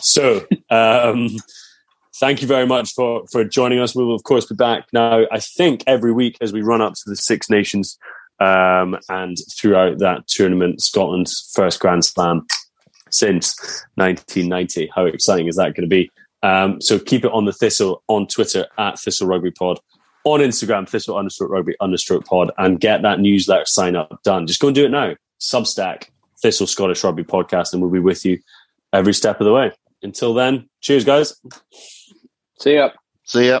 So, 0.00 0.46
um, 0.70 1.30
thank 2.16 2.42
you 2.42 2.48
very 2.48 2.66
much 2.66 2.92
for, 2.92 3.24
for 3.30 3.44
joining 3.44 3.78
us. 3.78 3.94
We 3.94 4.04
will, 4.04 4.14
of 4.14 4.24
course, 4.24 4.46
be 4.46 4.54
back 4.54 4.84
now, 4.92 5.24
I 5.30 5.40
think, 5.40 5.84
every 5.86 6.12
week 6.12 6.36
as 6.40 6.52
we 6.52 6.62
run 6.62 6.82
up 6.82 6.94
to 6.94 7.02
the 7.06 7.16
Six 7.16 7.48
Nations 7.48 7.98
um, 8.40 8.98
and 9.08 9.36
throughout 9.56 9.98
that 9.98 10.26
tournament, 10.26 10.82
Scotland's 10.82 11.50
first 11.54 11.80
Grand 11.80 12.04
Slam 12.04 12.46
since 13.10 13.56
1990. 13.94 14.90
How 14.94 15.06
exciting 15.06 15.48
is 15.48 15.56
that 15.56 15.74
going 15.74 15.88
to 15.88 15.94
be? 15.94 16.10
Um, 16.42 16.80
so 16.80 16.98
keep 16.98 17.24
it 17.24 17.32
on 17.32 17.44
the 17.44 17.52
Thistle 17.52 18.02
on 18.08 18.26
Twitter 18.26 18.66
at 18.78 18.98
Thistle 18.98 19.26
Rugby 19.26 19.50
Pod, 19.50 19.78
on 20.24 20.40
Instagram 20.40 20.88
Thistle 20.88 21.16
understroke 21.16 21.50
Rugby 21.50 21.74
understroke 21.80 22.24
Pod, 22.26 22.50
and 22.58 22.80
get 22.80 23.02
that 23.02 23.20
newsletter 23.20 23.66
sign 23.66 23.96
up 23.96 24.20
done. 24.22 24.46
Just 24.46 24.60
go 24.60 24.68
and 24.68 24.74
do 24.74 24.84
it 24.84 24.90
now. 24.90 25.14
Substack 25.40 26.10
Thistle 26.40 26.66
Scottish 26.66 27.02
Rugby 27.02 27.24
Podcast, 27.24 27.72
and 27.72 27.82
we'll 27.82 27.90
be 27.90 27.98
with 27.98 28.24
you 28.24 28.38
every 28.92 29.14
step 29.14 29.40
of 29.40 29.44
the 29.44 29.52
way. 29.52 29.72
Until 30.02 30.34
then, 30.34 30.68
cheers, 30.80 31.04
guys. 31.04 31.34
See 32.60 32.74
ya. 32.74 32.90
See 33.24 33.48
ya. 33.48 33.60